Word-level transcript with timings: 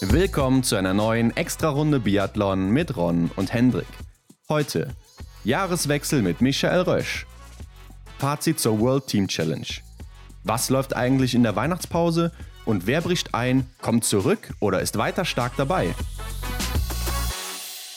Willkommen 0.00 0.62
zu 0.62 0.76
einer 0.76 0.94
neuen 0.94 1.36
Extra-Runde 1.36 1.98
Biathlon 1.98 2.70
mit 2.70 2.96
Ron 2.96 3.32
und 3.34 3.52
Hendrik. 3.52 3.88
Heute 4.48 4.94
Jahreswechsel 5.42 6.22
mit 6.22 6.40
Michael 6.40 6.82
Rösch. 6.82 7.26
Fazit 8.18 8.60
zur 8.60 8.78
World 8.78 9.08
Team 9.08 9.26
Challenge. 9.26 9.66
Was 10.44 10.70
läuft 10.70 10.94
eigentlich 10.94 11.34
in 11.34 11.42
der 11.42 11.56
Weihnachtspause 11.56 12.30
und 12.64 12.86
wer 12.86 13.00
bricht 13.00 13.34
ein, 13.34 13.66
kommt 13.82 14.04
zurück 14.04 14.54
oder 14.60 14.80
ist 14.80 14.98
weiter 14.98 15.24
stark 15.24 15.54
dabei? 15.56 15.92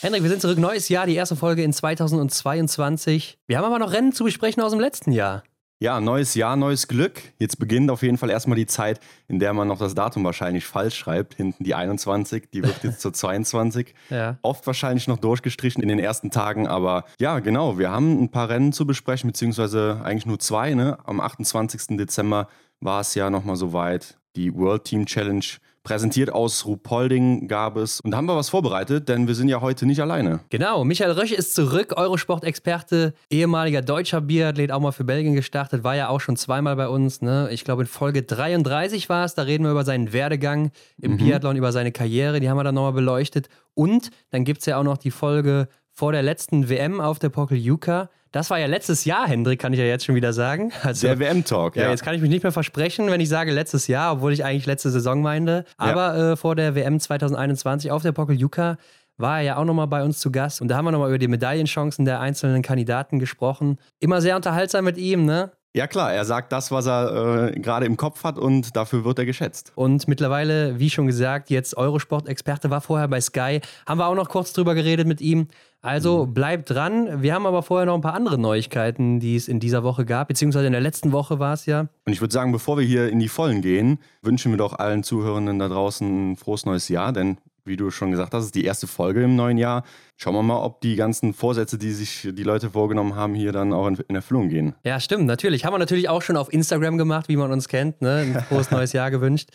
Hendrik, 0.01 0.23
wir 0.23 0.31
sind 0.31 0.41
zurück. 0.41 0.57
Neues 0.57 0.89
Jahr, 0.89 1.05
die 1.05 1.13
erste 1.13 1.35
Folge 1.35 1.61
in 1.61 1.71
2022. 1.71 3.37
Wir 3.45 3.59
haben 3.59 3.65
aber 3.65 3.77
noch 3.77 3.93
Rennen 3.93 4.11
zu 4.11 4.23
besprechen 4.23 4.63
aus 4.63 4.71
dem 4.71 4.79
letzten 4.79 5.11
Jahr. 5.11 5.43
Ja, 5.81 5.99
neues 5.99 6.35
Jahr, 6.35 6.57
neues 6.57 6.87
Glück. 6.87 7.23
Jetzt 7.39 7.57
beginnt 7.57 7.89
auf 7.89 8.03
jeden 8.03 8.19
Fall 8.19 8.29
erstmal 8.29 8.55
die 8.55 8.67
Zeit, 8.67 8.99
in 9.27 9.39
der 9.39 9.51
man 9.51 9.67
noch 9.67 9.79
das 9.79 9.95
Datum 9.95 10.23
wahrscheinlich 10.23 10.63
falsch 10.63 10.95
schreibt. 10.95 11.33
Hinten 11.33 11.63
die 11.63 11.73
21, 11.73 12.51
die 12.53 12.61
wird 12.61 12.83
jetzt 12.83 13.01
zur 13.01 13.13
22. 13.15 13.95
Ja. 14.11 14.37
Oft 14.43 14.67
wahrscheinlich 14.67 15.07
noch 15.07 15.17
durchgestrichen 15.17 15.81
in 15.81 15.89
den 15.89 15.97
ersten 15.97 16.29
Tagen, 16.29 16.67
aber 16.67 17.05
ja, 17.19 17.39
genau, 17.39 17.79
wir 17.79 17.89
haben 17.89 18.21
ein 18.21 18.29
paar 18.29 18.49
Rennen 18.49 18.73
zu 18.73 18.85
besprechen, 18.85 19.27
beziehungsweise 19.31 20.01
eigentlich 20.03 20.27
nur 20.27 20.37
zwei. 20.37 20.75
Ne? 20.75 20.99
Am 21.03 21.19
28. 21.19 21.97
Dezember 21.97 22.47
war 22.79 23.01
es 23.01 23.15
ja 23.15 23.31
nochmal 23.31 23.55
soweit. 23.55 24.19
Die 24.35 24.53
World 24.53 24.83
Team 24.83 25.07
Challenge 25.07 25.45
präsentiert 25.83 26.31
aus 26.31 26.65
Ruhpolding 26.65 27.47
gab 27.47 27.77
es. 27.77 27.99
Und 28.01 28.11
da 28.11 28.17
haben 28.17 28.25
wir 28.25 28.35
was 28.35 28.49
vorbereitet, 28.49 29.09
denn 29.09 29.27
wir 29.27 29.35
sind 29.35 29.49
ja 29.49 29.61
heute 29.61 29.85
nicht 29.85 30.01
alleine. 30.01 30.41
Genau, 30.49 30.83
Michael 30.83 31.11
Rösch 31.11 31.31
ist 31.31 31.55
zurück, 31.55 31.93
Eurosport-Experte, 31.95 33.13
ehemaliger 33.29 33.81
deutscher 33.81 34.21
Biathlet, 34.21 34.71
auch 34.71 34.79
mal 34.79 34.91
für 34.91 35.03
Belgien 35.03 35.33
gestartet, 35.33 35.83
war 35.83 35.95
ja 35.95 36.09
auch 36.09 36.21
schon 36.21 36.37
zweimal 36.37 36.75
bei 36.75 36.87
uns. 36.87 37.21
Ne? 37.21 37.49
Ich 37.51 37.63
glaube, 37.63 37.83
in 37.83 37.87
Folge 37.87 38.23
33 38.23 39.09
war 39.09 39.25
es, 39.25 39.33
da 39.33 39.43
reden 39.43 39.63
wir 39.63 39.71
über 39.71 39.83
seinen 39.83 40.13
Werdegang 40.13 40.71
im 41.01 41.13
mhm. 41.13 41.17
Biathlon, 41.17 41.55
über 41.55 41.71
seine 41.71 41.91
Karriere, 41.91 42.39
die 42.39 42.49
haben 42.49 42.57
wir 42.57 42.63
dann 42.63 42.75
nochmal 42.75 42.93
beleuchtet. 42.93 43.49
Und 43.73 44.11
dann 44.29 44.43
gibt 44.43 44.59
es 44.59 44.67
ja 44.67 44.77
auch 44.77 44.83
noch 44.83 44.97
die 44.97 45.11
Folge 45.11 45.67
vor 45.89 46.11
der 46.11 46.21
letzten 46.21 46.69
WM 46.69 47.01
auf 47.01 47.19
der 47.19 47.29
Pokeljuka. 47.29 48.09
Das 48.31 48.49
war 48.49 48.59
ja 48.59 48.67
letztes 48.67 49.03
Jahr, 49.03 49.27
Hendrik, 49.27 49.59
kann 49.59 49.73
ich 49.73 49.79
ja 49.79 49.85
jetzt 49.85 50.05
schon 50.05 50.15
wieder 50.15 50.31
sagen. 50.31 50.71
Also, 50.83 51.07
der 51.07 51.19
WM-Talk, 51.19 51.75
ja. 51.75 51.83
ja. 51.83 51.89
Jetzt 51.89 52.03
kann 52.03 52.15
ich 52.15 52.21
mich 52.21 52.29
nicht 52.29 52.43
mehr 52.43 52.51
versprechen, 52.51 53.11
wenn 53.11 53.19
ich 53.19 53.29
sage 53.29 53.51
letztes 53.51 53.87
Jahr, 53.87 54.13
obwohl 54.13 54.31
ich 54.33 54.45
eigentlich 54.45 54.65
letzte 54.65 54.89
Saison 54.89 55.21
meinte. 55.21 55.65
Aber 55.77 56.17
ja. 56.17 56.31
äh, 56.31 56.35
vor 56.35 56.55
der 56.55 56.75
WM 56.75 56.99
2021 56.99 57.91
auf 57.91 58.03
der 58.03 58.13
Pokeljuka 58.13 58.77
war 59.17 59.37
er 59.37 59.43
ja 59.43 59.57
auch 59.57 59.65
nochmal 59.65 59.87
bei 59.87 60.03
uns 60.03 60.19
zu 60.19 60.31
Gast. 60.31 60.61
Und 60.61 60.69
da 60.69 60.77
haben 60.77 60.85
wir 60.85 60.91
nochmal 60.91 61.09
über 61.09 61.19
die 61.19 61.27
Medaillenchancen 61.27 62.05
der 62.05 62.19
einzelnen 62.19 62.61
Kandidaten 62.61 63.19
gesprochen. 63.19 63.77
Immer 63.99 64.21
sehr 64.21 64.35
unterhaltsam 64.35 64.85
mit 64.85 64.97
ihm, 64.97 65.25
ne? 65.25 65.51
Ja 65.73 65.87
klar, 65.87 66.11
er 66.11 66.25
sagt 66.25 66.51
das, 66.51 66.69
was 66.71 66.85
er 66.85 67.53
äh, 67.53 67.59
gerade 67.59 67.85
im 67.85 67.95
Kopf 67.95 68.25
hat 68.25 68.37
und 68.37 68.75
dafür 68.75 69.05
wird 69.05 69.19
er 69.19 69.25
geschätzt. 69.25 69.71
Und 69.75 70.05
mittlerweile, 70.09 70.79
wie 70.79 70.89
schon 70.89 71.07
gesagt, 71.07 71.49
jetzt 71.49 71.77
Eurosport-Experte, 71.77 72.69
war 72.69 72.81
vorher 72.81 73.07
bei 73.07 73.21
Sky. 73.21 73.61
Haben 73.85 73.99
wir 73.99 74.07
auch 74.07 74.15
noch 74.15 74.27
kurz 74.27 74.51
drüber 74.51 74.75
geredet 74.75 75.07
mit 75.07 75.21
ihm. 75.21 75.47
Also 75.81 76.25
mhm. 76.25 76.33
bleibt 76.33 76.69
dran. 76.69 77.21
Wir 77.21 77.33
haben 77.33 77.45
aber 77.45 77.63
vorher 77.63 77.85
noch 77.85 77.95
ein 77.95 78.01
paar 78.01 78.15
andere 78.15 78.37
Neuigkeiten, 78.37 79.21
die 79.21 79.37
es 79.37 79.47
in 79.47 79.61
dieser 79.61 79.81
Woche 79.83 80.03
gab, 80.03 80.27
beziehungsweise 80.27 80.67
in 80.67 80.73
der 80.73 80.81
letzten 80.81 81.13
Woche 81.13 81.39
war 81.39 81.53
es 81.53 81.65
ja. 81.65 81.87
Und 82.05 82.11
ich 82.11 82.19
würde 82.19 82.33
sagen, 82.33 82.51
bevor 82.51 82.77
wir 82.77 82.85
hier 82.85 83.09
in 83.09 83.19
die 83.19 83.29
Vollen 83.29 83.61
gehen, 83.61 83.99
wünschen 84.21 84.51
wir 84.51 84.57
doch 84.57 84.77
allen 84.77 85.03
Zuhörenden 85.03 85.57
da 85.57 85.69
draußen 85.69 86.31
ein 86.31 86.35
frohes 86.35 86.65
neues 86.65 86.89
Jahr, 86.89 87.13
denn 87.13 87.37
wie 87.65 87.77
du 87.77 87.91
schon 87.91 88.11
gesagt 88.11 88.33
hast, 88.33 88.45
ist 88.45 88.55
die 88.55 88.63
erste 88.63 88.87
Folge 88.87 89.23
im 89.23 89.35
neuen 89.35 89.57
Jahr. 89.57 89.83
Schauen 90.17 90.35
wir 90.35 90.43
mal, 90.43 90.61
ob 90.61 90.81
die 90.81 90.95
ganzen 90.95 91.33
Vorsätze, 91.33 91.77
die 91.77 91.91
sich 91.91 92.27
die 92.31 92.43
Leute 92.43 92.69
vorgenommen 92.69 93.15
haben, 93.15 93.33
hier 93.33 93.51
dann 93.51 93.73
auch 93.73 93.87
in, 93.87 93.97
in 94.07 94.15
Erfüllung 94.15 94.49
gehen. 94.49 94.75
Ja, 94.83 94.99
stimmt, 94.99 95.25
natürlich. 95.25 95.65
Haben 95.65 95.73
wir 95.73 95.79
natürlich 95.79 96.09
auch 96.09 96.21
schon 96.21 96.37
auf 96.37 96.51
Instagram 96.53 96.97
gemacht, 96.97 97.27
wie 97.27 97.37
man 97.37 97.51
uns 97.51 97.67
kennt. 97.67 98.01
Ne? 98.01 98.17
Ein 98.17 98.43
frohes 98.47 98.71
neues 98.71 98.93
Jahr 98.93 99.09
gewünscht. 99.09 99.49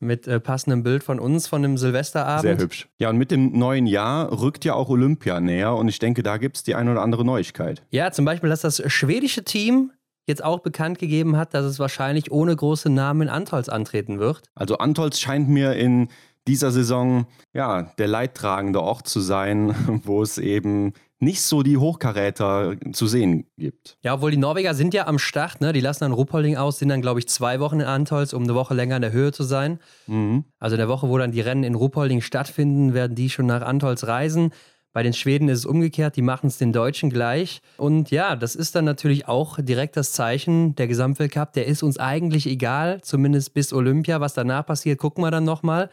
Mit 0.00 0.26
äh, 0.26 0.40
passendem 0.40 0.82
Bild 0.82 1.04
von 1.04 1.20
uns, 1.20 1.46
von 1.46 1.62
dem 1.62 1.78
Silvesterabend. 1.78 2.42
Sehr 2.42 2.58
hübsch. 2.58 2.88
Ja, 2.98 3.10
und 3.10 3.18
mit 3.18 3.30
dem 3.30 3.56
neuen 3.58 3.86
Jahr 3.86 4.40
rückt 4.40 4.64
ja 4.64 4.74
auch 4.74 4.88
Olympia 4.88 5.40
näher. 5.40 5.74
Und 5.76 5.88
ich 5.88 5.98
denke, 5.98 6.22
da 6.22 6.36
gibt 6.36 6.56
es 6.56 6.62
die 6.62 6.74
eine 6.74 6.90
oder 6.90 7.02
andere 7.02 7.24
Neuigkeit. 7.24 7.82
Ja, 7.90 8.10
zum 8.10 8.24
Beispiel, 8.24 8.50
dass 8.50 8.62
das 8.62 8.82
schwedische 8.90 9.44
Team 9.44 9.92
jetzt 10.28 10.44
auch 10.44 10.60
bekannt 10.60 10.98
gegeben 10.98 11.36
hat, 11.36 11.54
dass 11.54 11.64
es 11.64 11.78
wahrscheinlich 11.78 12.30
ohne 12.30 12.54
große 12.54 12.90
Namen 12.90 13.22
in 13.22 13.28
Antolz 13.28 13.68
antreten 13.68 14.20
wird. 14.20 14.42
Also 14.54 14.78
Antolz 14.78 15.18
scheint 15.18 15.48
mir 15.48 15.74
in 15.74 16.08
dieser 16.48 16.72
Saison 16.72 17.26
ja 17.54 17.82
der 17.98 18.08
leidtragende 18.08 18.82
Ort 18.82 19.08
zu 19.08 19.20
sein, 19.20 19.74
wo 20.04 20.22
es 20.22 20.38
eben 20.38 20.92
nicht 21.20 21.42
so 21.42 21.62
die 21.62 21.76
Hochkaräter 21.76 22.76
zu 22.92 23.06
sehen 23.06 23.46
gibt. 23.56 23.98
Ja, 24.02 24.14
obwohl 24.14 24.30
die 24.30 24.36
Norweger 24.36 24.74
sind 24.74 24.94
ja 24.94 25.06
am 25.06 25.18
Start, 25.18 25.60
ne? 25.60 25.72
Die 25.72 25.80
lassen 25.80 26.04
dann 26.04 26.12
Ruppolding 26.12 26.56
aus, 26.56 26.78
sind 26.78 26.90
dann, 26.90 27.02
glaube 27.02 27.18
ich, 27.18 27.28
zwei 27.28 27.58
Wochen 27.58 27.80
in 27.80 27.86
Antolz, 27.86 28.32
um 28.32 28.44
eine 28.44 28.54
Woche 28.54 28.74
länger 28.74 28.96
in 28.96 29.02
der 29.02 29.12
Höhe 29.12 29.32
zu 29.32 29.42
sein. 29.42 29.80
Mhm. 30.06 30.44
Also 30.58 30.74
in 30.76 30.78
der 30.78 30.88
Woche, 30.88 31.08
wo 31.08 31.18
dann 31.18 31.32
die 31.32 31.40
Rennen 31.40 31.64
in 31.64 31.74
Ruppolding 31.74 32.20
stattfinden, 32.20 32.94
werden 32.94 33.16
die 33.16 33.30
schon 33.30 33.46
nach 33.46 33.62
Antolz 33.62 34.04
reisen. 34.04 34.52
Bei 34.92 35.02
den 35.02 35.12
Schweden 35.12 35.48
ist 35.48 35.60
es 35.60 35.66
umgekehrt, 35.66 36.16
die 36.16 36.22
machen 36.22 36.46
es 36.46 36.58
den 36.58 36.72
Deutschen 36.72 37.10
gleich. 37.10 37.60
Und 37.76 38.10
ja, 38.10 38.36
das 38.36 38.54
ist 38.54 38.74
dann 38.74 38.84
natürlich 38.84 39.28
auch 39.28 39.58
direkt 39.60 39.96
das 39.96 40.12
Zeichen, 40.12 40.74
der 40.76 40.88
Gesamtweltcup, 40.88 41.52
der 41.52 41.66
ist 41.66 41.82
uns 41.82 41.98
eigentlich 41.98 42.46
egal, 42.46 43.00
zumindest 43.02 43.54
bis 43.54 43.72
Olympia. 43.72 44.20
Was 44.20 44.34
danach 44.34 44.64
passiert, 44.64 44.98
gucken 44.98 45.22
wir 45.22 45.30
dann 45.30 45.44
nochmal. 45.44 45.90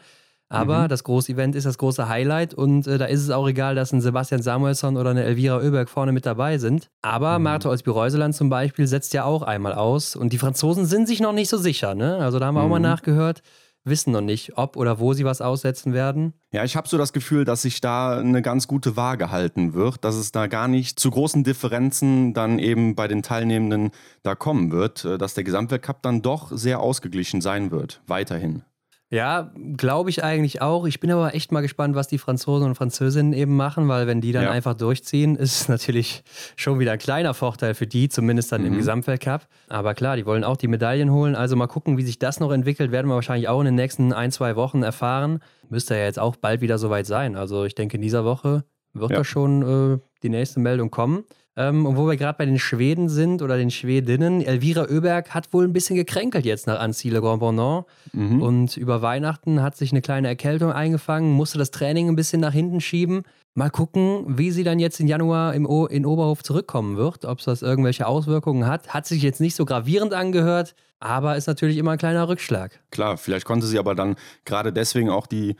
Aber 0.48 0.84
mhm. 0.84 0.88
das 0.88 1.02
große 1.02 1.32
Event 1.32 1.56
ist 1.56 1.64
das 1.64 1.78
große 1.78 2.08
Highlight 2.08 2.54
und 2.54 2.86
äh, 2.86 2.98
da 2.98 3.06
ist 3.06 3.22
es 3.22 3.30
auch 3.30 3.48
egal, 3.48 3.74
dass 3.74 3.92
ein 3.92 4.00
Sebastian 4.00 4.42
Samuelsson 4.42 4.96
oder 4.96 5.10
eine 5.10 5.24
Elvira 5.24 5.58
Oeberg 5.58 5.88
vorne 5.88 6.12
mit 6.12 6.24
dabei 6.24 6.58
sind. 6.58 6.88
Aber 7.02 7.38
mhm. 7.38 7.44
Marte 7.44 7.68
Olsby-Reuseland 7.68 8.34
zum 8.34 8.48
Beispiel 8.48 8.86
setzt 8.86 9.12
ja 9.12 9.24
auch 9.24 9.42
einmal 9.42 9.72
aus 9.72 10.14
und 10.14 10.32
die 10.32 10.38
Franzosen 10.38 10.86
sind 10.86 11.08
sich 11.08 11.20
noch 11.20 11.32
nicht 11.32 11.48
so 11.48 11.58
sicher. 11.58 11.94
Ne? 11.94 12.18
Also 12.18 12.38
da 12.38 12.46
haben 12.46 12.54
wir 12.54 12.60
mhm. 12.60 12.66
auch 12.66 12.70
mal 12.70 12.78
mhm. 12.78 12.84
nachgehört, 12.84 13.42
wissen 13.86 14.12
noch 14.12 14.20
nicht, 14.20 14.56
ob 14.56 14.76
oder 14.76 14.98
wo 15.00 15.14
sie 15.14 15.24
was 15.24 15.40
aussetzen 15.40 15.92
werden. 15.92 16.34
Ja, 16.52 16.64
ich 16.64 16.76
habe 16.76 16.88
so 16.88 16.98
das 16.98 17.12
Gefühl, 17.12 17.44
dass 17.44 17.62
sich 17.62 17.80
da 17.80 18.18
eine 18.18 18.42
ganz 18.42 18.68
gute 18.68 18.96
Waage 18.96 19.30
halten 19.30 19.74
wird, 19.74 20.04
dass 20.04 20.16
es 20.16 20.32
da 20.32 20.46
gar 20.46 20.68
nicht 20.68 21.00
zu 21.00 21.10
großen 21.10 21.44
Differenzen 21.44 22.34
dann 22.34 22.58
eben 22.58 22.94
bei 22.94 23.08
den 23.08 23.22
Teilnehmenden 23.22 23.90
da 24.22 24.34
kommen 24.34 24.70
wird, 24.70 25.04
äh, 25.04 25.18
dass 25.18 25.34
der 25.34 25.44
Gesamtweltcup 25.44 26.02
dann 26.02 26.22
doch 26.22 26.52
sehr 26.52 26.80
ausgeglichen 26.80 27.40
sein 27.40 27.70
wird, 27.70 28.00
weiterhin. 28.06 28.62
Ja, 29.08 29.52
glaube 29.76 30.10
ich 30.10 30.24
eigentlich 30.24 30.62
auch. 30.62 30.84
Ich 30.84 30.98
bin 30.98 31.12
aber 31.12 31.32
echt 31.34 31.52
mal 31.52 31.60
gespannt, 31.60 31.94
was 31.94 32.08
die 32.08 32.18
Franzosen 32.18 32.66
und 32.66 32.74
Französinnen 32.74 33.32
eben 33.34 33.54
machen, 33.54 33.86
weil 33.86 34.08
wenn 34.08 34.20
die 34.20 34.32
dann 34.32 34.44
ja. 34.44 34.50
einfach 34.50 34.74
durchziehen, 34.74 35.36
ist 35.36 35.60
es 35.60 35.68
natürlich 35.68 36.24
schon 36.56 36.80
wieder 36.80 36.92
ein 36.92 36.98
kleiner 36.98 37.32
Vorteil 37.32 37.74
für 37.74 37.86
die, 37.86 38.08
zumindest 38.08 38.50
dann 38.50 38.62
mhm. 38.62 38.68
im 38.68 38.76
Gesamtweltcup. 38.78 39.46
Aber 39.68 39.94
klar, 39.94 40.16
die 40.16 40.26
wollen 40.26 40.42
auch 40.42 40.56
die 40.56 40.66
Medaillen 40.66 41.12
holen. 41.12 41.36
Also 41.36 41.54
mal 41.54 41.68
gucken, 41.68 41.98
wie 41.98 42.02
sich 42.02 42.18
das 42.18 42.40
noch 42.40 42.50
entwickelt, 42.50 42.90
werden 42.90 43.06
wir 43.06 43.14
wahrscheinlich 43.14 43.48
auch 43.48 43.60
in 43.60 43.66
den 43.66 43.76
nächsten 43.76 44.12
ein, 44.12 44.32
zwei 44.32 44.56
Wochen 44.56 44.82
erfahren. 44.82 45.38
Müsste 45.68 45.94
ja 45.94 46.04
jetzt 46.04 46.18
auch 46.18 46.34
bald 46.34 46.60
wieder 46.60 46.78
soweit 46.78 47.06
sein. 47.06 47.36
Also 47.36 47.64
ich 47.64 47.76
denke, 47.76 47.96
in 47.96 48.02
dieser 48.02 48.24
Woche 48.24 48.64
wird 48.92 49.12
ja. 49.12 49.18
da 49.18 49.24
schon 49.24 49.94
äh, 49.94 49.98
die 50.24 50.30
nächste 50.30 50.58
Meldung 50.58 50.90
kommen. 50.90 51.24
Ähm, 51.56 51.86
und 51.86 51.96
wo 51.96 52.06
wir 52.06 52.16
gerade 52.16 52.36
bei 52.36 52.44
den 52.44 52.58
Schweden 52.58 53.08
sind 53.08 53.40
oder 53.40 53.56
den 53.56 53.70
Schwedinnen, 53.70 54.42
Elvira 54.42 54.82
Oeberg 54.90 55.30
hat 55.30 55.52
wohl 55.52 55.64
ein 55.64 55.72
bisschen 55.72 55.96
gekränkelt 55.96 56.44
jetzt 56.44 56.66
nach 56.66 56.78
Anziele 56.78 57.20
Grand 57.20 57.40
Bonnant. 57.40 57.86
Mhm. 58.12 58.42
Und 58.42 58.76
über 58.76 59.00
Weihnachten 59.00 59.62
hat 59.62 59.76
sich 59.76 59.90
eine 59.92 60.02
kleine 60.02 60.28
Erkältung 60.28 60.70
eingefangen, 60.70 61.32
musste 61.32 61.56
das 61.58 61.70
Training 61.70 62.08
ein 62.08 62.16
bisschen 62.16 62.40
nach 62.40 62.52
hinten 62.52 62.80
schieben. 62.80 63.22
Mal 63.54 63.70
gucken, 63.70 64.38
wie 64.38 64.50
sie 64.50 64.64
dann 64.64 64.78
jetzt 64.78 65.00
im 65.00 65.06
Januar 65.06 65.54
im 65.54 65.64
o 65.64 65.86
in 65.86 66.04
Oberhof 66.04 66.42
zurückkommen 66.42 66.98
wird, 66.98 67.24
ob 67.24 67.38
es 67.38 67.46
das 67.46 67.62
irgendwelche 67.62 68.06
Auswirkungen 68.06 68.66
hat. 68.66 68.88
Hat 68.88 69.06
sich 69.06 69.22
jetzt 69.22 69.40
nicht 69.40 69.56
so 69.56 69.64
gravierend 69.64 70.12
angehört, 70.12 70.74
aber 71.00 71.36
ist 71.36 71.46
natürlich 71.46 71.78
immer 71.78 71.92
ein 71.92 71.98
kleiner 71.98 72.28
Rückschlag. 72.28 72.80
Klar, 72.90 73.16
vielleicht 73.16 73.46
konnte 73.46 73.66
sie 73.66 73.78
aber 73.78 73.94
dann 73.94 74.16
gerade 74.44 74.74
deswegen 74.74 75.08
auch 75.08 75.26
die 75.26 75.56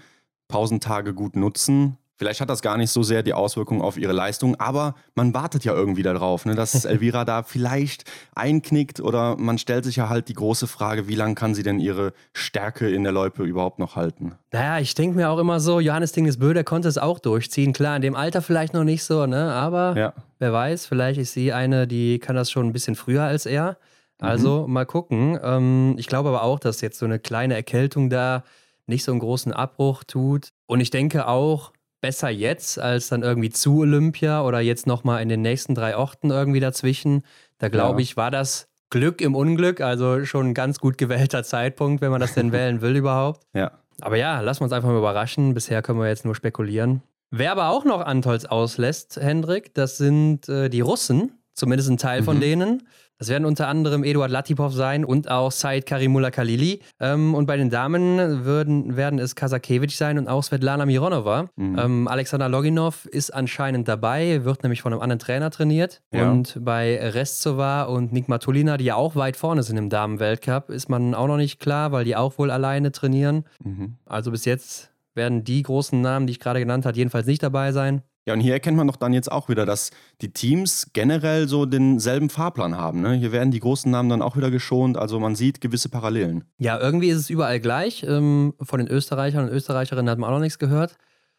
Pausentage 0.49 1.15
gut 1.15 1.37
nutzen, 1.37 1.97
Vielleicht 2.17 2.41
hat 2.41 2.49
das 2.49 2.63
gar 2.63 2.79
nicht 2.79 2.91
so 2.91 3.03
sehr 3.03 3.23
die 3.23 3.35
Auswirkung 3.35 3.83
auf 3.83 3.99
ihre 3.99 4.13
Leistung, 4.13 4.57
aber 4.57 4.95
man 5.15 5.35
wartet 5.35 5.65
ja 5.65 5.75
irgendwie 5.75 6.03
darauf, 6.03 6.47
ne, 6.47 6.55
dass 6.55 6.73
Elvira 6.85 7.25
da 7.25 7.43
vielleicht 7.43 8.05
einknickt 8.35 9.01
oder 9.01 9.37
man 9.37 9.59
stellt 9.59 9.85
sich 9.85 9.97
ja 9.97 10.09
halt 10.09 10.29
die 10.29 10.35
große 10.35 10.67
Frage, 10.67 11.09
wie 11.09 11.15
lange 11.15 11.35
kann 11.35 11.55
sie 11.55 11.63
denn 11.63 11.79
ihre 11.79 12.15
Stärke 12.33 12.89
in 12.89 13.03
der 13.03 13.13
Loipe 13.13 13.45
überhaupt 13.45 13.79
noch 13.79 13.97
halten? 13.97 14.33
Naja, 14.53 14.79
ich 14.79 14.95
denke 14.95 15.17
mir 15.17 15.29
auch 15.29 15.39
immer 15.39 15.61
so, 15.61 15.79
Johannes 15.79 16.13
Dingesbö, 16.13 16.55
der 16.55 16.65
konnte 16.65 16.89
es 16.89 16.97
auch 16.97 17.19
durchziehen. 17.19 17.75
Klar, 17.75 17.97
in 17.97 18.03
dem 18.03 18.15
Alter 18.15 18.41
vielleicht 18.41 18.73
noch 18.73 18.85
nicht 18.85 19.05
so, 19.05 19.27
ne? 19.27 19.53
aber 19.53 19.95
ja. 19.97 20.13
wer 20.39 20.53
weiß, 20.53 20.87
vielleicht 20.87 21.21
ist 21.21 21.35
sie 21.35 21.53
eine, 21.53 21.87
die 21.87 22.19
kann 22.19 22.35
das 22.35 22.51
schon 22.51 22.67
ein 22.67 22.73
bisschen 22.73 22.97
früher 22.97 23.25
als 23.25 23.45
er. 23.45 23.77
Also 24.19 24.67
mhm. 24.67 24.73
mal 24.73 24.87
gucken. 24.87 25.39
Ähm, 25.43 25.97
ich 25.99 26.07
glaube 26.07 26.31
aber 26.31 26.43
auch, 26.43 26.59
dass 26.59 26.81
jetzt 26.81 26.99
so 26.99 27.05
eine 27.05 27.19
kleine 27.19 27.55
Erkältung 27.55 28.09
da 28.09 28.45
nicht 28.87 29.05
so 29.05 29.13
einen 29.13 29.21
großen 29.21 29.53
Abbruch 29.53 30.05
tut. 30.05 30.53
Und 30.67 30.81
ich 30.81 30.91
denke 30.91 31.29
auch, 31.29 31.73
besser 32.07 32.29
jetzt 32.29 32.79
als 32.79 33.09
dann 33.09 33.25
irgendwie 33.25 33.51
zu 33.51 33.81
Olympia 33.81 34.45
oder 34.45 34.61
jetzt 34.61 34.87
nochmal 34.87 35.23
in 35.23 35.29
den 35.29 35.43
nächsten 35.43 35.75
drei 35.75 35.97
Orten 35.97 36.31
irgendwie 36.31 36.61
dazwischen. 36.61 37.25
Da 37.59 37.69
glaube 37.69 38.01
ja. 38.01 38.05
ich, 38.05 38.17
war 38.17 38.31
das 38.31 38.69
Glück 38.91 39.21
im 39.21 39.35
Unglück, 39.35 39.81
also 39.81 40.25
schon 40.25 40.51
ein 40.51 40.55
ganz 40.55 40.79
gut 40.79 40.99
gewählter 40.99 41.43
Zeitpunkt, 41.43 42.01
wenn 42.03 42.13
man 42.13 42.21
das 42.21 42.35
denn 42.35 42.53
wählen 42.53 42.81
will 42.81 42.95
überhaupt. 42.95 43.43
Ja. 43.55 43.73
Aber 44.03 44.17
ja, 44.17 44.39
lassen 44.39 44.61
wir 44.61 44.67
uns 44.67 44.73
einfach 44.73 44.89
mal 44.89 44.99
überraschen. 44.99 45.53
Bisher 45.53 45.83
können 45.83 45.99
wir 45.99 46.07
jetzt 46.07 46.25
nur 46.25 46.37
spekulieren. 46.37 47.03
Wer 47.33 47.51
aber 47.51 47.71
auch 47.71 47.85
noch 47.85 48.01
Antolz 48.03 48.45
auslässt, 48.45 49.17
Hendrik, 49.17 49.75
das 49.75 49.97
sind 49.97 50.49
äh, 50.49 50.69
die 50.69 50.83
Russen, 50.83 51.33
zumindest 51.55 51.91
ein 51.91 51.99
Teil 51.99 52.21
mhm. 52.21 52.25
von 52.25 52.41
denen. 52.41 52.89
Das 53.19 53.29
werden 53.29 53.47
unter 53.47 53.69
anderem 53.69 54.05
Eduard 54.05 54.31
Latipov 54.31 54.75
sein 54.75 55.05
und 55.05 55.31
auch 55.31 55.51
Said 55.51 55.87
Karimullah 55.87 56.31
Khalili. 56.31 56.81
Ähm, 57.01 57.35
und 57.35 57.47
bei 57.47 57.57
den 57.57 57.71
Damen 57.71 58.45
würden, 58.45 58.97
werden 58.97 59.19
es 59.19 59.35
Kasakevich 59.35 59.97
sein 59.97 60.19
und 60.19 60.29
auch 60.29 60.43
Svetlana 60.43 60.85
Mironova. 60.85 61.49
Mhm. 61.57 61.79
Ähm, 61.79 62.09
Alexander 62.09 62.49
Loginov 62.49 63.07
ist 63.07 63.33
anscheinend 63.33 63.89
dabei, 63.89 64.45
wird 64.45 64.63
nämlich 64.63 64.83
von 64.83 64.93
einem 64.93 65.01
anderen 65.01 65.19
Trainer 65.19 65.51
trainiert. 65.51 66.03
Ja. 66.13 66.31
Und 66.31 66.59
bei 66.63 66.99
Restsova 67.11 67.85
und 67.85 68.13
Nikma 68.13 68.39
Tulina, 68.39 68.77
die 68.77 68.85
ja 68.85 68.97
auch 68.97 69.17
weit 69.17 69.37
vorne 69.37 69.63
sind 69.63 69.79
im 69.79 69.89
Damenweltcup, 69.89 70.69
ist 70.69 70.89
man 70.89 71.15
auch 71.15 71.27
noch 71.27 71.39
nicht 71.39 71.59
klar, 71.59 71.93
weil 71.93 72.05
die 72.05 72.17
auch 72.17 72.37
wohl 72.39 72.51
alleine 72.51 72.93
trainieren. 72.93 73.45
Mhm. 73.65 73.97
Also 74.05 74.31
bis 74.31 74.45
jetzt 74.45 74.91
werden 75.15 75.45
die 75.45 75.63
großen 75.63 76.01
Namen, 76.01 76.27
die 76.27 76.33
ich 76.33 76.41
gerade 76.41 76.61
genannt 76.61 76.85
habe, 76.85 76.97
jedenfalls 76.97 77.27
nicht 77.27 77.43
dabei 77.43 77.73
sein. 77.73 78.03
Ja, 78.27 78.35
und 78.35 78.41
hier 78.41 78.55
erkennt 78.55 78.77
man 78.77 78.89
doch 78.89 78.97
dann 78.97 79.13
jetzt 79.13 79.31
auch 79.31 79.49
wieder, 79.49 79.65
dass 79.65 79.93
die 80.21 80.33
Teams 80.33 80.89
generell 80.93 81.47
so 81.47 81.65
denselben 81.65 82.29
Fahrplan 82.29 82.77
haben. 82.77 83.01
Ne? 83.01 83.15
Hier 83.15 83.31
werden 83.31 83.53
die 83.53 83.61
großen 83.61 83.89
Namen 83.91 84.09
dann 84.09 84.21
auch 84.21 84.37
wieder 84.37 84.51
geschont. 84.51 84.97
Also 84.97 85.21
man 85.21 85.37
sieht 85.37 85.61
gewisse 85.61 85.89
Parallelen. 85.89 86.45
Ja, 86.59 86.81
irgendwie 86.81 87.09
ist 87.09 87.19
es 87.19 87.31
überall 87.31 87.61
gleich. 87.61 88.03
Ähm, 88.03 88.55
von 88.61 88.81
den 88.81 88.89
Österreichern 88.89 89.45
und 89.45 89.55
Österreicherinnen 89.55 90.11
hat 90.11 90.19
man 90.19 90.29
auch 90.29 90.35
noch 90.35 90.41
nichts 90.41 90.59
gehört. 90.59 90.97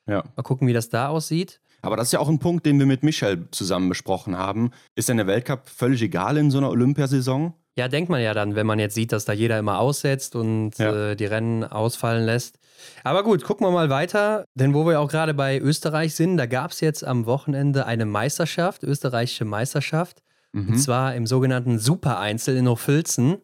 Ja. 0.08 0.24
Mal 0.38 0.44
gucken, 0.44 0.66
wie 0.68 0.74
das 0.74 0.88
da 0.88 1.10
aussieht. 1.10 1.60
Aber 1.82 1.98
das 1.98 2.08
ist 2.08 2.12
ja 2.14 2.20
auch 2.20 2.30
ein 2.30 2.40
Punkt, 2.40 2.66
den 2.66 2.80
wir 2.80 2.86
mit 2.86 3.04
Michel 3.04 3.50
zusammen 3.52 3.90
besprochen 3.90 4.38
haben. 4.38 4.72
Ist 4.96 5.10
denn 5.10 5.18
der 5.18 5.28
Weltcup 5.28 5.68
völlig 5.68 6.02
egal 6.02 6.38
in 6.38 6.52
so 6.52 6.58
einer 6.58 6.70
Olympiasaison? 6.70 7.54
Ja, 7.78 7.88
denkt 7.88 8.10
man 8.10 8.22
ja 8.22 8.34
dann, 8.34 8.56
wenn 8.56 8.66
man 8.66 8.80
jetzt 8.80 8.96
sieht, 8.96 9.12
dass 9.12 9.26
da 9.26 9.34
jeder 9.34 9.60
immer 9.60 9.80
aussetzt 9.80 10.36
und 10.36 10.72
ja. 10.80 11.12
äh, 11.12 11.16
die 11.16 11.26
Rennen 11.26 11.64
ausfallen 11.64 12.26
lässt. 12.26 12.58
Aber 13.04 13.24
gut, 13.24 13.44
gucken 13.44 13.68
wir 13.68 13.72
mal 13.72 13.92
weiter. 13.92 14.46
Denn 14.56 14.74
wo 14.74 14.86
wir 14.88 15.00
auch 15.00 15.10
gerade 15.10 15.36
bei 15.36 15.60
Österreich 15.60 16.16
sind, 16.16 16.38
da 16.38 16.48
gab 16.48 16.72
es 16.72 16.82
jetzt 16.82 17.06
am 17.06 17.28
Wochenende 17.28 17.86
eine 17.86 18.06
Meisterschaft, 18.06 18.84
österreichische 18.84 19.46
Meisterschaft. 19.46 20.24
Mhm. 20.54 20.70
Und 20.70 20.78
zwar 20.80 21.14
im 21.14 21.28
sogenannten 21.28 21.78
Super-Einzel 21.78 22.58
in 22.58 22.68
Hochfilzen. 22.68 23.38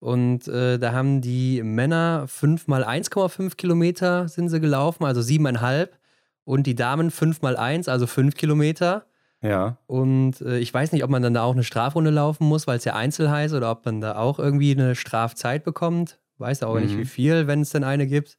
Und 0.00 0.48
äh, 0.48 0.78
da 0.78 0.92
haben 0.92 1.22
die 1.22 1.62
Männer 1.62 2.26
5 2.28 2.66
mal 2.66 2.84
1,5 2.84 3.56
Kilometer 3.56 4.28
sind 4.28 4.50
sie 4.50 4.60
gelaufen, 4.60 5.04
also 5.04 5.20
7,5. 5.20 5.88
Und 6.44 6.66
die 6.66 6.74
Damen 6.74 7.10
5 7.10 7.40
mal 7.40 7.56
1, 7.56 7.88
also 7.88 8.06
5 8.06 8.34
Kilometer. 8.34 9.06
Ja. 9.42 9.76
Und 9.86 10.40
äh, 10.40 10.58
ich 10.58 10.72
weiß 10.72 10.92
nicht, 10.92 11.04
ob 11.04 11.10
man 11.10 11.22
dann 11.22 11.34
da 11.34 11.42
auch 11.42 11.52
eine 11.52 11.64
Strafrunde 11.64 12.10
laufen 12.10 12.46
muss, 12.46 12.66
weil 12.66 12.78
es 12.78 12.84
ja 12.84 12.94
Einzel 12.94 13.30
heißt, 13.30 13.54
oder 13.54 13.70
ob 13.70 13.84
man 13.84 14.00
da 14.00 14.16
auch 14.16 14.38
irgendwie 14.38 14.72
eine 14.72 14.94
Strafzeit 14.94 15.64
bekommt. 15.64 16.18
Weiß 16.38 16.62
auch 16.62 16.74
mhm. 16.74 16.82
nicht, 16.82 16.98
wie 16.98 17.04
viel, 17.04 17.46
wenn 17.46 17.60
es 17.60 17.70
denn 17.70 17.84
eine 17.84 18.06
gibt. 18.06 18.38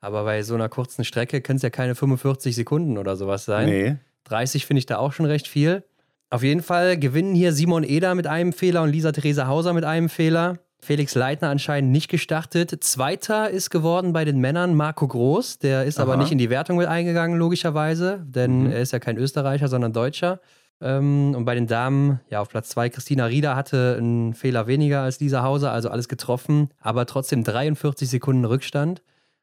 Aber 0.00 0.24
bei 0.24 0.42
so 0.42 0.54
einer 0.54 0.68
kurzen 0.68 1.04
Strecke 1.04 1.40
können 1.40 1.56
es 1.56 1.62
ja 1.62 1.70
keine 1.70 1.94
45 1.94 2.54
Sekunden 2.54 2.98
oder 2.98 3.16
sowas 3.16 3.44
sein. 3.44 3.68
Nee. 3.68 3.96
30 4.24 4.66
finde 4.66 4.78
ich 4.78 4.86
da 4.86 4.98
auch 4.98 5.12
schon 5.12 5.26
recht 5.26 5.48
viel. 5.48 5.84
Auf 6.30 6.42
jeden 6.42 6.62
Fall 6.62 6.98
gewinnen 6.98 7.34
hier 7.34 7.52
Simon 7.52 7.82
Eder 7.82 8.14
mit 8.14 8.26
einem 8.26 8.52
Fehler 8.52 8.82
und 8.82 8.90
Lisa 8.90 9.12
Theresa 9.12 9.46
Hauser 9.46 9.72
mit 9.72 9.84
einem 9.84 10.08
Fehler. 10.08 10.58
Felix 10.82 11.14
Leitner 11.14 11.48
anscheinend 11.48 11.90
nicht 11.92 12.08
gestartet. 12.08 12.82
Zweiter 12.82 13.50
ist 13.50 13.70
geworden 13.70 14.12
bei 14.12 14.24
den 14.24 14.38
Männern 14.38 14.74
Marco 14.74 15.06
Groß. 15.06 15.58
Der 15.58 15.84
ist 15.84 15.98
Aha. 15.98 16.04
aber 16.04 16.16
nicht 16.16 16.32
in 16.32 16.38
die 16.38 16.50
Wertung 16.50 16.76
mit 16.78 16.86
eingegangen, 16.86 17.38
logischerweise, 17.38 18.24
denn 18.26 18.64
mhm. 18.64 18.72
er 18.72 18.80
ist 18.80 18.92
ja 18.92 18.98
kein 18.98 19.16
Österreicher, 19.16 19.68
sondern 19.68 19.92
Deutscher. 19.92 20.40
Ähm, 20.80 21.34
und 21.36 21.44
bei 21.44 21.54
den 21.54 21.66
Damen, 21.66 22.20
ja, 22.30 22.40
auf 22.40 22.48
Platz 22.48 22.70
zwei 22.70 22.88
Christina 22.88 23.26
Rieder 23.26 23.54
hatte 23.54 23.96
einen 23.98 24.34
Fehler 24.34 24.66
weniger 24.66 25.02
als 25.02 25.20
Lisa 25.20 25.42
Hauser, 25.42 25.72
also 25.72 25.90
alles 25.90 26.08
getroffen, 26.08 26.70
aber 26.80 27.06
trotzdem 27.06 27.44
43 27.44 28.08
Sekunden 28.08 28.44
Rückstand 28.44 29.02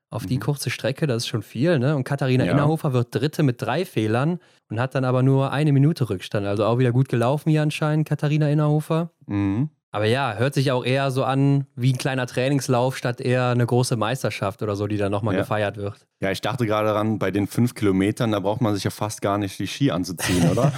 auf 0.10 0.26
die 0.26 0.36
mhm. 0.36 0.42
kurze 0.42 0.70
Strecke, 0.70 1.06
das 1.06 1.24
ist 1.24 1.28
schon 1.28 1.44
viel, 1.44 1.80
ne? 1.80 1.96
Und 1.96 2.06
Katharina 2.06 2.46
ja. 2.46 2.54
Innerhofer 2.54 2.94
wird 2.94 3.14
Dritte 3.14 3.44
mit 3.44 3.62
drei 3.62 3.84
Fehlern 3.84 4.40
und 4.70 4.80
hat 4.80 4.96
dann 4.96 5.04
aber 5.04 5.22
nur 5.22 5.52
eine 5.52 5.74
Minute 5.74 6.10
Rückstand. 6.10 6.48
Also 6.48 6.66
auch 6.66 6.78
wieder 6.80 6.94
gut 6.94 7.10
gelaufen 7.10 7.50
hier 7.50 7.62
anscheinend, 7.62 8.08
Katharina 8.08 8.50
Innerhofer. 8.50 9.12
Mhm. 9.26 9.70
Aber 9.92 10.06
ja, 10.06 10.36
hört 10.36 10.54
sich 10.54 10.72
auch 10.72 10.86
eher 10.86 11.12
so 11.12 11.24
an 11.24 11.66
wie 11.76 11.94
ein 11.94 11.98
kleiner 11.98 12.28
Trainingslauf 12.28 12.98
statt 12.98 13.22
eher 13.22 13.50
eine 13.50 13.66
große 13.66 13.96
Meisterschaft 13.96 14.62
oder 14.62 14.76
so, 14.76 14.88
die 14.88 14.98
dann 14.98 15.12
nochmal 15.12 15.34
ja. 15.34 15.42
gefeiert 15.42 15.78
wird. 15.78 16.06
Ja, 16.20 16.32
ich 16.32 16.42
dachte 16.42 16.66
gerade 16.66 16.90
daran, 16.90 17.20
bei 17.20 17.32
den 17.32 17.48
fünf 17.48 17.74
Kilometern, 17.74 18.32
da 18.32 18.40
braucht 18.40 18.62
man 18.62 18.76
sich 18.76 18.84
ja 18.84 18.92
fast 18.92 19.22
gar 19.22 19.38
nicht 19.38 19.58
die 19.60 19.68
Ski 19.68 19.92
anzuziehen, 19.92 20.50
oder? 20.50 20.74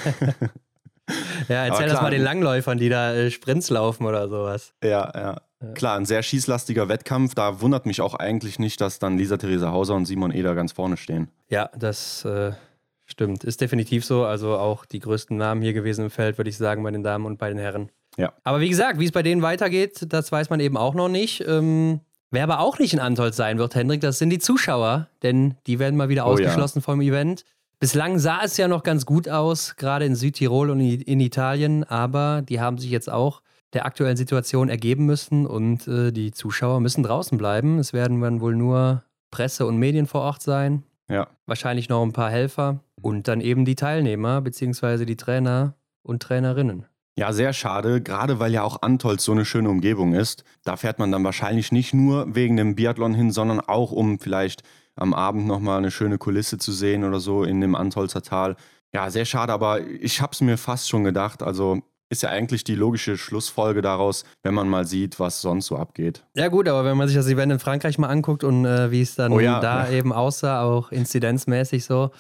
ja, 1.50 1.66
erzähl 1.66 1.88
das 1.88 2.02
mal 2.02 2.12
den 2.12 2.22
Langläufern, 2.22 2.78
die 2.78 2.90
da 2.90 3.14
äh, 3.14 3.32
Sprints 3.32 3.70
laufen 3.70 4.06
oder 4.06 4.30
sowas. 4.30 4.74
Ja, 4.84 5.12
ja. 5.16 5.42
Klar, 5.74 5.98
ein 5.98 6.06
sehr 6.06 6.24
schießlastiger 6.24 6.88
Wettkampf. 6.88 7.36
Da 7.36 7.60
wundert 7.60 7.86
mich 7.86 8.00
auch 8.00 8.14
eigentlich 8.14 8.60
nicht, 8.60 8.80
dass 8.80 9.00
dann 9.00 9.18
Lisa 9.18 9.36
Theresa 9.36 9.72
Hauser 9.72 9.96
und 9.96 10.06
Simon 10.06 10.32
Eder 10.32 10.56
ganz 10.56 10.72
vorne 10.72 10.96
stehen. 10.96 11.30
Ja, 11.50 11.70
das 11.78 12.24
äh, 12.24 12.54
stimmt. 13.06 13.44
Ist 13.44 13.60
definitiv 13.60 14.06
so. 14.06 14.24
Also 14.24 14.56
auch 14.58 14.86
die 14.86 15.00
größten 15.00 15.36
Namen 15.36 15.62
hier 15.62 15.74
gewesen 15.74 16.06
im 16.06 16.12
Feld, 16.12 16.38
würde 16.38 16.50
ich 16.50 16.58
sagen, 16.58 16.82
bei 16.84 16.92
den 16.92 17.04
Damen 17.04 17.26
und 17.26 17.38
bei 17.38 17.50
den 17.50 17.58
Herren. 17.58 17.92
Ja. 18.20 18.34
Aber 18.44 18.60
wie 18.60 18.68
gesagt, 18.68 19.00
wie 19.00 19.06
es 19.06 19.14
bei 19.14 19.24
denen 19.24 19.42
weitergeht, 19.42 20.06
das 20.10 20.32
weiß 20.32 20.50
man 20.50 20.60
eben 20.60 20.76
auch 20.76 20.94
noch 20.94 21.08
nicht. 21.08 21.42
Ähm, 21.48 22.02
wer 22.32 22.44
aber 22.44 22.60
auch 22.60 22.78
nicht 22.78 22.94
in 22.94 23.00
Antolz 23.00 23.38
sein 23.38 23.58
wird, 23.58 23.76
Hendrik, 23.76 24.02
das 24.02 24.20
sind 24.20 24.30
die 24.30 24.40
Zuschauer, 24.40 25.08
denn 25.24 25.56
die 25.68 25.80
werden 25.80 25.96
mal 25.96 26.10
wieder 26.10 26.26
oh, 26.28 26.32
ausgeschlossen 26.32 26.80
ja. 26.80 26.84
vom 26.84 27.00
Event. 27.00 27.46
Bislang 27.80 28.20
sah 28.20 28.42
es 28.44 28.58
ja 28.58 28.68
noch 28.68 28.84
ganz 28.84 29.06
gut 29.06 29.30
aus, 29.30 29.78
gerade 29.78 30.04
in 30.04 30.16
Südtirol 30.16 30.70
und 30.70 30.82
in 30.82 31.22
Italien, 31.22 31.86
aber 31.86 32.42
die 32.42 32.60
haben 32.60 32.78
sich 32.78 32.92
jetzt 32.92 33.10
auch 33.10 33.42
der 33.72 33.86
aktuellen 33.86 34.18
Situation 34.18 34.68
ergeben 34.68 35.06
müssen 35.06 35.46
und 35.46 35.88
äh, 35.88 36.12
die 36.12 36.32
Zuschauer 36.32 36.82
müssen 36.82 37.04
draußen 37.04 37.38
bleiben. 37.38 37.80
Es 37.80 37.94
werden 37.94 38.20
dann 38.20 38.42
wohl 38.42 38.56
nur 38.56 39.04
Presse 39.32 39.66
und 39.66 39.78
Medien 39.78 40.08
vor 40.08 40.22
Ort 40.22 40.42
sein. 40.42 40.84
Ja. 41.08 41.28
Wahrscheinlich 41.46 41.88
noch 41.88 42.04
ein 42.04 42.12
paar 42.12 42.32
Helfer 42.32 42.82
und 43.02 43.30
dann 43.30 43.40
eben 43.40 43.64
die 43.64 43.76
Teilnehmer 43.76 44.42
bzw. 44.42 45.06
die 45.06 45.16
Trainer 45.16 45.76
und 46.04 46.22
Trainerinnen. 46.22 46.86
Ja, 47.20 47.34
sehr 47.34 47.52
schade, 47.52 48.00
gerade 48.00 48.40
weil 48.40 48.54
ja 48.54 48.64
auch 48.64 48.82
Antolz 48.82 49.26
so 49.26 49.34
eine 49.34 49.44
schöne 49.44 49.70
Umgebung 49.70 50.14
ist. 50.14 50.46
Da 50.64 50.78
fährt 50.78 51.00
man 51.00 51.12
dann 51.12 51.22
wahrscheinlich 51.26 51.74
nicht 51.74 51.94
nur 51.94 52.34
wegen 52.34 52.56
dem 52.56 52.76
Biathlon 52.76 53.14
hin, 53.14 53.32
sondern 53.32 53.60
auch 53.60 53.92
um 53.92 54.20
vielleicht 54.20 54.64
am 54.96 55.14
Abend 55.14 55.46
nochmal 55.46 55.80
eine 55.80 55.92
schöne 55.92 56.18
Kulisse 56.18 56.58
zu 56.60 56.72
sehen 56.72 57.04
oder 57.04 57.20
so 57.20 57.44
in 57.44 57.60
dem 57.60 57.76
Antolzer 57.76 58.22
Tal. 58.22 58.56
Ja, 58.94 59.10
sehr 59.10 59.26
schade, 59.26 59.52
aber 59.52 59.86
ich 59.86 60.22
habe 60.22 60.32
es 60.32 60.40
mir 60.40 60.58
fast 60.58 60.88
schon 60.88 61.04
gedacht. 61.04 61.44
Also 61.44 61.82
ist 62.08 62.24
ja 62.24 62.30
eigentlich 62.30 62.64
die 62.64 62.76
logische 62.76 63.18
Schlussfolge 63.18 63.82
daraus, 63.82 64.24
wenn 64.42 64.54
man 64.54 64.70
mal 64.70 64.88
sieht, 64.88 65.20
was 65.20 65.42
sonst 65.42 65.66
so 65.66 65.76
abgeht. 65.76 66.24
Ja 66.36 66.48
gut, 66.48 66.70
aber 66.70 66.86
wenn 66.86 66.96
man 66.96 67.10
sich 67.10 67.18
das 67.18 67.28
Event 67.28 67.52
in 67.52 67.60
Frankreich 67.60 67.98
mal 67.98 68.08
anguckt 68.08 68.46
und 68.46 68.64
äh, 68.64 68.92
wie 68.92 69.02
es 69.02 69.16
dann 69.16 69.34
oh 69.34 69.42
ja. 69.42 69.60
da 69.60 69.90
eben 69.90 70.14
aussah, 70.14 70.64
auch 70.64 70.90
inzidenzmäßig 70.94 71.84
so, 71.84 72.12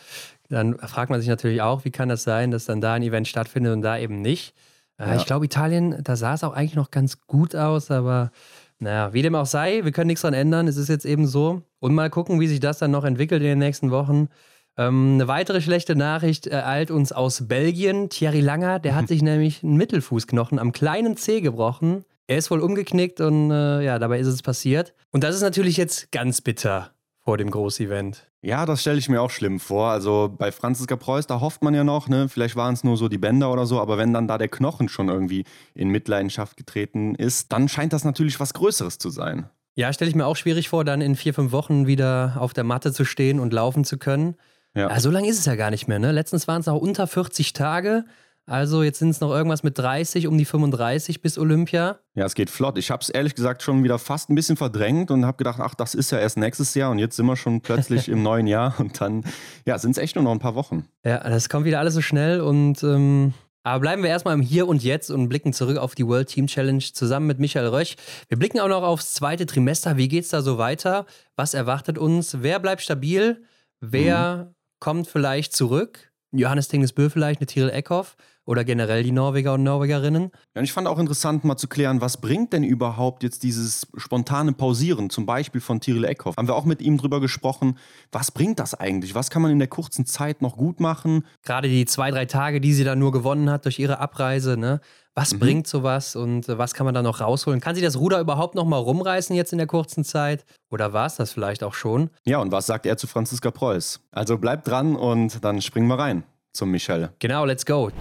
dann 0.49 0.77
fragt 0.77 1.09
man 1.09 1.21
sich 1.21 1.29
natürlich 1.29 1.61
auch, 1.61 1.85
wie 1.85 1.91
kann 1.91 2.09
das 2.09 2.23
sein, 2.23 2.51
dass 2.51 2.65
dann 2.65 2.81
da 2.81 2.95
ein 2.95 3.03
Event 3.03 3.29
stattfindet 3.29 3.71
und 3.71 3.81
da 3.81 3.97
eben 3.97 4.21
nicht. 4.21 4.53
Äh, 4.99 5.07
ja. 5.07 5.15
Ich 5.15 5.25
glaube, 5.25 5.45
Italien, 5.45 6.03
da 6.03 6.15
sah 6.15 6.33
es 6.33 6.43
auch 6.43 6.53
eigentlich 6.53 6.75
noch 6.75 6.91
ganz 6.91 7.25
gut 7.25 7.55
aus, 7.55 7.89
aber 7.89 8.31
naja, 8.79 9.13
wie 9.13 9.21
dem 9.21 9.35
auch 9.35 9.45
sei, 9.45 9.83
wir 9.83 9.91
können 9.91 10.07
nichts 10.07 10.21
dran 10.21 10.33
ändern. 10.33 10.67
Es 10.67 10.77
ist 10.77 10.89
jetzt 10.89 11.05
eben 11.05 11.27
so. 11.27 11.63
Und 11.79 11.95
mal 11.95 12.09
gucken, 12.09 12.39
wie 12.39 12.47
sich 12.47 12.59
das 12.59 12.79
dann 12.79 12.91
noch 12.91 13.03
entwickelt 13.03 13.41
in 13.41 13.47
den 13.47 13.59
nächsten 13.59 13.91
Wochen. 13.91 14.29
Ähm, 14.77 15.15
eine 15.15 15.27
weitere 15.27 15.61
schlechte 15.61 15.95
Nachricht 15.95 16.47
ereilt 16.47 16.91
uns 16.91 17.11
aus 17.11 17.47
Belgien. 17.47 18.09
Thierry 18.09 18.39
Langer, 18.39 18.79
der 18.79 18.95
hat 18.95 19.07
sich 19.07 19.21
nämlich 19.21 19.63
einen 19.63 19.75
Mittelfußknochen 19.75 20.59
am 20.59 20.71
kleinen 20.71 21.17
Zeh 21.17 21.41
gebrochen. 21.41 22.05
Er 22.27 22.37
ist 22.37 22.51
wohl 22.51 22.61
umgeknickt 22.61 23.19
und 23.21 23.51
äh, 23.51 23.83
ja, 23.83 23.99
dabei 23.99 24.19
ist 24.19 24.27
es 24.27 24.41
passiert. 24.41 24.93
Und 25.11 25.23
das 25.23 25.35
ist 25.35 25.41
natürlich 25.41 25.75
jetzt 25.75 26.11
ganz 26.11 26.41
bitter 26.41 26.91
vor 27.19 27.37
dem 27.37 27.51
Großevent. 27.51 28.28
Ja, 28.41 28.65
das 28.65 28.81
stelle 28.81 28.97
ich 28.97 29.09
mir 29.09 29.21
auch 29.21 29.31
schlimm 29.31 29.59
vor. 29.59 29.89
Also 29.89 30.33
bei 30.35 30.51
Franziska 30.51 30.95
Preuß, 30.95 31.27
da 31.27 31.41
hofft 31.41 31.61
man 31.61 31.73
ja 31.73 31.83
noch, 31.83 32.07
ne, 32.07 32.29
vielleicht 32.29 32.55
waren 32.55 32.73
es 32.73 32.83
nur 32.85 32.95
so 32.95 33.09
die 33.09 33.17
Bänder 33.17 33.51
oder 33.51 33.65
so, 33.65 33.81
aber 33.81 33.97
wenn 33.97 34.13
dann 34.13 34.27
da 34.27 34.37
der 34.37 34.47
Knochen 34.47 34.87
schon 34.87 35.09
irgendwie 35.09 35.43
in 35.73 35.89
Mitleidenschaft 35.89 36.55
getreten 36.55 37.15
ist, 37.15 37.51
dann 37.51 37.67
scheint 37.67 37.91
das 37.91 38.05
natürlich 38.05 38.39
was 38.39 38.53
Größeres 38.53 38.97
zu 38.97 39.09
sein. 39.09 39.49
Ja, 39.75 39.91
stelle 39.91 40.09
ich 40.09 40.15
mir 40.15 40.25
auch 40.25 40.35
schwierig 40.35 40.69
vor, 40.69 40.85
dann 40.85 41.01
in 41.01 41.15
vier, 41.15 41.33
fünf 41.33 41.51
Wochen 41.51 41.85
wieder 41.85 42.37
auf 42.39 42.53
der 42.53 42.63
Matte 42.63 42.93
zu 42.93 43.03
stehen 43.03 43.39
und 43.39 43.53
laufen 43.53 43.83
zu 43.83 43.97
können. 43.97 44.35
Ja. 44.73 44.89
ja 44.89 44.99
so 44.99 45.11
lange 45.11 45.27
ist 45.27 45.39
es 45.39 45.45
ja 45.45 45.55
gar 45.55 45.71
nicht 45.71 45.87
mehr. 45.87 45.99
Ne? 45.99 46.11
Letztens 46.11 46.47
waren 46.47 46.61
es 46.61 46.67
auch 46.67 46.81
unter 46.81 47.07
40 47.07 47.53
Tage. 47.53 48.05
Also 48.49 48.81
jetzt 48.81 48.97
sind 48.97 49.09
es 49.09 49.21
noch 49.21 49.29
irgendwas 49.29 49.61
mit 49.61 49.77
30, 49.77 50.25
um 50.25 50.35
die 50.35 50.43
35 50.43 51.21
bis 51.21 51.37
Olympia. 51.37 51.99
Ja, 52.15 52.25
es 52.25 52.33
geht 52.33 52.49
flott. 52.49 52.79
Ich 52.79 52.89
habe 52.89 53.03
es 53.03 53.09
ehrlich 53.09 53.35
gesagt 53.35 53.61
schon 53.61 53.83
wieder 53.83 53.99
fast 53.99 54.31
ein 54.31 54.35
bisschen 54.35 54.57
verdrängt 54.57 55.11
und 55.11 55.23
habe 55.23 55.37
gedacht, 55.37 55.59
ach, 55.61 55.75
das 55.75 55.93
ist 55.93 56.09
ja 56.09 56.17
erst 56.17 56.37
nächstes 56.37 56.73
Jahr 56.73 56.89
und 56.89 56.97
jetzt 56.97 57.15
sind 57.15 57.27
wir 57.27 57.35
schon 57.35 57.61
plötzlich 57.61 58.09
im 58.09 58.23
neuen 58.23 58.47
Jahr 58.47 58.73
und 58.79 58.99
dann, 58.99 59.23
ja, 59.67 59.77
sind 59.77 59.91
es 59.91 59.97
echt 59.99 60.15
nur 60.15 60.23
noch 60.23 60.31
ein 60.31 60.39
paar 60.39 60.55
Wochen. 60.55 60.87
Ja, 61.05 61.19
das 61.19 61.47
kommt 61.47 61.65
wieder 61.65 61.77
alles 61.77 61.93
so 61.93 62.01
schnell 62.01 62.41
und 62.41 62.81
ähm, 62.81 63.35
aber 63.61 63.81
bleiben 63.81 64.01
wir 64.01 64.09
erstmal 64.09 64.33
im 64.33 64.41
Hier 64.41 64.67
und 64.67 64.83
Jetzt 64.83 65.11
und 65.11 65.29
blicken 65.29 65.53
zurück 65.53 65.77
auf 65.77 65.93
die 65.93 66.07
World 66.07 66.29
Team 66.29 66.47
Challenge 66.47 66.79
zusammen 66.81 67.27
mit 67.27 67.37
Michael 67.37 67.67
Röch. 67.67 67.97
Wir 68.29 68.39
blicken 68.39 68.59
auch 68.61 68.67
noch 68.67 68.81
aufs 68.81 69.13
zweite 69.13 69.45
Trimester. 69.45 69.95
Wie 69.95 70.07
geht 70.07 70.23
es 70.23 70.29
da 70.29 70.41
so 70.41 70.57
weiter? 70.57 71.05
Was 71.35 71.53
erwartet 71.53 71.99
uns? 71.99 72.41
Wer 72.41 72.57
bleibt 72.57 72.81
stabil? 72.81 73.43
Wer 73.79 74.47
mhm. 74.49 74.55
kommt 74.79 75.07
vielleicht 75.07 75.55
zurück? 75.55 76.11
Johannes 76.31 76.67
Tingesbö 76.67 77.09
vielleicht, 77.09 77.41
eine 77.41 77.47
Tyrell 77.47 77.71
Eckhoff 77.71 78.15
oder 78.49 78.63
generell 78.63 79.03
die 79.03 79.11
Norweger 79.11 79.53
und 79.53 79.61
Norwegerinnen. 79.61 80.31
Ja, 80.55 80.59
und 80.59 80.63
ich 80.63 80.73
fand 80.73 80.87
auch 80.87 80.97
interessant, 80.97 81.43
mal 81.43 81.55
zu 81.55 81.67
klären, 81.67 82.01
was 82.01 82.17
bringt 82.17 82.51
denn 82.51 82.63
überhaupt 82.63 83.21
jetzt 83.21 83.43
dieses 83.43 83.85
spontane 83.95 84.53
Pausieren, 84.53 85.11
zum 85.11 85.27
Beispiel 85.27 85.61
von 85.61 85.79
Tyrell 85.79 86.05
Eckhoff? 86.05 86.35
Haben 86.35 86.47
wir 86.47 86.55
auch 86.55 86.65
mit 86.65 86.81
ihm 86.81 86.97
drüber 86.97 87.21
gesprochen. 87.21 87.77
Was 88.11 88.31
bringt 88.31 88.57
das 88.57 88.73
eigentlich? 88.73 89.13
Was 89.13 89.29
kann 89.29 89.43
man 89.43 89.51
in 89.51 89.59
der 89.59 89.67
kurzen 89.67 90.07
Zeit 90.07 90.41
noch 90.41 90.57
gut 90.57 90.79
machen? 90.79 91.27
Gerade 91.43 91.69
die 91.69 91.85
zwei, 91.85 92.09
drei 92.09 92.25
Tage, 92.25 92.59
die 92.59 92.73
sie 92.73 92.83
da 92.83 92.95
nur 92.95 93.11
gewonnen 93.11 93.51
hat 93.51 93.65
durch 93.65 93.77
ihre 93.77 93.99
Abreise, 93.99 94.57
ne? 94.57 94.81
Was 95.13 95.35
mhm. 95.35 95.39
bringt 95.39 95.67
sowas 95.67 96.15
und 96.15 96.47
was 96.47 96.73
kann 96.73 96.85
man 96.85 96.95
da 96.95 97.03
noch 97.03 97.21
rausholen? 97.21 97.59
Kann 97.59 97.75
sich 97.75 97.83
das 97.83 97.99
Ruder 97.99 98.19
überhaupt 98.19 98.55
noch 98.55 98.65
mal 98.65 98.77
rumreißen 98.77 99.35
jetzt 99.35 99.51
in 99.51 99.59
der 99.59 99.67
kurzen 99.67 100.03
Zeit? 100.03 100.43
Oder 100.71 100.91
war 100.91 101.05
es 101.05 101.17
das 101.17 101.31
vielleicht 101.33 101.63
auch 101.63 101.75
schon? 101.75 102.09
Ja, 102.25 102.39
und 102.39 102.51
was 102.51 102.65
sagt 102.65 102.87
er 102.87 102.97
zu 102.97 103.05
Franziska 103.05 103.51
Preuß? 103.51 103.99
Also 104.11 104.39
bleibt 104.39 104.67
dran 104.67 104.95
und 104.95 105.43
dann 105.43 105.61
springen 105.61 105.87
wir 105.87 105.99
rein 105.99 106.23
zum 106.51 106.71
Michel. 106.71 107.11
Genau, 107.19 107.45
let's 107.45 107.63
go. 107.63 107.91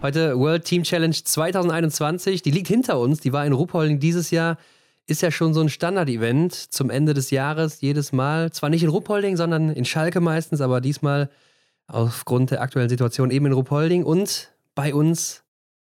Heute 0.00 0.38
World 0.38 0.64
Team 0.64 0.84
Challenge 0.84 1.12
2021. 1.12 2.42
Die 2.42 2.52
liegt 2.52 2.68
hinter 2.68 3.00
uns. 3.00 3.18
Die 3.18 3.32
war 3.32 3.44
in 3.44 3.52
Ruhpolding 3.52 3.98
dieses 3.98 4.30
Jahr. 4.30 4.56
Ist 5.08 5.22
ja 5.22 5.32
schon 5.32 5.54
so 5.54 5.60
ein 5.60 5.68
Standard-Event 5.68 6.54
zum 6.54 6.88
Ende 6.88 7.14
des 7.14 7.32
Jahres 7.32 7.80
jedes 7.80 8.12
Mal. 8.12 8.52
Zwar 8.52 8.70
nicht 8.70 8.84
in 8.84 8.90
Ruhpolding, 8.90 9.36
sondern 9.36 9.70
in 9.70 9.84
Schalke 9.84 10.20
meistens, 10.20 10.60
aber 10.60 10.80
diesmal 10.80 11.30
aufgrund 11.88 12.52
der 12.52 12.60
aktuellen 12.60 12.88
Situation 12.88 13.32
eben 13.32 13.46
in 13.46 13.52
Ruhpolding. 13.52 14.04
Und 14.04 14.52
bei 14.76 14.94
uns 14.94 15.42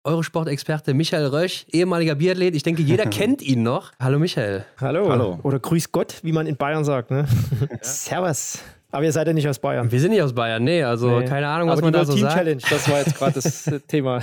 Eurosport-Experte 0.05 0.93
Michael 0.93 1.25
Rösch, 1.25 1.65
ehemaliger 1.69 2.15
Biathlet. 2.15 2.55
Ich 2.55 2.63
denke, 2.63 2.83
jeder 2.83 3.05
kennt 3.09 3.41
ihn 3.41 3.61
noch. 3.61 3.91
Hallo 3.99 4.19
Michael. 4.19 4.63
Hallo. 4.79 5.09
Hallo. 5.09 5.39
Oder 5.43 5.59
Grüß 5.59 5.91
Gott, 5.91 6.19
wie 6.23 6.31
man 6.31 6.47
in 6.47 6.55
Bayern 6.55 6.85
sagt. 6.85 7.11
Ne? 7.11 7.27
Servus. 7.81 8.59
Aber 8.91 9.03
ihr 9.03 9.11
seid 9.11 9.27
ja 9.27 9.33
nicht 9.33 9.47
aus 9.47 9.59
Bayern. 9.59 9.91
Wir 9.91 9.99
sind 9.99 10.11
nicht 10.11 10.21
aus 10.21 10.33
Bayern, 10.33 10.63
nee, 10.63 10.83
also 10.83 11.19
nee. 11.19 11.25
keine 11.25 11.47
Ahnung, 11.47 11.67
was 11.67 11.79
Aber 11.79 11.87
man 11.87 11.93
da 11.93 12.05
so 12.05 12.13
Team 12.13 12.21
sagt. 12.21 12.35
Challenge, 12.35 12.61
das 12.69 12.89
war 12.89 12.99
jetzt 12.99 13.15
gerade 13.17 13.33
das 13.33 13.69
Thema. 13.87 14.21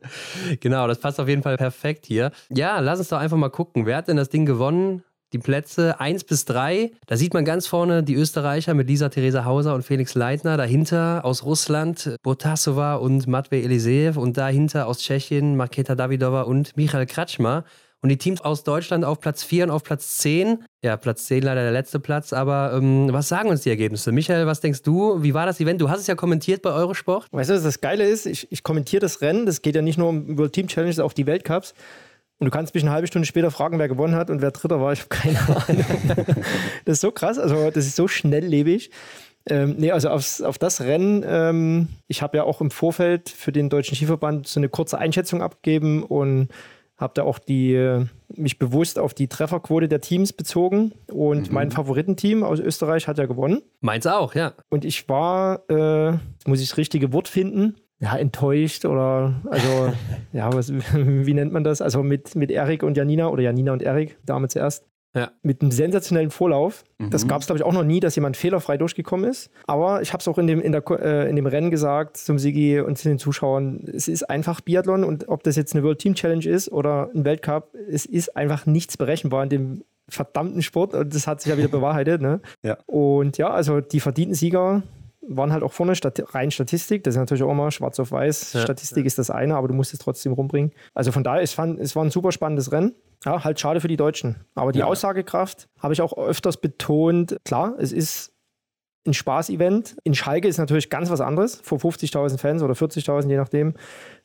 genau, 0.60 0.86
das 0.88 0.98
passt 0.98 1.20
auf 1.20 1.28
jeden 1.28 1.42
Fall 1.42 1.56
perfekt 1.56 2.06
hier. 2.06 2.30
Ja, 2.48 2.80
lass 2.80 2.98
uns 2.98 3.08
doch 3.08 3.18
einfach 3.18 3.36
mal 3.36 3.50
gucken. 3.50 3.84
Wer 3.84 3.98
hat 3.98 4.08
denn 4.08 4.16
das 4.16 4.30
Ding 4.30 4.46
gewonnen? 4.46 5.02
Die 5.34 5.38
Plätze 5.38 6.00
1 6.00 6.24
bis 6.24 6.46
3. 6.46 6.90
Da 7.06 7.18
sieht 7.18 7.34
man 7.34 7.44
ganz 7.44 7.66
vorne 7.66 8.02
die 8.02 8.14
Österreicher 8.14 8.72
mit 8.72 8.88
Lisa 8.88 9.10
Theresa 9.10 9.44
Hauser 9.44 9.74
und 9.74 9.82
Felix 9.82 10.14
Leitner. 10.14 10.56
Dahinter 10.56 11.22
aus 11.24 11.44
Russland 11.44 12.16
Botasova 12.22 12.94
und 12.94 13.26
Matvey 13.26 13.62
Eliseev. 13.62 14.16
Und 14.16 14.38
dahinter 14.38 14.86
aus 14.86 15.00
Tschechien 15.00 15.54
Marketa 15.54 15.94
Davidova 15.94 16.42
und 16.42 16.74
Michael 16.78 17.04
Kratschmer. 17.04 17.64
Und 18.00 18.10
die 18.10 18.16
Teams 18.16 18.40
aus 18.40 18.62
Deutschland 18.62 19.04
auf 19.04 19.18
Platz 19.18 19.42
4 19.42 19.64
und 19.64 19.70
auf 19.70 19.82
Platz 19.82 20.18
10. 20.18 20.64
Ja, 20.84 20.96
Platz 20.96 21.26
10 21.26 21.42
leider 21.42 21.62
der 21.62 21.72
letzte 21.72 21.98
Platz. 21.98 22.32
Aber 22.32 22.72
ähm, 22.74 23.12
was 23.12 23.28
sagen 23.28 23.48
uns 23.48 23.62
die 23.62 23.70
Ergebnisse? 23.70 24.12
Michael, 24.12 24.46
was 24.46 24.60
denkst 24.60 24.82
du? 24.82 25.20
Wie 25.22 25.34
war 25.34 25.46
das 25.46 25.58
Event? 25.58 25.80
Du 25.80 25.90
hast 25.90 26.00
es 26.00 26.06
ja 26.06 26.14
kommentiert 26.14 26.62
bei 26.62 26.70
Eurosport. 26.70 27.26
Weißt 27.32 27.50
du, 27.50 27.54
was 27.54 27.64
das 27.64 27.80
Geile 27.80 28.04
ist? 28.04 28.26
Ich, 28.26 28.46
ich 28.52 28.62
kommentiere 28.62 29.00
das 29.00 29.20
Rennen. 29.20 29.46
Das 29.46 29.62
geht 29.62 29.74
ja 29.74 29.82
nicht 29.82 29.98
nur 29.98 30.08
um 30.10 30.38
World 30.38 30.52
Team 30.52 30.68
Challenge, 30.68 31.02
auch 31.02 31.12
die 31.12 31.26
Weltcups. 31.26 31.74
Und 32.38 32.44
du 32.44 32.50
kannst 32.52 32.72
mich 32.74 32.84
eine 32.84 32.92
halbe 32.92 33.08
Stunde 33.08 33.26
später 33.26 33.50
fragen, 33.50 33.80
wer 33.80 33.88
gewonnen 33.88 34.14
hat 34.14 34.30
und 34.30 34.42
wer 34.42 34.52
Dritter 34.52 34.80
war. 34.80 34.92
Ich 34.92 35.00
habe 35.00 35.08
keine 35.08 35.40
Ahnung. 35.40 35.84
das 36.84 36.94
ist 36.94 37.00
so 37.00 37.10
krass. 37.10 37.36
Also, 37.36 37.70
das 37.70 37.84
ist 37.84 37.96
so 37.96 38.06
schnelllebig. 38.06 38.92
Ähm, 39.50 39.74
nee, 39.78 39.90
also 39.90 40.10
aufs, 40.10 40.40
auf 40.40 40.58
das 40.58 40.82
Rennen, 40.82 41.24
ähm, 41.26 41.88
ich 42.06 42.22
habe 42.22 42.36
ja 42.36 42.44
auch 42.44 42.60
im 42.60 42.70
Vorfeld 42.70 43.28
für 43.28 43.50
den 43.50 43.70
Deutschen 43.70 43.96
Skiverband 43.96 44.46
so 44.46 44.60
eine 44.60 44.68
kurze 44.68 44.98
Einschätzung 44.98 45.42
abgegeben 45.42 46.02
und 46.04 46.48
habe 46.98 47.12
da 47.14 47.22
auch 47.22 47.38
die, 47.38 48.04
mich 48.34 48.58
bewusst 48.58 48.98
auf 48.98 49.14
die 49.14 49.28
Trefferquote 49.28 49.88
der 49.88 50.00
Teams 50.00 50.32
bezogen 50.32 50.92
und 51.10 51.48
mhm. 51.48 51.54
mein 51.54 51.70
Favoritenteam 51.70 52.42
aus 52.42 52.58
Österreich 52.58 53.06
hat 53.08 53.18
ja 53.18 53.26
gewonnen. 53.26 53.62
Meins 53.80 54.06
auch, 54.06 54.34
ja. 54.34 54.52
Und 54.68 54.84
ich 54.84 55.08
war, 55.08 55.62
äh, 55.70 56.10
jetzt 56.10 56.48
muss 56.48 56.60
ich 56.60 56.68
das 56.68 56.76
richtige 56.76 57.12
Wort 57.12 57.28
finden, 57.28 57.76
ja, 58.00 58.16
enttäuscht 58.16 58.84
oder, 58.84 59.40
also, 59.48 59.92
ja, 60.32 60.52
was, 60.52 60.72
wie 60.92 61.34
nennt 61.34 61.52
man 61.52 61.64
das? 61.64 61.80
Also 61.80 62.02
mit, 62.02 62.34
mit 62.34 62.50
Erik 62.50 62.82
und 62.82 62.96
Janina 62.96 63.28
oder 63.28 63.42
Janina 63.42 63.72
und 63.72 63.82
Erik, 63.82 64.18
Dame 64.26 64.48
zuerst. 64.48 64.87
Ja. 65.14 65.30
Mit 65.42 65.62
einem 65.62 65.70
sensationellen 65.70 66.30
Vorlauf. 66.30 66.84
Mhm. 66.98 67.10
Das 67.10 67.26
gab 67.26 67.40
es, 67.40 67.46
glaube 67.46 67.58
ich, 67.58 67.64
auch 67.64 67.72
noch 67.72 67.84
nie, 67.84 68.00
dass 68.00 68.14
jemand 68.14 68.36
fehlerfrei 68.36 68.76
durchgekommen 68.76 69.28
ist. 69.28 69.50
Aber 69.66 70.02
ich 70.02 70.12
habe 70.12 70.20
es 70.20 70.28
auch 70.28 70.38
in 70.38 70.46
dem, 70.46 70.60
in, 70.60 70.72
der, 70.72 70.82
äh, 70.90 71.28
in 71.28 71.36
dem 71.36 71.46
Rennen 71.46 71.70
gesagt 71.70 72.18
zum 72.18 72.38
Sigi 72.38 72.80
und 72.80 72.98
zu 72.98 73.08
den 73.08 73.18
Zuschauern, 73.18 73.84
es 73.92 74.06
ist 74.06 74.28
einfach 74.28 74.60
Biathlon 74.60 75.04
und 75.04 75.28
ob 75.28 75.42
das 75.42 75.56
jetzt 75.56 75.74
eine 75.74 75.82
World 75.82 75.98
Team 75.98 76.14
Challenge 76.14 76.46
ist 76.46 76.70
oder 76.70 77.10
ein 77.14 77.24
Weltcup, 77.24 77.74
es 77.90 78.04
ist 78.06 78.36
einfach 78.36 78.66
nichts 78.66 78.96
berechenbar 78.96 79.44
in 79.44 79.48
dem 79.48 79.84
verdammten 80.10 80.62
Sport 80.62 80.94
und 80.94 81.14
das 81.14 81.26
hat 81.26 81.40
sich 81.40 81.50
ja 81.50 81.58
wieder 81.58 81.68
bewahrheitet. 81.78 82.20
Ne? 82.20 82.40
Ja. 82.62 82.78
Und 82.86 83.38
ja, 83.38 83.50
also 83.50 83.80
die 83.80 84.00
verdienten 84.00 84.34
Sieger 84.34 84.82
waren 85.28 85.52
halt 85.52 85.62
auch 85.62 85.72
vorne, 85.72 85.94
Stat 85.94 86.34
rein 86.34 86.50
Statistik, 86.50 87.04
das 87.04 87.14
ist 87.14 87.18
natürlich 87.18 87.42
auch 87.42 87.50
immer 87.50 87.70
schwarz 87.70 88.00
auf 88.00 88.12
weiß. 88.12 88.54
Ja, 88.54 88.60
Statistik 88.60 89.06
ist 89.06 89.18
das 89.18 89.30
eine, 89.30 89.56
aber 89.56 89.68
du 89.68 89.74
musst 89.74 89.92
es 89.92 89.98
trotzdem 89.98 90.32
rumbringen. 90.32 90.72
Also 90.94 91.12
von 91.12 91.24
daher, 91.24 91.42
ich 91.42 91.54
fand, 91.54 91.78
es 91.78 91.94
war 91.96 92.04
ein 92.04 92.10
super 92.10 92.32
spannendes 92.32 92.72
Rennen. 92.72 92.94
Ja, 93.24 93.44
halt 93.44 93.58
schade 93.58 93.80
für 93.80 93.88
die 93.88 93.96
Deutschen. 93.96 94.36
Aber 94.54 94.72
die 94.72 94.80
ja. 94.80 94.86
Aussagekraft 94.86 95.68
habe 95.80 95.92
ich 95.92 96.00
auch 96.00 96.16
öfters 96.16 96.58
betont. 96.58 97.36
Klar, 97.44 97.74
es 97.78 97.92
ist 97.92 98.32
ein 99.06 99.14
Spaß-Event. 99.14 99.96
In 100.04 100.14
Schalke 100.14 100.48
ist 100.48 100.58
natürlich 100.58 100.90
ganz 100.90 101.10
was 101.10 101.20
anderes, 101.20 101.60
vor 101.62 101.78
50.000 101.78 102.38
Fans 102.38 102.62
oder 102.62 102.74
40.000, 102.74 103.28
je 103.28 103.36
nachdem, 103.36 103.74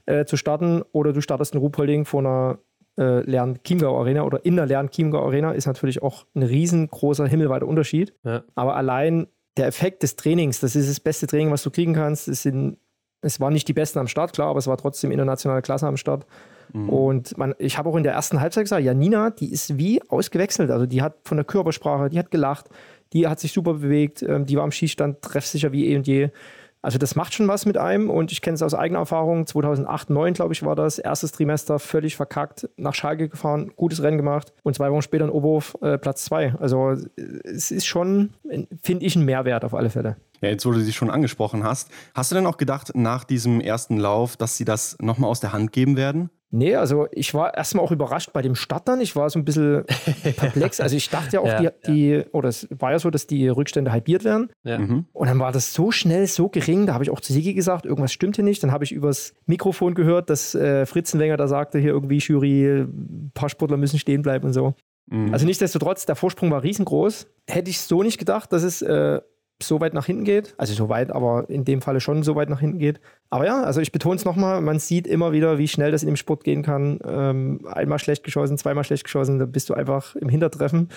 äh, 0.06 0.26
zu 0.26 0.38
starten. 0.38 0.84
Oder 0.92 1.14
du 1.14 1.22
startest 1.22 1.54
in 1.54 1.60
Ruhpolding 1.60 2.06
vor 2.06 2.20
einer 2.20 2.60
äh, 2.98 3.22
Lern-Chiemgau 3.22 3.98
Arena 4.00 4.24
oder 4.24 4.46
in 4.46 4.56
der 4.56 4.66
Lern-Chiemgau 4.66 5.26
Arena 5.26 5.52
ist 5.52 5.66
natürlich 5.66 6.04
auch 6.04 6.26
ein 6.36 6.44
riesengroßer 6.44 7.26
himmelweiter 7.26 7.68
Unterschied. 7.68 8.14
Ja. 8.24 8.44
Aber 8.56 8.76
allein 8.76 9.28
der 9.58 9.68
Effekt 9.68 10.04
des 10.04 10.16
Trainings, 10.16 10.60
das 10.60 10.76
ist 10.76 10.90
das 10.90 11.00
beste 11.00 11.28
Training, 11.28 11.52
was 11.52 11.64
du 11.64 11.70
kriegen 11.70 11.94
kannst. 11.94 12.28
Es, 12.28 12.42
sind, 12.44 12.78
es 13.22 13.40
waren 13.40 13.54
nicht 13.54 13.68
die 13.68 13.74
Besten 13.74 14.00
am 14.00 14.08
Start, 14.08 14.34
klar, 14.34 14.50
aber 14.50 14.60
es 14.60 14.68
war 14.68 14.78
trotzdem 14.78 15.12
internationale 15.12 15.62
Klasse 15.62 15.88
am 15.88 15.98
Start. 15.98 16.26
Mhm. 16.74 16.90
Und 16.90 17.38
man, 17.38 17.54
ich 17.60 17.78
habe 17.78 17.90
auch 17.90 17.96
in 17.96 18.04
der 18.04 18.14
ersten 18.14 18.40
Halbzeit 18.40 18.66
gesagt, 18.66 18.84
Janina, 18.84 19.30
die 19.30 19.52
ist 19.52 19.78
wie 19.78 20.02
ausgewechselt. 20.10 20.72
Also 20.72 20.86
die 20.86 21.02
hat 21.02 21.18
von 21.24 21.38
der 21.38 21.46
Körpersprache, 21.46 22.10
die 22.10 22.20
hat 22.20 22.32
gelacht, 22.32 22.70
die 23.14 23.28
hat 23.28 23.40
sich 23.40 23.52
super 23.52 23.76
bewegt, 23.76 24.24
ähm, 24.24 24.46
die 24.46 24.58
war 24.58 24.64
am 24.64 24.72
Schießstand 24.72 25.22
treffsicher 25.22 25.72
wie 25.72 25.88
eh 25.88 25.96
und 25.96 26.08
je. 26.08 26.30
Also 26.84 26.98
das 26.98 27.16
macht 27.16 27.34
schon 27.34 27.48
was 27.48 27.66
mit 27.66 27.78
einem 27.78 28.10
und 28.10 28.34
ich 28.34 28.42
kenne 28.42 28.56
es 28.56 28.62
aus 28.62 28.74
eigener 28.74 29.00
Erfahrung. 29.00 29.48
2008, 29.48 30.08
2009 30.08 30.34
glaube 30.34 30.54
ich 30.54 30.64
war 30.64 30.76
das, 30.76 31.00
erstes 31.00 31.32
Trimester 31.32 31.80
völlig 31.80 32.18
verkackt, 32.18 32.70
nach 32.76 32.94
Schalke 32.94 33.30
gefahren, 33.30 33.72
gutes 33.78 34.04
Rennen 34.04 34.18
gemacht 34.18 34.54
und 34.64 34.76
zwei 34.76 34.92
Wochen 34.92 35.02
später 35.02 35.24
in 35.24 35.32
Oberhof 35.32 35.78
äh, 35.82 35.98
Platz 35.98 36.26
zwei. 36.26 36.54
Also 36.60 36.92
äh, 36.92 37.00
es 37.46 37.72
ist 37.72 37.86
schon, 37.86 38.32
finde 38.82 39.06
ich, 39.06 39.16
ein 39.16 39.24
Mehrwert 39.24 39.64
auf 39.64 39.74
alle 39.74 39.90
Fälle. 39.90 40.18
Ja, 40.42 40.50
jetzt, 40.50 40.66
wo 40.66 40.72
du 40.72 40.82
sie 40.82 40.92
schon 40.92 41.10
angesprochen 41.10 41.64
hast, 41.64 41.90
hast 42.14 42.32
du 42.32 42.36
denn 42.36 42.46
auch 42.46 42.58
gedacht, 42.58 42.92
nach 42.96 43.24
diesem 43.24 43.62
ersten 43.62 43.96
Lauf, 43.96 44.36
dass 44.36 44.58
sie 44.58 44.66
das 44.66 44.98
nochmal 45.00 45.30
aus 45.30 45.40
der 45.40 45.54
Hand 45.54 45.72
geben 45.72 45.96
werden? 45.96 46.30
Nee, 46.56 46.76
also 46.76 47.08
ich 47.12 47.34
war 47.34 47.58
erstmal 47.58 47.84
auch 47.84 47.92
überrascht 47.92 48.32
bei 48.32 48.44
dem 48.44 48.54
Start 48.54 48.88
dann. 48.88 49.02
Ich 49.02 49.16
war 49.16 49.28
so 49.32 49.40
ein 49.40 49.44
bisschen 49.44 49.86
perplex. 50.36 50.80
Also 50.80 50.96
ich 50.96 51.10
dachte 51.10 51.38
ja 51.38 51.40
auch, 51.40 51.48
ja, 51.48 51.72
die, 51.88 51.92
die, 51.92 52.26
oder 52.32 52.50
es 52.50 52.68
war 52.70 52.92
ja 52.92 53.00
so, 53.00 53.10
dass 53.10 53.26
die 53.26 53.48
Rückstände 53.48 53.92
halbiert 53.92 54.24
werden. 54.24 54.52
Ja. 54.64 54.78
Mhm. 54.78 55.06
Und 55.14 55.28
dann 55.28 55.40
war 55.40 55.52
das 55.52 55.74
so 55.74 55.90
schnell, 55.90 56.28
so 56.28 56.50
gering. 56.50 56.86
Da 56.86 56.94
habe 56.94 57.04
ich 57.04 57.10
auch 57.10 57.22
zu 57.22 57.34
Sigi 57.34 57.56
gesagt, 57.56 57.88
irgendwas 57.88 58.14
stimmt 58.14 58.36
hier 58.36 58.46
nicht. 58.46 58.62
Dann 58.62 58.72
habe 58.72 58.84
ich 58.84 58.92
übers 58.92 59.34
Mikrofon 59.48 59.96
gehört, 59.96 60.30
dass 60.30 60.54
äh, 60.54 60.86
Fritzenwenger 60.86 61.38
da 61.38 61.48
sagte, 61.48 61.80
hier 61.80 61.90
irgendwie 61.90 62.20
Jury, 62.20 62.84
ein 62.84 63.32
paar 63.34 63.50
Sportler 63.50 63.78
müssen 63.78 63.98
stehen 63.98 64.22
bleiben 64.22 64.46
und 64.46 64.54
so. 64.54 64.76
Mhm. 65.08 65.34
Also 65.34 65.48
nichtsdestotrotz, 65.48 66.06
der 66.06 66.16
Vorsprung 66.16 66.52
war 66.52 66.62
riesengroß. 66.62 67.26
Hätte 67.50 67.72
ich 67.72 67.80
so 67.80 68.04
nicht 68.04 68.20
gedacht, 68.20 68.54
dass 68.54 68.62
es 68.62 68.84
äh, 68.84 69.22
so 69.62 69.80
weit 69.80 69.94
nach 69.94 70.06
hinten 70.06 70.24
geht. 70.24 70.56
Also 70.58 70.74
so 70.74 70.90
weit, 70.90 71.12
aber 71.12 71.50
in 71.50 71.66
dem 71.66 71.82
Falle 71.82 72.02
schon 72.02 72.24
so 72.24 72.36
weit 72.36 72.50
nach 72.50 72.60
hinten 72.60 72.80
geht. 72.80 73.00
Aber 73.30 73.46
ja, 73.46 73.64
also 73.64 73.82
ich 73.82 73.92
betone 73.92 74.16
es 74.16 74.26
nochmal, 74.26 74.62
man 74.62 74.80
sieht 74.80 75.08
immer 75.08 75.32
wieder, 75.32 75.58
wie 75.58 75.68
schnell 75.68 75.92
das 75.92 76.04
in 76.04 76.08
dem 76.08 76.16
Sport 76.16 76.44
gehen 76.44 76.64
kann. 76.64 77.00
Ähm, 77.06 77.62
einmal 77.72 78.00
schlecht 78.00 78.24
geschossen, 78.24 78.58
zweimal 78.58 78.84
schlecht 78.84 79.04
geschossen, 79.04 79.40
da 79.40 79.46
bist 79.46 79.70
du 79.70 79.74
einfach 79.74 80.16
im 80.16 80.30
Hintertreffen. 80.30 80.90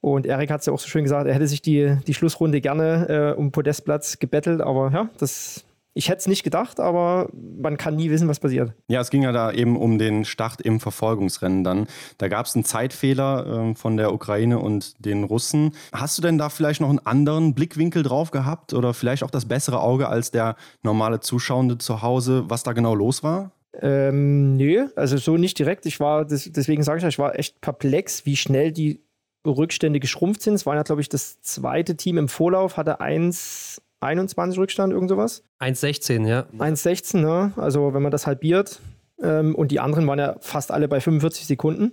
Und 0.00 0.26
Erik 0.26 0.50
hat 0.50 0.60
es 0.60 0.66
ja 0.66 0.72
auch 0.72 0.80
so 0.80 0.88
schön 0.88 1.04
gesagt, 1.04 1.28
er 1.28 1.34
hätte 1.34 1.46
sich 1.46 1.62
die, 1.62 1.96
die 2.06 2.14
Schlussrunde 2.14 2.60
gerne 2.60 3.34
äh, 3.34 3.38
um 3.38 3.52
Podestplatz 3.52 4.18
gebettelt, 4.18 4.60
aber 4.60 4.90
ja, 4.92 5.08
das 5.18 5.64
ich 5.94 6.08
hätte 6.08 6.18
es 6.18 6.26
nicht 6.26 6.42
gedacht, 6.42 6.80
aber 6.80 7.28
man 7.32 7.76
kann 7.76 7.96
nie 7.96 8.10
wissen, 8.10 8.28
was 8.28 8.40
passiert. 8.40 8.72
Ja, 8.88 9.00
es 9.00 9.10
ging 9.10 9.22
ja 9.22 9.32
da 9.32 9.52
eben 9.52 9.76
um 9.76 9.98
den 9.98 10.24
Start 10.24 10.60
im 10.60 10.80
Verfolgungsrennen 10.80 11.64
dann. 11.64 11.86
Da 12.18 12.28
gab 12.28 12.46
es 12.46 12.54
einen 12.54 12.64
Zeitfehler 12.64 13.70
äh, 13.70 13.74
von 13.74 13.96
der 13.96 14.12
Ukraine 14.12 14.58
und 14.58 15.04
den 15.04 15.24
Russen. 15.24 15.74
Hast 15.92 16.16
du 16.16 16.22
denn 16.22 16.38
da 16.38 16.48
vielleicht 16.48 16.80
noch 16.80 16.88
einen 16.88 17.00
anderen 17.00 17.54
Blickwinkel 17.54 18.02
drauf 18.02 18.30
gehabt 18.30 18.72
oder 18.72 18.94
vielleicht 18.94 19.22
auch 19.22 19.30
das 19.30 19.46
bessere 19.46 19.80
Auge 19.80 20.08
als 20.08 20.30
der 20.30 20.56
normale 20.82 21.20
Zuschauende 21.20 21.78
zu 21.78 22.02
Hause, 22.02 22.44
was 22.48 22.62
da 22.62 22.72
genau 22.72 22.94
los 22.94 23.22
war? 23.22 23.52
Ähm, 23.80 24.56
nö, 24.56 24.88
also 24.96 25.16
so 25.16 25.36
nicht 25.36 25.58
direkt. 25.58 25.86
Ich 25.86 26.00
war, 26.00 26.24
deswegen 26.24 26.82
sage 26.82 26.98
ich, 26.98 27.04
ich 27.04 27.18
war 27.18 27.38
echt 27.38 27.60
perplex, 27.60 28.26
wie 28.26 28.36
schnell 28.36 28.72
die 28.72 29.02
Rückstände 29.46 30.00
geschrumpft 30.00 30.42
sind. 30.42 30.54
Es 30.54 30.66
war 30.66 30.74
ja, 30.74 30.82
glaube 30.82 31.00
ich, 31.00 31.08
das 31.08 31.40
zweite 31.40 31.96
Team 31.96 32.18
im 32.18 32.28
Vorlauf, 32.28 32.76
hatte 32.76 33.00
eins 33.00 33.80
21 34.02 34.58
Rückstand, 34.58 34.92
irgend 34.92 35.08
sowas. 35.08 35.44
1,16, 35.60 36.26
ja. 36.26 36.46
1,16, 36.58 37.18
ne? 37.18 37.52
Also 37.56 37.94
wenn 37.94 38.02
man 38.02 38.12
das 38.12 38.26
halbiert. 38.26 38.80
Ähm, 39.22 39.54
und 39.54 39.70
die 39.70 39.80
anderen 39.80 40.06
waren 40.06 40.18
ja 40.18 40.36
fast 40.40 40.70
alle 40.72 40.88
bei 40.88 41.00
45 41.00 41.46
Sekunden. 41.46 41.92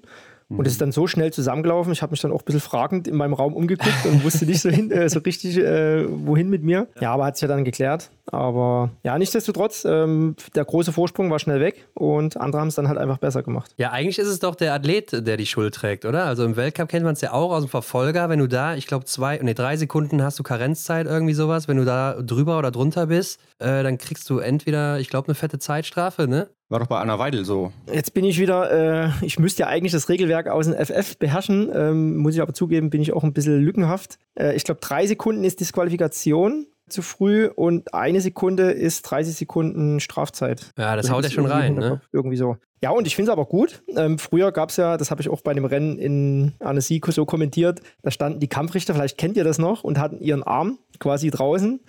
Und 0.57 0.65
es 0.65 0.73
ist 0.73 0.81
dann 0.81 0.91
so 0.91 1.05
schnell 1.05 1.31
zusammengelaufen. 1.31 1.93
Ich 1.93 2.01
habe 2.01 2.11
mich 2.11 2.21
dann 2.21 2.31
auch 2.31 2.41
ein 2.41 2.45
bisschen 2.45 2.59
fragend 2.59 3.07
in 3.07 3.15
meinem 3.15 3.33
Raum 3.33 3.53
umgeguckt 3.53 4.05
und 4.05 4.23
wusste 4.23 4.45
nicht 4.45 4.61
so, 4.61 4.69
hin, 4.69 4.89
äh, 4.89 5.07
so 5.07 5.19
richtig, 5.19 5.57
äh, 5.57 6.05
wohin 6.09 6.49
mit 6.49 6.63
mir. 6.63 6.87
Ja, 6.99 7.13
aber 7.13 7.25
hat 7.25 7.37
sich 7.37 7.43
ja 7.43 7.47
dann 7.47 7.63
geklärt. 7.63 8.09
Aber 8.31 8.89
ja, 9.03 9.17
nichtsdestotrotz, 9.17 9.85
ähm, 9.85 10.35
der 10.55 10.65
große 10.65 10.91
Vorsprung 10.91 11.29
war 11.29 11.39
schnell 11.39 11.59
weg 11.59 11.87
und 11.93 12.37
andere 12.37 12.61
haben 12.61 12.67
es 12.69 12.75
dann 12.75 12.87
halt 12.87 12.97
einfach 12.97 13.17
besser 13.19 13.43
gemacht. 13.43 13.73
Ja, 13.77 13.91
eigentlich 13.91 14.17
ist 14.19 14.27
es 14.27 14.39
doch 14.39 14.55
der 14.55 14.73
Athlet, 14.73 15.25
der 15.25 15.37
die 15.37 15.45
Schuld 15.45 15.75
trägt, 15.75 16.05
oder? 16.05 16.25
Also 16.25 16.45
im 16.45 16.55
Weltcup 16.55 16.89
kennt 16.89 17.03
man 17.03 17.13
es 17.13 17.21
ja 17.21 17.31
auch 17.31 17.51
aus 17.51 17.63
dem 17.63 17.69
Verfolger. 17.69 18.29
Wenn 18.29 18.39
du 18.39 18.47
da, 18.47 18.75
ich 18.75 18.87
glaube, 18.87 19.05
zwei, 19.05 19.39
nee, 19.41 19.53
drei 19.53 19.77
Sekunden 19.77 20.23
hast 20.23 20.39
du 20.39 20.43
Karenzzeit, 20.43 21.05
irgendwie 21.05 21.33
sowas. 21.33 21.67
Wenn 21.67 21.77
du 21.77 21.85
da 21.85 22.21
drüber 22.21 22.57
oder 22.57 22.71
drunter 22.71 23.07
bist, 23.07 23.39
äh, 23.59 23.83
dann 23.83 23.97
kriegst 23.97 24.29
du 24.29 24.39
entweder, 24.39 24.99
ich 24.99 25.09
glaube, 25.09 25.27
eine 25.27 25.35
fette 25.35 25.59
Zeitstrafe, 25.59 26.27
ne? 26.27 26.49
War 26.69 26.79
doch 26.79 26.87
bei 26.87 26.99
Anna 26.99 27.17
Weidel 27.17 27.45
so. 27.45 27.71
Jetzt 27.91 28.13
bin 28.13 28.23
ich 28.23 28.39
wieder, 28.39 28.71
äh, 28.71 29.09
ich 29.25 29.39
müsste 29.39 29.61
ja 29.61 29.67
eigentlich 29.67 29.91
das 29.91 30.07
Regelwerk 30.07 30.47
aus 30.47 30.67
dem 30.67 30.75
FF 30.75 31.17
beherrschen, 31.17 31.71
ähm, 31.73 32.17
muss 32.17 32.35
ich 32.35 32.41
aber 32.41 32.53
zugeben, 32.53 32.91
bin 32.91 33.01
ich 33.01 33.11
auch 33.11 33.23
ein 33.23 33.33
bisschen 33.33 33.59
lückenhaft. 33.59 34.19
Äh, 34.35 34.55
ich 34.55 34.63
glaube, 34.63 34.79
drei 34.79 35.07
Sekunden 35.07 35.43
ist 35.43 35.59
Disqualifikation 35.59 36.67
zu 36.87 37.01
früh 37.01 37.47
und 37.47 37.93
eine 37.95 38.21
Sekunde 38.21 38.71
ist 38.71 39.01
30 39.03 39.35
Sekunden 39.35 39.99
Strafzeit. 39.99 40.71
Ja, 40.77 40.95
das 40.95 41.09
haut 41.09 41.23
ja 41.23 41.31
schon 41.31 41.47
rein, 41.47 41.75
ne? 41.75 42.01
Irgendwie 42.11 42.37
so. 42.37 42.57
Ja, 42.81 42.91
und 42.91 43.07
ich 43.07 43.15
finde 43.15 43.31
es 43.31 43.33
aber 43.33 43.45
gut. 43.45 43.81
Ähm, 43.95 44.19
früher 44.19 44.51
gab 44.51 44.69
es 44.69 44.77
ja, 44.77 44.97
das 44.97 45.11
habe 45.11 45.21
ich 45.21 45.29
auch 45.29 45.41
bei 45.41 45.51
einem 45.51 45.65
Rennen 45.65 45.97
in 45.97 46.53
Annecy 46.59 47.01
so 47.07 47.25
kommentiert, 47.25 47.81
da 48.03 48.11
standen 48.11 48.39
die 48.39 48.47
Kampfrichter, 48.47 48.93
vielleicht 48.93 49.17
kennt 49.17 49.37
ihr 49.37 49.43
das 49.43 49.57
noch, 49.57 49.83
und 49.83 49.99
hatten 49.99 50.19
ihren 50.19 50.43
Arm 50.43 50.77
quasi 50.99 51.29
draußen. 51.29 51.81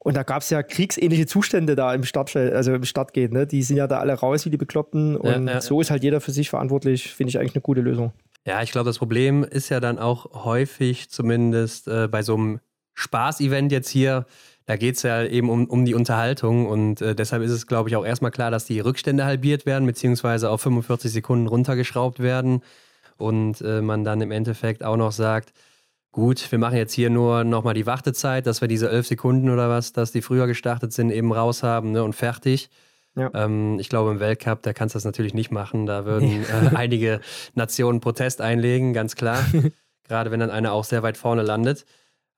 Und 0.00 0.16
da 0.16 0.22
gab 0.22 0.42
es 0.42 0.50
ja 0.50 0.62
kriegsähnliche 0.62 1.26
Zustände 1.26 1.74
da 1.74 1.92
im 1.92 2.04
Stadtfeld, 2.04 2.52
also 2.52 2.72
im 2.72 2.84
Stadtgate, 2.84 3.32
ne? 3.32 3.46
Die 3.46 3.62
sind 3.62 3.76
ja 3.76 3.86
da 3.86 3.98
alle 3.98 4.14
raus 4.14 4.44
wie 4.44 4.50
die 4.50 4.56
Bekloppten. 4.56 5.16
Und 5.16 5.46
ja, 5.46 5.54
ja. 5.54 5.60
so 5.60 5.80
ist 5.80 5.90
halt 5.90 6.04
jeder 6.04 6.20
für 6.20 6.30
sich 6.30 6.50
verantwortlich, 6.50 7.12
finde 7.12 7.30
ich 7.30 7.38
eigentlich 7.38 7.54
eine 7.54 7.62
gute 7.62 7.80
Lösung. 7.80 8.12
Ja, 8.46 8.62
ich 8.62 8.70
glaube, 8.70 8.86
das 8.86 8.98
Problem 8.98 9.44
ist 9.44 9.68
ja 9.68 9.80
dann 9.80 9.98
auch 9.98 10.44
häufig, 10.44 11.10
zumindest 11.10 11.88
äh, 11.88 12.08
bei 12.08 12.22
so 12.22 12.34
einem 12.34 12.60
Spaß-Event 12.94 13.72
jetzt 13.72 13.90
hier, 13.90 14.26
da 14.66 14.76
geht 14.76 14.96
es 14.96 15.02
ja 15.02 15.22
eben 15.24 15.50
um, 15.50 15.66
um 15.66 15.84
die 15.84 15.94
Unterhaltung 15.94 16.66
und 16.66 17.00
äh, 17.00 17.14
deshalb 17.14 17.42
ist 17.42 17.50
es, 17.50 17.66
glaube 17.66 17.88
ich, 17.88 17.96
auch 17.96 18.04
erstmal 18.04 18.30
klar, 18.30 18.50
dass 18.50 18.64
die 18.64 18.80
Rückstände 18.80 19.24
halbiert 19.24 19.66
werden, 19.66 19.86
beziehungsweise 19.86 20.50
auf 20.50 20.60
45 20.62 21.12
Sekunden 21.12 21.46
runtergeschraubt 21.46 22.20
werden 22.20 22.62
und 23.18 23.60
äh, 23.60 23.82
man 23.82 24.04
dann 24.04 24.20
im 24.20 24.30
Endeffekt 24.30 24.82
auch 24.82 24.96
noch 24.96 25.12
sagt, 25.12 25.52
gut, 26.12 26.50
wir 26.50 26.58
machen 26.58 26.76
jetzt 26.76 26.92
hier 26.92 27.10
nur 27.10 27.44
nochmal 27.44 27.74
die 27.74 27.86
Wartezeit, 27.86 28.46
dass 28.46 28.60
wir 28.60 28.68
diese 28.68 28.90
11 28.90 29.06
Sekunden 29.06 29.50
oder 29.50 29.68
was, 29.68 29.92
dass 29.92 30.12
die 30.12 30.22
früher 30.22 30.46
gestartet 30.46 30.92
sind, 30.92 31.10
eben 31.10 31.32
raus 31.32 31.62
haben 31.62 31.92
ne, 31.92 32.02
und 32.02 32.14
fertig. 32.14 32.70
Ja. 33.14 33.30
Ähm, 33.34 33.78
ich 33.80 33.88
glaube, 33.88 34.10
im 34.10 34.20
Weltcup, 34.20 34.62
da 34.62 34.72
kannst 34.72 34.94
du 34.94 34.96
das 34.96 35.04
natürlich 35.04 35.34
nicht 35.34 35.50
machen. 35.50 35.86
Da 35.86 36.04
würden 36.04 36.44
äh, 36.44 36.70
einige 36.74 37.20
Nationen 37.54 38.00
Protest 38.00 38.40
einlegen, 38.40 38.92
ganz 38.92 39.16
klar. 39.16 39.44
Gerade 40.08 40.30
wenn 40.30 40.40
dann 40.40 40.50
einer 40.50 40.72
auch 40.72 40.84
sehr 40.84 41.02
weit 41.02 41.16
vorne 41.16 41.42
landet. 41.42 41.84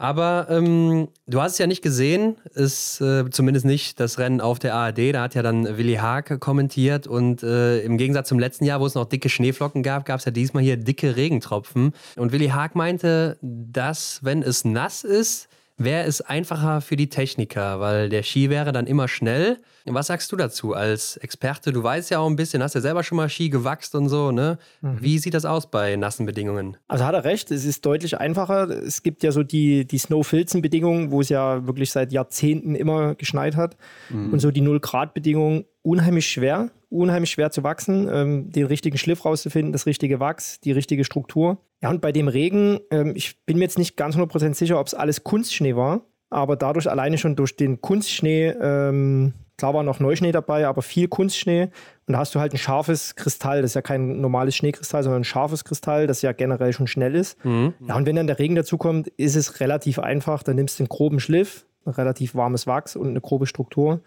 Aber 0.01 0.47
ähm, 0.49 1.09
du 1.27 1.43
hast 1.43 1.53
es 1.53 1.59
ja 1.59 1.67
nicht 1.67 1.83
gesehen, 1.83 2.37
ist 2.55 3.03
äh, 3.03 3.29
zumindest 3.29 3.67
nicht 3.67 4.01
das 4.01 4.19
Rennen 4.19 4.41
auf 4.41 4.59
der 4.59 4.75
ARD. 4.75 5.13
Da 5.13 5.21
hat 5.25 5.35
ja 5.35 5.43
dann 5.43 5.77
Willi 5.77 5.97
Haag 5.97 6.41
kommentiert 6.41 7.07
und 7.07 7.43
äh, 7.43 7.81
im 7.81 7.99
Gegensatz 7.99 8.29
zum 8.31 8.39
letzten 8.39 8.65
Jahr, 8.65 8.81
wo 8.81 8.87
es 8.87 8.95
noch 8.95 9.05
dicke 9.05 9.29
Schneeflocken 9.29 9.83
gab, 9.83 10.07
gab 10.07 10.21
es 10.21 10.25
ja 10.25 10.31
diesmal 10.33 10.63
hier 10.63 10.79
dicke 10.79 11.17
Regentropfen. 11.17 11.93
Und 12.17 12.33
Willi 12.33 12.49
Haag 12.49 12.77
meinte, 12.77 13.37
dass 13.43 14.21
wenn 14.23 14.43
es 14.43 14.65
nass 14.65 15.05
ist, 15.05 15.50
wäre 15.81 16.05
es 16.05 16.21
einfacher 16.21 16.81
für 16.81 16.97
die 16.97 17.09
Techniker, 17.09 17.81
weil 17.81 18.09
der 18.11 18.23
Ski 18.23 18.51
wäre 18.51 18.71
dann 18.71 18.87
immer 18.87 19.09
schnell. 19.09 19.59
Was 19.87 20.09
sagst 20.09 20.31
du 20.31 20.37
dazu 20.37 20.75
als 20.75 21.17
Experte? 21.17 21.73
Du 21.73 21.83
weißt 21.83 22.11
ja 22.11 22.19
auch 22.19 22.29
ein 22.29 22.37
bisschen, 22.37 22.63
hast 22.63 22.75
ja 22.75 22.83
selber 22.83 23.03
schon 23.03 23.17
mal 23.17 23.29
Ski 23.31 23.49
gewachst 23.49 23.95
und 23.95 24.09
so, 24.09 24.31
ne? 24.31 24.59
Mhm. 24.83 24.99
Wie 25.01 25.19
sieht 25.19 25.33
das 25.33 25.47
aus 25.47 25.71
bei 25.71 25.97
nassen 25.97 26.27
Bedingungen? 26.27 26.77
Also 26.87 27.05
hat 27.07 27.15
er 27.15 27.25
recht, 27.25 27.51
es 27.51 27.65
ist 27.65 27.85
deutlich 27.87 28.19
einfacher. 28.19 28.69
Es 28.69 29.03
gibt 29.03 29.23
ja 29.23 29.33
so 29.33 29.43
die, 29.43 29.87
die 29.87 29.99
Snow-Filzen-Bedingungen, 29.99 31.11
wo 31.11 31.23
es 31.23 31.31
ja 31.31 31.67
wirklich 31.67 31.91
seit 31.91 32.13
Jahrzehnten 32.13 32.75
immer 32.75 33.15
geschneit 33.15 33.57
hat. 33.57 33.77
Mhm. 34.11 34.35
Und 34.35 34.41
so 34.41 34.51
die 34.51 34.61
Null-Grad-Bedingungen 34.61 35.65
unheimlich 35.83 36.29
schwer, 36.29 36.71
unheimlich 36.91 37.31
schwer 37.31 37.51
zu 37.51 37.63
wachsen, 37.63 38.09
ähm, 38.13 38.51
den 38.51 38.67
richtigen 38.67 38.99
Schliff 38.99 39.25
rauszufinden, 39.25 39.73
das 39.73 39.87
richtige 39.87 40.21
Wachs, 40.21 40.61
die 40.61 40.73
richtige 40.73 41.05
Struktur. 41.05 41.59
Ja, 41.83 41.91
und 41.91 42.01
bei 42.01 42.13
dem 42.13 42.29
Regen, 42.29 42.81
ähm, 42.91 43.13
ich 43.15 43.45
bin 43.47 43.59
mir 43.59 43.65
jetzt 43.65 43.79
nicht 43.79 43.97
ganz 43.97 44.17
100% 44.17 44.55
sicher, 44.55 44.79
ob 44.79 44.87
es 44.87 44.95
alles 44.95 45.25
Kunstschnee 45.25 45.77
war, 45.77 46.03
aber 46.29 46.57
dadurch 46.57 46.91
alleine 46.91 47.19
schon 47.19 47.37
durch 47.37 47.57
den 47.57 47.81
Kunstschnee, 47.81 48.49
ähm, 48.61 49.33
klar 49.57 49.75
war 49.75 49.83
noch 49.83 49.99
Neuschnee 49.99 50.33
dabei, 50.33 50.67
aber 50.67 50.83
viel 50.83 51.09
Kunstschnee 51.09 51.71
und 52.07 52.13
da 52.13 52.19
hast 52.19 52.35
du 52.35 52.41
halt 52.41 52.53
ein 52.53 52.59
scharfes 52.59 53.17
Kristall, 53.17 53.63
das 53.63 53.71
ist 53.71 53.75
ja 53.75 53.83
kein 53.83 54.21
normales 54.21 54.57
Schneekristall, 54.57 55.03
sondern 55.03 55.23
ein 55.23 55.25
scharfes 55.25 55.65
Kristall, 55.65 56.07
das 56.07 56.23
ja 56.23 56.33
generell 56.33 56.73
schon 56.73 56.87
schnell 56.87 57.15
ist. 57.15 57.43
Mhm. 57.45 57.75
Ja, 57.87 57.97
und 57.97 58.07
wenn 58.07 58.17
dann 58.17 58.27
der 58.27 58.39
Regen 58.39 58.55
dazukommt, 58.55 59.09
ist 59.09 59.37
es 59.37 59.61
relativ 59.61 59.99
einfach, 59.99 60.43
dann 60.43 60.57
nimmst 60.57 60.79
du 60.79 60.83
einen 60.83 60.89
groben 60.89 61.19
Schliff, 61.19 61.67
ein 61.87 61.93
relativ 61.93 62.35
warmes 62.35 62.67
Wachs 62.67 62.95
und 62.95 63.09
eine 63.09 63.23
grobe 63.23 63.47
Struktur 63.47 64.03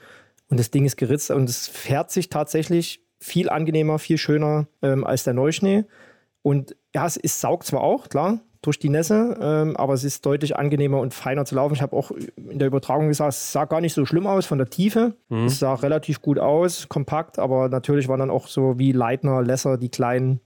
und 0.50 0.60
das 0.60 0.70
Ding 0.70 0.86
ist 0.86 0.98
geritzt 0.98 1.32
und 1.32 1.50
es 1.50 1.68
fährt 1.68 2.12
sich 2.12 2.30
tatsächlich 2.30 3.02
viel 3.20 3.50
angenehmer, 3.50 3.98
viel 3.98 4.20
schöner 4.20 4.68
ähm, 4.84 5.04
als 5.04 5.24
der 5.24 5.34
Neuschnee. 5.34 5.86
Und 6.44 6.76
ja, 6.94 7.08
es 7.08 7.18
ist, 7.18 7.42
saugt 7.42 7.66
zwar 7.66 7.82
auch, 7.82 8.10
klar, 8.10 8.40
durch 8.62 8.80
die 8.80 8.90
Nässe, 8.90 9.38
ähm, 9.42 9.76
aber 9.76 9.94
es 9.94 10.04
ist 10.04 10.26
deutlich 10.26 10.56
angenehmer 10.56 11.00
und 11.00 11.14
feiner 11.14 11.46
zu 11.46 11.56
laufen. 11.56 11.74
Ich 11.74 11.82
habe 11.82 11.96
auch 11.96 12.12
in 12.12 12.60
der 12.60 12.68
Übertragung 12.68 13.10
gesagt, 13.10 13.34
es 13.34 13.52
sah 13.52 13.66
gar 13.66 13.82
nicht 13.82 13.94
so 13.94 14.06
schlimm 14.06 14.26
aus 14.26 14.46
von 14.46 14.58
der 14.58 14.70
Tiefe. 14.70 15.16
Mhm. 15.30 15.46
Es 15.46 15.60
sah 15.60 15.74
relativ 15.74 16.22
gut 16.22 16.40
aus, 16.40 16.88
kompakt, 16.88 17.40
aber 17.40 17.68
natürlich 17.68 18.08
waren 18.08 18.20
dann 18.20 18.30
auch 18.30 18.48
so 18.48 18.80
wie 18.80 18.94
Leitner, 18.94 19.42
Lesser, 19.42 19.78
die 19.78 19.90
kleinen 19.90 20.40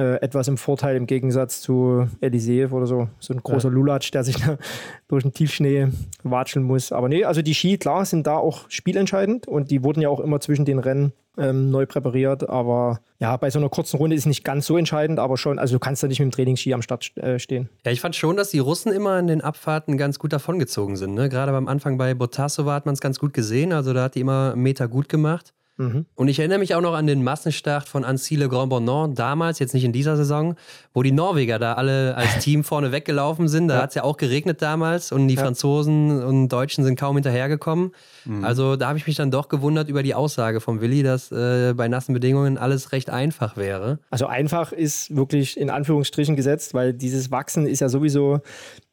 äh, 0.00 0.16
etwas 0.22 0.48
im 0.48 0.56
Vorteil 0.56 0.96
im 0.96 1.06
Gegensatz 1.06 1.60
zu 1.60 2.08
Elysée 2.22 2.70
oder 2.72 2.86
so. 2.86 3.08
So 3.18 3.34
ein 3.34 3.42
großer 3.42 3.68
ja. 3.68 3.74
Lulatsch, 3.74 4.10
der 4.12 4.24
sich 4.24 4.36
da 4.36 4.56
durch 5.08 5.24
den 5.24 5.34
Tiefschnee 5.34 5.88
watscheln 6.22 6.64
muss. 6.64 6.90
Aber 6.90 7.10
nee, 7.10 7.24
also 7.24 7.42
die 7.42 7.54
Ski, 7.54 7.76
klar, 7.76 8.06
sind 8.06 8.26
da 8.26 8.36
auch 8.36 8.64
spielentscheidend 8.70 9.46
und 9.46 9.70
die 9.70 9.84
wurden 9.84 10.00
ja 10.00 10.08
auch 10.08 10.20
immer 10.20 10.40
zwischen 10.40 10.64
den 10.64 10.78
Rennen 10.78 11.12
ähm, 11.36 11.70
neu 11.70 11.84
präpariert. 11.84 12.48
Aber 12.48 13.00
ja, 13.18 13.36
bei 13.36 13.50
so 13.50 13.58
einer 13.58 13.68
kurzen 13.68 13.98
Runde 13.98 14.16
ist 14.16 14.22
es 14.22 14.26
nicht 14.26 14.42
ganz 14.42 14.66
so 14.66 14.78
entscheidend, 14.78 15.18
aber 15.18 15.36
schon, 15.36 15.58
also 15.58 15.74
du 15.74 15.78
kannst 15.78 16.02
da 16.02 16.08
nicht 16.08 16.18
mit 16.18 16.30
dem 16.30 16.32
Trainingsski 16.32 16.72
am 16.72 16.80
Start 16.80 17.14
äh, 17.18 17.38
stehen. 17.38 17.68
Ja, 17.84 17.92
ich 17.92 18.00
fand 18.00 18.16
schon, 18.16 18.38
dass 18.38 18.50
die 18.50 18.58
Russen 18.58 18.92
immer 18.92 19.18
in 19.18 19.26
den 19.26 19.42
Abfahrten 19.42 19.98
ganz 19.98 20.18
gut 20.18 20.32
davongezogen 20.32 20.96
sind. 20.96 21.12
Ne? 21.12 21.28
Gerade 21.28 21.52
beim 21.52 21.68
Anfang 21.68 21.98
bei 21.98 22.14
Botasova 22.14 22.72
hat 22.72 22.86
man 22.86 22.94
es 22.94 23.02
ganz 23.02 23.18
gut 23.18 23.34
gesehen. 23.34 23.74
Also 23.74 23.92
da 23.92 24.04
hat 24.04 24.14
die 24.14 24.20
immer 24.20 24.52
einen 24.54 24.62
Meter 24.62 24.88
gut 24.88 25.10
gemacht. 25.10 25.52
Mhm. 25.80 26.04
Und 26.14 26.28
ich 26.28 26.38
erinnere 26.38 26.58
mich 26.58 26.74
auch 26.74 26.82
noch 26.82 26.92
an 26.92 27.06
den 27.06 27.24
Massenstart 27.24 27.88
von 27.88 28.04
Ancile 28.04 28.50
Grand 28.50 28.68
Bonnant 28.68 29.18
damals, 29.18 29.58
jetzt 29.60 29.72
nicht 29.72 29.84
in 29.84 29.92
dieser 29.92 30.14
Saison, 30.14 30.54
wo 30.92 31.02
die 31.02 31.10
Norweger 31.10 31.58
da 31.58 31.72
alle 31.72 32.14
als 32.16 32.38
Team 32.40 32.64
vorne 32.64 32.92
weggelaufen 32.92 33.48
sind. 33.48 33.68
Da 33.68 33.76
ja. 33.76 33.82
hat 33.82 33.88
es 33.90 33.94
ja 33.94 34.04
auch 34.04 34.18
geregnet 34.18 34.60
damals 34.60 35.10
und 35.10 35.26
die 35.28 35.36
ja. 35.36 35.42
Franzosen 35.42 36.22
und 36.22 36.48
Deutschen 36.48 36.84
sind 36.84 37.00
kaum 37.00 37.16
hinterhergekommen. 37.16 37.92
Mhm. 38.26 38.44
Also 38.44 38.76
da 38.76 38.88
habe 38.88 38.98
ich 38.98 39.06
mich 39.06 39.16
dann 39.16 39.30
doch 39.30 39.48
gewundert 39.48 39.88
über 39.88 40.02
die 40.02 40.14
Aussage 40.14 40.60
von 40.60 40.82
Willi, 40.82 41.02
dass 41.02 41.32
äh, 41.32 41.72
bei 41.74 41.88
nassen 41.88 42.12
Bedingungen 42.12 42.58
alles 42.58 42.92
recht 42.92 43.08
einfach 43.08 43.56
wäre. 43.56 44.00
Also 44.10 44.26
einfach 44.26 44.72
ist 44.72 45.16
wirklich 45.16 45.58
in 45.58 45.70
Anführungsstrichen 45.70 46.36
gesetzt, 46.36 46.74
weil 46.74 46.92
dieses 46.92 47.30
Wachsen 47.30 47.66
ist 47.66 47.80
ja 47.80 47.88
sowieso 47.88 48.40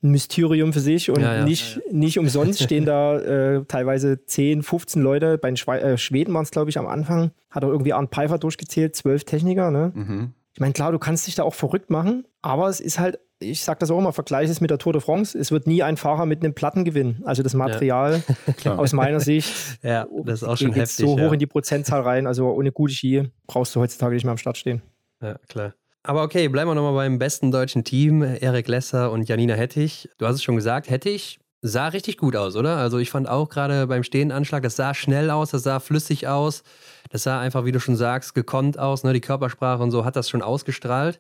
ein 0.04 0.12
Mysterium 0.12 0.74
für 0.74 0.80
sich 0.80 1.10
und 1.10 1.22
ja, 1.22 1.44
Nicht, 1.44 1.82
nicht 1.92 2.20
umsonst 2.20 2.62
stehen 2.62 2.86
da 2.86 3.18
äh, 3.18 3.66
teilweise 3.68 4.24
10, 4.24 4.62
15 4.62 5.02
Leute. 5.02 5.38
Bei 5.40 5.50
den 5.50 5.58
Schwe 5.58 5.82
äh, 5.82 5.98
Schweden 5.98 6.34
waren 6.36 6.44
es, 6.44 6.52
glaube 6.52 6.70
ich, 6.70 6.77
am 6.78 6.88
Anfang. 6.88 7.32
Hat 7.50 7.64
auch 7.64 7.70
irgendwie 7.70 7.94
Arndt 7.94 8.12
Pfeiffer 8.14 8.38
durchgezählt, 8.38 8.96
zwölf 8.96 9.24
Techniker. 9.24 9.72
Ne? 9.72 9.92
Mhm. 9.94 10.34
Ich 10.54 10.60
meine, 10.60 10.74
klar, 10.74 10.92
du 10.92 11.00
kannst 11.00 11.28
dich 11.28 11.36
da 11.36 11.44
auch 11.44 11.54
verrückt 11.54 11.90
machen, 11.90 12.26
aber 12.42 12.68
es 12.68 12.80
ist 12.80 13.00
halt, 13.00 13.20
ich 13.40 13.62
sage 13.62 13.78
das 13.80 13.92
auch 13.92 14.00
immer, 14.00 14.12
vergleiche 14.12 14.52
es 14.52 14.60
mit 14.60 14.72
der 14.72 14.80
Tour 14.80 14.94
de 14.94 15.02
France. 15.02 15.38
Es 15.38 15.52
wird 15.52 15.68
nie 15.68 15.84
ein 15.84 15.98
Fahrer 15.98 16.26
mit 16.26 16.44
einem 16.44 16.56
Platten 16.56 16.84
gewinnen. 16.84 17.22
Also 17.26 17.44
das 17.44 17.54
Material 17.54 18.24
ja. 18.64 18.76
aus 18.78 18.94
meiner 18.94 19.20
Sicht 19.20 19.54
ja, 19.84 20.08
das 20.24 20.42
ist 20.42 20.48
auch 20.48 20.58
schon 20.58 20.74
heftig, 20.74 21.06
so 21.06 21.14
hoch 21.14 21.20
ja. 21.20 21.34
in 21.34 21.40
die 21.40 21.46
Prozentzahl 21.46 22.02
rein. 22.02 22.26
Also 22.26 22.50
ohne 22.50 22.72
gute 22.72 22.94
Ski 22.94 23.30
brauchst 23.46 23.76
du 23.76 23.80
heutzutage 23.80 24.16
nicht 24.16 24.24
mehr 24.24 24.32
am 24.32 24.38
Start 24.38 24.58
stehen. 24.58 24.82
Ja, 25.22 25.38
klar. 25.48 25.74
Aber 26.02 26.24
okay, 26.24 26.48
bleiben 26.48 26.70
wir 26.70 26.76
nochmal 26.76 26.94
beim 26.94 27.20
besten 27.20 27.52
deutschen 27.52 27.84
Team, 27.84 28.24
Erik 28.24 28.68
Lesser 28.68 29.12
und 29.12 29.28
Janina 29.28 29.54
Hettich. 29.54 30.10
Du 30.18 30.26
hast 30.26 30.36
es 30.36 30.44
schon 30.44 30.56
gesagt, 30.56 30.90
Hettich 30.90 31.40
sah 31.62 31.88
richtig 31.88 32.18
gut 32.18 32.36
aus, 32.36 32.56
oder? 32.56 32.78
Also 32.78 32.98
ich 33.00 33.10
fand 33.10 33.28
auch 33.28 33.50
gerade 33.50 33.88
beim 33.88 34.04
Stehenanschlag, 34.04 34.64
das 34.64 34.76
sah 34.76 34.94
schnell 34.94 35.30
aus, 35.30 35.52
das 35.52 35.64
sah 35.64 35.80
flüssig 35.80 36.28
aus. 36.28 36.64
Das 37.10 37.24
sah 37.24 37.40
einfach, 37.40 37.66
wie 37.66 37.72
du 37.72 37.80
schon 37.80 37.96
sagst, 37.96 38.36
gekonnt 38.36 38.78
aus. 38.78 39.04
Ne? 39.04 39.14
Die 39.14 39.22
Körpersprache 39.22 39.82
und 39.82 39.92
so 39.92 40.06
hat 40.06 40.16
das 40.16 40.30
schon 40.30 40.42
ausgestrahlt. 40.42 41.20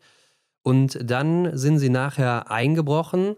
Und 0.63 0.99
dann 1.01 1.57
sind 1.57 1.79
sie 1.79 1.89
nachher 1.89 2.51
eingebrochen. 2.51 3.35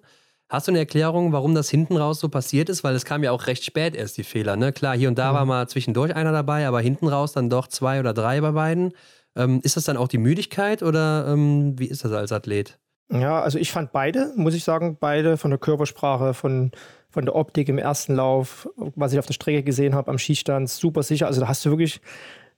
Hast 0.49 0.67
du 0.67 0.71
eine 0.71 0.79
Erklärung, 0.79 1.31
warum 1.31 1.53
das 1.53 1.69
hinten 1.69 1.95
raus 1.95 2.19
so 2.19 2.27
passiert 2.27 2.69
ist? 2.69 2.83
Weil 2.83 2.95
es 2.95 3.05
kam 3.05 3.23
ja 3.23 3.31
auch 3.31 3.45
recht 3.45 3.63
spät 3.63 3.95
erst, 3.95 4.17
die 4.17 4.23
Fehler. 4.23 4.55
Ne? 4.55 4.73
Klar, 4.73 4.97
hier 4.97 5.07
und 5.07 5.19
da 5.19 5.31
mhm. 5.31 5.35
war 5.35 5.45
mal 5.45 5.69
zwischendurch 5.69 6.15
einer 6.15 6.31
dabei, 6.31 6.67
aber 6.67 6.81
hinten 6.81 7.07
raus 7.07 7.33
dann 7.33 7.49
doch 7.49 7.67
zwei 7.67 7.99
oder 7.99 8.13
drei 8.13 8.41
bei 8.41 8.51
beiden. 8.51 8.93
Ähm, 9.35 9.59
ist 9.63 9.77
das 9.77 9.83
dann 9.83 9.95
auch 9.95 10.07
die 10.07 10.17
Müdigkeit 10.17 10.81
oder 10.81 11.27
ähm, 11.27 11.77
wie 11.77 11.85
ist 11.85 12.03
das 12.03 12.11
als 12.13 12.31
Athlet? 12.31 12.79
Ja, 13.11 13.41
also 13.41 13.57
ich 13.57 13.71
fand 13.71 13.91
beide, 13.91 14.31
muss 14.35 14.53
ich 14.53 14.63
sagen, 14.63 14.97
beide 14.99 15.37
von 15.37 15.51
der 15.51 15.59
Körpersprache, 15.59 16.33
von, 16.33 16.71
von 17.09 17.25
der 17.25 17.35
Optik 17.35 17.67
im 17.69 17.79
ersten 17.79 18.15
Lauf, 18.15 18.69
was 18.75 19.13
ich 19.13 19.19
auf 19.19 19.25
der 19.25 19.33
Strecke 19.33 19.63
gesehen 19.63 19.95
habe, 19.95 20.11
am 20.11 20.19
Skistand, 20.19 20.69
super 20.69 21.01
sicher. 21.01 21.27
Also 21.27 21.41
da 21.41 21.47
hast 21.47 21.65
du 21.65 21.71
wirklich 21.71 22.01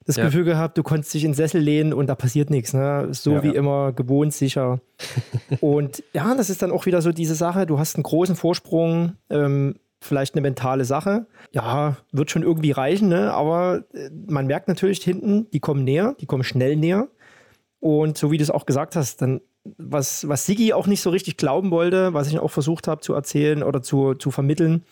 das 0.05 0.15
ja. 0.15 0.25
Gefühl 0.25 0.43
gehabt, 0.43 0.77
du 0.77 0.83
konntest 0.83 1.13
dich 1.13 1.23
in 1.23 1.31
den 1.31 1.35
Sessel 1.35 1.61
lehnen 1.61 1.93
und 1.93 2.07
da 2.07 2.15
passiert 2.15 2.49
nichts. 2.49 2.73
Ne? 2.73 3.09
So 3.11 3.33
ja, 3.33 3.43
wie 3.43 3.49
ja. 3.49 3.53
immer, 3.53 3.93
gewohnt 3.93 4.33
sicher. 4.33 4.81
und 5.61 6.03
ja, 6.13 6.33
das 6.35 6.49
ist 6.49 6.61
dann 6.61 6.71
auch 6.71 6.85
wieder 6.85 7.01
so 7.01 7.11
diese 7.11 7.35
Sache, 7.35 7.65
du 7.65 7.79
hast 7.79 7.95
einen 7.95 8.03
großen 8.03 8.35
Vorsprung, 8.35 9.15
ähm, 9.29 9.75
vielleicht 10.01 10.33
eine 10.33 10.41
mentale 10.41 10.83
Sache. 10.83 11.27
Ja, 11.51 11.97
wird 12.11 12.31
schon 12.31 12.43
irgendwie 12.43 12.71
reichen, 12.71 13.09
ne? 13.09 13.31
aber 13.31 13.83
äh, 13.93 14.09
man 14.27 14.47
merkt 14.47 14.67
natürlich 14.67 15.03
hinten, 15.03 15.49
die 15.51 15.59
kommen 15.59 15.83
näher, 15.83 16.15
die 16.19 16.25
kommen 16.25 16.43
schnell 16.43 16.75
näher. 16.75 17.07
Und 17.79 18.17
so 18.17 18.31
wie 18.31 18.37
du 18.37 18.43
es 18.43 18.51
auch 18.51 18.65
gesagt 18.65 18.95
hast, 18.95 19.21
dann 19.21 19.41
was, 19.63 20.27
was 20.27 20.45
Sigi 20.45 20.73
auch 20.73 20.87
nicht 20.87 21.01
so 21.01 21.09
richtig 21.09 21.37
glauben 21.37 21.71
wollte, 21.71 22.13
was 22.13 22.27
ich 22.27 22.39
auch 22.39 22.51
versucht 22.51 22.87
habe 22.87 23.01
zu 23.01 23.13
erzählen 23.13 23.63
oder 23.63 23.81
zu, 23.81 24.15
zu 24.15 24.31
vermitteln, 24.31 24.83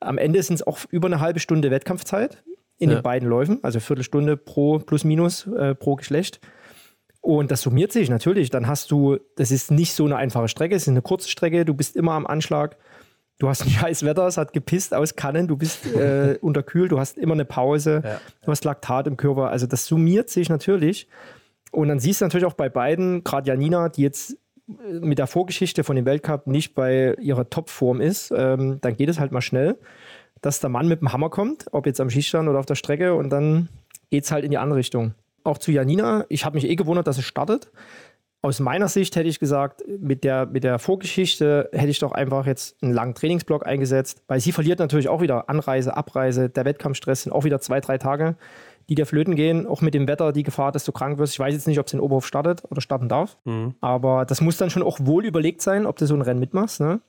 am 0.00 0.18
Ende 0.18 0.42
sind 0.42 0.56
es 0.56 0.66
auch 0.66 0.78
über 0.90 1.06
eine 1.06 1.20
halbe 1.20 1.40
Stunde 1.40 1.70
Wettkampfzeit. 1.70 2.42
in 2.78 2.90
ja. 2.90 2.96
den 2.96 3.02
beiden 3.02 3.28
Läufen, 3.28 3.58
also 3.62 3.80
Viertelstunde 3.80 4.36
pro 4.36 4.78
plus 4.78 5.04
minus 5.04 5.46
äh, 5.46 5.74
pro 5.74 5.96
Geschlecht. 5.96 6.40
Und 7.22 7.50
das 7.50 7.62
summiert 7.62 7.90
sich 7.90 8.08
natürlich. 8.08 8.50
Dann 8.50 8.68
hast 8.68 8.90
du, 8.90 9.18
das 9.36 9.50
ist 9.50 9.70
nicht 9.70 9.94
so 9.94 10.04
eine 10.04 10.16
einfache 10.16 10.48
Strecke, 10.48 10.76
es 10.76 10.82
ist 10.82 10.88
eine 10.88 11.02
kurze 11.02 11.28
Strecke, 11.28 11.64
du 11.64 11.74
bist 11.74 11.96
immer 11.96 12.12
am 12.12 12.26
Anschlag. 12.26 12.76
Du 13.38 13.48
hast 13.48 13.62
ein 13.62 13.70
scheiß 13.70 14.04
Wetter, 14.04 14.26
es 14.26 14.36
hat 14.36 14.52
gepisst 14.52 14.94
aus 14.94 15.16
Kannen, 15.16 15.48
du 15.48 15.56
bist 15.56 15.86
äh, 15.86 16.38
unterkühlt, 16.40 16.92
du 16.92 17.00
hast 17.00 17.18
immer 17.18 17.34
eine 17.34 17.44
Pause, 17.44 18.02
ja. 18.04 18.20
du 18.44 18.50
hast 18.50 18.64
Laktat 18.64 19.06
im 19.06 19.16
Körper. 19.16 19.50
Also 19.50 19.66
das 19.66 19.86
summiert 19.86 20.30
sich 20.30 20.48
natürlich. 20.48 21.08
Und 21.76 21.88
dann 21.88 22.00
siehst 22.00 22.20
du 22.20 22.24
natürlich 22.24 22.46
auch 22.46 22.54
bei 22.54 22.68
beiden, 22.68 23.22
gerade 23.22 23.48
Janina, 23.48 23.88
die 23.88 24.02
jetzt 24.02 24.36
äh, 24.68 25.00
mit 25.00 25.18
der 25.18 25.26
Vorgeschichte 25.26 25.84
von 25.84 25.96
dem 25.96 26.06
Weltcup 26.06 26.46
nicht 26.46 26.74
bei 26.74 27.14
ihrer 27.20 27.48
Topform 27.48 28.00
ist, 28.00 28.32
ähm, 28.36 28.78
dann 28.80 28.96
geht 28.96 29.08
es 29.08 29.20
halt 29.20 29.32
mal 29.32 29.42
schnell 29.42 29.78
dass 30.40 30.60
der 30.60 30.70
Mann 30.70 30.88
mit 30.88 31.00
dem 31.00 31.12
Hammer 31.12 31.30
kommt, 31.30 31.66
ob 31.72 31.86
jetzt 31.86 32.00
am 32.00 32.10
Schießstand 32.10 32.48
oder 32.48 32.58
auf 32.58 32.66
der 32.66 32.74
Strecke, 32.74 33.14
und 33.14 33.30
dann 33.30 33.68
geht 34.10 34.24
es 34.24 34.32
halt 34.32 34.44
in 34.44 34.50
die 34.50 34.58
andere 34.58 34.78
Richtung. 34.78 35.14
Auch 35.44 35.58
zu 35.58 35.72
Janina, 35.72 36.24
ich 36.28 36.44
habe 36.44 36.56
mich 36.56 36.68
eh 36.68 36.76
gewundert, 36.76 37.06
dass 37.06 37.18
es 37.18 37.24
startet. 37.24 37.70
Aus 38.42 38.60
meiner 38.60 38.88
Sicht 38.88 39.16
hätte 39.16 39.28
ich 39.28 39.40
gesagt, 39.40 39.82
mit 39.88 40.22
der, 40.22 40.46
mit 40.46 40.62
der 40.62 40.78
Vorgeschichte 40.78 41.68
hätte 41.72 41.88
ich 41.88 41.98
doch 41.98 42.12
einfach 42.12 42.46
jetzt 42.46 42.80
einen 42.82 42.92
langen 42.92 43.14
Trainingsblock 43.14 43.66
eingesetzt, 43.66 44.22
weil 44.28 44.40
sie 44.40 44.52
verliert 44.52 44.78
natürlich 44.78 45.08
auch 45.08 45.20
wieder 45.20 45.48
Anreise, 45.48 45.96
Abreise, 45.96 46.48
der 46.48 46.64
Wettkampfstress 46.64 47.22
sind 47.22 47.32
auch 47.32 47.44
wieder 47.44 47.60
zwei, 47.60 47.80
drei 47.80 47.98
Tage, 47.98 48.36
die 48.88 48.94
der 48.94 49.06
Flöten 49.06 49.34
gehen, 49.34 49.66
auch 49.66 49.80
mit 49.80 49.94
dem 49.94 50.06
Wetter, 50.06 50.32
die 50.32 50.42
Gefahr, 50.42 50.72
dass 50.72 50.84
du 50.84 50.92
krank 50.92 51.18
wirst. 51.18 51.32
Ich 51.32 51.40
weiß 51.40 51.52
jetzt 51.52 51.66
nicht, 51.66 51.78
ob 51.78 51.86
es 51.86 51.92
in 51.92 52.00
Oberhof 52.00 52.26
startet 52.26 52.62
oder 52.70 52.80
starten 52.80 53.08
darf, 53.08 53.36
mhm. 53.44 53.74
aber 53.80 54.24
das 54.24 54.40
muss 54.40 54.56
dann 54.56 54.70
schon 54.70 54.82
auch 54.82 54.98
wohl 55.02 55.24
überlegt 55.24 55.62
sein, 55.62 55.86
ob 55.86 55.96
du 55.96 56.06
so 56.06 56.14
ein 56.14 56.22
Rennen 56.22 56.40
mitmachst. 56.40 56.80
Ne? 56.80 57.00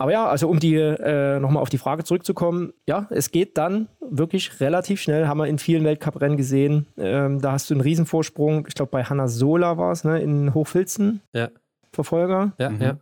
Aber 0.00 0.12
ja, 0.12 0.26
also 0.26 0.48
um 0.48 0.58
die 0.58 0.76
äh, 0.76 1.38
nochmal 1.40 1.62
auf 1.62 1.68
die 1.68 1.78
Frage 1.78 2.04
zurückzukommen, 2.04 2.72
ja, 2.86 3.06
es 3.10 3.30
geht 3.30 3.58
dann 3.58 3.88
wirklich 4.00 4.60
relativ 4.60 5.00
schnell, 5.00 5.26
haben 5.26 5.38
wir 5.38 5.46
in 5.46 5.58
vielen 5.58 5.84
Weltcuprennen 5.84 6.38
gesehen. 6.38 6.86
Ähm, 6.96 7.40
da 7.40 7.52
hast 7.52 7.68
du 7.68 7.74
einen 7.74 7.82
Riesenvorsprung, 7.82 8.66
ich 8.66 8.74
glaube 8.74 8.90
bei 8.90 9.04
Hanna 9.04 9.28
Sola 9.28 9.76
war 9.76 9.92
es, 9.92 10.04
ne, 10.04 10.20
in 10.20 10.54
Hochfilzen. 10.54 11.20
Ja. 11.34 11.50
Verfolger. 11.92 12.52
Ja, 12.58 12.70
mhm. 12.70 12.80
ja. 12.80 12.96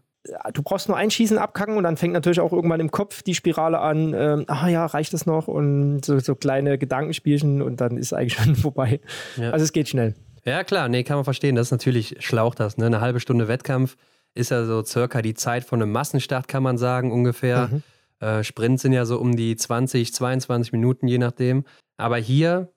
Du 0.53 0.63
brauchst 0.63 0.89
nur 0.89 0.97
einschießen, 0.97 1.39
abkacken 1.39 1.77
und 1.77 1.85
dann 1.85 1.97
fängt 1.97 2.13
natürlich 2.13 2.41
auch 2.41 2.53
irgendwann 2.53 2.81
im 2.81 2.91
Kopf 2.91 3.23
die 3.23 3.35
Spirale 3.35 3.79
an, 3.79 4.15
ähm, 4.15 4.45
ah 4.49 4.69
ja, 4.69 4.85
reicht 4.85 5.13
das 5.13 5.27
noch? 5.27 5.49
Und 5.49 6.05
so, 6.05 6.19
so 6.19 6.35
kleine 6.35 6.77
Gedankenspielchen 6.77 7.63
und 7.63 7.81
dann 7.81 7.97
ist 7.97 8.13
eigentlich 8.13 8.35
schon 8.43 8.57
vorbei. 8.57 9.01
Ja. 9.37 9.51
Also 9.51 9.65
es 9.65 9.73
geht 9.73 9.89
schnell. 9.89 10.15
Ja, 10.45 10.65
klar, 10.65 10.89
nee, 10.89 11.05
kann 11.05 11.17
man 11.17 11.25
verstehen. 11.25 11.55
Das 11.55 11.69
ist 11.69 11.73
natürlich 11.73 12.17
schlaucht 12.21 12.61
das, 12.61 12.77
ne? 12.77 12.87
Eine 12.87 13.01
halbe 13.01 13.21
Stunde 13.21 13.49
Wettkampf 13.49 13.97
ist 14.35 14.51
ja 14.51 14.65
so 14.65 14.85
circa 14.85 15.23
die 15.23 15.35
Zeit 15.35 15.65
von 15.65 15.83
einem 15.83 15.93
Massenstart, 15.93 16.49
kann 16.49 16.63
man 16.63 16.79
sagen, 16.79 17.13
ungefähr. 17.13 17.69
Mhm. 17.69 17.83
Äh, 18.21 18.45
Sprints 18.45 18.83
sind 18.83 18.93
ja 18.93 19.05
so 19.05 19.19
um 19.19 19.37
die 19.37 19.57
20, 19.57 20.13
22 20.13 20.73
Minuten, 20.73 21.07
je 21.09 21.19
nachdem. 21.19 21.65
Aber 21.97 22.17
hier 22.17 22.73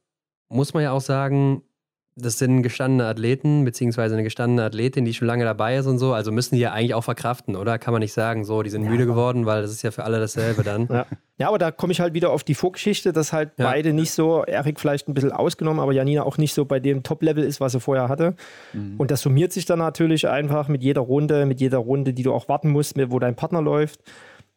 muss 0.50 0.74
man 0.74 0.84
ja 0.84 0.92
auch 0.92 1.02
sagen, 1.02 1.64
das 2.16 2.38
sind 2.38 2.62
gestandene 2.62 3.06
Athleten, 3.06 3.64
beziehungsweise 3.64 4.16
eine 4.16 4.24
gestandene 4.24 4.64
Athletin, 4.64 5.06
die 5.06 5.14
schon 5.14 5.28
lange 5.28 5.46
dabei 5.46 5.78
ist 5.78 5.86
und 5.88 5.98
so. 5.98 6.14
Also 6.14 6.32
müssen 6.32 6.56
die 6.56 6.62
ja 6.62 6.74
eigentlich 6.74 6.94
auch 6.94 7.04
verkraften, 7.04 7.56
oder? 7.56 7.80
Kann 7.80 7.94
man 7.94 8.02
nicht 8.02 8.12
sagen, 8.12 8.44
so, 8.44 8.64
die 8.64 8.70
sind 8.70 8.84
ja. 8.84 8.90
müde 8.90 9.06
geworden, 9.06 9.46
weil 9.46 9.62
das 9.62 9.72
ist 9.72 9.82
ja 9.82 9.92
für 9.92 10.04
alle 10.04 10.20
dasselbe 10.20 10.64
dann. 10.64 10.88
Ja, 10.92 11.06
ja 11.38 11.48
aber 11.48 11.58
da 11.58 11.72
komme 11.72 11.94
ich 11.94 12.02
halt 12.02 12.14
wieder 12.14 12.32
auf 12.32 12.44
die 12.44 12.54
Vorgeschichte, 12.54 13.14
dass 13.14 13.32
halt 13.32 13.52
ja. 13.58 13.66
beide 13.66 13.94
nicht 13.94 14.12
so, 14.12 14.44
Erik 14.44 14.80
vielleicht 14.80 15.08
ein 15.08 15.14
bisschen 15.14 15.32
ausgenommen, 15.32 15.80
aber 15.80 15.94
Janina 15.94 16.24
auch 16.24 16.38
nicht 16.38 16.54
so 16.54 16.66
bei 16.66 16.80
dem 16.80 17.02
Top-Level 17.02 17.44
ist, 17.44 17.62
was 17.62 17.74
er 17.74 17.80
vorher 17.80 18.10
hatte. 18.10 18.36
Mhm. 18.74 18.96
Und 18.98 19.10
das 19.10 19.22
summiert 19.22 19.54
sich 19.54 19.66
dann 19.66 19.80
natürlich 19.80 20.28
einfach 20.28 20.68
mit 20.68 20.84
jeder 20.84 21.02
Runde, 21.02 21.46
mit 21.46 21.62
jeder 21.62 21.78
Runde, 21.78 22.14
die 22.14 22.24
du 22.24 22.34
auch 22.34 22.50
warten 22.50 22.70
musst, 22.70 22.98
wo 23.10 23.20
dein 23.20 23.36
Partner 23.36 23.62
läuft. 23.62 24.02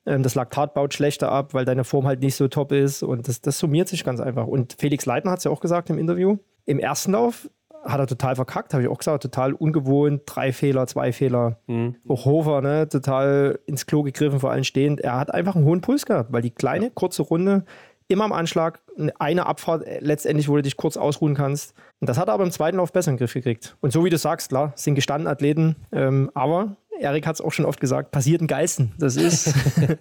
Ähm, 0.07 0.23
das 0.23 0.35
Laktat 0.35 0.75
baut 0.75 0.93
schlechter 0.93 1.31
ab, 1.31 1.55
weil 1.55 1.65
deine 1.65 1.85
Form 1.85 2.07
halt 2.07 2.21
nicht 2.21 2.35
so 2.35 2.49
top 2.49 2.73
ist. 2.73 3.05
Und 3.05 3.29
das, 3.29 3.41
das 3.41 3.59
summiert 3.59 3.89
sich 3.89 4.03
ganz 4.03 4.21
einfach. 4.21 4.47
Und 4.47 4.75
Felix 4.79 5.07
Leitner 5.07 5.31
hat 5.31 5.39
es 5.39 5.45
ja 5.45 5.51
auch 5.53 5.61
gesagt 5.61 5.89
im 5.91 5.99
Interview 5.99 6.39
im 6.67 6.79
ersten 6.79 7.13
Lauf 7.13 7.49
hat 7.85 8.01
er 8.01 8.07
total 8.07 8.35
verkackt, 8.35 8.73
habe 8.73 8.83
ich 8.83 8.89
auch 8.89 8.99
gesagt, 8.99 9.23
total 9.23 9.53
ungewohnt, 9.53 10.23
drei 10.27 10.53
Fehler, 10.53 10.87
zwei 10.87 11.13
Fehler. 11.13 11.59
Mhm. 11.67 11.97
Auch 12.09 12.25
Hofer, 12.25 12.63
ne, 12.63 12.89
total 12.89 13.59
ins 13.67 13.87
Klo 13.87 14.03
gegriffen, 14.03 14.41
vor 14.41 14.51
allem 14.51 14.65
stehend. 14.65 15.01
Er 15.01 15.19
hat 15.19 15.33
einfach 15.33 15.55
einen 15.55 15.67
hohen 15.67 15.83
Puls 15.83 16.07
gehabt, 16.07 16.33
weil 16.33 16.43
die 16.43 16.51
kleine, 16.51 16.91
kurze 16.91 17.23
Runde 17.23 17.65
immer 18.09 18.25
am 18.25 18.33
Anschlag, 18.33 18.81
eine 19.19 19.47
Abfahrt 19.47 19.87
äh, 19.87 19.99
letztendlich, 20.01 20.49
wo 20.49 20.57
du 20.57 20.63
dich 20.63 20.77
kurz 20.77 20.97
ausruhen 20.97 21.35
kannst. 21.35 21.75
Und 22.01 22.09
das 22.09 22.19
hat 22.19 22.29
er 22.29 22.35
aber 22.35 22.45
im 22.45 22.51
zweiten 22.51 22.77
Lauf 22.77 22.93
besser 22.93 23.11
in 23.11 23.15
den 23.15 23.19
Griff 23.19 23.33
gekriegt. 23.33 23.77
Und 23.81 23.93
so 23.93 24.05
wie 24.05 24.11
du 24.11 24.19
sagst, 24.19 24.51
klar, 24.51 24.73
sind 24.77 24.95
gestandene 24.95 25.31
Athleten, 25.31 25.77
ähm, 25.93 26.31
aber 26.35 26.77
Erik 27.01 27.27
hat 27.27 27.35
es 27.37 27.41
auch 27.41 27.53
schon 27.53 27.65
oft 27.65 27.81
gesagt, 27.81 28.11
passiert 28.11 28.41
ein 28.41 28.47
Geisten. 28.47 28.93
Das 28.99 29.17
ist, 29.17 29.53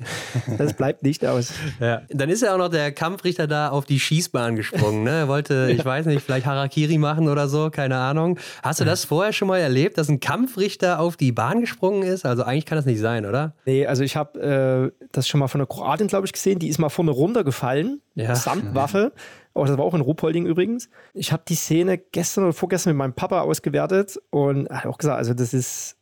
das 0.58 0.73
bleibt 0.73 1.03
nicht 1.03 1.25
aus. 1.25 1.53
Ja. 1.79 2.01
Dann 2.10 2.29
ist 2.29 2.41
ja 2.41 2.53
auch 2.53 2.58
noch 2.58 2.69
der 2.69 2.91
Kampfrichter 2.91 3.47
da 3.47 3.69
auf 3.69 3.86
die 3.86 3.99
Schießbahn 3.99 4.56
gesprungen. 4.56 5.03
Ne? 5.03 5.12
Er 5.12 5.27
wollte, 5.27 5.53
ja. 5.69 5.69
ich 5.69 5.84
weiß 5.84 6.06
nicht, 6.06 6.21
vielleicht 6.21 6.45
Harakiri 6.45 6.97
machen 6.97 7.27
oder 7.27 7.47
so, 7.47 7.69
keine 7.69 7.97
Ahnung. 7.97 8.39
Hast 8.62 8.79
du 8.79 8.86
das 8.86 9.06
vorher 9.06 9.34
schon 9.34 9.47
mal 9.47 9.60
erlebt, 9.60 9.97
dass 9.97 10.10
ein 10.10 10.19
Kampfrichter 10.19 10.99
auf 10.99 11.17
die 11.17 11.32
Bahn 11.32 11.62
gesprungen 11.62 12.03
ist? 12.03 12.25
Also 12.25 12.43
eigentlich 12.43 12.65
kann 12.65 12.77
das 12.77 12.86
nicht 12.86 12.99
sein, 12.99 13.25
oder? 13.25 13.56
Nee, 13.65 13.86
also 13.86 14.03
ich 14.03 14.15
habe 14.15 14.91
äh, 15.01 15.06
das 15.12 15.27
schon 15.27 15.39
mal 15.39 15.47
von 15.47 15.62
einer 15.62 15.67
Kroatin, 15.67 16.08
glaube 16.08 16.25
ich, 16.25 16.34
gesehen. 16.34 16.60
Die 16.60 16.67
ist 16.67 16.79
mal 16.79 16.89
vorne 16.89 17.12
runtergefallen, 17.12 18.01
ja. 18.15 18.36
samt 18.36 18.75
Waffe. 18.75 19.13
Oh, 19.56 19.65
das 19.65 19.77
war 19.77 19.86
auch 19.86 19.93
in 19.93 20.01
Ruhpolding 20.01 20.45
übrigens. 20.47 20.89
Ich 21.13 21.32
habe 21.32 21.43
die 21.47 21.56
Szene 21.56 21.97
gestern 21.97 22.45
oder 22.45 22.53
vorgestern 22.53 22.93
mit 22.93 22.97
meinem 22.97 23.13
Papa 23.13 23.41
ausgewertet 23.41 24.19
und 24.32 24.67
hat 24.69 24.88
auch 24.88 24.97
gesagt, 24.97 25.17
also 25.17 25.34
das 25.36 25.53
ist 25.53 25.97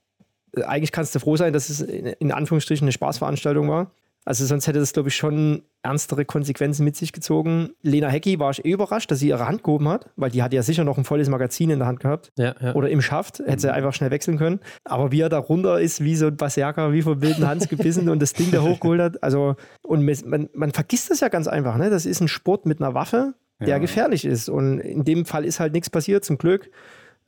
eigentlich 0.55 0.91
kannst 0.91 1.15
du 1.15 1.19
froh 1.19 1.37
sein, 1.37 1.53
dass 1.53 1.69
es 1.69 1.81
in 1.81 2.31
Anführungsstrichen 2.31 2.85
eine 2.85 2.91
Spaßveranstaltung 2.91 3.69
war. 3.69 3.91
Also 4.23 4.45
sonst 4.45 4.67
hätte 4.67 4.77
das, 4.77 4.93
glaube 4.93 5.09
ich, 5.09 5.15
schon 5.15 5.63
ernstere 5.81 6.25
Konsequenzen 6.25 6.83
mit 6.83 6.95
sich 6.95 7.11
gezogen. 7.11 7.71
Lena 7.81 8.07
Hecki 8.07 8.37
war 8.37 8.51
ich 8.51 8.63
eh 8.63 8.71
überrascht, 8.71 9.09
dass 9.09 9.17
sie 9.17 9.29
ihre 9.29 9.47
Hand 9.47 9.63
gehoben 9.63 9.87
hat, 9.87 10.11
weil 10.15 10.29
die 10.29 10.43
hat 10.43 10.53
ja 10.53 10.61
sicher 10.61 10.83
noch 10.83 10.99
ein 10.99 11.05
volles 11.05 11.27
Magazin 11.27 11.71
in 11.71 11.79
der 11.79 11.87
Hand 11.87 12.01
gehabt. 12.01 12.31
Ja, 12.37 12.53
ja. 12.61 12.75
Oder 12.75 12.89
im 12.89 13.01
Schaft, 13.01 13.39
hätte 13.39 13.61
sie 13.61 13.73
einfach 13.73 13.93
schnell 13.95 14.11
wechseln 14.11 14.37
können. 14.37 14.59
Aber 14.83 15.11
wie 15.11 15.21
er 15.21 15.29
da 15.29 15.39
runter 15.39 15.81
ist, 15.81 16.03
wie 16.03 16.15
so 16.15 16.27
ein 16.27 16.37
Berserker, 16.37 16.93
wie 16.93 17.01
vom 17.01 17.19
wilden 17.21 17.47
Hans 17.47 17.67
gebissen 17.67 18.09
und 18.09 18.21
das 18.21 18.33
Ding 18.33 18.51
da 18.51 18.61
hochgeholt 18.61 19.01
hat. 19.01 19.23
Also, 19.23 19.55
und 19.81 20.05
man, 20.25 20.49
man 20.53 20.71
vergisst 20.71 21.09
das 21.09 21.21
ja 21.21 21.29
ganz 21.29 21.47
einfach, 21.47 21.77
ne? 21.77 21.89
Das 21.89 22.05
ist 22.05 22.21
ein 22.21 22.27
Sport 22.27 22.67
mit 22.67 22.79
einer 22.79 22.93
Waffe, 22.93 23.33
der 23.59 23.69
ja. 23.69 23.77
gefährlich 23.79 24.25
ist. 24.25 24.49
Und 24.49 24.79
in 24.79 25.03
dem 25.03 25.25
Fall 25.25 25.45
ist 25.45 25.59
halt 25.59 25.73
nichts 25.73 25.89
passiert, 25.89 26.23
zum 26.23 26.37
Glück. 26.37 26.69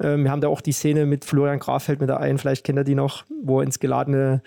Ähm, 0.02 0.24
wir 0.24 0.32
haben 0.32 0.42
da 0.42 0.48
auch 0.48 0.62
die 0.62 0.72
Szene 0.72 1.06
mit 1.06 1.26
Florian 1.26 1.60
Grafeld 1.60 2.00
mit 2.00 2.10
der 2.10 2.20
einen, 2.20 2.38
vielleicht 2.38 2.64
kennt 2.64 2.80
ihr 2.80 2.84
die 2.84 2.96
noch, 2.96 3.24
wo 3.44 3.60
er 3.60 3.66
ins 3.66 3.80
geladene 3.80 4.42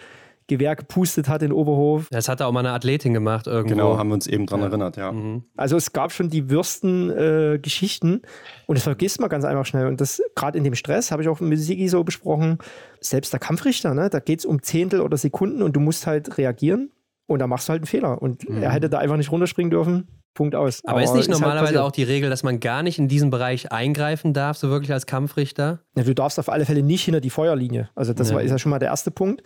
Gewehr 0.49 0.77
gepustet 0.77 1.29
hat 1.29 1.43
in 1.43 1.51
Oberhof. 1.51 2.07
Das 2.11 2.29
hat 2.29 2.39
er 2.41 2.47
auch 2.47 2.53
mal 2.53 2.61
eine 2.61 2.71
Athletin 2.71 3.13
gemacht 3.13 3.49
irgendwo. 3.49 3.75
Genau, 3.75 3.99
haben 3.99 4.11
wir 4.11 4.15
uns 4.15 4.29
eben 4.29 4.47
dran 4.47 4.61
ja. 4.61 4.67
erinnert, 4.67 4.97
ja. 4.97 5.11
Mhm. 5.11 5.43
Also 5.57 5.77
es 5.77 5.93
gab 5.93 6.13
schon 6.13 6.31
die 6.31 6.51
würsten 6.51 7.11
äh, 7.11 7.59
Geschichten 7.61 8.23
und 8.67 8.77
das 8.77 8.85
vergisst 8.85 9.21
man 9.21 9.29
ganz 9.29 9.45
einfach 9.45 9.67
schnell. 9.67 9.89
Und 9.89 10.01
das 10.01 10.23
gerade 10.37 10.57
in 10.57 10.63
dem 10.63 10.77
Stress, 10.77 11.11
habe 11.11 11.23
ich 11.23 11.29
auch 11.29 11.41
mit 11.41 11.59
Sigi 11.59 11.89
so 11.89 12.05
besprochen, 12.05 12.59
selbst 13.01 13.33
der 13.33 13.41
Kampfrichter, 13.41 13.93
ne, 13.95 14.09
da 14.09 14.21
geht 14.21 14.39
es 14.39 14.45
um 14.45 14.63
Zehntel 14.63 15.01
oder 15.01 15.17
Sekunden 15.17 15.63
und 15.63 15.75
du 15.75 15.81
musst 15.81 16.07
halt 16.07 16.39
reagieren 16.39 16.93
und 17.27 17.41
da 17.41 17.49
machst 17.49 17.69
du 17.69 17.71
halt 17.73 17.81
einen 17.81 17.87
Fehler. 17.87 18.23
Und 18.23 18.49
mhm. 18.49 18.63
er 18.63 18.71
hätte 18.71 18.89
da 18.89 18.99
einfach 18.99 19.17
nicht 19.17 19.33
runterspringen 19.33 19.71
dürfen. 19.73 20.07
Punkt 20.37 20.55
aus. 20.55 20.83
Aber, 20.85 20.93
Aber 20.93 21.03
ist 21.03 21.13
nicht 21.15 21.23
ist 21.23 21.29
halt 21.29 21.41
normalerweise 21.41 21.79
halt 21.79 21.85
auch 21.85 21.91
die 21.91 22.05
Regel, 22.05 22.31
dass 22.31 22.45
man 22.45 22.61
gar 22.61 22.85
nicht 22.85 23.01
in 23.01 23.09
diesen 23.09 23.31
Bereich 23.31 23.73
eingreifen 23.73 24.33
darf, 24.33 24.57
so 24.57 24.71
wirklich 24.71 24.93
als 24.93 25.07
Kampfrichter? 25.07 25.81
Ja, 25.97 26.05
du 26.05 26.15
darfst 26.15 26.39
auf 26.39 26.49
alle 26.49 26.65
Fälle 26.65 26.85
nicht 26.85 27.05
hinter 27.05 27.21
die 27.21 27.31
Feuerlinie. 27.31 27.89
Also 27.97 28.13
das 28.13 28.29
ja. 28.29 28.37
war, 28.37 28.43
ist 28.43 28.53
ja 28.53 28.59
schon 28.59 28.71
mal 28.71 28.79
der 28.79 28.91
erste 28.91 29.11
Punkt. 29.11 29.43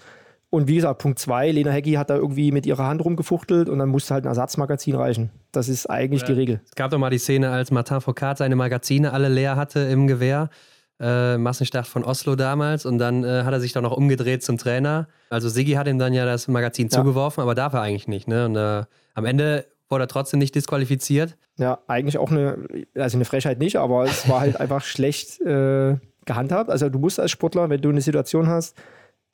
Und 0.51 0.67
wie 0.67 0.75
gesagt, 0.75 1.01
Punkt 1.01 1.19
zwei, 1.21 1.53
Lena 1.53 1.71
Hecki 1.71 1.93
hat 1.93 2.11
da 2.11 2.17
irgendwie 2.17 2.51
mit 2.51 2.67
ihrer 2.67 2.85
Hand 2.87 3.05
rumgefuchtelt 3.05 3.69
und 3.69 3.79
dann 3.79 3.89
musste 3.89 4.15
halt 4.15 4.25
ein 4.25 4.29
Ersatzmagazin 4.29 4.97
reichen. 4.97 5.31
Das 5.53 5.69
ist 5.69 5.89
eigentlich 5.89 6.23
ja. 6.23 6.27
die 6.27 6.33
Regel. 6.33 6.61
Es 6.65 6.75
gab 6.75 6.91
doch 6.91 6.99
mal 6.99 7.11
die 7.11 7.19
Szene, 7.19 7.51
als 7.51 7.71
Martin 7.71 8.01
Foucault 8.01 8.39
seine 8.39 8.57
Magazine 8.57 9.13
alle 9.13 9.29
leer 9.29 9.55
hatte 9.55 9.81
im 9.81 10.09
Gewehr. 10.09 10.51
Äh, 10.99 11.39
Massenstart 11.39 11.87
von 11.87 12.05
Oslo 12.05 12.37
damals 12.37 12.85
und 12.85 12.99
dann 12.99 13.25
äh, 13.25 13.45
hat 13.45 13.55
er 13.55 13.61
sich 13.61 13.73
doch 13.73 13.81
noch 13.81 13.97
umgedreht 13.97 14.43
zum 14.43 14.59
Trainer. 14.59 15.09
Also 15.31 15.49
Sigi 15.49 15.73
hat 15.73 15.89
ihm 15.89 15.99
dann 15.99 16.13
ja 16.13 16.27
das 16.27 16.47
Magazin 16.47 16.89
ja. 16.89 16.99
zugeworfen, 16.99 17.41
aber 17.41 17.55
darf 17.55 17.73
er 17.73 17.81
eigentlich 17.81 18.07
nicht. 18.07 18.29
Ne? 18.29 18.45
Und 18.45 18.57
äh, 18.57 18.85
am 19.15 19.25
Ende 19.25 19.65
wurde 19.91 20.05
er 20.05 20.09
trotzdem 20.09 20.39
nicht 20.39 20.55
disqualifiziert. 20.55 21.37
Ja, 21.59 21.81
eigentlich 21.89 22.19
auch 22.19 22.31
eine, 22.31 22.59
also 22.95 23.17
eine 23.17 23.25
Frechheit 23.25 23.59
nicht, 23.59 23.77
aber 23.77 24.05
es 24.05 24.29
war 24.29 24.41
halt 24.41 24.57
einfach 24.61 24.83
schlecht 24.83 25.41
äh, 25.41 25.97
gehandhabt. 26.25 26.71
Also 26.71 26.89
du 26.89 26.99
musst 26.99 27.21
als 27.21 27.31
Sportler, 27.31 27.69
wenn 27.69 27.81
du 27.81 27.91
eine 27.91 28.01
Situation 28.01 28.47
hast, 28.47 28.77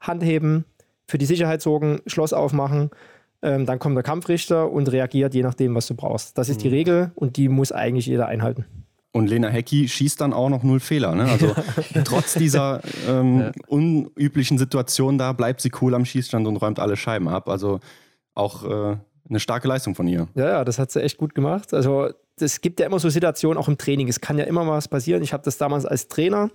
Hand 0.00 0.24
heben, 0.24 0.64
für 1.06 1.18
die 1.18 1.26
Sicherheit 1.26 1.62
sorgen, 1.62 2.00
Schloss 2.06 2.32
aufmachen, 2.32 2.90
ähm, 3.42 3.66
dann 3.66 3.78
kommt 3.78 3.96
der 3.96 4.02
Kampfrichter 4.02 4.70
und 4.70 4.90
reagiert 4.90 5.34
je 5.34 5.42
nachdem, 5.42 5.74
was 5.74 5.86
du 5.86 5.94
brauchst. 5.94 6.36
Das 6.38 6.48
ist 6.48 6.58
mhm. 6.58 6.62
die 6.62 6.68
Regel 6.68 7.12
und 7.14 7.36
die 7.36 7.48
muss 7.48 7.70
eigentlich 7.70 8.06
jeder 8.06 8.26
einhalten. 8.26 8.64
Und 9.12 9.28
Lena 9.28 9.48
Hecki 9.48 9.88
schießt 9.88 10.20
dann 10.20 10.34
auch 10.34 10.50
noch 10.50 10.62
null 10.62 10.80
Fehler. 10.80 11.14
Ne? 11.14 11.24
Also 11.24 11.54
trotz 12.04 12.34
dieser 12.34 12.82
ähm, 13.08 13.40
ja. 13.40 13.52
unüblichen 13.66 14.58
Situation 14.58 15.16
da 15.16 15.32
bleibt 15.32 15.60
sie 15.60 15.70
cool 15.80 15.94
am 15.94 16.04
Schießstand 16.04 16.46
und 16.46 16.56
räumt 16.56 16.78
alle 16.78 16.96
Scheiben 16.96 17.28
ab. 17.28 17.48
Also 17.48 17.80
auch 18.34 18.64
äh, 18.64 18.96
eine 19.28 19.40
starke 19.40 19.68
Leistung 19.68 19.94
von 19.94 20.06
ihr. 20.06 20.28
Ja, 20.34 20.48
ja, 20.48 20.64
das 20.64 20.78
hat 20.78 20.90
sie 20.90 21.02
echt 21.02 21.16
gut 21.18 21.34
gemacht. 21.34 21.74
Also 21.74 22.10
es 22.38 22.60
gibt 22.60 22.80
ja 22.80 22.86
immer 22.86 22.98
so 22.98 23.08
Situationen, 23.08 23.58
auch 23.58 23.68
im 23.68 23.78
Training. 23.78 24.08
Es 24.08 24.20
kann 24.20 24.38
ja 24.38 24.44
immer 24.44 24.66
was 24.66 24.88
passieren. 24.88 25.22
Ich 25.22 25.32
habe 25.32 25.42
das 25.42 25.58
damals 25.58 25.86
als 25.86 26.08
Trainer 26.08 26.50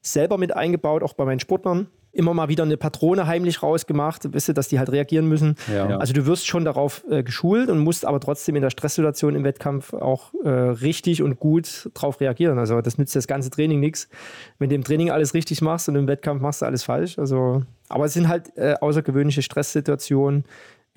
selber 0.00 0.38
mit 0.38 0.54
eingebaut, 0.54 1.02
auch 1.02 1.14
bei 1.14 1.24
meinen 1.24 1.40
Sportlern. 1.40 1.88
immer 2.12 2.34
mal 2.34 2.48
wieder 2.48 2.64
eine 2.64 2.76
Patrone 2.76 3.26
heimlich 3.26 3.62
rausgemacht, 3.62 4.32
wisst 4.32 4.48
ihr, 4.48 4.54
dass 4.54 4.68
die 4.68 4.78
halt 4.78 4.90
reagieren 4.90 5.26
müssen. 5.26 5.56
Ja. 5.72 5.98
Also 5.98 6.12
du 6.12 6.26
wirst 6.26 6.46
schon 6.46 6.64
darauf 6.64 7.04
äh, 7.10 7.22
geschult 7.22 7.68
und 7.68 7.78
musst 7.78 8.04
aber 8.04 8.18
trotzdem 8.18 8.56
in 8.56 8.62
der 8.62 8.70
Stresssituation 8.70 9.34
im 9.34 9.44
Wettkampf 9.44 9.92
auch 9.92 10.32
äh, 10.42 10.48
richtig 10.48 11.22
und 11.22 11.38
gut 11.38 11.90
darauf 11.94 12.20
reagieren. 12.20 12.58
Also 12.58 12.80
das 12.80 12.98
nützt 12.98 13.14
das 13.14 13.26
ganze 13.26 13.50
Training 13.50 13.80
nichts. 13.80 14.08
Wenn 14.58 14.70
du 14.70 14.74
im 14.74 14.84
Training 14.84 15.10
alles 15.10 15.34
richtig 15.34 15.60
machst 15.60 15.88
und 15.88 15.96
im 15.96 16.08
Wettkampf 16.08 16.40
machst 16.40 16.62
du 16.62 16.66
alles 16.66 16.82
falsch. 16.82 17.18
Also, 17.18 17.62
aber 17.88 18.06
es 18.06 18.14
sind 18.14 18.28
halt 18.28 18.56
äh, 18.56 18.74
außergewöhnliche 18.80 19.42
Stresssituationen, 19.42 20.44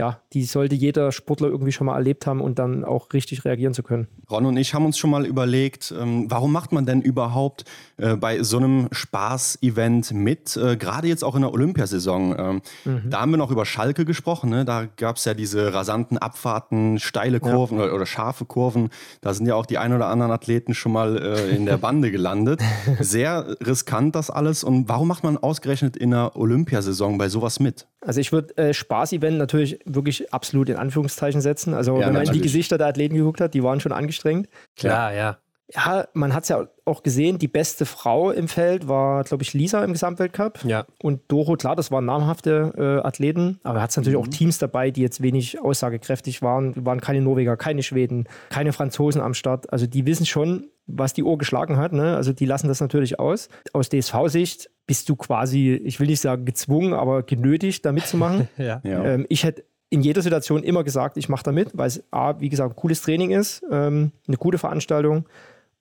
ja, 0.01 0.19
die 0.33 0.45
sollte 0.45 0.73
jeder 0.73 1.11
Sportler 1.11 1.47
irgendwie 1.49 1.71
schon 1.71 1.85
mal 1.85 1.95
erlebt 1.95 2.25
haben 2.25 2.41
und 2.41 2.57
dann 2.57 2.83
auch 2.83 3.13
richtig 3.13 3.45
reagieren 3.45 3.75
zu 3.75 3.83
können. 3.83 4.07
Ron 4.31 4.47
und 4.47 4.57
ich 4.57 4.73
haben 4.73 4.83
uns 4.83 4.97
schon 4.97 5.11
mal 5.11 5.27
überlegt, 5.27 5.93
ähm, 5.95 6.25
warum 6.27 6.51
macht 6.51 6.71
man 6.71 6.87
denn 6.87 7.03
überhaupt 7.03 7.65
äh, 7.97 8.15
bei 8.15 8.41
so 8.41 8.57
einem 8.57 8.87
Spaß-Event 8.91 10.11
mit, 10.11 10.57
äh, 10.57 10.75
gerade 10.75 11.07
jetzt 11.07 11.23
auch 11.23 11.35
in 11.35 11.41
der 11.41 11.53
Olympiasaison? 11.53 12.35
Ähm, 12.35 12.61
mhm. 12.83 13.11
Da 13.11 13.21
haben 13.21 13.29
wir 13.29 13.37
noch 13.37 13.51
über 13.51 13.63
Schalke 13.63 14.03
gesprochen, 14.03 14.49
ne? 14.49 14.65
da 14.65 14.85
gab 14.85 15.17
es 15.17 15.25
ja 15.25 15.35
diese 15.35 15.71
rasanten 15.71 16.17
Abfahrten, 16.17 16.97
steile 16.97 17.39
Kurven 17.39 17.77
ja. 17.77 17.83
oder, 17.83 17.93
oder, 17.93 18.07
scharfe 18.07 18.45
Kurven. 18.45 18.89
Da 19.21 19.35
sind 19.35 19.45
ja 19.45 19.53
auch 19.53 19.67
die 19.67 19.77
ein 19.77 19.93
oder 19.93 20.07
anderen 20.07 20.31
Athleten 20.31 20.73
schon 20.73 20.93
mal 20.93 21.15
äh, 21.15 21.55
in 21.55 21.67
der 21.67 21.77
Bande 21.77 22.09
gelandet. 22.09 22.63
Sehr 22.99 23.55
riskant 23.63 24.15
das 24.15 24.31
alles. 24.31 24.63
Und 24.63 24.89
warum 24.89 25.07
macht 25.07 25.23
man 25.23 25.37
ausgerechnet 25.37 25.95
in 25.95 26.09
der 26.09 26.35
Olympiasaison 26.35 27.19
bei 27.19 27.29
sowas 27.29 27.59
mit? 27.59 27.85
Also 28.03 28.19
ich 28.19 28.31
würde 28.31 28.57
äh, 28.57 28.73
Spaß-Event 28.73 29.37
natürlich 29.37 29.77
wirklich 29.95 30.33
absolut 30.33 30.69
in 30.69 30.75
Anführungszeichen 30.75 31.41
setzen. 31.41 31.73
Also 31.73 31.99
ja, 31.99 32.07
wenn 32.07 32.13
man 32.13 32.23
in 32.23 32.33
die 32.33 32.41
Gesichter 32.41 32.77
der 32.77 32.87
Athleten 32.87 33.15
geguckt 33.15 33.41
hat, 33.41 33.53
die 33.53 33.63
waren 33.63 33.79
schon 33.79 33.91
angestrengt. 33.91 34.47
Klar, 34.75 35.13
ja. 35.13 35.37
Ja, 35.73 36.05
man 36.13 36.33
hat 36.33 36.43
es 36.43 36.49
ja 36.49 36.67
auch 36.85 37.03
gesehen, 37.03 37.37
die 37.37 37.47
beste 37.47 37.85
Frau 37.85 38.31
im 38.31 38.47
Feld 38.47 38.87
war, 38.87 39.23
glaube 39.23 39.43
ich, 39.43 39.53
Lisa 39.53 39.83
im 39.83 39.93
Gesamtweltcup. 39.93 40.59
Ja. 40.65 40.85
Und 41.01 41.21
Doro, 41.29 41.55
klar, 41.55 41.75
das 41.75 41.91
waren 41.91 42.05
namhafte 42.05 42.73
äh, 42.77 43.07
Athleten, 43.07 43.59
aber 43.63 43.79
er 43.79 43.83
hat 43.83 43.95
natürlich 43.95 44.17
mhm. 44.19 44.25
auch 44.25 44.27
Teams 44.27 44.57
dabei, 44.57 44.91
die 44.91 45.01
jetzt 45.01 45.21
wenig 45.21 45.61
aussagekräftig 45.61 46.41
waren. 46.41 46.85
Waren 46.85 46.99
keine 46.99 47.21
Norweger, 47.21 47.55
keine 47.55 47.83
Schweden, 47.83 48.27
keine 48.49 48.73
Franzosen 48.73 49.21
am 49.21 49.33
Start. 49.33 49.71
Also 49.71 49.87
die 49.87 50.05
wissen 50.05 50.25
schon, 50.25 50.67
was 50.87 51.13
die 51.13 51.23
Uhr 51.23 51.37
geschlagen 51.37 51.77
hat. 51.77 51.93
Ne? 51.93 52.15
Also 52.15 52.33
die 52.33 52.45
lassen 52.45 52.67
das 52.67 52.81
natürlich 52.81 53.19
aus. 53.19 53.47
Aus 53.71 53.89
DSV-Sicht 53.89 54.69
bist 54.87 55.07
du 55.07 55.15
quasi, 55.15 55.73
ich 55.73 55.99
will 55.99 56.07
nicht 56.07 56.19
sagen 56.19 56.43
gezwungen, 56.43 56.93
aber 56.93 57.23
genötigt, 57.23 57.85
da 57.85 57.91
mitzumachen. 57.91 58.49
ja. 58.57 58.81
ähm, 58.83 59.25
ich 59.29 59.43
hätte 59.43 59.63
in 59.91 60.01
jeder 60.01 60.21
Situation 60.21 60.63
immer 60.63 60.83
gesagt, 60.83 61.17
ich 61.17 61.29
mache 61.29 61.43
da 61.43 61.51
mit, 61.51 61.77
weil 61.77 61.87
es 61.87 62.01
A, 62.11 62.39
wie 62.39 62.49
gesagt, 62.49 62.71
ein 62.71 62.75
cooles 62.77 63.01
Training 63.01 63.31
ist, 63.31 63.61
ähm, 63.69 64.13
eine 64.25 64.37
gute 64.37 64.57
Veranstaltung 64.57 65.25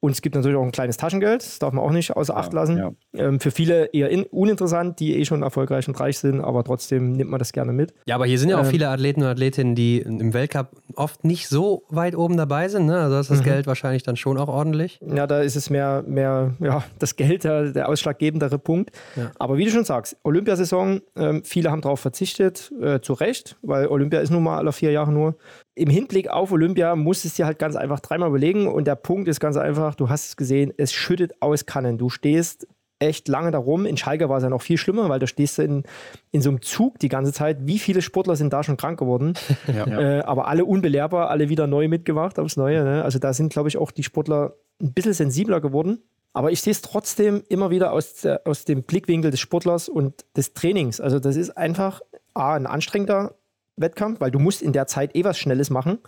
und 0.01 0.13
es 0.13 0.23
gibt 0.23 0.35
natürlich 0.35 0.57
auch 0.57 0.65
ein 0.65 0.73
kleines 0.73 0.97
Taschengeld, 0.97 1.43
das 1.43 1.59
darf 1.59 1.75
man 1.75 1.85
auch 1.85 1.91
nicht 1.91 2.17
außer 2.17 2.35
Acht 2.35 2.53
lassen. 2.55 2.79
Ja, 2.79 2.93
ja. 3.13 3.29
Ähm, 3.29 3.39
für 3.39 3.51
viele 3.51 3.87
eher 3.93 4.09
in, 4.09 4.25
uninteressant, 4.25 4.99
die 4.99 5.17
eh 5.17 5.25
schon 5.27 5.43
erfolgreich 5.43 5.89
und 5.89 6.01
reich 6.01 6.19
sind, 6.19 6.41
aber 6.41 6.65
trotzdem 6.65 7.13
nimmt 7.13 7.31
man 7.31 7.39
das 7.39 7.53
gerne 7.53 7.73
mit. 7.73 7.93
Ja, 8.07 8.15
aber 8.15 8.25
hier 8.25 8.39
sind 8.39 8.49
ja 8.49 8.57
auch 8.57 8.65
ähm, 8.65 8.71
viele 8.71 8.89
Athleten 8.89 9.23
und 9.23 9.29
Athletinnen, 9.29 9.75
die 9.75 9.99
im 9.99 10.33
Weltcup 10.33 10.71
oft 10.97 11.25
nicht 11.25 11.49
so 11.49 11.85
weit 11.91 12.17
oben 12.17 12.39
dabei 12.39 12.69
sind. 12.69 12.87
Ne? 12.87 12.99
Also 12.99 13.19
ist 13.19 13.31
das 13.31 13.41
mhm. 13.41 13.45
Geld 13.45 13.67
wahrscheinlich 13.67 14.03
dann 14.03 14.17
schon 14.17 14.39
auch 14.39 14.49
ordentlich. 14.49 15.01
Ja, 15.07 15.27
da 15.27 15.41
ist 15.41 15.57
es 15.57 15.69
mehr, 15.69 16.03
mehr 16.07 16.55
ja, 16.61 16.83
das 16.99 17.17
Geld 17.17 17.45
der, 17.45 17.73
der 17.73 17.89
ausschlaggebendere 17.89 18.59
Punkt. 18.59 18.91
Ja. 19.17 19.31
Aber 19.39 19.59
wie 19.59 19.67
du 19.67 19.71
schon 19.71 19.85
sagst, 19.85 20.17
Olympiasaison, 20.23 21.03
ähm, 21.17 21.43
viele 21.45 21.71
haben 21.71 21.83
darauf 21.83 22.01
verzichtet, 22.01 22.73
äh, 22.81 23.01
zu 23.01 23.13
Recht, 23.13 23.59
weil 23.61 23.87
Olympia 23.89 24.21
ist 24.21 24.31
nun 24.31 24.43
mal 24.43 24.57
alle 24.57 24.73
vier 24.73 24.93
Jahre 24.93 25.13
nur 25.13 25.37
im 25.81 25.89
Hinblick 25.89 26.29
auf 26.29 26.53
Olympia 26.53 26.95
musstest 26.95 27.39
du 27.39 27.43
dir 27.43 27.47
halt 27.47 27.59
ganz 27.59 27.75
einfach 27.75 28.01
dreimal 28.01 28.29
überlegen. 28.29 28.69
Und 28.69 28.87
der 28.87 28.97
Punkt 28.97 29.29
ist 29.29 29.41
ganz 29.41 29.57
einfach, 29.57 29.90
du 29.95 30.09
hast 30.09 30.29
es 30.29 30.37
gesehen, 30.37 30.73
es 30.77 30.93
schüttet 30.93 31.41
aus 31.41 31.67
Kannen. 31.67 31.99
Du 31.99 32.09
stehst 32.09 32.67
echt 33.01 33.29
lange 33.29 33.51
darum. 33.51 33.87
In 33.87 33.97
Schalke 33.97 34.29
war 34.29 34.37
es 34.37 34.43
ja 34.43 34.51
noch 34.51 34.63
viel 34.63 34.77
schlimmer, 34.77 35.09
weil 35.09 35.19
da 35.19 35.27
stehst 35.27 35.59
du 35.59 35.63
in, 35.63 35.83
in 36.31 36.43
so 36.43 36.51
einem 36.51 36.63
Zug 36.63 36.99
die 36.99 37.09
ganze 37.09 37.33
Zeit. 37.33 37.67
Wie 37.67 37.79
viele 37.79 38.03
Sportler 38.03 38.37
sind 38.37 38.53
da 38.53 38.63
schon 38.63 38.77
krank 38.77 38.99
geworden? 38.99 39.35
Ja. 39.67 39.87
Äh, 39.87 40.21
aber 40.23 40.49
alle 40.49 40.65
unbelehrbar, 40.65 41.31
alle 41.31 41.49
wieder 41.49 41.67
neu 41.67 41.89
mitgemacht 41.89 42.39
aufs 42.39 42.57
Neue. 42.57 42.83
Ne? 42.83 43.05
Also 43.05 43.19
da 43.19 43.33
sind, 43.33 43.53
glaube 43.53 43.69
ich, 43.69 43.79
auch 43.79 43.93
die 43.93 44.03
Sportler 44.03 44.57
ein 44.83 44.93
bisschen 44.93 45.13
sensibler 45.13 45.61
geworden. 45.61 46.03
Aber 46.33 46.51
ich 46.51 46.61
sehe 46.61 46.73
es 46.73 46.83
trotzdem 46.83 47.43
immer 47.49 47.71
wieder 47.71 47.93
aus, 47.93 48.15
der, 48.15 48.43
aus 48.47 48.65
dem 48.65 48.83
Blickwinkel 48.83 49.31
des 49.31 49.41
Sportlers 49.41 49.89
und 49.89 50.25
des 50.37 50.55
Trainings. 50.55 51.01
Also 51.01 51.19
das 51.19 51.37
ist 51.37 51.51
einfach 51.51 52.01
A, 52.35 52.55
ein 52.55 52.67
anstrengender 52.67 53.37
Wettkampf, 53.77 54.21
weil 54.21 54.31
du 54.31 54.39
musst 54.39 54.63
in 54.63 54.73
der 54.73 54.87
Zeit 54.87 55.17
eh 55.17 55.25
was 55.25 55.39
Schnelles 55.39 55.71
machen. 55.71 55.99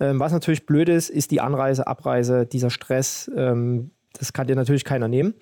Ähm, 0.00 0.20
was 0.20 0.32
natürlich 0.32 0.66
blöd 0.66 0.88
ist, 0.88 1.10
ist 1.10 1.30
die 1.30 1.40
Anreise, 1.40 1.86
Abreise, 1.86 2.46
dieser 2.46 2.70
Stress. 2.70 3.30
Ähm, 3.34 3.90
das 4.18 4.32
kann 4.32 4.46
dir 4.46 4.56
natürlich 4.56 4.84
keiner 4.84 5.08
nehmen. 5.08 5.34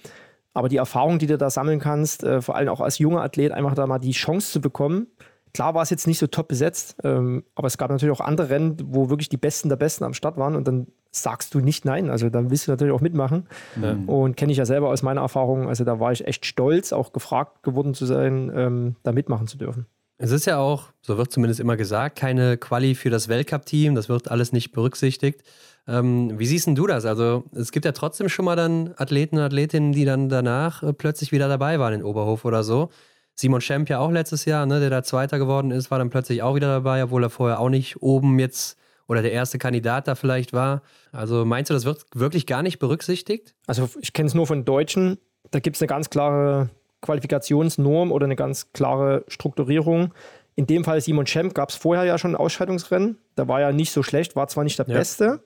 Aber 0.52 0.68
die 0.68 0.76
Erfahrung, 0.76 1.18
die 1.18 1.26
du 1.26 1.36
da 1.36 1.50
sammeln 1.50 1.80
kannst, 1.80 2.22
äh, 2.22 2.40
vor 2.40 2.54
allem 2.54 2.68
auch 2.68 2.80
als 2.80 2.98
junger 2.98 3.22
Athlet, 3.22 3.52
einfach 3.52 3.74
da 3.74 3.86
mal 3.86 3.98
die 3.98 4.12
Chance 4.12 4.52
zu 4.52 4.60
bekommen. 4.60 5.08
Klar 5.52 5.74
war 5.74 5.82
es 5.82 5.90
jetzt 5.90 6.06
nicht 6.06 6.18
so 6.18 6.26
top 6.26 6.48
besetzt, 6.48 6.96
ähm, 7.04 7.44
aber 7.54 7.68
es 7.68 7.78
gab 7.78 7.90
natürlich 7.90 8.12
auch 8.12 8.24
andere 8.24 8.50
Rennen, 8.50 8.76
wo 8.86 9.08
wirklich 9.08 9.28
die 9.28 9.36
Besten 9.36 9.68
der 9.68 9.76
Besten 9.76 10.04
am 10.04 10.14
Start 10.14 10.36
waren 10.36 10.56
und 10.56 10.66
dann 10.66 10.88
sagst 11.12 11.54
du 11.54 11.60
nicht 11.60 11.84
nein. 11.84 12.10
Also 12.10 12.28
dann 12.28 12.50
willst 12.50 12.66
du 12.66 12.72
natürlich 12.72 12.92
auch 12.92 13.00
mitmachen. 13.00 13.46
Mhm. 13.76 14.08
Und 14.08 14.36
kenne 14.36 14.50
ich 14.50 14.58
ja 14.58 14.64
selber 14.64 14.88
aus 14.88 15.02
meiner 15.02 15.20
Erfahrung. 15.20 15.68
Also 15.68 15.84
da 15.84 16.00
war 16.00 16.10
ich 16.10 16.26
echt 16.26 16.44
stolz, 16.44 16.92
auch 16.92 17.12
gefragt 17.12 17.62
geworden 17.62 17.94
zu 17.94 18.04
sein, 18.04 18.50
ähm, 18.54 18.96
da 19.04 19.12
mitmachen 19.12 19.46
zu 19.46 19.56
dürfen. 19.56 19.86
Es 20.16 20.30
ist 20.30 20.46
ja 20.46 20.58
auch, 20.58 20.88
so 21.02 21.18
wird 21.18 21.32
zumindest 21.32 21.60
immer 21.60 21.76
gesagt, 21.76 22.16
keine 22.16 22.56
Quali 22.56 22.94
für 22.94 23.10
das 23.10 23.28
Weltcup-Team. 23.28 23.94
Das 23.94 24.08
wird 24.08 24.30
alles 24.30 24.52
nicht 24.52 24.72
berücksichtigt. 24.72 25.42
Ähm, 25.86 26.38
wie 26.38 26.46
siehst 26.46 26.66
du 26.68 26.86
das? 26.86 27.04
Also, 27.04 27.44
es 27.52 27.72
gibt 27.72 27.84
ja 27.84 27.92
trotzdem 27.92 28.28
schon 28.28 28.44
mal 28.44 28.56
dann 28.56 28.94
Athleten 28.96 29.36
und 29.36 29.42
Athletinnen, 29.42 29.92
die 29.92 30.04
dann 30.04 30.28
danach 30.28 30.82
äh, 30.82 30.92
plötzlich 30.92 31.32
wieder 31.32 31.48
dabei 31.48 31.78
waren 31.78 31.94
in 31.94 32.04
Oberhof 32.04 32.44
oder 32.44 32.62
so. 32.62 32.90
Simon 33.34 33.60
Schemp 33.60 33.90
ja 33.90 33.98
auch 33.98 34.12
letztes 34.12 34.44
Jahr, 34.44 34.64
ne, 34.66 34.80
der 34.80 34.90
da 34.90 35.02
Zweiter 35.02 35.38
geworden 35.38 35.72
ist, 35.72 35.90
war 35.90 35.98
dann 35.98 36.10
plötzlich 36.10 36.42
auch 36.42 36.54
wieder 36.54 36.68
dabei, 36.68 37.02
obwohl 37.02 37.24
er 37.24 37.30
vorher 37.30 37.58
auch 37.58 37.68
nicht 37.68 38.00
oben 38.00 38.38
jetzt 38.38 38.78
oder 39.08 39.22
der 39.22 39.32
erste 39.32 39.58
Kandidat 39.58 40.08
da 40.08 40.14
vielleicht 40.14 40.52
war. 40.52 40.82
Also 41.12 41.44
meinst 41.44 41.68
du, 41.70 41.74
das 41.74 41.84
wird 41.84 42.06
wirklich 42.14 42.46
gar 42.46 42.62
nicht 42.62 42.78
berücksichtigt? 42.78 43.54
Also 43.66 43.90
ich 44.00 44.12
kenne 44.12 44.28
es 44.28 44.34
nur 44.34 44.46
von 44.46 44.64
Deutschen. 44.64 45.18
Da 45.50 45.60
gibt 45.60 45.76
es 45.76 45.82
eine 45.82 45.88
ganz 45.88 46.08
klare 46.08 46.70
Qualifikationsnorm 47.04 48.10
oder 48.10 48.24
eine 48.24 48.36
ganz 48.36 48.72
klare 48.72 49.24
Strukturierung. 49.28 50.12
In 50.56 50.66
dem 50.66 50.84
Fall 50.84 51.00
Simon 51.00 51.26
Schemp 51.26 51.54
gab 51.54 51.68
es 51.68 51.76
vorher 51.76 52.04
ja 52.04 52.18
schon 52.18 52.32
ein 52.32 52.36
Ausscheidungsrennen. 52.36 53.18
Da 53.34 53.48
war 53.48 53.60
ja 53.60 53.72
nicht 53.72 53.92
so 53.92 54.02
schlecht, 54.02 54.36
war 54.36 54.48
zwar 54.48 54.64
nicht 54.64 54.78
der 54.78 54.88
ja. 54.88 54.94
Beste. 54.96 55.40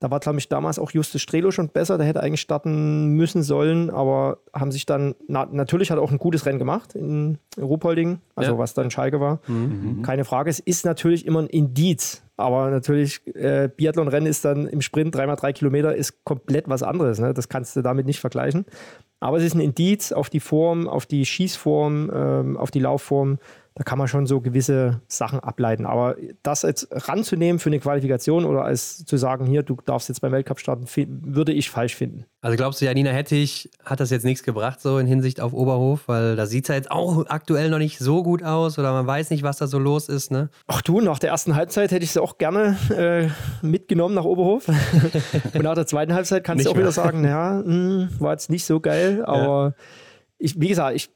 Da 0.00 0.10
war, 0.10 0.18
glaube 0.18 0.38
ich, 0.38 0.48
damals 0.48 0.78
auch 0.78 0.92
Justus 0.92 1.20
Strelo 1.20 1.50
schon 1.50 1.68
besser. 1.68 1.98
Der 1.98 2.06
hätte 2.06 2.22
eigentlich 2.22 2.40
starten 2.40 3.08
müssen 3.08 3.42
sollen, 3.42 3.90
aber 3.90 4.38
haben 4.54 4.72
sich 4.72 4.86
dann, 4.86 5.14
na, 5.28 5.46
natürlich 5.52 5.90
hat 5.90 5.98
er 5.98 6.02
auch 6.02 6.10
ein 6.10 6.16
gutes 6.16 6.46
Rennen 6.46 6.58
gemacht 6.58 6.94
in 6.94 7.36
Ruhpolding, 7.58 8.18
also 8.34 8.52
ja. 8.52 8.58
was 8.58 8.72
dann 8.72 8.90
Schalke 8.90 9.20
war. 9.20 9.40
Mhm. 9.46 9.96
mhm. 9.98 10.02
Keine 10.02 10.24
Frage. 10.24 10.48
Es 10.48 10.58
ist 10.58 10.86
natürlich 10.86 11.26
immer 11.26 11.40
ein 11.40 11.48
Indiz, 11.48 12.22
aber 12.38 12.70
natürlich, 12.70 13.20
äh, 13.34 13.68
Biathlon-Rennen 13.76 14.26
ist 14.26 14.42
dann 14.46 14.66
im 14.66 14.80
Sprint 14.80 15.14
dreimal 15.14 15.36
drei 15.36 15.52
Kilometer, 15.52 15.94
ist 15.94 16.24
komplett 16.24 16.66
was 16.66 16.82
anderes. 16.82 17.18
Ne? 17.18 17.34
Das 17.34 17.50
kannst 17.50 17.76
du 17.76 17.82
damit 17.82 18.06
nicht 18.06 18.20
vergleichen. 18.20 18.64
Aber 19.20 19.36
es 19.36 19.44
ist 19.44 19.54
ein 19.54 19.60
Indiz 19.60 20.12
auf 20.12 20.30
die 20.30 20.40
Form, 20.40 20.88
auf 20.88 21.04
die 21.04 21.26
Schießform, 21.26 22.10
ähm, 22.12 22.56
auf 22.56 22.70
die 22.70 22.80
Laufform. 22.80 23.38
Da 23.74 23.84
kann 23.84 23.98
man 23.98 24.08
schon 24.08 24.26
so 24.26 24.40
gewisse 24.40 25.00
Sachen 25.06 25.40
ableiten. 25.40 25.86
Aber 25.86 26.16
das 26.42 26.62
jetzt 26.62 26.88
ranzunehmen 26.90 27.58
für 27.58 27.70
eine 27.70 27.78
Qualifikation 27.78 28.44
oder 28.44 28.64
als 28.64 29.04
zu 29.04 29.16
sagen, 29.16 29.46
hier, 29.46 29.62
du 29.62 29.76
darfst 29.84 30.08
jetzt 30.08 30.20
beim 30.20 30.32
Weltcup 30.32 30.58
starten, 30.58 30.86
würde 31.24 31.52
ich 31.52 31.70
falsch 31.70 31.94
finden. 31.94 32.24
Also 32.42 32.56
glaubst 32.56 32.80
du, 32.80 32.86
Janina 32.86 33.10
Hettich 33.10 33.70
hat 33.84 34.00
das 34.00 34.10
jetzt 34.10 34.24
nichts 34.24 34.42
gebracht, 34.42 34.80
so 34.80 34.98
in 34.98 35.06
Hinsicht 35.06 35.40
auf 35.40 35.52
Oberhof? 35.52 36.08
Weil 36.08 36.36
da 36.36 36.46
sieht 36.46 36.64
es 36.64 36.68
ja 36.68 36.74
jetzt 36.74 36.90
auch 36.90 37.26
aktuell 37.26 37.70
noch 37.70 37.78
nicht 37.78 37.98
so 37.98 38.22
gut 38.22 38.42
aus 38.42 38.78
oder 38.78 38.92
man 38.92 39.06
weiß 39.06 39.30
nicht, 39.30 39.42
was 39.42 39.58
da 39.58 39.66
so 39.66 39.78
los 39.78 40.08
ist, 40.08 40.30
ne? 40.30 40.48
Ach 40.66 40.82
du, 40.82 41.00
nach 41.00 41.18
der 41.18 41.30
ersten 41.30 41.54
Halbzeit 41.54 41.92
hätte 41.92 42.04
ich 42.04 42.12
sie 42.12 42.22
auch 42.22 42.38
gerne 42.38 42.76
äh, 42.96 43.28
mitgenommen 43.64 44.14
nach 44.14 44.24
Oberhof. 44.24 44.68
Und 45.54 45.62
nach 45.62 45.74
der 45.74 45.86
zweiten 45.86 46.14
Halbzeit 46.14 46.42
kannst 46.42 46.64
du 46.64 46.70
auch 46.70 46.76
wieder 46.76 46.92
sagen, 46.92 47.24
ja, 47.24 47.62
mh, 47.64 47.64
hm, 47.64 48.08
war 48.18 48.32
jetzt 48.32 48.50
nicht 48.50 48.64
so 48.64 48.80
geil, 48.80 49.22
aber 49.24 49.74
ja 49.78 49.84
ich, 50.40 50.58
wie 50.58 50.68
gesagt, 50.68 50.96
ich 50.96 51.10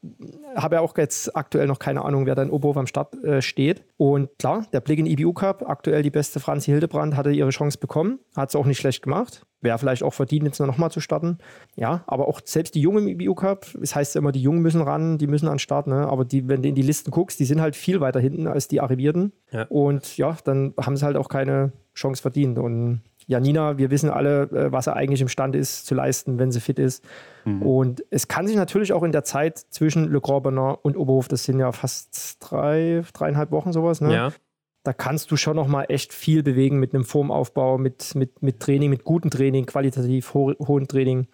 habe 0.55 0.75
ja 0.75 0.81
auch 0.81 0.95
jetzt 0.97 1.35
aktuell 1.35 1.65
noch 1.65 1.79
keine 1.79 2.05
Ahnung, 2.05 2.27
wer 2.27 2.35
da 2.35 2.43
in 2.43 2.51
Oberhof 2.51 2.77
am 2.77 2.85
Start 2.85 3.15
äh, 3.23 3.41
steht. 3.41 3.83
Und 3.97 4.29
klar, 4.37 4.67
der 4.71 4.81
Blick 4.81 4.99
in 4.99 5.07
IBU 5.07 5.33
Cup, 5.33 5.67
aktuell 5.67 6.03
die 6.03 6.11
beste 6.11 6.39
Franzi 6.39 6.69
Hildebrand, 6.71 7.17
hatte 7.17 7.31
ihre 7.31 7.49
Chance 7.49 7.79
bekommen, 7.79 8.19
hat 8.35 8.49
es 8.49 8.55
auch 8.55 8.67
nicht 8.67 8.77
schlecht 8.77 9.01
gemacht. 9.01 9.45
Wäre 9.61 9.79
vielleicht 9.79 10.03
auch 10.03 10.13
verdient, 10.13 10.45
jetzt 10.45 10.59
noch 10.59 10.77
mal 10.77 10.91
zu 10.91 10.99
starten. 10.99 11.39
Ja, 11.75 12.03
aber 12.05 12.27
auch 12.27 12.39
selbst 12.45 12.75
die 12.75 12.81
Jungen 12.81 13.07
im 13.07 13.19
IBU 13.19 13.33
Cup, 13.33 13.65
es 13.81 13.95
heißt 13.95 14.13
ja 14.13 14.19
immer, 14.19 14.31
die 14.31 14.41
Jungen 14.41 14.61
müssen 14.61 14.81
ran, 14.81 15.17
die 15.17 15.25
müssen 15.25 15.47
an 15.47 15.55
den 15.55 15.59
Start, 15.59 15.87
ne? 15.87 16.07
aber 16.07 16.23
die, 16.23 16.47
wenn 16.47 16.61
du 16.61 16.69
in 16.69 16.75
die 16.75 16.83
Listen 16.83 17.09
guckst, 17.09 17.39
die 17.39 17.45
sind 17.45 17.59
halt 17.59 17.75
viel 17.75 18.01
weiter 18.01 18.19
hinten 18.19 18.45
als 18.45 18.67
die 18.67 18.79
Arrivierten. 18.79 19.31
Ja. 19.51 19.63
Und 19.69 20.17
ja, 20.17 20.37
dann 20.43 20.75
haben 20.79 20.97
sie 20.97 21.05
halt 21.05 21.17
auch 21.17 21.29
keine 21.29 21.71
Chance 21.95 22.21
verdient. 22.21 22.59
Und 22.59 23.01
Janina, 23.27 23.77
wir 23.77 23.91
wissen 23.91 24.09
alle, 24.09 24.43
äh, 24.43 24.71
was 24.71 24.87
er 24.87 24.95
eigentlich 24.95 25.21
imstande 25.21 25.57
ist 25.57 25.85
zu 25.85 25.95
leisten, 25.95 26.37
wenn 26.37 26.51
sie 26.51 26.59
fit 26.59 26.79
ist. 26.79 27.03
Mhm. 27.43 27.61
Und 27.61 28.05
es 28.09 28.27
kann 28.27 28.47
sich 28.47 28.55
natürlich 28.55 28.93
auch 28.93 29.03
in 29.03 29.11
der 29.11 29.23
Zeit 29.23 29.57
zwischen 29.57 30.11
Le 30.11 30.21
Grand 30.21 30.43
Bernard 30.43 30.79
und 30.83 30.95
Oberhof, 30.97 31.27
das 31.27 31.43
sind 31.43 31.59
ja 31.59 31.71
fast 31.71 32.37
drei, 32.39 33.03
dreieinhalb 33.13 33.51
Wochen 33.51 33.73
sowas, 33.73 34.01
ne? 34.01 34.13
Ja. 34.13 34.31
Da 34.83 34.93
kannst 34.93 35.31
du 35.31 35.35
schon 35.35 35.55
noch 35.55 35.67
mal 35.67 35.85
echt 35.85 36.13
viel 36.13 36.43
bewegen 36.43 36.79
mit 36.79 36.93
einem 36.93 37.05
Formaufbau, 37.05 37.79
mit, 37.79 38.13
mit, 38.13 38.43
mit 38.43 38.59
Training, 38.59 38.91
mit 38.91 39.03
gutem 39.03 39.31
Training, 39.31 39.65
qualitativ 39.65 40.35
ho 40.35 40.53
hohem 40.59 40.87
Training, 40.87 41.25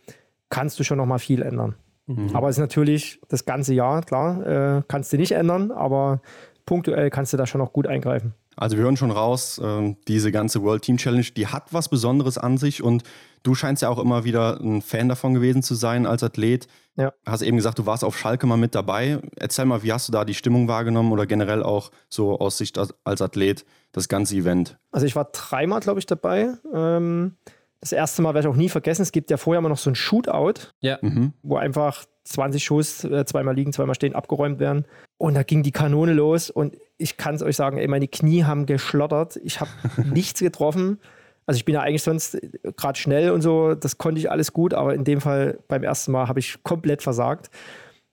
kannst 0.49 0.79
du 0.79 0.85
schon 0.85 0.97
noch 0.97 1.05
mal 1.05 1.19
viel 1.19 1.41
ändern. 1.41 1.75
Mhm. 2.07 2.33
Aber 2.33 2.47
es 2.47 2.55
ist 2.55 2.61
natürlich 2.61 3.19
das 3.27 3.43
ganze 3.43 3.73
Jahr, 3.73 4.03
klar, 4.03 4.77
äh, 4.77 4.83
kannst 4.87 5.11
du 5.11 5.17
nicht 5.17 5.33
ändern, 5.33 5.71
aber 5.71 6.21
punktuell 6.65 7.09
kannst 7.09 7.33
du 7.33 7.37
da 7.37 7.45
schon 7.45 7.59
noch 7.59 7.73
gut 7.73 7.87
eingreifen. 7.87 8.33
Also 8.61 8.77
wir 8.77 8.83
hören 8.83 8.95
schon 8.95 9.09
raus, 9.09 9.57
äh, 9.57 9.95
diese 10.07 10.31
ganze 10.31 10.61
World 10.61 10.83
Team 10.83 10.97
Challenge, 10.97 11.25
die 11.35 11.47
hat 11.47 11.73
was 11.73 11.89
Besonderes 11.89 12.37
an 12.37 12.59
sich 12.59 12.83
und 12.83 13.01
du 13.41 13.55
scheinst 13.55 13.81
ja 13.81 13.89
auch 13.89 13.97
immer 13.97 14.23
wieder 14.23 14.61
ein 14.61 14.83
Fan 14.83 15.09
davon 15.09 15.33
gewesen 15.33 15.63
zu 15.63 15.73
sein 15.73 16.05
als 16.05 16.21
Athlet. 16.21 16.67
Ja. 16.95 17.11
Hast 17.25 17.41
eben 17.41 17.57
gesagt, 17.57 17.79
du 17.79 17.87
warst 17.87 18.03
auf 18.03 18.15
Schalke 18.15 18.45
mal 18.45 18.57
mit 18.57 18.75
dabei. 18.75 19.17
Erzähl 19.35 19.65
mal, 19.65 19.81
wie 19.81 19.91
hast 19.91 20.09
du 20.09 20.11
da 20.11 20.25
die 20.25 20.35
Stimmung 20.35 20.67
wahrgenommen 20.67 21.11
oder 21.11 21.25
generell 21.25 21.63
auch 21.63 21.89
so 22.07 22.37
aus 22.39 22.59
Sicht 22.59 22.77
als 22.77 23.21
Athlet 23.21 23.65
das 23.93 24.07
ganze 24.07 24.35
Event? 24.35 24.77
Also 24.91 25.07
ich 25.07 25.15
war 25.15 25.29
dreimal, 25.31 25.79
glaube 25.79 25.99
ich, 25.99 26.05
dabei. 26.05 26.53
Ähm, 26.71 27.37
das 27.79 27.93
erste 27.93 28.21
Mal 28.21 28.35
werde 28.35 28.47
ich 28.47 28.53
auch 28.53 28.57
nie 28.57 28.69
vergessen. 28.69 29.01
Es 29.01 29.11
gibt 29.11 29.31
ja 29.31 29.37
vorher 29.37 29.57
immer 29.57 29.69
noch 29.69 29.79
so 29.79 29.89
ein 29.89 29.95
Shootout, 29.95 30.67
ja. 30.81 30.99
mhm. 31.01 31.33
wo 31.41 31.55
einfach 31.55 32.05
20 32.25 32.63
Schuss, 32.63 33.03
äh, 33.05 33.25
zweimal 33.25 33.55
liegen, 33.55 33.73
zweimal 33.73 33.95
stehen, 33.95 34.13
abgeräumt 34.13 34.59
werden. 34.59 34.85
Und 35.17 35.33
da 35.33 35.41
ging 35.41 35.63
die 35.63 35.71
Kanone 35.71 36.13
los 36.13 36.51
und 36.51 36.77
ich 37.01 37.17
kann 37.17 37.35
es 37.35 37.41
euch 37.41 37.55
sagen, 37.55 37.77
ey, 37.77 37.87
meine 37.87 38.07
Knie 38.07 38.43
haben 38.43 38.65
geschlottert. 38.65 39.39
Ich 39.43 39.59
habe 39.59 39.71
nichts 40.13 40.39
getroffen. 40.39 40.99
Also 41.45 41.57
ich 41.57 41.65
bin 41.65 41.75
ja 41.75 41.81
eigentlich 41.81 42.03
sonst 42.03 42.35
äh, 42.35 42.49
gerade 42.77 42.97
schnell 42.97 43.31
und 43.31 43.41
so, 43.41 43.75
das 43.75 43.97
konnte 43.97 44.19
ich 44.19 44.29
alles 44.31 44.53
gut, 44.53 44.73
aber 44.73 44.93
in 44.93 45.03
dem 45.03 45.21
Fall 45.21 45.59
beim 45.67 45.83
ersten 45.83 46.11
Mal 46.11 46.27
habe 46.27 46.39
ich 46.39 46.63
komplett 46.63 47.01
versagt. 47.01 47.49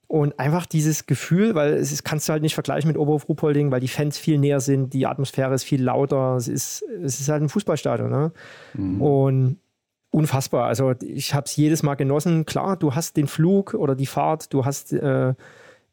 Und 0.09 0.40
einfach 0.40 0.64
dieses 0.64 1.05
Gefühl, 1.05 1.55
weil 1.55 1.74
es 1.74 1.92
ist, 1.92 2.03
kannst 2.03 2.29
du 2.29 2.33
halt 2.33 2.42
nicht 2.42 2.55
vergleichen 2.55 2.88
mit 2.88 2.96
Oberhof 2.96 3.29
Ruhpolding, 3.29 3.70
weil 3.70 3.81
die 3.81 3.88
Fans 3.88 4.16
viel 4.16 4.38
näher 4.38 4.61
sind, 4.61 4.94
die 4.94 5.07
Atmosphäre 5.07 5.55
ist 5.55 5.64
viel 5.64 5.83
lauter, 5.83 6.37
es 6.37 6.48
ist, 6.48 6.83
es 7.05 7.20
ist 7.20 7.29
halt 7.29 7.42
ein 7.42 7.51
Fußballstadion. 7.51 8.11
Ne? 8.11 8.33
Mhm. 8.72 9.03
Und 9.03 9.59
unfassbar. 10.11 10.64
Also 10.66 10.94
ich 11.03 11.35
habe 11.35 11.44
es 11.44 11.57
jedes 11.57 11.83
Mal 11.83 11.94
genossen. 11.94 12.46
Klar, 12.46 12.77
du 12.77 12.94
hast 12.94 13.18
den 13.18 13.27
Flug 13.27 13.74
oder 13.74 13.94
die 13.94 14.07
Fahrt, 14.07 14.53
du 14.55 14.64
hast, 14.64 14.94
äh, 14.94 15.35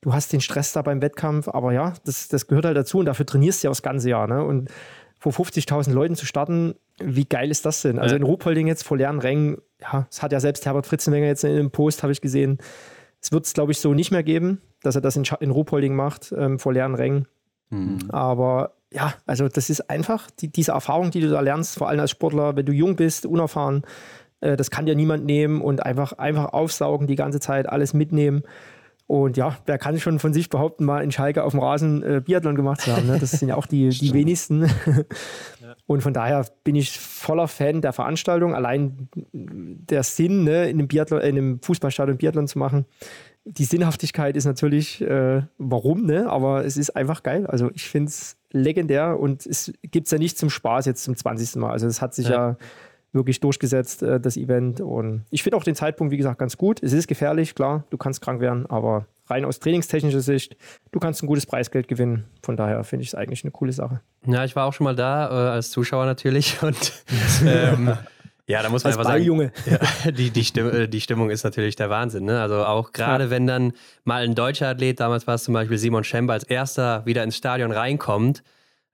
du 0.05 0.13
hast 0.13 0.31
den 0.31 0.39
Stress 0.39 0.71
da 0.71 0.83
beim 0.83 1.01
Wettkampf, 1.01 1.47
aber 1.47 1.73
ja, 1.73 1.93
das, 2.05 2.27
das 2.27 2.45
gehört 2.45 2.65
halt 2.65 2.77
dazu 2.77 2.99
und 2.99 3.07
dafür 3.07 3.25
trainierst 3.25 3.63
du 3.63 3.67
ja 3.67 3.71
das 3.71 3.81
ganze 3.81 4.07
Jahr. 4.07 4.27
Ne? 4.27 4.43
Und 4.43 4.69
vor 5.17 5.31
50.000 5.31 5.91
Leuten 5.91 6.15
zu 6.15 6.27
starten, 6.27 6.75
wie 6.99 7.25
geil 7.25 7.49
ist 7.49 7.65
das 7.65 7.81
denn? 7.81 7.97
Also 7.97 8.15
in 8.15 8.21
Ruhpolding 8.21 8.67
jetzt 8.67 8.83
vor 8.83 8.97
leeren 8.97 9.17
Rängen, 9.17 9.57
ja, 9.81 10.05
das 10.07 10.21
hat 10.21 10.31
ja 10.31 10.39
selbst 10.39 10.63
Herbert 10.67 10.85
Fritzenwenger 10.85 11.25
jetzt 11.25 11.43
in 11.43 11.49
einem 11.49 11.71
Post, 11.71 12.03
habe 12.03 12.13
ich 12.13 12.21
gesehen. 12.21 12.59
Es 13.19 13.31
wird 13.31 13.47
es, 13.47 13.53
glaube 13.53 13.71
ich, 13.71 13.79
so 13.79 13.95
nicht 13.95 14.11
mehr 14.11 14.21
geben, 14.21 14.61
dass 14.83 14.93
er 14.93 15.01
das 15.01 15.15
in, 15.15 15.23
in 15.39 15.49
Ruhpolding 15.49 15.95
macht, 15.95 16.31
ähm, 16.37 16.59
vor 16.59 16.71
leeren 16.71 16.93
Rängen. 16.93 17.27
Mhm. 17.71 17.97
Aber 18.09 18.75
ja, 18.91 19.15
also 19.25 19.47
das 19.47 19.71
ist 19.71 19.89
einfach 19.89 20.29
die, 20.29 20.51
diese 20.51 20.73
Erfahrung, 20.73 21.09
die 21.09 21.21
du 21.21 21.31
da 21.31 21.41
lernst, 21.41 21.79
vor 21.79 21.89
allem 21.89 21.99
als 21.99 22.11
Sportler, 22.11 22.55
wenn 22.55 22.67
du 22.67 22.73
jung 22.73 22.95
bist, 22.95 23.25
unerfahren, 23.25 23.81
äh, 24.41 24.55
das 24.55 24.69
kann 24.69 24.85
dir 24.85 24.93
niemand 24.93 25.25
nehmen 25.25 25.61
und 25.61 25.83
einfach, 25.83 26.13
einfach 26.13 26.53
aufsaugen 26.53 27.07
die 27.07 27.15
ganze 27.15 27.39
Zeit, 27.39 27.67
alles 27.67 27.95
mitnehmen. 27.95 28.43
Und 29.07 29.37
ja, 29.37 29.57
wer 29.67 29.77
kann 29.77 29.99
schon 29.99 30.17
von 30.17 30.33
sich 30.33 30.49
behaupten, 30.49 30.83
mal 30.83 31.03
in 31.03 31.11
Schalke 31.11 31.43
auf 31.43 31.51
dem 31.51 31.59
Rasen 31.59 32.01
äh, 32.01 32.21
Biathlon 32.25 32.55
gemacht 32.55 32.81
zu 32.81 32.95
haben? 32.95 33.05
Ne? 33.05 33.19
Das 33.19 33.31
sind 33.31 33.49
ja 33.49 33.55
auch 33.55 33.67
die, 33.67 33.89
die 33.89 34.13
wenigsten. 34.13 34.67
Und 35.85 36.01
von 36.01 36.13
daher 36.13 36.43
bin 36.63 36.75
ich 36.75 36.99
voller 36.99 37.47
Fan 37.47 37.81
der 37.81 37.93
Veranstaltung. 37.93 38.55
Allein 38.55 39.09
der 39.31 40.01
Sinn, 40.01 40.43
ne, 40.43 40.69
in 40.69 40.79
einem, 40.79 40.87
Biathlon, 40.87 41.21
in 41.21 41.37
einem 41.37 41.61
Fußballstadion 41.61 42.17
Biathlon 42.17 42.47
zu 42.47 42.57
machen, 42.57 42.85
die 43.45 43.65
Sinnhaftigkeit 43.65 44.35
ist 44.35 44.45
natürlich, 44.45 45.01
äh, 45.01 45.43
warum, 45.59 46.07
ne? 46.07 46.27
aber 46.27 46.65
es 46.65 46.77
ist 46.77 46.95
einfach 46.95 47.21
geil. 47.21 47.45
Also 47.45 47.69
ich 47.75 47.87
finde 47.87 48.09
es 48.09 48.37
legendär 48.51 49.19
und 49.19 49.45
es 49.45 49.71
gibt 49.83 50.07
es 50.07 50.11
ja 50.11 50.17
nicht 50.17 50.39
zum 50.39 50.49
Spaß 50.49 50.87
jetzt 50.87 51.03
zum 51.03 51.15
20. 51.15 51.57
Mal. 51.57 51.69
Also 51.69 51.85
es 51.85 52.01
hat 52.01 52.15
sich 52.15 52.29
ja, 52.29 52.49
ja 52.49 52.57
wirklich 53.15 53.39
durchgesetzt, 53.39 54.03
äh, 54.03 54.19
das 54.19 54.37
Event. 54.37 54.81
Und 54.81 55.25
ich 55.31 55.41
finde 55.41 55.57
auch 55.57 55.63
den 55.63 55.75
Zeitpunkt, 55.75 56.11
wie 56.11 56.17
gesagt, 56.17 56.37
ganz 56.37 56.57
gut. 56.57 56.83
Es 56.83 56.93
ist 56.93 57.07
gefährlich, 57.07 57.55
klar, 57.55 57.85
du 57.89 57.97
kannst 57.97 58.21
krank 58.21 58.39
werden, 58.39 58.65
aber 58.67 59.07
rein 59.27 59.45
aus 59.45 59.59
trainingstechnischer 59.59 60.21
Sicht, 60.21 60.55
du 60.91 60.99
kannst 60.99 61.23
ein 61.23 61.27
gutes 61.27 61.45
Preisgeld 61.45 61.87
gewinnen. 61.87 62.25
Von 62.43 62.57
daher 62.57 62.83
finde 62.83 63.03
ich 63.03 63.09
es 63.09 63.15
eigentlich 63.15 63.43
eine 63.43 63.51
coole 63.51 63.71
Sache. 63.71 64.01
Ja, 64.27 64.45
ich 64.45 64.55
war 64.55 64.65
auch 64.65 64.73
schon 64.73 64.83
mal 64.83 64.95
da, 64.95 65.29
äh, 65.29 65.49
als 65.51 65.71
Zuschauer 65.71 66.05
natürlich. 66.05 66.61
Und 66.61 66.93
ähm, 67.45 67.93
ja, 68.47 68.61
da 68.61 68.69
muss 68.69 68.83
man 68.83 68.93
Als 68.93 68.99
einfach 68.99 69.11
sagen, 69.11 69.51
ja, 69.65 70.11
die, 70.11 70.29
die, 70.29 70.43
Stimmung, 70.43 70.71
äh, 70.71 70.87
die 70.87 71.01
Stimmung 71.01 71.31
ist 71.31 71.43
natürlich 71.43 71.75
der 71.75 71.89
Wahnsinn. 71.89 72.25
Ne? 72.25 72.39
Also 72.39 72.63
auch 72.63 72.91
gerade 72.91 73.25
ja. 73.25 73.29
wenn 73.31 73.47
dann 73.47 73.73
mal 74.03 74.23
ein 74.23 74.35
deutscher 74.35 74.67
Athlet, 74.67 74.99
damals 74.99 75.25
war 75.25 75.35
es 75.35 75.43
zum 75.43 75.53
Beispiel 75.55 75.77
Simon 75.79 76.03
Schember, 76.03 76.33
als 76.33 76.43
erster 76.43 77.05
wieder 77.05 77.23
ins 77.23 77.37
Stadion 77.37 77.71
reinkommt, 77.71 78.43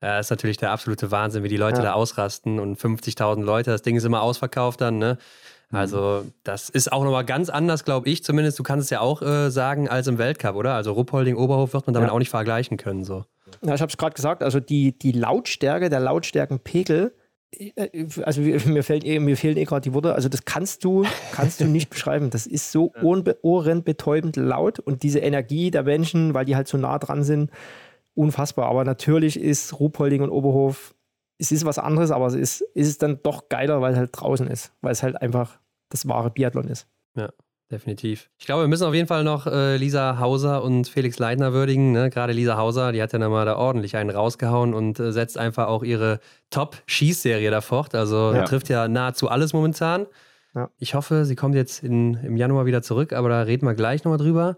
äh, 0.02 0.20
ist 0.20 0.30
natürlich 0.30 0.58
der 0.58 0.72
absolute 0.72 1.12
Wahnsinn, 1.12 1.44
wie 1.44 1.50
die 1.50 1.58
Leute 1.58 1.78
ja. 1.78 1.84
da 1.84 1.94
ausrasten 1.94 2.60
und 2.60 2.78
50.000 2.78 3.44
Leute, 3.44 3.72
das 3.72 3.82
Ding 3.82 3.96
ist 3.96 4.04
immer 4.04 4.22
ausverkauft 4.22 4.82
dann. 4.82 4.98
Ne? 4.98 5.18
Mhm. 5.70 5.78
Also 5.78 6.26
das 6.44 6.70
ist 6.70 6.92
auch 6.92 7.04
nochmal 7.04 7.26
ganz 7.26 7.50
anders, 7.50 7.86
glaube 7.86 8.10
ich 8.10 8.24
zumindest. 8.24 8.60
Du 8.60 8.64
kannst 8.64 8.86
es 8.86 8.90
ja 8.90 9.02
auch 9.02 9.22
äh, 9.22 9.50
sagen 9.50 9.88
als 9.88 10.08
im 10.08 10.18
Weltcup, 10.18 10.56
oder? 10.56 10.74
Also 10.74 10.94
Ruppolding, 10.94 11.36
Oberhof 11.36 11.74
wird 11.74 11.88
man 11.88 11.94
damit 11.94 12.10
auch 12.10 12.20
nicht 12.20 12.30
vergleichen 12.30 12.78
können. 12.78 13.04
So. 13.04 13.26
Ja, 13.64 13.76
ich 13.76 13.82
habe 13.82 13.90
es 13.90 13.98
gerade 13.98 14.16
gesagt, 14.16 14.44
also 14.44 14.60
die, 14.60 14.98
die 14.98 15.12
Lautstärke, 15.12 15.90
der 15.90 16.00
Lautstärkenpegel 16.00 17.14
äh, 17.52 18.08
also 18.24 18.42
mir, 18.42 18.84
fällt, 18.84 19.04
eh, 19.06 19.20
mir 19.20 19.38
fehlen 19.38 19.58
eh 19.58 19.66
gerade 19.66 19.82
die 19.82 19.94
Worte, 19.94 20.14
also 20.16 20.30
das 20.30 20.46
kannst 20.46 20.84
du, 20.84 21.06
kannst 21.32 21.60
du 21.60 21.66
nicht 21.66 21.90
beschreiben. 21.92 22.30
Das 22.30 22.48
ist 22.48 22.72
so 22.72 22.92
ohrenbetäubend 23.42 24.36
laut 24.36 24.80
und 24.80 25.04
diese 25.04 25.20
Energie 25.20 25.72
der 25.72 25.84
Menschen, 25.84 26.34
weil 26.34 26.46
die 26.46 26.56
halt 26.56 26.68
so 26.68 26.78
nah 26.78 26.98
dran 26.98 27.24
sind, 27.24 27.52
unfassbar. 28.13 28.67
Aber 28.67 28.84
natürlich 28.84 29.39
ist 29.39 29.80
Ruhpolding 29.80 30.21
und 30.21 30.30
Oberhof, 30.30 30.95
es 31.38 31.52
ist 31.52 31.65
was 31.65 31.80
anderes, 31.80 32.12
aber 32.12 32.28
es 32.28 32.36
ist, 32.36 32.62
ist 32.74 32.88
es 32.88 32.97
dann 32.97 33.19
doch 33.24 33.50
geiler, 33.50 33.82
weil 33.82 33.93
es 33.93 33.97
halt 33.97 34.12
draußen 34.13 34.47
ist, 34.47 34.74
weil 34.82 34.91
es 34.91 35.04
halt 35.04 35.21
einfach 35.21 35.60
das 35.89 36.08
wahre 36.08 36.30
Biathlon 36.30 36.67
ist. 36.67 36.88
Ja 37.15 37.30
definitiv. 37.71 38.30
Ich 38.38 38.45
glaube, 38.45 38.63
wir 38.63 38.67
müssen 38.67 38.86
auf 38.86 38.93
jeden 38.93 39.08
Fall 39.08 39.24
noch 39.24 39.47
äh, 39.47 39.78
Lisa 39.78 40.19
Hauser 40.19 40.63
und 40.63 40.88
Felix 40.88 41.17
Leitner 41.17 41.54
würdigen. 41.54 41.91
Ne? 41.91 42.10
Gerade 42.10 42.34
Lisa 42.34 42.58
Hauser, 42.58 42.91
die 42.91 43.02
hat 43.02 43.13
ja 43.13 43.19
nochmal 43.19 43.45
da 43.45 43.56
ordentlich 43.56 43.95
einen 43.95 44.10
rausgehauen 44.10 44.74
und 44.74 45.00
äh, 45.00 45.12
setzt 45.12 45.38
einfach 45.38 45.67
auch 45.67 45.84
ihre 45.84 46.19
Top-Schießserie 46.50 47.50
da 47.50 47.62
fort. 47.62 47.95
Also 47.95 48.34
ja. 48.34 48.43
trifft 48.43 48.69
ja 48.69 48.88
nahezu 48.88 49.30
alles 49.30 49.54
momentan. 49.54 50.06
Ja. 50.54 50.69
Ich 50.78 50.93
hoffe, 50.93 51.26
sie 51.26 51.36
kommt 51.36 51.56
jetzt 51.56 51.82
in, 51.84 52.15
im 52.15 52.36
Januar 52.36 52.65
wieder 52.65 52.82
zurück, 52.82 53.13
aber 53.13 53.30
da 53.30 53.41
reden 53.43 53.65
wir 53.65 53.74
gleich 53.74 54.04
nochmal 54.04 54.19
drüber. 54.19 54.58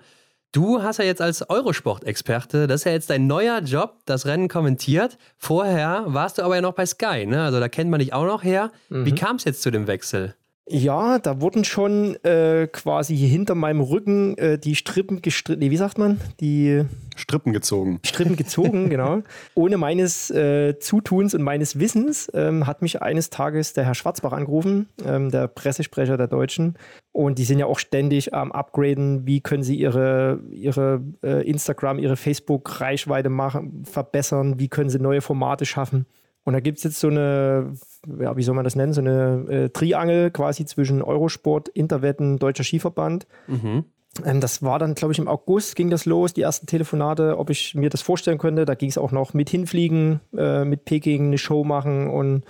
Du 0.53 0.83
hast 0.83 0.99
ja 0.99 1.05
jetzt 1.05 1.19
als 1.19 1.49
Eurosport-Experte, 1.49 2.67
das 2.67 2.81
ist 2.81 2.85
ja 2.85 2.91
jetzt 2.91 3.09
dein 3.09 3.25
neuer 3.25 3.59
Job, 3.61 3.97
das 4.05 4.27
Rennen 4.27 4.47
kommentiert. 4.47 5.17
Vorher 5.39 6.03
warst 6.05 6.37
du 6.37 6.43
aber 6.43 6.53
ja 6.53 6.61
noch 6.61 6.73
bei 6.73 6.85
Sky, 6.85 7.25
ne? 7.25 7.43
Also 7.43 7.59
da 7.59 7.67
kennt 7.69 7.89
man 7.89 7.99
dich 7.99 8.13
auch 8.13 8.25
noch 8.25 8.43
her. 8.43 8.71
Mhm. 8.89 9.05
Wie 9.07 9.15
kam 9.15 9.37
es 9.37 9.45
jetzt 9.45 9.63
zu 9.63 9.71
dem 9.71 9.87
Wechsel? 9.87 10.35
Ja, 10.69 11.19
da 11.19 11.41
wurden 11.41 11.65
schon 11.65 12.15
äh, 12.23 12.67
quasi 12.71 13.17
hinter 13.17 13.53
meinem 13.53 13.81
Rücken 13.81 14.37
äh, 14.37 14.57
die 14.57 14.75
Strippen 14.75 15.21
gestritten. 15.21 15.59
Nee, 15.59 15.71
wie 15.71 15.77
sagt 15.77 15.97
man? 15.97 16.21
Die 16.39 16.85
Strippen 17.17 17.51
gezogen. 17.51 17.99
Strippen 18.05 18.37
gezogen, 18.37 18.89
genau. 18.89 19.23
Ohne 19.55 19.77
meines 19.77 20.31
äh, 20.31 20.79
Zutuns 20.79 21.33
und 21.33 21.41
meines 21.41 21.79
Wissens 21.79 22.31
ähm, 22.33 22.65
hat 22.65 22.81
mich 22.81 23.01
eines 23.01 23.29
Tages 23.29 23.73
der 23.73 23.83
Herr 23.83 23.93
Schwarzbach 23.93 24.31
angerufen, 24.31 24.87
ähm, 25.05 25.31
der 25.31 25.49
Pressesprecher 25.49 26.15
der 26.15 26.27
Deutschen. 26.27 26.77
Und 27.11 27.39
die 27.39 27.43
sind 27.43 27.59
ja 27.59 27.65
auch 27.65 27.79
ständig 27.79 28.33
am 28.33 28.53
Upgraden. 28.53 29.27
Wie 29.27 29.41
können 29.41 29.63
sie 29.63 29.75
ihre, 29.75 30.39
ihre 30.49 31.01
äh, 31.23 31.45
Instagram, 31.45 31.99
ihre 31.99 32.15
Facebook-Reichweite 32.15 33.29
machen, 33.29 33.83
verbessern? 33.83 34.59
Wie 34.59 34.69
können 34.69 34.89
sie 34.89 34.99
neue 34.99 35.19
Formate 35.19 35.65
schaffen? 35.65 36.05
Und 36.43 36.53
da 36.53 36.59
gibt 36.59 36.77
es 36.77 36.83
jetzt 36.83 36.99
so 36.99 37.07
eine, 37.07 37.73
ja, 38.19 38.35
wie 38.35 38.43
soll 38.43 38.55
man 38.55 38.65
das 38.65 38.75
nennen, 38.75 38.93
so 38.93 39.01
eine 39.01 39.45
äh, 39.49 39.69
Triangel 39.69 40.29
quasi 40.31 40.65
zwischen 40.65 41.01
Eurosport, 41.01 41.69
Interwetten, 41.69 42.37
Deutscher 42.37 42.63
Skiverband. 42.63 43.27
Mhm. 43.47 43.85
Ähm, 44.25 44.41
das 44.41 44.61
war 44.61 44.77
dann, 44.79 44.93
glaube 44.93 45.13
ich, 45.13 45.19
im 45.19 45.27
August 45.27 45.75
ging 45.75 45.89
das 45.89 46.05
los, 46.05 46.33
die 46.33 46.41
ersten 46.41 46.67
Telefonate, 46.67 47.37
ob 47.37 47.49
ich 47.49 47.75
mir 47.75 47.89
das 47.89 48.01
vorstellen 48.01 48.37
könnte. 48.37 48.65
Da 48.65 48.75
ging 48.75 48.89
es 48.89 48.97
auch 48.97 49.11
noch 49.11 49.33
mit 49.33 49.49
hinfliegen, 49.49 50.19
äh, 50.35 50.65
mit 50.65 50.85
Peking 50.85 51.27
eine 51.27 51.37
Show 51.37 51.63
machen 51.63 52.09
und 52.09 52.43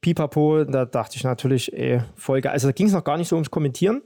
pipapo. 0.00 0.64
Da 0.64 0.84
dachte 0.86 1.16
ich 1.16 1.24
natürlich, 1.24 1.72
ey, 1.72 2.00
Folge. 2.16 2.50
Also 2.50 2.68
da 2.68 2.72
ging 2.72 2.86
es 2.86 2.92
noch 2.92 3.04
gar 3.04 3.18
nicht 3.18 3.28
so 3.28 3.36
ums 3.36 3.50
Kommentieren. 3.50 4.02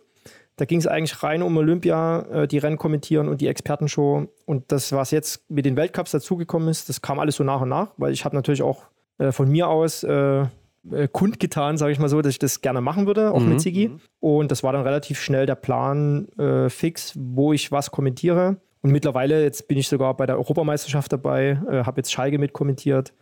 Da 0.56 0.66
ging 0.66 0.78
es 0.78 0.86
eigentlich 0.86 1.22
rein 1.22 1.42
um 1.42 1.56
Olympia, 1.56 2.20
äh, 2.30 2.48
die 2.48 2.58
Rennen 2.58 2.76
kommentieren 2.76 3.28
und 3.28 3.40
die 3.40 3.46
Expertenshow. 3.46 4.26
Und 4.44 4.70
das, 4.70 4.92
was 4.92 5.10
jetzt 5.10 5.48
mit 5.50 5.64
den 5.64 5.76
Weltcups 5.76 6.10
dazugekommen 6.10 6.68
ist, 6.68 6.88
das 6.88 7.00
kam 7.00 7.18
alles 7.18 7.36
so 7.36 7.44
nach 7.44 7.62
und 7.62 7.70
nach, 7.70 7.92
weil 7.96 8.12
ich 8.12 8.24
habe 8.24 8.36
natürlich 8.36 8.62
auch 8.62 8.84
äh, 9.18 9.32
von 9.32 9.50
mir 9.50 9.68
aus 9.68 10.02
äh, 10.02 10.46
äh, 10.90 11.08
kundgetan, 11.10 11.76
sage 11.76 11.92
ich 11.92 11.98
mal 11.98 12.08
so, 12.08 12.20
dass 12.22 12.30
ich 12.30 12.38
das 12.38 12.60
gerne 12.60 12.80
machen 12.80 13.06
würde, 13.06 13.32
auch 13.32 13.40
mhm. 13.40 13.50
mit 13.50 13.60
Sigi. 13.60 13.90
Und 14.20 14.50
das 14.50 14.62
war 14.62 14.72
dann 14.72 14.82
relativ 14.82 15.20
schnell 15.20 15.46
der 15.46 15.54
Plan 15.54 16.28
äh, 16.38 16.68
fix, 16.68 17.14
wo 17.16 17.52
ich 17.52 17.70
was 17.72 17.90
kommentiere. 17.90 18.56
Und 18.82 18.90
mittlerweile, 18.90 19.42
jetzt 19.42 19.68
bin 19.68 19.78
ich 19.78 19.88
sogar 19.88 20.16
bei 20.16 20.26
der 20.26 20.36
Europameisterschaft 20.38 21.12
dabei, 21.12 21.56
habe 21.84 22.00
jetzt 22.00 22.10
Schalke 22.10 22.38
mit 22.38 22.52
kommentiert. 22.52 23.14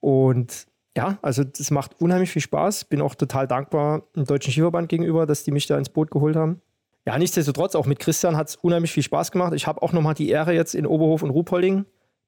Und 0.00 0.66
ja, 0.96 1.18
also 1.22 1.44
das 1.44 1.70
macht 1.70 2.00
unheimlich 2.00 2.30
viel 2.30 2.42
Spaß. 2.42 2.86
Bin 2.86 3.00
auch 3.00 3.14
total 3.14 3.46
dankbar 3.46 4.02
dem 4.16 4.24
Deutschen 4.24 4.50
Skiverband 4.50 4.88
gegenüber, 4.88 5.24
dass 5.26 5.44
die 5.44 5.52
mich 5.52 5.68
da 5.68 5.78
ins 5.78 5.90
Boot 5.90 6.10
geholt 6.10 6.34
haben. 6.34 6.60
Ja, 7.06 7.16
nichtsdestotrotz, 7.18 7.76
auch 7.76 7.86
mit 7.86 8.00
Christian 8.00 8.36
hat 8.36 8.48
es 8.48 8.56
unheimlich 8.56 8.90
viel 8.90 9.04
Spaß 9.04 9.30
gemacht. 9.30 9.52
Ich 9.54 9.68
habe 9.68 9.80
auch 9.80 9.92
nochmal 9.92 10.14
die 10.14 10.28
Ehre 10.28 10.54
jetzt 10.54 10.74
in 10.74 10.86
Oberhof 10.86 11.22
und 11.22 11.30
Ruhpolding 11.30 11.84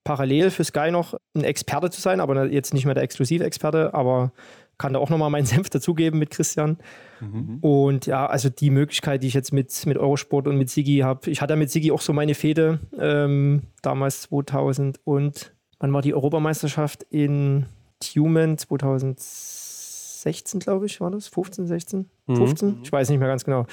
parallel 0.09 0.51
für 0.51 0.65
Sky 0.65 0.91
noch 0.91 1.15
ein 1.37 1.45
Experte 1.45 1.91
zu 1.91 2.01
sein, 2.01 2.21
aber 2.21 2.47
jetzt 2.47 2.73
nicht 2.73 2.87
mehr 2.87 2.95
der 2.95 3.03
Exklusivexperte, 3.03 3.93
aber 3.93 4.33
kann 4.79 4.95
da 4.95 5.01
auch 5.01 5.11
nochmal 5.11 5.29
meinen 5.29 5.45
Senf 5.47 5.69
dazugeben 5.69 6.19
mit 6.19 6.31
Christian. 6.31 6.79
Mhm. 7.21 7.59
Und 7.61 8.07
ja, 8.07 8.25
also 8.25 8.49
die 8.49 8.71
Möglichkeit, 8.71 9.23
die 9.23 9.27
ich 9.27 9.35
jetzt 9.35 9.53
mit, 9.53 9.85
mit 9.85 9.99
Eurosport 9.99 10.49
und 10.49 10.57
mit 10.57 10.71
Sigi 10.71 11.01
habe, 11.01 11.31
ich 11.31 11.43
hatte 11.43 11.57
mit 11.57 11.71
Sigi 11.71 11.93
auch 11.93 12.01
so 12.01 12.15
meine 12.15 12.35
Fehde, 12.35 12.79
ähm, 12.99 13.65
damals 13.83 14.23
2000 14.23 14.99
und 15.05 15.53
wann 15.79 15.93
war 15.93 16.01
die 16.01 16.15
Europameisterschaft 16.15 17.03
in 17.11 17.67
Tumen 18.01 18.57
2016, 18.57 20.61
glaube 20.61 20.87
ich, 20.87 21.03
war 21.03 21.11
das? 21.11 21.29
15, 21.29 21.67
16? 21.67 22.09
Mhm. 22.29 22.37
15? 22.37 22.79
Ich 22.83 22.91
weiß 22.91 23.11
nicht 23.11 23.19
mehr 23.19 23.29
ganz 23.29 23.45
genau 23.45 23.67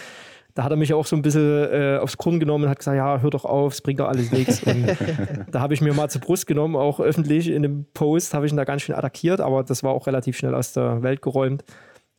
da 0.56 0.64
hat 0.64 0.72
er 0.72 0.78
mich 0.78 0.93
auch 0.93 1.06
so 1.06 1.18
ein 1.18 1.22
bisschen 1.22 1.70
äh, 1.72 1.99
aufs 2.01 2.18
Grund 2.18 2.39
genommen 2.39 2.64
und 2.64 2.70
hat 2.70 2.80
gesagt, 2.80 2.95
ja, 2.95 3.20
hör 3.20 3.30
doch 3.30 3.43
auf, 3.43 3.74
es 3.74 3.82
bringt 3.82 3.99
doch 3.99 4.08
alles 4.08 4.32
nichts. 4.32 4.64
Und 4.64 4.88
da 5.51 5.60
habe 5.60 5.74
ich 5.74 5.82
mir 5.82 5.93
mal 5.93 6.10
zur 6.10 6.22
Brust 6.22 6.47
genommen, 6.47 6.78
auch 6.78 7.01
öffentlich 7.01 7.49
in 7.49 7.58
einem 7.58 7.86
Post 7.93 8.34
habe 8.34 8.45
ich 8.45 8.53
ihn 8.53 8.58
da 8.58 8.64
ganz 8.64 8.82
schön 8.82 8.95
attackiert, 8.95 9.41
aber 9.41 9.64
das 9.64 9.84
war 9.84 9.91
auch 9.91 10.08
relativ 10.08 10.38
schnell 10.38 10.56
aus 10.56 10.72
der 10.72 11.03
Welt 11.03 11.22
geräumt. 11.22 11.66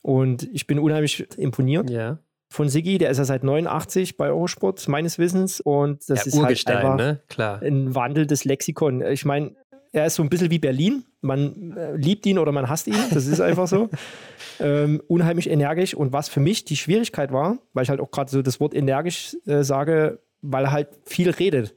Und 0.02 0.48
ich 0.52 0.66
bin 0.66 0.78
unheimlich 0.78 1.26
imponiert. 1.38 1.88
Ja. 1.88 2.18
Von 2.52 2.68
Sigi, 2.68 2.98
der 2.98 3.10
ist 3.10 3.18
ja 3.18 3.24
seit 3.24 3.42
89 3.42 4.18
bei 4.18 4.28
Eurosport, 4.28 4.86
meines 4.86 5.18
Wissens. 5.18 5.60
Und 5.60 6.08
das 6.08 6.26
ja, 6.26 6.26
ist 6.26 6.42
halt 6.42 6.66
einfach 6.68 6.96
ne? 6.96 7.22
Klar. 7.28 7.60
ein 7.62 7.94
wandelndes 7.94 8.44
Lexikon. 8.44 9.02
Ich 9.02 9.24
meine, 9.24 9.56
er 9.92 10.06
ist 10.06 10.14
so 10.14 10.22
ein 10.22 10.28
bisschen 10.28 10.50
wie 10.50 10.58
Berlin. 10.58 11.04
Man 11.26 11.76
äh, 11.76 11.96
liebt 11.96 12.24
ihn 12.26 12.38
oder 12.38 12.52
man 12.52 12.68
hasst 12.68 12.86
ihn. 12.86 12.96
Das 13.12 13.26
ist 13.26 13.40
einfach 13.40 13.66
so. 13.66 13.88
ähm, 14.60 15.02
unheimlich 15.08 15.50
energisch. 15.50 15.94
Und 15.94 16.12
was 16.12 16.28
für 16.28 16.40
mich 16.40 16.64
die 16.64 16.76
Schwierigkeit 16.76 17.32
war, 17.32 17.58
weil 17.72 17.84
ich 17.84 17.90
halt 17.90 18.00
auch 18.00 18.10
gerade 18.10 18.30
so 18.30 18.42
das 18.42 18.60
Wort 18.60 18.74
energisch 18.74 19.36
äh, 19.46 19.62
sage, 19.62 20.20
weil 20.42 20.64
er 20.64 20.72
halt 20.72 20.88
viel 21.04 21.30
redet. 21.30 21.74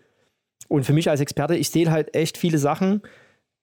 Und 0.67 0.85
für 0.85 0.93
mich 0.93 1.09
als 1.09 1.19
Experte, 1.19 1.55
ich 1.55 1.69
sehe 1.69 1.89
halt 1.91 2.15
echt 2.15 2.37
viele 2.37 2.59
Sachen, 2.59 3.01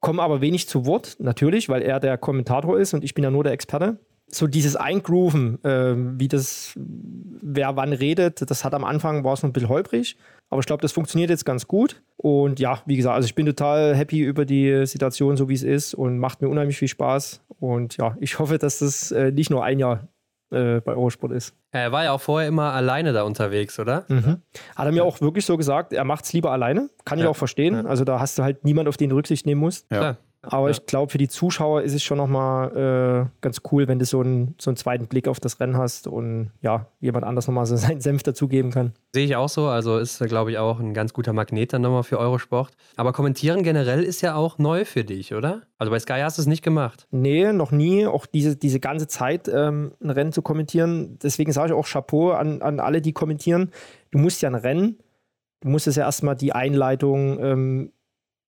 komme 0.00 0.22
aber 0.22 0.40
wenig 0.40 0.68
zu 0.68 0.86
Wort, 0.86 1.16
natürlich, 1.20 1.68
weil 1.68 1.82
er 1.82 2.00
der 2.00 2.18
Kommentator 2.18 2.78
ist 2.78 2.94
und 2.94 3.04
ich 3.04 3.14
bin 3.14 3.24
ja 3.24 3.30
nur 3.30 3.44
der 3.44 3.52
Experte. 3.52 3.98
So 4.28 4.48
dieses 4.48 4.74
Eingrooven, 4.74 5.62
äh, 5.64 5.94
wie 6.18 6.26
das, 6.26 6.72
wer 6.76 7.76
wann 7.76 7.92
redet, 7.92 8.50
das 8.50 8.64
hat 8.64 8.74
am 8.74 8.84
Anfang, 8.84 9.22
war 9.22 9.34
es 9.34 9.42
noch 9.42 9.50
ein 9.50 9.52
bisschen 9.52 9.68
holprig. 9.68 10.16
Aber 10.50 10.60
ich 10.60 10.66
glaube, 10.66 10.82
das 10.82 10.92
funktioniert 10.92 11.30
jetzt 11.30 11.44
ganz 11.44 11.66
gut. 11.66 12.02
Und 12.16 12.60
ja, 12.60 12.82
wie 12.86 12.96
gesagt, 12.96 13.14
also 13.14 13.26
ich 13.26 13.34
bin 13.34 13.46
total 13.46 13.94
happy 13.94 14.20
über 14.20 14.44
die 14.44 14.86
Situation, 14.86 15.36
so 15.36 15.48
wie 15.48 15.54
es 15.54 15.62
ist 15.62 15.94
und 15.94 16.18
macht 16.18 16.40
mir 16.40 16.48
unheimlich 16.48 16.78
viel 16.78 16.88
Spaß. 16.88 17.42
Und 17.58 17.96
ja, 17.96 18.16
ich 18.20 18.38
hoffe, 18.38 18.58
dass 18.58 18.78
das 18.78 19.10
äh, 19.12 19.32
nicht 19.32 19.50
nur 19.50 19.64
ein 19.64 19.78
Jahr 19.78 20.08
äh, 20.50 20.80
bei 20.80 20.92
Eurosport 20.92 21.32
ist. 21.32 21.54
Er 21.72 21.90
war 21.90 22.04
ja 22.04 22.12
auch 22.12 22.20
vorher 22.20 22.48
immer 22.48 22.72
alleine 22.72 23.12
da 23.12 23.24
unterwegs, 23.24 23.78
oder? 23.78 24.04
Mhm. 24.08 24.42
Hat 24.76 24.86
er 24.86 24.92
mir 24.92 25.04
auch 25.04 25.20
wirklich 25.20 25.44
so 25.44 25.56
gesagt, 25.56 25.92
er 25.92 26.04
macht 26.04 26.24
es 26.24 26.32
lieber 26.32 26.52
alleine. 26.52 26.88
Kann 27.04 27.18
ja. 27.18 27.24
ich 27.24 27.28
auch 27.28 27.36
verstehen. 27.36 27.74
Ja. 27.74 27.84
Also 27.84 28.04
da 28.04 28.20
hast 28.20 28.38
du 28.38 28.44
halt 28.44 28.64
niemand, 28.64 28.88
auf 28.88 28.96
den 28.96 29.10
du 29.10 29.16
Rücksicht 29.16 29.44
nehmen 29.44 29.60
musst. 29.60 29.90
Ja. 29.90 30.16
Aber 30.52 30.70
ich 30.70 30.86
glaube, 30.86 31.10
für 31.10 31.18
die 31.18 31.28
Zuschauer 31.28 31.82
ist 31.82 31.94
es 31.94 32.02
schon 32.02 32.18
nochmal 32.18 33.26
äh, 33.26 33.40
ganz 33.40 33.62
cool, 33.70 33.88
wenn 33.88 33.98
du 33.98 34.04
so 34.04 34.20
einen, 34.20 34.54
so 34.58 34.70
einen 34.70 34.76
zweiten 34.76 35.06
Blick 35.06 35.28
auf 35.28 35.40
das 35.40 35.60
Rennen 35.60 35.76
hast 35.76 36.06
und 36.06 36.50
ja, 36.62 36.86
jemand 37.00 37.24
anders 37.24 37.46
nochmal 37.46 37.66
so 37.66 37.76
seinen 37.76 38.00
Senf 38.00 38.22
dazugeben 38.22 38.70
kann. 38.70 38.92
Sehe 39.12 39.24
ich 39.24 39.36
auch 39.36 39.48
so. 39.48 39.66
Also 39.66 39.98
ist, 39.98 40.18
glaube 40.26 40.50
ich, 40.50 40.58
auch 40.58 40.80
ein 40.80 40.94
ganz 40.94 41.12
guter 41.12 41.32
Magnet 41.32 41.72
dann 41.72 41.82
nochmal 41.82 42.02
für 42.02 42.18
Eurosport. 42.18 42.72
Aber 42.96 43.12
kommentieren 43.12 43.62
generell 43.62 44.02
ist 44.02 44.20
ja 44.20 44.34
auch 44.34 44.58
neu 44.58 44.84
für 44.84 45.04
dich, 45.04 45.34
oder? 45.34 45.62
Also 45.78 45.90
bei 45.90 45.98
Sky 45.98 46.20
hast 46.22 46.38
du 46.38 46.42
es 46.42 46.48
nicht 46.48 46.62
gemacht. 46.62 47.06
Nee, 47.10 47.52
noch 47.52 47.72
nie. 47.72 48.06
Auch 48.06 48.26
diese, 48.26 48.56
diese 48.56 48.80
ganze 48.80 49.08
Zeit 49.08 49.48
ähm, 49.48 49.92
ein 50.02 50.10
Rennen 50.10 50.32
zu 50.32 50.42
kommentieren. 50.42 51.18
Deswegen 51.22 51.52
sage 51.52 51.68
ich 51.68 51.74
auch 51.74 51.86
Chapeau 51.86 52.30
an, 52.30 52.62
an 52.62 52.80
alle, 52.80 53.00
die 53.00 53.12
kommentieren. 53.12 53.70
Du 54.10 54.18
musst 54.18 54.42
ja 54.42 54.48
ein 54.48 54.54
Rennen 54.54 54.98
du 55.60 55.68
musst 55.68 55.86
es 55.86 55.96
ja 55.96 56.04
erstmal 56.04 56.36
die 56.36 56.52
Einleitung 56.52 57.42
ähm, 57.42 57.92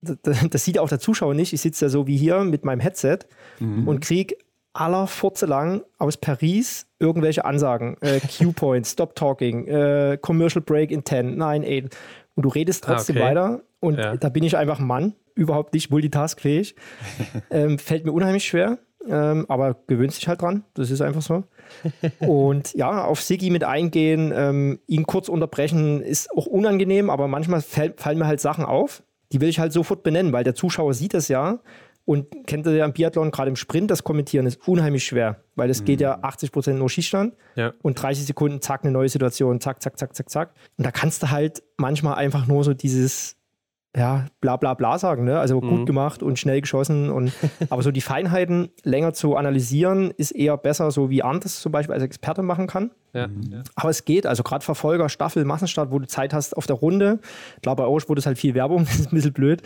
das 0.01 0.65
sieht 0.65 0.79
auch 0.79 0.89
der 0.89 1.01
Zuschauer 1.01 1.35
nicht. 1.35 1.53
Ich 1.53 1.61
sitze 1.61 1.87
ja 1.87 1.89
so 1.89 2.07
wie 2.07 2.17
hier 2.17 2.45
mit 2.45 2.65
meinem 2.65 2.81
Headset 2.81 3.21
mhm. 3.59 3.89
und 3.89 4.01
kriege 4.01 4.37
aller 4.73 5.07
Furze 5.07 5.47
lang 5.47 5.83
aus 5.99 6.17
Paris 6.17 6.87
irgendwelche 6.99 7.45
Ansagen. 7.45 7.97
Äh, 8.01 8.21
Q-Point, 8.39 8.87
Stop 8.87 9.15
Talking, 9.15 9.67
äh, 9.67 10.19
Commercial 10.21 10.63
Break 10.63 10.91
in 10.91 11.05
10, 11.05 11.37
9, 11.37 11.65
8. 11.65 11.97
Und 12.35 12.43
du 12.45 12.49
redest 12.49 12.85
trotzdem 12.85 13.17
okay. 13.17 13.25
weiter. 13.25 13.63
Und 13.81 13.99
ja. 13.99 14.17
da 14.17 14.29
bin 14.29 14.45
ich 14.45 14.57
einfach 14.57 14.79
ein 14.79 14.87
Mann, 14.87 15.15
überhaupt 15.35 15.75
nicht 15.75 15.91
multitaskfähig. 15.91 16.77
ähm, 17.51 17.79
fällt 17.79 18.05
mir 18.05 18.13
unheimlich 18.13 18.45
schwer. 18.45 18.79
Ähm, 19.09 19.47
aber 19.49 19.77
gewöhnst 19.87 20.19
dich 20.19 20.29
halt 20.29 20.43
dran. 20.43 20.65
Das 20.75 20.91
ist 20.91 21.01
einfach 21.01 21.23
so. 21.23 21.45
und 22.21 22.75
ja, 22.75 23.05
auf 23.05 23.23
Sigi 23.23 23.49
mit 23.51 23.65
eingehen, 23.65 24.33
ähm, 24.35 24.81
ihn 24.87 25.07
kurz 25.07 25.29
unterbrechen, 25.29 26.03
ist 26.03 26.31
auch 26.33 26.47
unangenehm, 26.47 27.09
aber 27.09 27.27
manchmal 27.27 27.63
fallen 27.63 28.19
mir 28.19 28.27
halt 28.27 28.41
Sachen 28.41 28.65
auf 28.65 29.03
die 29.33 29.41
will 29.41 29.49
ich 29.49 29.59
halt 29.59 29.73
sofort 29.73 30.03
benennen, 30.03 30.33
weil 30.33 30.45
der 30.45 30.55
Zuschauer 30.55 30.95
sieht 30.95 31.15
es 31.15 31.29
ja 31.29 31.61
und 32.05 32.47
kennt 32.47 32.67
er 32.67 32.73
ja 32.73 32.85
im 32.87 32.93
Biathlon, 32.95 33.31
gerade 33.31 33.51
im 33.51 33.57
Sprint, 33.57 33.91
das 33.91 34.03
Kommentieren 34.03 34.47
ist 34.47 34.67
unheimlich 34.67 35.05
schwer, 35.05 35.43
weil 35.57 35.69
es 35.69 35.83
mhm. 35.83 35.85
geht 35.85 36.01
ja 36.01 36.19
80 36.23 36.53
Prozent 36.53 36.79
nur 36.79 36.89
Schießstand 36.89 37.35
ja. 37.55 37.75
und 37.83 38.01
30 38.01 38.25
Sekunden, 38.25 38.63
zack, 38.63 38.83
eine 38.83 38.93
neue 38.93 39.09
Situation, 39.09 39.61
zack, 39.61 39.83
zack, 39.83 39.99
zack, 39.99 40.15
zack, 40.17 40.31
zack. 40.31 40.55
Und 40.79 40.87
da 40.87 40.91
kannst 40.91 41.23
du 41.23 41.31
halt 41.31 41.63
manchmal 41.77 42.15
einfach 42.15 42.47
nur 42.47 42.65
so 42.65 42.73
dieses, 42.73 43.37
ja, 43.97 44.27
bla 44.41 44.57
bla 44.57 44.75
bla 44.75 44.99
sagen, 44.99 45.25
ne? 45.25 45.39
Also 45.39 45.61
mhm. 45.61 45.69
gut 45.69 45.87
gemacht 45.87 46.23
und 46.23 46.39
schnell 46.39 46.61
geschossen. 46.61 47.11
Und 47.11 47.33
aber 47.71 47.83
so 47.83 47.91
die 47.91 48.01
Feinheiten 48.01 48.69
länger 48.85 49.13
zu 49.15 49.37
analysieren, 49.37 50.11
ist 50.11 50.33
eher 50.33 50.57
besser, 50.57 50.91
so 50.91 51.11
wie 51.11 51.23
Arndt 51.23 51.45
das 51.45 51.61
zum 51.61 51.73
Beispiel 51.73 51.95
als 51.95 52.03
Experte 52.03 52.43
machen 52.43 52.67
kann. 52.67 52.91
Ja. 53.15 53.29
Aber 53.75 53.89
es 53.89 54.05
geht, 54.05 54.27
also 54.27 54.43
gerade 54.43 54.65
Verfolger, 54.65 55.09
Staffel, 55.09 55.45
Massenstart, 55.45 55.91
wo 55.91 55.99
du 55.99 56.07
Zeit 56.07 56.35
hast 56.35 56.57
auf 56.57 56.67
der 56.67 56.77
Runde. 56.77 57.21
Klar, 57.63 57.77
bei 57.77 57.85
Orange 57.85 58.09
wurde 58.09 58.19
es 58.19 58.27
halt 58.27 58.39
viel 58.39 58.55
Werbung, 58.55 58.85
das 58.85 59.01
ist 59.01 59.13
ein 59.13 59.15
bisschen 59.15 59.33
blöd. 59.33 59.63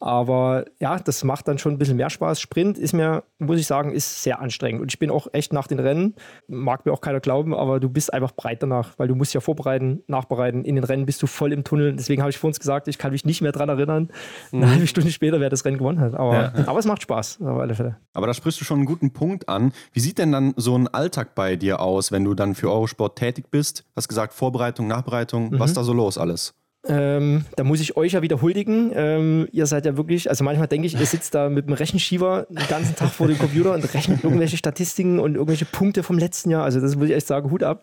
Aber 0.00 0.64
ja, 0.78 0.98
das 0.98 1.24
macht 1.24 1.48
dann 1.48 1.58
schon 1.58 1.72
ein 1.72 1.78
bisschen 1.78 1.96
mehr 1.96 2.10
Spaß. 2.10 2.40
Sprint 2.40 2.78
ist 2.78 2.92
mir, 2.92 3.24
muss 3.38 3.58
ich 3.58 3.66
sagen, 3.66 3.90
ist 3.90 4.22
sehr 4.22 4.40
anstrengend. 4.40 4.80
Und 4.80 4.92
ich 4.92 4.98
bin 4.98 5.10
auch 5.10 5.26
echt 5.32 5.52
nach 5.52 5.66
den 5.66 5.80
Rennen, 5.80 6.14
mag 6.46 6.86
mir 6.86 6.92
auch 6.92 7.00
keiner 7.00 7.18
glauben, 7.18 7.52
aber 7.52 7.80
du 7.80 7.88
bist 7.88 8.12
einfach 8.12 8.30
breit 8.32 8.62
danach, 8.62 8.92
weil 8.98 9.08
du 9.08 9.16
musst 9.16 9.34
ja 9.34 9.40
vorbereiten, 9.40 10.04
nachbereiten. 10.06 10.64
In 10.64 10.76
den 10.76 10.84
Rennen 10.84 11.04
bist 11.04 11.20
du 11.22 11.26
voll 11.26 11.52
im 11.52 11.64
Tunnel. 11.64 11.96
Deswegen 11.96 12.22
habe 12.22 12.30
ich 12.30 12.38
vor 12.38 12.48
uns 12.48 12.60
gesagt, 12.60 12.86
ich 12.86 12.98
kann 12.98 13.10
mich 13.10 13.24
nicht 13.24 13.40
mehr 13.40 13.50
daran 13.50 13.70
erinnern, 13.70 14.10
mhm. 14.52 14.62
eine 14.62 14.70
halbe 14.70 14.86
Stunde 14.86 15.10
später, 15.10 15.40
wer 15.40 15.50
das 15.50 15.64
Rennen 15.64 15.78
gewonnen 15.78 16.00
hat. 16.00 16.14
Aber, 16.14 16.34
ja. 16.34 16.52
aber 16.66 16.78
es 16.78 16.86
macht 16.86 17.02
Spaß, 17.02 17.40
auf 17.40 17.58
alle 17.58 17.74
Fälle. 17.74 17.96
Aber 18.12 18.28
da 18.28 18.34
sprichst 18.34 18.60
du 18.60 18.64
schon 18.64 18.78
einen 18.78 18.86
guten 18.86 19.12
Punkt 19.12 19.48
an. 19.48 19.72
Wie 19.92 20.00
sieht 20.00 20.18
denn 20.18 20.30
dann 20.30 20.54
so 20.56 20.76
ein 20.76 20.86
Alltag 20.86 21.34
bei 21.34 21.56
dir 21.56 21.80
aus, 21.80 22.12
wenn 22.12 22.24
du 22.24 22.34
dann 22.34 22.54
für 22.54 22.70
Eurosport 22.70 23.18
tätig 23.18 23.46
bist? 23.50 23.84
Hast 23.96 24.08
gesagt, 24.08 24.32
Vorbereitung, 24.32 24.86
Nachbereitung. 24.86 25.50
Mhm. 25.50 25.58
Was 25.58 25.70
ist 25.70 25.76
da 25.76 25.82
so 25.82 25.92
los 25.92 26.18
alles? 26.18 26.54
Ähm, 26.86 27.44
da 27.56 27.64
muss 27.64 27.80
ich 27.80 27.96
euch 27.96 28.12
ja 28.12 28.22
wieder 28.22 28.40
huldigen. 28.40 28.92
Ähm, 28.94 29.48
ihr 29.52 29.66
seid 29.66 29.84
ja 29.84 29.96
wirklich, 29.96 30.30
also 30.30 30.44
manchmal 30.44 30.68
denke 30.68 30.86
ich, 30.86 30.98
ihr 30.98 31.06
sitzt 31.06 31.34
da 31.34 31.48
mit 31.48 31.66
dem 31.66 31.74
Rechenschieber 31.74 32.46
den 32.48 32.68
ganzen 32.68 32.94
Tag 32.94 33.10
vor 33.10 33.26
dem 33.26 33.38
Computer 33.38 33.74
und 33.74 33.94
rechnet 33.94 34.22
irgendwelche 34.22 34.56
Statistiken 34.56 35.18
und 35.18 35.34
irgendwelche 35.34 35.64
Punkte 35.64 36.02
vom 36.02 36.18
letzten 36.18 36.50
Jahr. 36.50 36.64
Also 36.64 36.80
das 36.80 36.94
muss 36.96 37.08
ich 37.08 37.14
echt 37.14 37.26
sagen, 37.26 37.50
Hut 37.50 37.62
ab. 37.62 37.82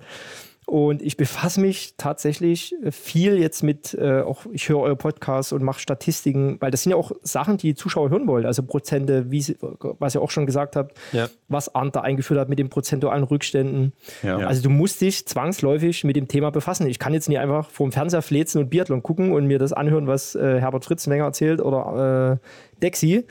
Und 0.65 1.03
ich 1.03 1.15
befasse 1.15 1.61
mich 1.61 1.93
tatsächlich 1.95 2.75
viel 2.89 3.37
jetzt 3.37 3.61
mit, 3.61 3.93
äh, 3.93 4.21
auch 4.21 4.45
ich 4.51 4.67
höre 4.67 4.79
euer 4.79 4.95
Podcast 4.95 5.53
und 5.53 5.61
mache 5.61 5.79
Statistiken, 5.79 6.57
weil 6.59 6.71
das 6.71 6.83
sind 6.83 6.91
ja 6.91 6.95
auch 6.95 7.11
Sachen, 7.21 7.57
die 7.57 7.67
die 7.67 7.75
Zuschauer 7.75 8.09
hören 8.09 8.25
wollen. 8.27 8.45
Also 8.45 8.63
Prozente, 8.63 9.29
wie 9.29 9.41
sie, 9.41 9.57
was 9.59 10.15
ihr 10.15 10.21
auch 10.21 10.31
schon 10.31 10.47
gesagt 10.47 10.75
habt, 10.75 10.97
ja. 11.11 11.29
was 11.49 11.73
Arndt 11.75 11.95
da 11.95 12.01
eingeführt 12.01 12.39
hat 12.39 12.49
mit 12.49 12.57
den 12.57 12.69
prozentualen 12.69 13.23
Rückständen. 13.23 13.93
Ja. 14.23 14.37
Also 14.37 14.63
du 14.63 14.71
musst 14.71 15.01
dich 15.01 15.27
zwangsläufig 15.27 16.03
mit 16.03 16.15
dem 16.15 16.27
Thema 16.27 16.49
befassen. 16.49 16.87
Ich 16.87 16.97
kann 16.97 17.13
jetzt 17.13 17.29
nicht 17.29 17.39
einfach 17.39 17.69
vor 17.69 17.87
dem 17.87 17.91
Fernseher 17.91 18.23
flezen 18.23 18.59
und 18.59 18.69
Biathlon 18.69 19.03
gucken 19.03 19.33
und 19.33 19.45
mir 19.45 19.59
das 19.59 19.71
anhören, 19.71 20.07
was 20.07 20.33
äh, 20.33 20.59
Herbert 20.59 20.85
Fritz 20.85 21.05
länger 21.05 21.25
erzählt 21.25 21.61
oder 21.61 22.39
äh, 22.41 22.81
Dexi, 22.81 23.25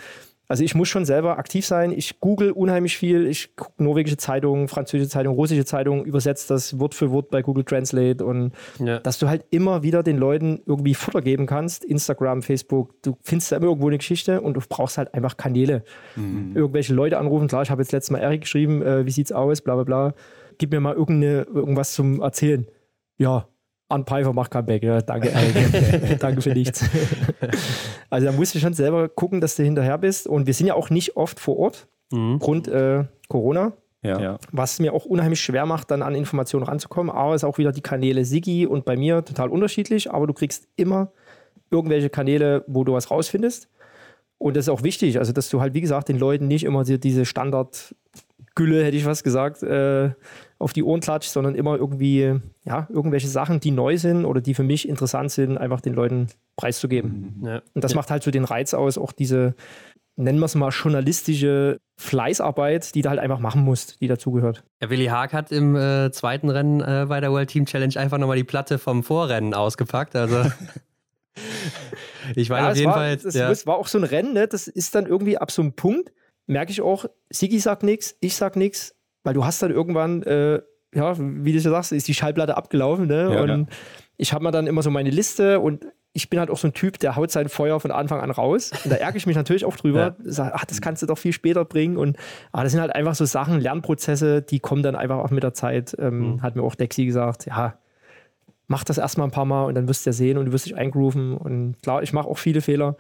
also 0.46 0.62
ich 0.62 0.74
muss 0.74 0.88
schon 0.88 1.04
selber 1.04 1.38
aktiv 1.38 1.64
sein. 1.64 1.90
Ich 1.90 2.20
google 2.20 2.50
unheimlich 2.50 2.98
viel. 2.98 3.26
Ich 3.26 3.56
gucke 3.56 3.82
norwegische 3.82 4.18
Zeitungen, 4.18 4.68
französische 4.68 5.08
Zeitungen, 5.08 5.36
russische 5.38 5.64
Zeitungen, 5.64 6.04
übersetze 6.04 6.48
das 6.48 6.78
Wort 6.78 6.94
für 6.94 7.10
Wort 7.10 7.30
bei 7.30 7.40
Google 7.42 7.64
Translate 7.64 8.24
und 8.24 8.52
ja. 8.78 8.98
dass 8.98 9.18
du 9.18 9.28
halt 9.28 9.46
immer 9.50 9.82
wieder 9.82 10.02
den 10.02 10.18
Leuten 10.18 10.60
irgendwie 10.66 10.94
Futter 10.94 11.22
geben 11.22 11.46
kannst. 11.46 11.84
Instagram, 11.84 12.42
Facebook, 12.42 13.02
du 13.02 13.16
findest 13.22 13.52
da 13.52 13.56
immer 13.56 13.66
irgendwo 13.66 13.88
eine 13.88 13.98
Geschichte 13.98 14.42
und 14.42 14.54
du 14.54 14.60
brauchst 14.68 14.98
halt 14.98 15.14
einfach 15.14 15.36
Kanäle. 15.36 15.82
Mhm. 16.14 16.52
Irgendwelche 16.54 16.92
Leute 16.92 17.18
anrufen. 17.18 17.48
Klar, 17.48 17.62
ich 17.62 17.70
habe 17.70 17.80
jetzt 17.82 17.92
letztes 17.92 18.10
Mal 18.10 18.18
Erik 18.18 18.42
geschrieben, 18.42 18.82
äh, 18.82 19.06
wie 19.06 19.10
sieht's 19.10 19.32
aus, 19.32 19.62
bla 19.62 19.74
bla 19.74 19.84
bla. 19.84 20.14
Gib 20.58 20.72
mir 20.72 20.80
mal 20.80 20.94
irgendeine, 20.94 21.42
irgendwas 21.42 21.94
zum 21.94 22.20
Erzählen. 22.20 22.66
Ja, 23.16 23.48
an 23.88 24.04
Pfeiffer 24.04 24.32
macht 24.32 24.50
Comeback. 24.50 24.82
Ja, 24.82 25.00
danke, 25.00 25.30
danke 26.20 26.42
für 26.42 26.50
nichts. 26.50 26.84
also 28.10 28.26
da 28.26 28.32
musst 28.32 28.54
du 28.54 28.58
schon 28.58 28.74
selber 28.74 29.08
gucken, 29.08 29.40
dass 29.40 29.56
du 29.56 29.62
hinterher 29.62 29.98
bist. 29.98 30.26
Und 30.26 30.46
wir 30.46 30.54
sind 30.54 30.66
ja 30.66 30.74
auch 30.74 30.90
nicht 30.90 31.16
oft 31.16 31.40
vor 31.40 31.58
Ort, 31.58 31.88
mhm. 32.10 32.38
Grund 32.38 32.68
äh, 32.68 33.04
Corona. 33.28 33.72
Ja. 34.02 34.38
Was 34.52 34.80
mir 34.80 34.92
auch 34.92 35.06
unheimlich 35.06 35.40
schwer 35.40 35.64
macht, 35.64 35.90
dann 35.90 36.02
an 36.02 36.14
Informationen 36.14 36.66
ranzukommen. 36.66 37.14
Aber 37.14 37.34
es 37.34 37.42
ist 37.42 37.48
auch 37.48 37.56
wieder 37.56 37.72
die 37.72 37.80
Kanäle 37.80 38.26
Sigi 38.26 38.66
und 38.66 38.84
bei 38.84 38.98
mir 38.98 39.24
total 39.24 39.48
unterschiedlich. 39.48 40.12
Aber 40.12 40.26
du 40.26 40.34
kriegst 40.34 40.68
immer 40.76 41.10
irgendwelche 41.70 42.10
Kanäle, 42.10 42.64
wo 42.66 42.84
du 42.84 42.92
was 42.92 43.10
rausfindest. 43.10 43.68
Und 44.36 44.56
das 44.56 44.66
ist 44.66 44.68
auch 44.68 44.82
wichtig, 44.82 45.18
also 45.18 45.32
dass 45.32 45.48
du 45.48 45.62
halt, 45.62 45.72
wie 45.72 45.80
gesagt, 45.80 46.08
den 46.08 46.18
Leuten 46.18 46.48
nicht 46.48 46.64
immer 46.64 46.84
diese 46.84 47.24
Standard 47.24 47.94
Gülle, 48.54 48.84
hätte 48.84 48.96
ich 48.96 49.06
was 49.06 49.24
gesagt, 49.24 49.62
äh, 49.62 50.10
auf 50.58 50.72
die 50.72 50.82
Ohren 50.82 51.00
klatscht, 51.00 51.30
sondern 51.30 51.54
immer 51.54 51.76
irgendwie, 51.76 52.40
ja, 52.64 52.86
irgendwelche 52.90 53.28
Sachen, 53.28 53.60
die 53.60 53.70
neu 53.70 53.98
sind 53.98 54.24
oder 54.24 54.40
die 54.40 54.54
für 54.54 54.62
mich 54.62 54.88
interessant 54.88 55.30
sind, 55.30 55.58
einfach 55.58 55.80
den 55.80 55.94
Leuten 55.94 56.28
preiszugeben. 56.56 57.36
Mhm. 57.40 57.46
Ja. 57.46 57.62
Und 57.74 57.84
das 57.84 57.92
ja. 57.92 57.96
macht 57.96 58.10
halt 58.10 58.22
so 58.22 58.30
den 58.30 58.44
Reiz 58.44 58.74
aus, 58.74 58.96
auch 58.96 59.12
diese, 59.12 59.54
nennen 60.16 60.38
wir 60.38 60.46
es 60.46 60.54
mal, 60.54 60.70
journalistische 60.70 61.80
Fleißarbeit, 61.96 62.94
die 62.94 63.02
du 63.02 63.08
halt 63.08 63.20
einfach 63.20 63.38
machen 63.38 63.62
musst, 63.62 64.00
die 64.00 64.08
dazugehört. 64.08 64.64
Ja, 64.80 64.90
Willi 64.90 65.06
Haag 65.06 65.32
hat 65.32 65.52
im 65.52 65.76
äh, 65.76 66.10
zweiten 66.12 66.50
Rennen 66.50 66.80
äh, 66.80 67.06
bei 67.08 67.20
der 67.20 67.30
World 67.32 67.50
Team 67.50 67.66
Challenge 67.66 67.96
einfach 67.96 68.18
nochmal 68.18 68.36
die 68.36 68.44
Platte 68.44 68.78
vom 68.78 69.02
Vorrennen 69.02 69.54
ausgepackt. 69.54 70.16
Also 70.16 70.44
ich 72.36 72.50
weiß 72.50 72.60
ja, 72.60 72.70
auf 72.70 72.76
jeden 72.76 72.88
war, 72.88 72.94
Fall. 72.94 73.16
Das, 73.16 73.34
ja. 73.34 73.66
war 73.66 73.76
auch 73.76 73.88
so 73.88 73.98
ein 73.98 74.04
Rennen, 74.04 74.34
ne? 74.34 74.48
das 74.48 74.68
ist 74.68 74.94
dann 74.94 75.06
irgendwie 75.06 75.38
ab 75.38 75.50
so 75.50 75.62
einem 75.62 75.72
Punkt, 75.72 76.12
merke 76.46 76.72
ich 76.72 76.80
auch, 76.80 77.06
Sigi 77.30 77.58
sagt 77.58 77.82
nichts, 77.82 78.16
ich 78.20 78.36
sag 78.36 78.56
nichts, 78.56 78.93
weil 79.24 79.34
du 79.34 79.44
hast 79.44 79.62
dann 79.62 79.72
irgendwann, 79.72 80.22
äh, 80.22 80.60
ja, 80.94 81.14
wie 81.18 81.52
du 81.52 81.60
schon 81.60 81.72
sagst, 81.72 81.92
ist 81.92 82.06
die 82.06 82.14
Schallplatte 82.14 82.56
abgelaufen. 82.56 83.08
Ne? 83.08 83.34
Ja, 83.34 83.42
und 83.42 83.68
ich 84.16 84.32
habe 84.32 84.44
mir 84.44 84.52
dann 84.52 84.68
immer 84.68 84.82
so 84.82 84.90
meine 84.90 85.10
Liste 85.10 85.58
und 85.58 85.86
ich 86.16 86.30
bin 86.30 86.38
halt 86.38 86.48
auch 86.48 86.58
so 86.58 86.68
ein 86.68 86.72
Typ, 86.72 87.00
der 87.00 87.16
haut 87.16 87.32
sein 87.32 87.48
Feuer 87.48 87.80
von 87.80 87.90
Anfang 87.90 88.20
an 88.20 88.30
raus. 88.30 88.70
Und 88.84 88.92
da 88.92 88.96
ärgere 88.96 89.16
ich 89.16 89.26
mich 89.26 89.34
natürlich 89.34 89.64
auch 89.64 89.76
drüber. 89.76 89.98
Ja. 90.00 90.16
Sag, 90.22 90.52
ach, 90.54 90.64
das 90.64 90.80
kannst 90.80 91.02
du 91.02 91.06
doch 91.06 91.18
viel 91.18 91.32
später 91.32 91.64
bringen. 91.64 91.96
Und 91.96 92.16
ah, 92.52 92.62
das 92.62 92.70
sind 92.70 92.80
halt 92.80 92.94
einfach 92.94 93.16
so 93.16 93.24
Sachen, 93.24 93.60
Lernprozesse, 93.60 94.40
die 94.40 94.60
kommen 94.60 94.84
dann 94.84 94.94
einfach 94.94 95.18
auch 95.18 95.30
mit 95.30 95.42
der 95.42 95.54
Zeit. 95.54 95.96
Ähm, 95.98 96.34
mhm. 96.34 96.42
Hat 96.42 96.54
mir 96.54 96.62
auch 96.62 96.76
Dexi 96.76 97.04
gesagt, 97.04 97.46
ja, 97.46 97.78
mach 98.68 98.84
das 98.84 98.98
erstmal 98.98 99.26
ein 99.26 99.32
paar 99.32 99.44
Mal 99.44 99.64
und 99.64 99.74
dann 99.74 99.88
wirst 99.88 100.06
du 100.06 100.10
ja 100.10 100.14
sehen 100.14 100.38
und 100.38 100.46
du 100.46 100.52
wirst 100.52 100.66
dich 100.66 100.76
eingrooven. 100.76 101.36
Und 101.36 101.82
klar, 101.82 102.04
ich 102.04 102.12
mache 102.12 102.28
auch 102.28 102.38
viele 102.38 102.60
Fehler. 102.60 102.96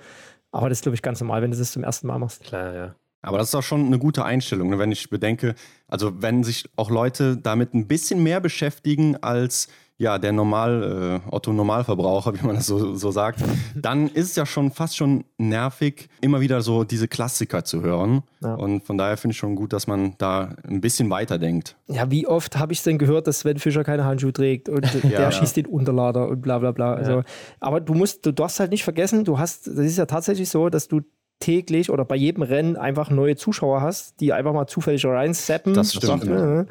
Aber 0.50 0.68
das 0.68 0.78
ist, 0.78 0.82
glaube 0.82 0.96
ich, 0.96 1.02
ganz 1.02 1.20
normal, 1.20 1.40
wenn 1.42 1.52
du 1.52 1.56
das 1.56 1.70
zum 1.70 1.84
ersten 1.84 2.08
Mal 2.08 2.18
machst. 2.18 2.42
Klar, 2.42 2.74
ja. 2.74 2.94
Aber 3.24 3.38
das 3.38 3.48
ist 3.48 3.54
auch 3.54 3.62
schon 3.62 3.86
eine 3.86 3.98
gute 3.98 4.24
Einstellung, 4.24 4.70
ne, 4.70 4.78
wenn 4.78 4.92
ich 4.92 5.08
bedenke, 5.10 5.54
also 5.88 6.22
wenn 6.22 6.44
sich 6.44 6.64
auch 6.76 6.90
Leute 6.90 7.36
damit 7.36 7.74
ein 7.74 7.86
bisschen 7.86 8.22
mehr 8.22 8.40
beschäftigen 8.40 9.16
als 9.16 9.68
ja, 9.96 10.18
der 10.18 10.32
Normal, 10.32 11.22
äh, 11.24 11.30
Otto 11.30 11.52
Normalverbraucher, 11.52 12.34
wie 12.40 12.46
man 12.46 12.56
das 12.56 12.66
so, 12.66 12.94
so 12.96 13.10
sagt, 13.12 13.40
dann 13.76 14.08
ist 14.08 14.30
es 14.30 14.36
ja 14.36 14.44
schon 14.44 14.72
fast 14.72 14.96
schon 14.96 15.24
nervig, 15.38 16.08
immer 16.20 16.40
wieder 16.40 16.62
so 16.62 16.82
diese 16.84 17.06
Klassiker 17.06 17.64
zu 17.64 17.82
hören. 17.82 18.22
Ja. 18.42 18.54
Und 18.54 18.82
von 18.82 18.98
daher 18.98 19.16
finde 19.16 19.32
ich 19.32 19.38
schon 19.38 19.54
gut, 19.54 19.72
dass 19.72 19.86
man 19.86 20.14
da 20.18 20.56
ein 20.66 20.80
bisschen 20.80 21.10
weiterdenkt. 21.10 21.76
Ja, 21.86 22.10
wie 22.10 22.26
oft 22.26 22.58
habe 22.58 22.72
ich 22.72 22.80
es 22.80 22.84
denn 22.84 22.98
gehört, 22.98 23.28
dass 23.28 23.40
Sven 23.40 23.58
Fischer 23.58 23.84
keine 23.84 24.04
Handschuhe 24.04 24.32
trägt 24.32 24.68
und 24.68 24.84
ja, 24.84 25.00
der 25.02 25.20
ja. 25.20 25.32
schießt 25.32 25.56
den 25.56 25.66
Unterlader 25.66 26.28
und 26.28 26.42
bla 26.42 26.58
bla 26.58 26.72
bla. 26.72 26.94
Also, 26.94 27.22
aber 27.60 27.80
du 27.80 27.94
musst, 27.94 28.26
du 28.26 28.32
darfst 28.32 28.58
halt 28.58 28.72
nicht 28.72 28.84
vergessen, 28.84 29.24
du 29.24 29.38
hast, 29.38 29.68
das 29.68 29.78
ist 29.78 29.98
ja 29.98 30.06
tatsächlich 30.06 30.48
so, 30.48 30.68
dass 30.70 30.88
du 30.88 31.02
täglich 31.40 31.90
oder 31.90 32.04
bei 32.04 32.16
jedem 32.16 32.42
Rennen 32.42 32.76
einfach 32.76 33.10
neue 33.10 33.36
Zuschauer 33.36 33.80
hast, 33.80 34.20
die 34.20 34.32
einfach 34.32 34.52
mal 34.52 34.66
zufällig 34.66 35.04
reinseppen. 35.04 35.74
Das 35.74 35.92
stimmt. 35.92 36.24
Ja. 36.24 36.64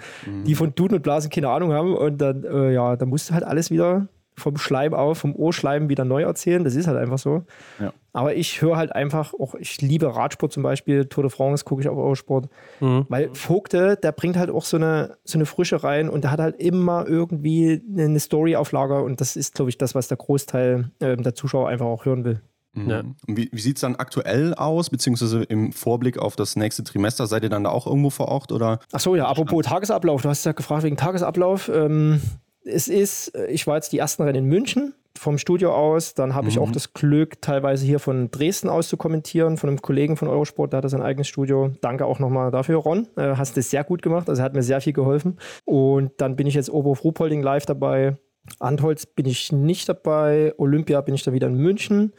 Die 0.45 0.55
von 0.55 0.73
Duden 0.73 0.95
und 0.95 1.03
Blasen 1.03 1.29
keine 1.29 1.49
Ahnung 1.49 1.73
haben 1.73 1.95
und 1.95 2.17
dann, 2.19 2.43
äh, 2.43 2.73
ja, 2.73 2.95
dann 2.95 3.09
musst 3.09 3.29
du 3.29 3.33
halt 3.33 3.43
alles 3.43 3.69
wieder 3.69 4.07
vom 4.35 4.57
Schleim 4.57 4.93
auf, 4.93 5.19
vom 5.19 5.35
Ohrschleim 5.35 5.89
wieder 5.89 6.05
neu 6.05 6.23
erzählen. 6.23 6.63
Das 6.63 6.75
ist 6.75 6.87
halt 6.87 6.97
einfach 6.97 7.17
so. 7.17 7.43
Ja. 7.79 7.93
Aber 8.13 8.35
ich 8.35 8.61
höre 8.61 8.77
halt 8.77 8.93
einfach, 8.93 9.33
auch 9.33 9.55
ich 9.55 9.81
liebe 9.81 10.15
Radsport 10.15 10.51
zum 10.51 10.63
Beispiel, 10.63 11.05
Tour 11.05 11.23
de 11.23 11.31
France 11.31 11.65
gucke 11.65 11.81
ich 11.81 11.89
auf 11.89 11.97
Eurosport, 11.97 12.49
mhm. 12.79 13.05
weil 13.09 13.29
Vogte, 13.33 13.97
der 14.01 14.11
bringt 14.11 14.37
halt 14.37 14.49
auch 14.49 14.65
so 14.65 14.77
eine, 14.77 15.17
so 15.23 15.37
eine 15.37 15.45
Frische 15.45 15.83
rein 15.83 16.09
und 16.09 16.23
der 16.23 16.31
hat 16.31 16.39
halt 16.39 16.59
immer 16.59 17.07
irgendwie 17.07 17.81
eine 17.97 18.19
Story 18.19 18.55
auf 18.55 18.71
Lager 18.71 19.03
und 19.03 19.19
das 19.21 19.35
ist, 19.35 19.55
glaube 19.55 19.69
ich, 19.69 19.77
das, 19.77 19.95
was 19.95 20.07
der 20.07 20.17
Großteil 20.17 20.91
äh, 20.99 21.17
der 21.17 21.33
Zuschauer 21.33 21.69
einfach 21.69 21.85
auch 21.85 22.05
hören 22.05 22.23
will. 22.23 22.41
Mhm. 22.73 22.89
Ja. 22.89 23.03
Wie, 23.27 23.49
wie 23.51 23.61
sieht 23.61 23.77
es 23.77 23.81
dann 23.81 23.95
aktuell 23.95 24.53
aus, 24.53 24.89
beziehungsweise 24.89 25.43
im 25.43 25.71
Vorblick 25.71 26.17
auf 26.17 26.35
das 26.35 26.55
nächste 26.55 26.83
Trimester? 26.83 27.27
Seid 27.27 27.43
ihr 27.43 27.49
dann 27.49 27.63
da 27.63 27.69
auch 27.69 27.87
irgendwo 27.87 28.09
vor 28.09 28.27
Ort? 28.27 28.51
Oder? 28.51 28.79
Ach 28.91 28.99
so, 28.99 29.15
ja, 29.15 29.27
apropos 29.27 29.65
Tagesablauf. 29.65 30.21
Du 30.21 30.29
hast 30.29 30.45
ja 30.45 30.51
gefragt 30.51 30.83
wegen 30.83 30.97
Tagesablauf. 30.97 31.69
Ähm, 31.73 32.21
es 32.65 32.87
ist, 32.87 33.33
ich 33.49 33.67
war 33.67 33.75
jetzt 33.75 33.91
die 33.93 33.97
ersten 33.97 34.23
Rennen 34.23 34.45
in 34.45 34.45
München 34.45 34.93
vom 35.17 35.37
Studio 35.37 35.73
aus. 35.73 36.13
Dann 36.13 36.33
habe 36.33 36.45
mhm. 36.45 36.49
ich 36.49 36.59
auch 36.59 36.71
das 36.71 36.93
Glück, 36.93 37.41
teilweise 37.41 37.85
hier 37.85 37.99
von 37.99 38.31
Dresden 38.31 38.69
aus 38.69 38.87
zu 38.87 38.97
kommentieren, 38.97 39.57
von 39.57 39.69
einem 39.69 39.81
Kollegen 39.81 40.17
von 40.17 40.27
Eurosport, 40.27 40.73
der 40.73 40.81
hat 40.81 40.89
sein 40.89 41.01
eigenes 41.01 41.27
Studio. 41.27 41.71
Danke 41.81 42.05
auch 42.05 42.19
nochmal 42.19 42.51
dafür, 42.51 42.77
Ron. 42.77 43.07
Äh, 43.15 43.35
hast 43.35 43.57
das 43.57 43.69
sehr 43.69 43.83
gut 43.83 44.01
gemacht, 44.01 44.29
also 44.29 44.41
hat 44.41 44.53
mir 44.53 44.63
sehr 44.63 44.81
viel 44.81 44.93
geholfen. 44.93 45.37
Und 45.65 46.11
dann 46.17 46.35
bin 46.35 46.47
ich 46.47 46.55
jetzt 46.55 46.69
Oberhof 46.69 47.03
Ruhpolding 47.03 47.41
live 47.41 47.65
dabei. 47.65 48.17
Antholz 48.59 49.05
bin 49.05 49.25
ich 49.25 49.51
nicht 49.51 49.87
dabei. 49.87 50.53
Olympia 50.57 50.99
bin 51.01 51.15
ich 51.15 51.23
dann 51.23 51.33
wieder 51.33 51.47
in 51.47 51.55
München. 51.55 52.13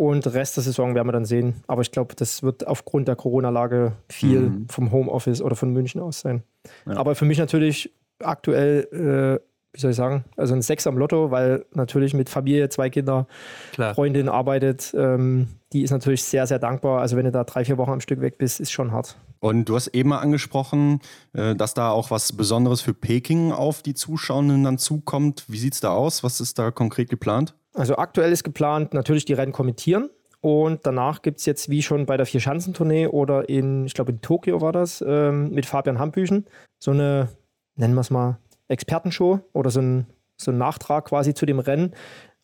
Und 0.00 0.26
Rest 0.32 0.56
der 0.56 0.64
Saison 0.64 0.94
werden 0.94 1.08
wir 1.08 1.12
dann 1.12 1.26
sehen. 1.26 1.62
Aber 1.66 1.82
ich 1.82 1.92
glaube, 1.92 2.14
das 2.14 2.42
wird 2.42 2.66
aufgrund 2.66 3.06
der 3.06 3.16
Corona-Lage 3.16 3.92
viel 4.08 4.40
mhm. 4.40 4.66
vom 4.70 4.92
Homeoffice 4.92 5.42
oder 5.42 5.56
von 5.56 5.74
München 5.74 6.00
aus 6.00 6.20
sein. 6.20 6.42
Ja. 6.86 6.96
Aber 6.96 7.14
für 7.14 7.26
mich 7.26 7.36
natürlich 7.36 7.92
aktuell, 8.18 8.88
äh, 8.92 9.44
wie 9.74 9.78
soll 9.78 9.90
ich 9.90 9.98
sagen, 9.98 10.24
also 10.38 10.54
ein 10.54 10.62
Sechs 10.62 10.86
am 10.86 10.96
Lotto, 10.96 11.30
weil 11.30 11.66
natürlich 11.74 12.14
mit 12.14 12.30
Familie, 12.30 12.70
zwei 12.70 12.88
Kinder, 12.88 13.26
Klar. 13.72 13.94
Freundin 13.94 14.30
arbeitet. 14.30 14.94
Ähm, 14.96 15.48
die 15.74 15.82
ist 15.82 15.90
natürlich 15.90 16.24
sehr, 16.24 16.46
sehr 16.46 16.58
dankbar. 16.58 17.02
Also 17.02 17.18
wenn 17.18 17.26
du 17.26 17.30
da 17.30 17.44
drei, 17.44 17.66
vier 17.66 17.76
Wochen 17.76 17.90
am 17.90 18.00
Stück 18.00 18.22
weg 18.22 18.38
bist, 18.38 18.58
ist 18.58 18.70
schon 18.70 18.92
hart. 18.92 19.18
Und 19.40 19.68
du 19.68 19.74
hast 19.74 19.88
eben 19.88 20.08
mal 20.08 20.20
angesprochen, 20.20 21.00
äh, 21.34 21.54
dass 21.54 21.74
da 21.74 21.90
auch 21.90 22.10
was 22.10 22.32
Besonderes 22.32 22.80
für 22.80 22.94
Peking 22.94 23.52
auf 23.52 23.82
die 23.82 23.92
Zuschauenden 23.92 24.64
dann 24.64 24.78
zukommt. 24.78 25.44
Wie 25.48 25.58
sieht 25.58 25.74
es 25.74 25.80
da 25.80 25.90
aus? 25.90 26.24
Was 26.24 26.40
ist 26.40 26.58
da 26.58 26.70
konkret 26.70 27.10
geplant? 27.10 27.54
Also 27.74 27.96
aktuell 27.96 28.32
ist 28.32 28.44
geplant, 28.44 28.94
natürlich 28.94 29.24
die 29.24 29.32
Rennen 29.32 29.52
kommentieren. 29.52 30.10
Und 30.40 30.86
danach 30.86 31.22
gibt 31.22 31.38
es 31.40 31.46
jetzt, 31.46 31.68
wie 31.68 31.82
schon 31.82 32.06
bei 32.06 32.16
der 32.16 32.24
Vier-Schanzentournee 32.24 33.08
oder 33.08 33.48
in, 33.48 33.84
ich 33.84 33.94
glaube 33.94 34.12
in 34.12 34.22
Tokio 34.22 34.60
war 34.60 34.72
das, 34.72 35.04
ähm, 35.06 35.50
mit 35.50 35.66
Fabian 35.66 35.98
Hampüchen, 35.98 36.46
so 36.78 36.92
eine, 36.92 37.28
nennen 37.76 37.94
wir 37.94 38.00
es 38.00 38.10
mal, 38.10 38.38
Expertenshow 38.68 39.40
oder 39.52 39.70
so 39.70 39.80
ein, 39.80 40.06
so 40.36 40.50
ein 40.50 40.56
Nachtrag 40.56 41.06
quasi 41.06 41.34
zu 41.34 41.44
dem 41.44 41.58
Rennen, 41.58 41.92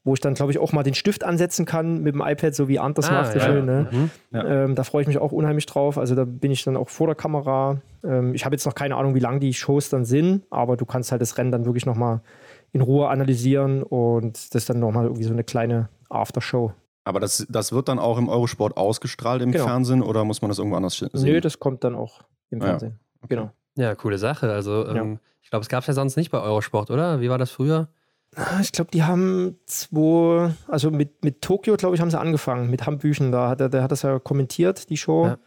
wo 0.05 0.13
ich 0.13 0.21
dann, 0.21 0.35
glaube 0.35 0.53
ich, 0.53 0.59
auch 0.59 0.73
mal 0.73 0.83
den 0.83 0.95
Stift 0.95 1.25
ansetzen 1.25 1.65
kann 1.65 2.03
mit 2.03 2.15
dem 2.15 2.21
iPad, 2.21 2.55
so 2.55 2.69
wie 2.69 2.79
Anders 2.79 3.09
ah, 3.09 3.23
macht. 3.23 3.35
Ja. 3.35 3.41
Schön, 3.41 3.65
ne? 3.65 3.89
mhm. 3.91 4.11
ja. 4.31 4.65
ähm, 4.65 4.75
da 4.75 4.85
freue 4.85 5.03
ich 5.03 5.09
mich 5.09 5.19
auch 5.19 5.33
unheimlich 5.33 5.67
drauf. 5.67 5.97
Also 5.99 6.15
da 6.15 6.25
bin 6.25 6.53
ich 6.53 6.63
dann 6.65 6.77
auch 6.77 6.91
vor 6.91 7.07
der 7.07 7.17
Kamera. 7.17 7.81
Ähm, 8.05 8.35
ich 8.35 8.45
habe 8.45 8.55
jetzt 8.55 8.67
noch 8.67 8.75
keine 8.75 8.95
Ahnung, 8.95 9.15
wie 9.15 9.21
lang 9.21 9.41
die 9.41 9.55
Shows 9.55 9.89
dann 9.89 10.05
sind, 10.05 10.45
aber 10.51 10.77
du 10.77 10.85
kannst 10.85 11.11
halt 11.11 11.23
das 11.23 11.39
Rennen 11.39 11.51
dann 11.51 11.65
wirklich 11.65 11.87
nochmal 11.87 12.21
in 12.77 12.83
Ruhe 12.83 13.09
analysieren 13.09 13.83
und 13.83 14.55
das 14.55 14.67
dann 14.67 14.81
nochmal 14.81 15.05
irgendwie 15.05 15.25
so 15.25 15.33
eine 15.33 15.45
kleine 15.45 15.89
Aftershow. 16.11 16.73
Aber 17.05 17.21
das, 17.21 17.47
das 17.49 17.73
wird 17.73 17.89
dann 17.89 17.99
auch 17.99 18.19
im 18.19 18.29
Eurosport 18.29 18.77
ausgestrahlt 18.77 19.41
im 19.41 19.51
genau. 19.51 19.65
Fernsehen 19.65 20.03
oder 20.03 20.25
muss 20.25 20.43
man 20.43 20.51
das 20.51 20.59
irgendwo 20.59 20.77
anders 20.77 20.99
sehen? 20.99 21.09
Nö, 21.15 21.41
das 21.41 21.59
kommt 21.59 21.85
dann 21.85 21.95
auch 21.95 22.21
im 22.51 22.61
Fernsehen. 22.61 22.99
Ja. 22.99 23.19
Okay. 23.23 23.35
Genau. 23.35 23.51
Ja, 23.77 23.95
coole 23.95 24.19
Sache. 24.19 24.53
Also, 24.53 24.87
ähm, 24.89 24.97
ja. 24.97 25.19
ich 25.43 25.49
glaube, 25.49 25.63
es 25.63 25.71
gab 25.71 25.81
es 25.81 25.87
ja 25.87 25.95
sonst 25.95 26.17
nicht 26.17 26.31
bei 26.31 26.41
Eurosport, 26.41 26.91
oder? 26.91 27.21
Wie 27.23 27.31
war 27.31 27.39
das 27.39 27.51
früher? 27.51 27.89
Ah, 28.35 28.61
ich 28.61 28.73
glaube, 28.73 28.91
die 28.91 29.05
haben 29.05 29.57
zwei, 29.65 30.51
also 30.69 30.91
mit, 30.91 31.25
mit 31.25 31.41
Tokio, 31.41 31.77
glaube 31.77 31.95
ich, 31.95 32.03
haben 32.03 32.11
sie 32.11 32.19
angefangen, 32.19 32.69
mit 32.69 32.85
Hambüchen. 32.85 33.33
Da 33.33 33.49
hat 33.49 33.63
er, 33.63 33.71
der 33.71 33.83
hat 33.83 33.93
das 33.93 34.03
ja 34.03 34.19
kommentiert, 34.19 34.91
die 34.91 34.99
Show. 34.99 35.27
Ja. 35.27 35.39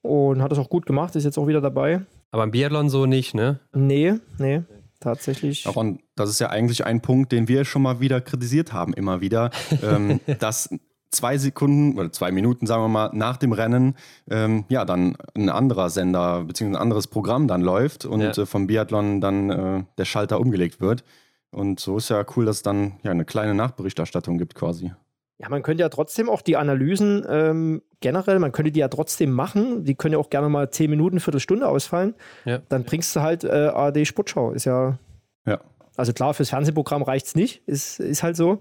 Und 0.00 0.40
hat 0.40 0.50
das 0.50 0.58
auch 0.58 0.70
gut 0.70 0.86
gemacht, 0.86 1.14
ist 1.16 1.24
jetzt 1.24 1.36
auch 1.36 1.46
wieder 1.46 1.60
dabei. 1.60 2.02
Aber 2.30 2.44
im 2.44 2.52
Biathlon 2.52 2.88
so 2.88 3.04
nicht, 3.04 3.34
ne? 3.34 3.58
Nee, 3.74 4.14
nee 4.38 4.62
tatsächlich. 5.00 5.66
Und 5.74 6.00
das 6.20 6.30
ist 6.30 6.38
ja 6.38 6.50
eigentlich 6.50 6.84
ein 6.84 7.00
Punkt, 7.00 7.32
den 7.32 7.48
wir 7.48 7.64
schon 7.64 7.82
mal 7.82 8.00
wieder 8.00 8.20
kritisiert 8.20 8.72
haben, 8.72 8.94
immer 8.94 9.20
wieder, 9.20 9.50
ähm, 9.82 10.20
dass 10.38 10.70
zwei 11.10 11.38
Sekunden 11.38 11.98
oder 11.98 12.12
zwei 12.12 12.30
Minuten, 12.30 12.66
sagen 12.66 12.82
wir 12.82 12.88
mal, 12.88 13.10
nach 13.12 13.36
dem 13.36 13.52
Rennen, 13.52 13.96
ähm, 14.30 14.64
ja, 14.68 14.84
dann 14.84 15.16
ein 15.34 15.48
anderer 15.48 15.90
Sender 15.90 16.44
bzw. 16.44 16.70
ein 16.70 16.76
anderes 16.76 17.08
Programm 17.08 17.48
dann 17.48 17.62
läuft 17.62 18.04
und 18.04 18.20
ja. 18.20 18.30
äh, 18.30 18.46
vom 18.46 18.66
Biathlon 18.66 19.20
dann 19.20 19.50
äh, 19.50 19.84
der 19.98 20.04
Schalter 20.04 20.40
umgelegt 20.40 20.80
wird. 20.80 21.04
Und 21.50 21.80
so 21.80 21.96
ist 21.96 22.10
ja 22.10 22.24
cool, 22.36 22.44
dass 22.44 22.58
es 22.58 22.62
dann 22.62 22.94
ja 23.02 23.10
eine 23.10 23.24
kleine 23.24 23.54
Nachberichterstattung 23.54 24.38
gibt 24.38 24.54
quasi. 24.54 24.92
Ja, 25.38 25.48
man 25.48 25.62
könnte 25.62 25.80
ja 25.80 25.88
trotzdem 25.88 26.28
auch 26.28 26.42
die 26.42 26.56
Analysen 26.56 27.24
ähm, 27.28 27.82
generell, 28.00 28.38
man 28.38 28.52
könnte 28.52 28.72
die 28.72 28.80
ja 28.80 28.88
trotzdem 28.88 29.30
machen. 29.30 29.84
Die 29.84 29.94
können 29.94 30.12
ja 30.12 30.18
auch 30.18 30.28
gerne 30.28 30.50
mal 30.50 30.70
zehn 30.70 30.90
Minuten, 30.90 31.18
Viertelstunde 31.18 31.66
ausfallen. 31.66 32.14
Ja. 32.44 32.60
Dann 32.68 32.84
bringst 32.84 33.16
du 33.16 33.20
halt 33.20 33.44
äh, 33.44 33.70
ARD 33.74 34.06
Sportschau. 34.06 34.52
Ist 34.52 34.66
ja. 34.66 34.98
Ja. 35.46 35.60
Also 36.00 36.12
klar, 36.12 36.34
fürs 36.34 36.50
Fernsehprogramm 36.50 37.02
reicht 37.02 37.26
es 37.26 37.34
nicht, 37.34 37.62
ist, 37.66 38.00
ist 38.00 38.22
halt 38.22 38.36
so. 38.36 38.58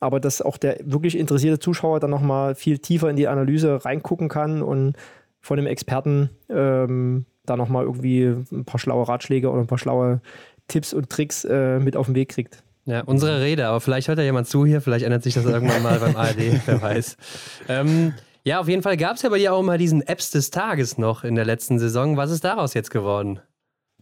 Aber 0.00 0.18
dass 0.18 0.40
auch 0.40 0.56
der 0.56 0.78
wirklich 0.82 1.16
interessierte 1.16 1.58
Zuschauer 1.58 2.00
dann 2.00 2.10
nochmal 2.10 2.54
viel 2.54 2.78
tiefer 2.78 3.10
in 3.10 3.16
die 3.16 3.28
Analyse 3.28 3.84
reingucken 3.84 4.28
kann 4.28 4.62
und 4.62 4.96
von 5.40 5.56
dem 5.56 5.66
Experten 5.66 6.30
ähm, 6.48 7.26
da 7.44 7.56
nochmal 7.56 7.84
irgendwie 7.84 8.34
ein 8.50 8.64
paar 8.64 8.80
schlaue 8.80 9.06
Ratschläge 9.06 9.50
oder 9.50 9.60
ein 9.60 9.66
paar 9.66 9.78
schlaue 9.78 10.20
Tipps 10.68 10.94
und 10.94 11.10
Tricks 11.10 11.44
äh, 11.44 11.78
mit 11.78 11.96
auf 11.96 12.06
den 12.06 12.14
Weg 12.14 12.30
kriegt. 12.30 12.62
Ja, 12.86 13.02
unsere 13.02 13.42
Rede, 13.42 13.66
aber 13.66 13.80
vielleicht 13.80 14.08
hört 14.08 14.18
ja 14.18 14.24
jemand 14.24 14.48
zu 14.48 14.64
hier, 14.64 14.80
vielleicht 14.80 15.04
ändert 15.04 15.22
sich 15.22 15.34
das 15.34 15.44
irgendwann 15.44 15.82
mal 15.82 15.98
beim 15.98 16.16
ARD, 16.16 16.38
wer 16.66 16.80
weiß. 16.80 17.16
Ähm, 17.68 18.14
ja, 18.42 18.58
auf 18.58 18.68
jeden 18.68 18.82
Fall 18.82 18.96
gab 18.96 19.16
es 19.16 19.22
ja 19.22 19.28
bei 19.28 19.38
dir 19.38 19.52
auch 19.52 19.62
mal 19.62 19.76
diesen 19.76 20.00
Apps 20.00 20.30
des 20.30 20.50
Tages 20.50 20.96
noch 20.96 21.24
in 21.24 21.34
der 21.34 21.44
letzten 21.44 21.78
Saison. 21.78 22.16
Was 22.16 22.30
ist 22.30 22.42
daraus 22.42 22.72
jetzt 22.72 22.90
geworden? 22.90 23.40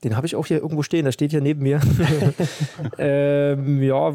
Den 0.05 0.16
habe 0.16 0.26
ich 0.26 0.36
auch 0.36 0.46
hier 0.46 0.59
irgendwo 0.59 0.82
stehen, 0.82 1.05
der 1.05 1.12
steht 1.12 1.30
hier 1.30 1.40
neben 1.40 1.62
mir. 1.62 1.80
ähm, 2.99 3.82
ja, 3.82 4.12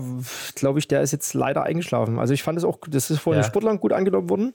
glaube 0.56 0.80
ich, 0.80 0.88
der 0.88 1.02
ist 1.02 1.12
jetzt 1.12 1.34
leider 1.34 1.64
eingeschlafen. 1.64 2.20
Also 2.20 2.34
ich 2.34 2.44
fand 2.44 2.58
es 2.58 2.64
auch, 2.64 2.78
das 2.88 3.10
ist 3.10 3.20
von 3.20 3.34
ja. 3.34 3.42
den 3.42 3.46
Sportlern 3.46 3.80
gut 3.80 3.94
angenommen 3.94 4.30
worden. 4.30 4.54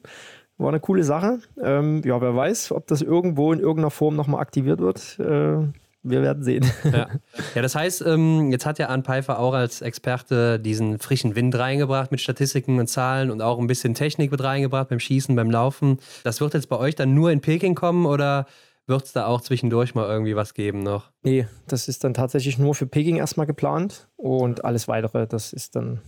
War 0.56 0.70
eine 0.70 0.80
coole 0.80 1.04
Sache. 1.04 1.38
Ähm, 1.62 2.02
ja, 2.04 2.20
wer 2.20 2.34
weiß, 2.34 2.72
ob 2.72 2.86
das 2.86 3.02
irgendwo 3.02 3.52
in 3.52 3.60
irgendeiner 3.60 3.90
Form 3.90 4.16
nochmal 4.16 4.40
aktiviert 4.40 4.80
wird. 4.80 5.18
Äh, 5.20 5.68
wir 6.02 6.22
werden 6.22 6.42
sehen. 6.42 6.64
Ja, 6.84 7.08
ja 7.54 7.62
das 7.62 7.74
heißt, 7.74 8.04
ähm, 8.06 8.50
jetzt 8.50 8.66
hat 8.66 8.78
ja 8.78 8.88
Arne 8.88 9.02
Pfeiffer 9.02 9.38
auch 9.38 9.52
als 9.52 9.82
Experte 9.82 10.58
diesen 10.58 10.98
frischen 10.98 11.34
Wind 11.36 11.56
reingebracht 11.56 12.10
mit 12.10 12.20
Statistiken 12.20 12.78
und 12.78 12.88
Zahlen 12.88 13.30
und 13.30 13.42
auch 13.42 13.58
ein 13.58 13.66
bisschen 13.66 13.94
Technik 13.94 14.30
mit 14.30 14.42
reingebracht 14.42 14.88
beim 14.88 15.00
Schießen, 15.00 15.34
beim 15.36 15.50
Laufen. 15.50 15.98
Das 16.24 16.40
wird 16.40 16.54
jetzt 16.54 16.68
bei 16.68 16.78
euch 16.78 16.94
dann 16.94 17.14
nur 17.14 17.30
in 17.30 17.40
Peking 17.40 17.74
kommen 17.74 18.06
oder 18.06 18.46
wird 18.88 19.04
es 19.04 19.12
da 19.12 19.26
auch 19.26 19.40
zwischendurch 19.40 19.94
mal 19.94 20.08
irgendwie 20.08 20.36
was 20.36 20.54
geben 20.54 20.82
noch? 20.82 21.10
Nee, 21.22 21.46
das 21.66 21.88
ist 21.88 22.04
dann 22.04 22.14
tatsächlich 22.14 22.58
nur 22.58 22.74
für 22.74 22.86
Peking 22.86 23.16
erstmal 23.16 23.46
geplant 23.46 24.08
und 24.16 24.64
alles 24.64 24.88
weitere, 24.88 25.26
das 25.26 25.52
ist 25.52 25.76
dann 25.76 26.00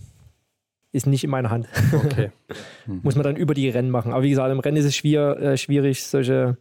ist 0.91 1.07
nicht 1.07 1.23
in 1.23 1.29
meiner 1.29 1.49
Hand. 1.49 1.69
Okay. 1.93 2.31
Muss 2.85 3.15
man 3.15 3.23
dann 3.23 3.37
über 3.37 3.53
die 3.53 3.69
Rennen 3.69 3.91
machen. 3.91 4.11
Aber 4.11 4.23
wie 4.23 4.29
gesagt, 4.29 4.51
im 4.51 4.59
Rennen 4.59 4.77
ist 4.77 4.85
es 4.85 4.95
schwier, 4.95 5.37
äh, 5.37 5.57
schwierig, 5.57 6.03
solche 6.03 6.57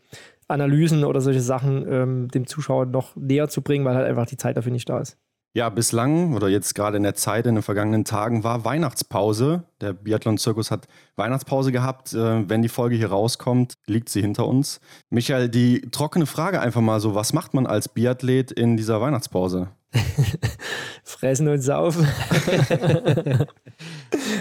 Analysen 0.46 1.04
oder 1.04 1.20
solche 1.20 1.40
Sachen 1.40 1.90
ähm, 1.90 2.28
dem 2.28 2.46
Zuschauer 2.46 2.86
noch 2.86 3.16
näher 3.16 3.48
zu 3.48 3.62
bringen, 3.62 3.84
weil 3.84 3.96
halt 3.96 4.06
einfach 4.06 4.26
die 4.26 4.36
Zeit 4.36 4.56
dafür 4.56 4.72
nicht 4.72 4.88
da 4.88 5.00
ist. 5.00 5.18
Ja, 5.52 5.68
bislang 5.68 6.34
oder 6.34 6.48
jetzt 6.48 6.76
gerade 6.76 6.96
in 6.96 7.02
der 7.02 7.16
Zeit, 7.16 7.44
in 7.44 7.56
den 7.56 7.62
vergangenen 7.62 8.04
Tagen 8.04 8.44
war 8.44 8.64
Weihnachtspause. 8.64 9.64
Der 9.80 9.92
Biathlon-Zirkus 9.94 10.70
hat 10.70 10.86
Weihnachtspause 11.16 11.72
gehabt. 11.72 12.12
Äh, 12.12 12.48
wenn 12.48 12.62
die 12.62 12.68
Folge 12.68 12.94
hier 12.94 13.10
rauskommt, 13.10 13.74
liegt 13.86 14.10
sie 14.10 14.20
hinter 14.20 14.46
uns. 14.46 14.80
Michael, 15.08 15.48
die 15.48 15.80
trockene 15.90 16.26
Frage 16.26 16.60
einfach 16.60 16.80
mal 16.80 17.00
so: 17.00 17.16
Was 17.16 17.32
macht 17.32 17.52
man 17.52 17.66
als 17.66 17.88
Biathlet 17.88 18.52
in 18.52 18.76
dieser 18.76 19.00
Weihnachtspause? 19.00 19.70
Fressen 21.02 21.48
und 21.48 21.60
saufen. 21.60 22.06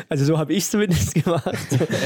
also 0.10 0.26
so 0.26 0.38
habe 0.38 0.54
ich 0.54 0.60
es 0.60 0.70
zumindest 0.70 1.16
gemacht. 1.16 1.58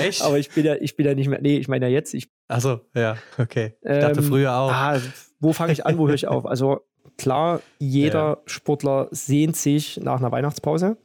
Echt? 0.01 0.21
Aber 0.21 0.39
ich 0.39 0.49
bin 0.49 0.65
ja, 0.65 0.75
ich 0.75 0.95
bin 0.95 1.05
ja 1.05 1.13
nicht 1.13 1.27
mehr. 1.27 1.41
Nee, 1.41 1.57
ich 1.57 1.67
meine 1.67 1.87
ja 1.87 1.91
jetzt. 1.91 2.13
Ich, 2.13 2.31
Achso, 2.47 2.79
ja, 2.95 3.17
okay. 3.37 3.75
Ich 3.81 3.99
dachte 3.99 4.19
ähm, 4.21 4.25
früher 4.25 4.55
auch. 4.55 4.71
Ah, 4.71 5.01
wo 5.41 5.51
fange 5.51 5.73
ich 5.73 5.85
an, 5.85 5.97
wo 5.97 6.07
höre 6.07 6.15
ich 6.15 6.29
auf? 6.29 6.45
Also 6.45 6.79
klar, 7.17 7.61
jeder 7.79 8.19
ja. 8.19 8.37
Sportler 8.45 9.07
sehnt 9.11 9.55
sich 9.55 9.99
nach 10.01 10.19
einer 10.19 10.31
Weihnachtspause. 10.31 10.97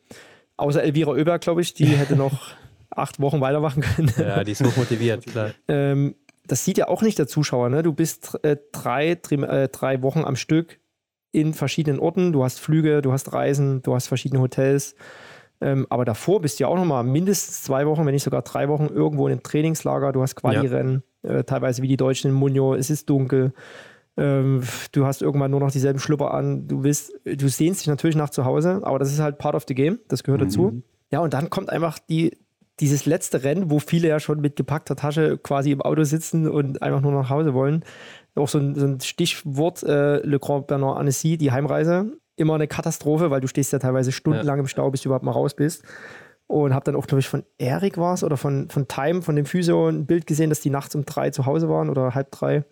Außer 0.56 0.82
Elvira 0.82 1.12
Oeberg, 1.12 1.40
glaube 1.40 1.60
ich, 1.60 1.74
die 1.74 1.86
hätte 1.86 2.16
noch 2.16 2.54
acht 2.90 3.20
Wochen 3.20 3.40
weitermachen 3.40 3.82
können. 3.82 4.12
Ja, 4.18 4.44
die 4.44 4.52
ist 4.52 4.64
hochmotiviert, 4.64 5.26
klar. 5.26 5.52
ähm, 5.68 6.14
das 6.46 6.64
sieht 6.64 6.78
ja 6.78 6.88
auch 6.88 7.02
nicht 7.02 7.18
der 7.18 7.26
Zuschauer. 7.26 7.68
Ne? 7.68 7.82
Du 7.82 7.92
bist 7.92 8.38
äh, 8.42 8.56
drei, 8.72 9.16
drei, 9.20 9.36
äh, 9.36 9.68
drei 9.68 10.02
Wochen 10.02 10.24
am 10.24 10.34
Stück 10.34 10.80
in 11.30 11.54
verschiedenen 11.54 12.00
Orten. 12.00 12.32
Du 12.32 12.42
hast 12.42 12.58
Flüge, 12.58 13.02
du 13.02 13.12
hast 13.12 13.32
Reisen, 13.32 13.82
du 13.82 13.94
hast 13.94 14.08
verschiedene 14.08 14.40
Hotels. 14.40 14.96
Ähm, 15.60 15.86
aber 15.90 16.04
davor 16.04 16.40
bist 16.40 16.58
du 16.58 16.64
ja 16.64 16.68
auch 16.68 16.76
nochmal 16.76 17.04
mindestens 17.04 17.62
zwei 17.62 17.86
Wochen, 17.86 18.06
wenn 18.06 18.14
nicht 18.14 18.22
sogar 18.22 18.42
drei 18.42 18.68
Wochen 18.68 18.86
irgendwo 18.86 19.26
in 19.26 19.32
einem 19.32 19.42
Trainingslager. 19.42 20.12
Du 20.12 20.22
hast 20.22 20.36
Quali-Rennen, 20.36 21.02
ja. 21.22 21.30
äh, 21.30 21.44
teilweise 21.44 21.82
wie 21.82 21.88
die 21.88 21.96
Deutschen 21.96 22.30
in 22.30 22.34
Munio. 22.34 22.74
Es 22.74 22.90
ist 22.90 23.10
dunkel. 23.10 23.52
Ähm, 24.18 24.62
du 24.92 25.06
hast 25.06 25.22
irgendwann 25.22 25.50
nur 25.50 25.60
noch 25.60 25.70
dieselben 25.70 26.00
Schlüpper 26.00 26.34
an. 26.34 26.66
Du 26.66 26.82
willst, 26.82 27.12
du 27.24 27.48
sehnst 27.48 27.80
dich 27.80 27.86
natürlich 27.86 28.16
nach 28.16 28.30
zu 28.30 28.44
Hause, 28.44 28.80
aber 28.82 28.98
das 28.98 29.12
ist 29.12 29.20
halt 29.20 29.38
part 29.38 29.54
of 29.54 29.64
the 29.68 29.74
game. 29.74 30.00
Das 30.08 30.24
gehört 30.24 30.40
mhm. 30.40 30.44
dazu. 30.46 30.82
Ja, 31.10 31.20
und 31.20 31.32
dann 31.32 31.50
kommt 31.50 31.70
einfach 31.70 31.98
die, 31.98 32.36
dieses 32.80 33.06
letzte 33.06 33.44
Rennen, 33.44 33.70
wo 33.70 33.78
viele 33.78 34.08
ja 34.08 34.20
schon 34.20 34.40
mit 34.40 34.56
gepackter 34.56 34.96
Tasche 34.96 35.38
quasi 35.38 35.72
im 35.72 35.82
Auto 35.82 36.04
sitzen 36.04 36.48
und 36.48 36.82
einfach 36.82 37.00
nur 37.00 37.12
nach 37.12 37.30
Hause 37.30 37.54
wollen. 37.54 37.84
Auch 38.34 38.48
so 38.48 38.58
ein, 38.58 38.74
so 38.74 38.86
ein 38.86 39.00
Stichwort, 39.00 39.82
äh, 39.82 40.18
Le 40.18 40.38
Grand 40.38 40.66
Bernard 40.66 40.98
Annecy, 40.98 41.38
die 41.38 41.50
Heimreise. 41.50 42.12
Immer 42.36 42.54
eine 42.54 42.68
Katastrophe, 42.68 43.30
weil 43.30 43.40
du 43.40 43.48
stehst 43.48 43.72
ja 43.72 43.80
teilweise 43.80 44.12
stundenlang 44.12 44.58
ja. 44.58 44.60
im 44.60 44.68
Stau, 44.68 44.90
bis 44.90 45.02
du 45.02 45.08
überhaupt 45.08 45.24
mal 45.24 45.32
raus 45.32 45.54
bist. 45.54 45.82
Und 46.46 46.72
habe 46.72 46.84
dann 46.84 46.96
auch, 46.96 47.06
glaube 47.06 47.20
ich, 47.20 47.28
von 47.28 47.44
Erik 47.58 47.98
war 47.98 48.14
es 48.14 48.24
oder 48.24 48.36
von, 48.36 48.70
von 48.70 48.88
Time, 48.88 49.22
von 49.22 49.36
dem 49.36 49.44
Physio, 49.44 49.88
ein 49.88 50.06
Bild 50.06 50.26
gesehen, 50.26 50.48
dass 50.48 50.60
die 50.60 50.70
nachts 50.70 50.94
um 50.94 51.04
drei 51.04 51.30
zu 51.30 51.46
Hause 51.46 51.68
waren 51.68 51.90
oder 51.90 52.14
halb 52.14 52.30
drei. 52.30 52.64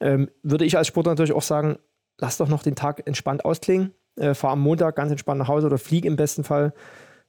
Ähm, 0.00 0.30
würde 0.42 0.64
ich 0.64 0.76
als 0.76 0.86
Sportler 0.86 1.12
natürlich 1.12 1.32
auch 1.32 1.42
sagen, 1.42 1.78
lass 2.18 2.36
doch 2.36 2.48
noch 2.48 2.62
den 2.62 2.74
Tag 2.74 3.06
entspannt 3.06 3.44
ausklingen. 3.44 3.92
Äh, 4.16 4.34
fahr 4.34 4.52
am 4.52 4.60
Montag 4.60 4.96
ganz 4.96 5.10
entspannt 5.10 5.38
nach 5.38 5.48
Hause 5.48 5.66
oder 5.66 5.78
flieg 5.78 6.04
im 6.04 6.16
besten 6.16 6.44
Fall. 6.44 6.72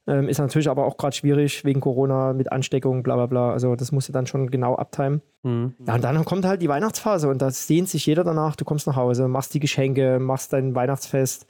Ähm, 0.07 0.29
ist 0.29 0.37
natürlich 0.37 0.69
aber 0.69 0.85
auch 0.85 0.95
gerade 0.95 1.15
schwierig 1.15 1.65
wegen 1.65 1.81
Corona 1.81 2.31
mit 2.31 2.51
Ansteckung, 2.51 3.03
bla 3.03 3.15
bla 3.15 3.25
bla. 3.25 3.51
Also 3.51 3.75
das 3.75 3.91
musst 3.91 4.07
du 4.07 4.13
dann 4.13 4.25
schon 4.25 4.49
genau 4.49 4.75
abtimen. 4.75 5.21
Mhm. 5.43 5.75
Ja, 5.85 5.95
und 5.95 6.03
dann 6.03 6.23
kommt 6.23 6.45
halt 6.45 6.61
die 6.61 6.69
Weihnachtsphase 6.69 7.27
und 7.27 7.41
da 7.41 7.51
sehnt 7.51 7.89
sich 7.89 8.05
jeder 8.05 8.23
danach. 8.23 8.55
Du 8.55 8.63
kommst 8.63 8.87
nach 8.87 8.95
Hause, 8.95 9.27
machst 9.27 9.53
die 9.53 9.59
Geschenke, 9.59 10.19
machst 10.19 10.53
dein 10.53 10.75
Weihnachtsfest. 10.75 11.45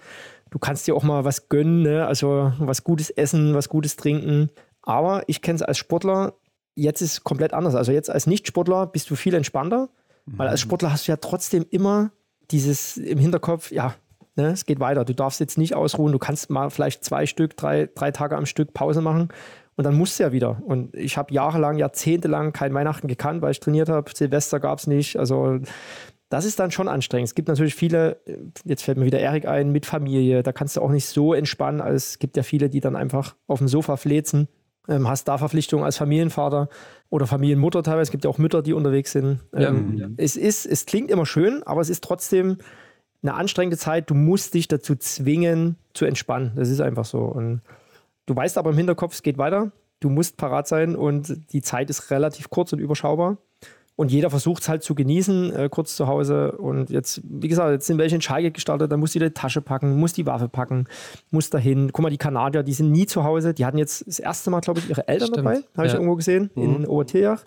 Du 0.50 0.58
kannst 0.58 0.88
dir 0.88 0.96
auch 0.96 1.04
mal 1.04 1.24
was 1.24 1.50
gönnen, 1.50 1.84
ne? 1.84 2.08
also 2.08 2.52
was 2.58 2.84
Gutes 2.84 3.12
essen, 3.12 3.54
was 3.54 3.70
Gutes 3.70 3.96
trinken. 3.96 4.50
Aber 4.82 5.24
ich 5.28 5.42
kenne 5.44 5.58
es 5.58 5.62
als 5.62 5.78
Sportler, 5.78 6.34
jetzt 6.74 7.02
ist 7.02 7.12
es 7.12 7.24
komplett 7.24 7.54
anders. 7.54 7.76
Also 7.76 7.92
jetzt 7.92 8.10
als 8.10 8.26
Nicht-Sportler 8.26 8.88
bist 8.88 9.10
du 9.12 9.16
viel 9.16 9.36
entspannter. 9.36 9.90
Weil 10.28 10.48
als 10.48 10.62
mhm. 10.64 10.68
Sportler 10.70 10.92
hast 10.92 11.08
du 11.08 11.12
ja 11.12 11.18
trotzdem 11.18 11.66
immer 11.70 12.12
dieses 12.52 12.98
im 12.98 13.18
Hinterkopf, 13.18 13.72
ja, 13.72 13.96
Ne? 14.38 14.50
Es 14.50 14.66
geht 14.66 14.80
weiter. 14.80 15.04
Du 15.04 15.14
darfst 15.14 15.40
jetzt 15.40 15.58
nicht 15.58 15.76
ausruhen. 15.76 16.12
Du 16.12 16.20
kannst 16.20 16.50
mal 16.50 16.70
vielleicht 16.70 17.04
zwei 17.04 17.26
Stück, 17.26 17.58
drei, 17.58 17.90
drei 17.94 18.12
Tage 18.12 18.38
am 18.38 18.46
Stück 18.46 18.74
Pause 18.74 19.02
machen. 19.02 19.30
Und 19.76 19.84
dann 19.84 19.96
musst 19.96 20.20
du 20.20 20.24
ja 20.24 20.32
wieder. 20.32 20.62
Und 20.64 20.96
ich 20.96 21.18
habe 21.18 21.34
jahrelang, 21.34 21.78
jahrzehntelang 21.78 22.54
kein 22.54 22.74
Weihnachten 22.74 23.08
gekannt, 23.08 23.42
weil 23.42 23.52
ich 23.52 23.60
trainiert 23.60 23.90
habe. 23.90 24.12
Silvester 24.14 24.60
gab 24.60 24.80
es 24.80 24.88
nicht. 24.88 25.18
Also 25.18 25.60
das 26.30 26.46
ist 26.46 26.60
dann 26.60 26.72
schon 26.72 26.88
anstrengend. 26.88 27.30
Es 27.30 27.36
gibt 27.36 27.48
natürlich 27.48 27.76
viele, 27.76 28.22
jetzt 28.64 28.84
fällt 28.84 28.98
mir 28.98 29.06
wieder 29.06 29.20
Erik 29.20 29.48
ein, 29.48 29.72
mit 29.72 29.86
Familie. 29.86 30.44
Da 30.44 30.52
kannst 30.52 30.78
du 30.78 30.82
auch 30.82 30.92
nicht 30.92 31.06
so 31.06 31.34
entspannen. 31.34 31.82
Also 31.82 31.96
es 31.96 32.20
gibt 32.20 32.38
ja 32.38 32.44
viele, 32.44 32.70
die 32.70 32.80
dann 32.80 32.96
einfach 32.96 33.36
auf 33.48 33.60
dem 33.60 33.68
Sofa 33.68 33.98
flezen. 33.98 34.48
Ähm, 34.88 35.08
hast 35.08 35.28
da 35.28 35.38
Verpflichtungen 35.38 35.84
als 35.84 35.98
Familienvater 35.98 36.70
oder 37.10 37.28
Familienmutter 37.28 37.84
teilweise. 37.84 38.04
Es 38.04 38.12
gibt 38.12 38.24
ja 38.24 38.30
auch 38.30 38.38
Mütter, 38.38 38.62
die 38.62 38.74
unterwegs 38.74 39.12
sind. 39.12 39.40
Ähm, 39.54 39.98
ja. 39.98 40.08
Es 40.18 40.36
ist, 40.36 40.66
es 40.66 40.86
klingt 40.86 41.12
immer 41.12 41.26
schön, 41.26 41.64
aber 41.64 41.82
es 41.82 41.90
ist 41.90 42.04
trotzdem 42.04 42.58
eine 43.22 43.34
anstrengende 43.34 43.78
Zeit. 43.78 44.10
Du 44.10 44.14
musst 44.14 44.54
dich 44.54 44.68
dazu 44.68 44.96
zwingen, 44.96 45.76
zu 45.94 46.06
entspannen. 46.06 46.54
Das 46.56 46.70
ist 46.70 46.80
einfach 46.80 47.06
so. 47.06 47.20
Und 47.20 47.62
du 48.26 48.36
weißt 48.36 48.58
aber 48.58 48.70
im 48.70 48.78
Hinterkopf, 48.78 49.14
es 49.14 49.24
geht 49.24 49.38
weiter. 49.38 49.72
Du 50.00 50.10
musst 50.10 50.38
parat 50.38 50.68
sein 50.68 50.96
und 50.96 51.52
die 51.54 51.62
Zeit 51.62 51.90
ist 51.90 52.12
relativ 52.12 52.50
kurz 52.50 52.72
und 52.72 52.80
überschaubar. 52.80 53.38
Und 53.98 54.12
jeder 54.12 54.30
versucht 54.30 54.62
es 54.62 54.70
halt 54.70 54.84
zu 54.84 54.94
genießen, 54.94 55.56
äh, 55.56 55.70
kurz 55.70 55.96
zu 55.96 56.08
Hause. 56.08 56.52
Und 56.54 56.92
jetzt, 56.92 57.20
wie 57.24 57.48
gesagt, 57.48 57.72
jetzt 57.72 57.88
sind 57.88 57.98
welche 57.98 58.16
in 58.16 58.22
Schalke 58.22 58.52
gestartet, 58.52 58.92
dann 58.92 59.00
muss 59.00 59.12
die 59.12 59.20
Tasche 59.32 59.60
packen, 59.60 60.00
muss 60.00 60.14
die 60.14 60.28
Waffe 60.28 60.48
packen, 60.48 60.86
muss 61.32 61.50
dahin. 61.50 61.92
Guck 61.92 62.04
mal, 62.04 62.12
die 62.12 62.18
Kanadier, 62.18 62.62
die 62.62 62.74
sind 62.74 62.92
nie 62.92 63.08
zu 63.08 63.24
Hause. 63.24 63.56
Die 63.56 63.66
hatten 63.66 63.80
jetzt 63.80 64.08
das 64.08 64.20
erste 64.20 64.52
Mal, 64.52 64.62
glaube 64.62 64.80
ich, 64.80 64.90
ihre 64.90 65.08
Eltern 65.08 65.30
Stimmt. 65.30 65.46
dabei, 65.46 65.56
habe 65.56 65.66
ja. 65.78 65.86
ich 65.86 65.94
irgendwo 65.94 66.16
gesehen, 66.16 66.52
mhm. 66.54 66.64
in 66.64 66.86
Obertiljach 66.86 67.44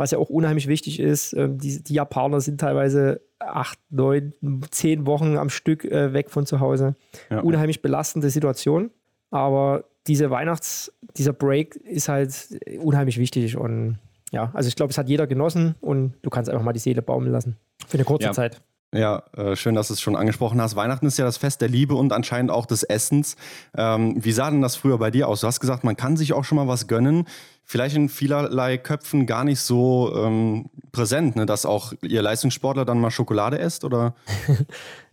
was 0.00 0.12
ja 0.12 0.18
auch 0.18 0.30
unheimlich 0.30 0.66
wichtig 0.66 0.98
ist. 0.98 1.34
Ähm, 1.34 1.58
die, 1.58 1.84
die, 1.84 1.92
Japaner 1.92 2.40
sind 2.40 2.58
teilweise 2.58 3.20
acht, 3.38 3.78
neun, 3.90 4.32
zehn 4.70 5.06
Wochen 5.06 5.36
am 5.36 5.50
Stück 5.50 5.84
äh, 5.84 6.14
weg 6.14 6.30
von 6.30 6.46
zu 6.46 6.58
Hause. 6.58 6.96
Ja. 7.28 7.40
Unheimlich 7.40 7.82
belastende 7.82 8.30
Situation. 8.30 8.90
Aber 9.30 9.84
diese 10.06 10.30
Weihnachts-, 10.30 10.90
dieser 11.16 11.34
Break 11.34 11.76
ist 11.76 12.08
halt 12.08 12.58
unheimlich 12.80 13.18
wichtig 13.18 13.58
und 13.58 13.98
ja, 14.30 14.50
also 14.54 14.68
ich 14.68 14.76
glaube, 14.76 14.90
es 14.90 14.98
hat 14.98 15.08
jeder 15.08 15.26
genossen 15.26 15.74
und 15.80 16.14
du 16.22 16.30
kannst 16.30 16.50
einfach 16.50 16.64
mal 16.64 16.72
die 16.72 16.78
Seele 16.78 17.02
baumeln 17.02 17.32
lassen. 17.32 17.56
Für 17.86 17.96
eine 17.96 18.04
kurze 18.04 18.26
ja. 18.26 18.32
Zeit. 18.32 18.60
Ja, 18.92 19.22
äh, 19.36 19.54
schön, 19.54 19.76
dass 19.76 19.86
du 19.86 19.94
es 19.94 20.00
schon 20.00 20.16
angesprochen 20.16 20.60
hast. 20.60 20.74
Weihnachten 20.74 21.06
ist 21.06 21.16
ja 21.16 21.24
das 21.24 21.36
Fest 21.36 21.60
der 21.60 21.68
Liebe 21.68 21.94
und 21.94 22.12
anscheinend 22.12 22.50
auch 22.50 22.66
des 22.66 22.82
Essens. 22.82 23.36
Ähm, 23.76 24.16
wie 24.18 24.32
sah 24.32 24.50
denn 24.50 24.62
das 24.62 24.74
früher 24.74 24.98
bei 24.98 25.12
dir 25.12 25.28
aus? 25.28 25.42
Du 25.42 25.46
hast 25.46 25.60
gesagt, 25.60 25.84
man 25.84 25.96
kann 25.96 26.16
sich 26.16 26.32
auch 26.32 26.42
schon 26.42 26.56
mal 26.56 26.66
was 26.66 26.88
gönnen. 26.88 27.28
Vielleicht 27.64 27.94
in 27.94 28.08
vielerlei 28.08 28.78
Köpfen 28.78 29.26
gar 29.26 29.44
nicht 29.44 29.60
so 29.60 30.12
ähm, 30.16 30.70
präsent, 30.90 31.36
ne? 31.36 31.46
dass 31.46 31.66
auch 31.66 31.92
ihr 32.02 32.20
Leistungssportler 32.20 32.84
dann 32.84 33.00
mal 33.00 33.12
Schokolade 33.12 33.58
esst, 33.58 33.84
oder? 33.84 34.14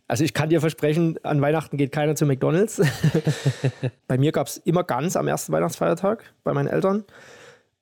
Also 0.10 0.24
ich 0.24 0.34
kann 0.34 0.48
dir 0.48 0.62
versprechen, 0.62 1.20
an 1.24 1.42
Weihnachten 1.42 1.76
geht 1.76 1.92
keiner 1.92 2.16
zu 2.16 2.26
McDonalds. 2.26 2.82
bei 4.08 4.18
mir 4.18 4.32
gab 4.32 4.48
es 4.48 4.56
immer 4.56 4.86
ganz 4.86 5.18
am 5.18 5.28
ersten 5.28 5.52
Weihnachtsfeiertag 5.52 6.24
bei 6.46 6.54
meinen 6.54 6.68
Eltern. 6.68 7.04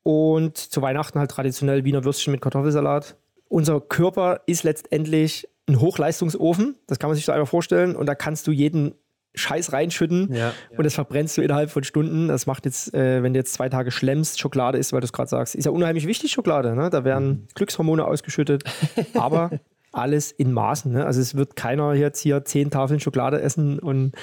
Und 0.08 0.58
zu 0.58 0.84
Weihnachten 0.84 1.18
halt 1.18 1.32
traditionell 1.32 1.84
Wiener 1.84 2.04
Würstchen 2.04 2.32
mit 2.32 2.40
Kartoffelsalat. 2.40 3.18
Unser 3.48 3.82
Körper 3.82 4.42
ist 4.46 4.62
letztendlich 4.62 5.48
ein 5.68 5.82
Hochleistungsofen, 5.82 6.76
das 6.86 7.00
kann 7.00 7.10
man 7.10 7.16
sich 7.16 7.26
so 7.26 7.32
einfach 7.32 7.48
vorstellen. 7.48 7.96
Und 7.96 8.06
da 8.06 8.14
kannst 8.14 8.46
du 8.46 8.52
jeden 8.52 8.94
Scheiß 9.34 9.74
reinschütten 9.74 10.32
ja, 10.32 10.54
und 10.78 10.84
das 10.84 10.94
verbrennst 10.94 11.38
du 11.38 11.42
innerhalb 11.42 11.72
von 11.72 11.84
Stunden. 11.84 12.28
Das 12.28 12.46
macht 12.46 12.66
jetzt, 12.66 12.94
äh, 12.94 13.24
wenn 13.24 13.34
du 13.34 13.40
jetzt 13.40 13.54
zwei 13.54 13.68
Tage 13.68 13.90
schlemmst, 13.90 14.40
Schokolade 14.40 14.78
ist, 14.78 14.94
weil 14.94 15.02
du 15.02 15.06
es 15.06 15.12
gerade 15.12 15.28
sagst, 15.28 15.56
ist 15.56 15.66
ja 15.66 15.72
unheimlich 15.72 16.06
wichtig, 16.06 16.32
Schokolade. 16.32 16.76
Ne? 16.76 16.92
Da 16.92 17.04
werden 17.04 17.28
mhm. 17.28 17.48
Glückshormone 17.56 18.06
ausgeschüttet, 18.06 18.64
aber 19.16 19.50
alles 19.92 20.32
in 20.32 20.54
Maßen. 20.54 20.92
Ne? 20.92 21.04
Also 21.04 21.20
es 21.20 21.36
wird 21.36 21.56
keiner 21.56 21.94
jetzt 21.94 22.20
hier 22.20 22.46
zehn 22.46 22.70
Tafeln 22.70 23.00
Schokolade 23.00 23.42
essen 23.42 23.80
und 23.80 24.14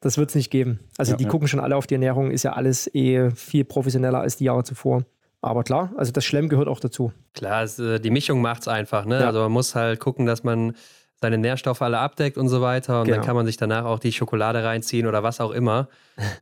das 0.00 0.18
wird 0.18 0.28
es 0.28 0.34
nicht 0.36 0.50
geben. 0.50 0.80
Also 0.98 1.12
ja, 1.12 1.16
die 1.16 1.24
ja. 1.24 1.30
gucken 1.30 1.48
schon 1.48 1.60
alle 1.60 1.74
auf 1.74 1.86
die 1.86 1.94
Ernährung, 1.94 2.30
ist 2.30 2.44
ja 2.44 2.52
alles 2.52 2.92
eh 2.94 3.30
viel 3.30 3.64
professioneller 3.64 4.20
als 4.20 4.36
die 4.36 4.44
Jahre 4.44 4.62
zuvor. 4.62 5.04
Aber 5.42 5.62
klar, 5.62 5.92
also 5.96 6.12
das 6.12 6.24
Schlemm 6.24 6.48
gehört 6.48 6.68
auch 6.68 6.80
dazu. 6.80 7.12
Klar, 7.34 7.62
es, 7.62 7.78
äh, 7.78 8.00
die 8.00 8.10
Mischung 8.10 8.40
macht 8.40 8.62
es 8.62 8.68
einfach. 8.68 9.04
Ne? 9.04 9.24
Also 9.24 9.40
man 9.40 9.52
muss 9.52 9.74
halt 9.74 10.00
gucken, 10.00 10.26
dass 10.26 10.42
man 10.44 10.74
seine 11.20 11.38
Nährstoffe 11.38 11.80
alle 11.82 11.98
abdeckt 11.98 12.36
und 12.36 12.48
so 12.48 12.60
weiter. 12.60 13.00
Und 13.00 13.06
genau. 13.06 13.16
dann 13.16 13.26
kann 13.26 13.36
man 13.36 13.46
sich 13.46 13.56
danach 13.56 13.84
auch 13.84 13.98
die 13.98 14.12
Schokolade 14.12 14.62
reinziehen 14.62 15.06
oder 15.06 15.22
was 15.22 15.40
auch 15.40 15.50
immer. 15.50 15.88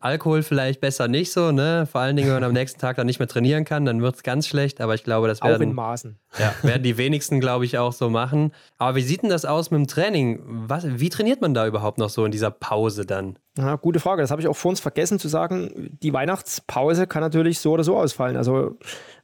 Alkohol 0.00 0.42
vielleicht 0.42 0.80
besser 0.80 1.08
nicht 1.08 1.32
so, 1.32 1.52
ne? 1.52 1.86
Vor 1.90 2.00
allen 2.00 2.16
Dingen, 2.16 2.28
wenn 2.28 2.36
man 2.36 2.44
am 2.44 2.52
nächsten 2.52 2.80
Tag 2.80 2.96
dann 2.96 3.06
nicht 3.06 3.18
mehr 3.18 3.28
trainieren 3.28 3.64
kann, 3.64 3.84
dann 3.84 4.02
wird 4.02 4.16
es 4.16 4.22
ganz 4.22 4.46
schlecht. 4.46 4.80
Aber 4.80 4.94
ich 4.94 5.04
glaube, 5.04 5.28
das 5.28 5.42
werden, 5.42 5.56
auch 5.56 5.60
in 5.60 5.74
Maßen. 5.74 6.18
Ja, 6.38 6.54
werden 6.62 6.82
die 6.82 6.96
wenigsten, 6.96 7.40
glaube 7.40 7.64
ich, 7.64 7.78
auch 7.78 7.92
so 7.92 8.10
machen. 8.10 8.52
Aber 8.78 8.96
wie 8.96 9.02
sieht 9.02 9.22
denn 9.22 9.30
das 9.30 9.44
aus 9.44 9.70
mit 9.70 9.78
dem 9.78 9.86
Training? 9.86 10.40
Was, 10.44 10.84
wie 10.86 11.08
trainiert 11.08 11.40
man 11.40 11.54
da 11.54 11.66
überhaupt 11.66 11.98
noch 11.98 12.10
so 12.10 12.24
in 12.24 12.32
dieser 12.32 12.50
Pause 12.50 13.06
dann? 13.06 13.38
Ja, 13.56 13.76
gute 13.76 14.00
Frage. 14.00 14.22
Das 14.22 14.30
habe 14.30 14.42
ich 14.42 14.48
auch 14.48 14.56
vor 14.56 14.70
uns 14.70 14.80
vergessen 14.80 15.18
zu 15.18 15.28
sagen. 15.28 15.96
Die 16.02 16.12
Weihnachtspause 16.12 17.06
kann 17.06 17.22
natürlich 17.22 17.60
so 17.60 17.72
oder 17.72 17.84
so 17.84 17.96
ausfallen. 17.96 18.36
Also 18.36 18.76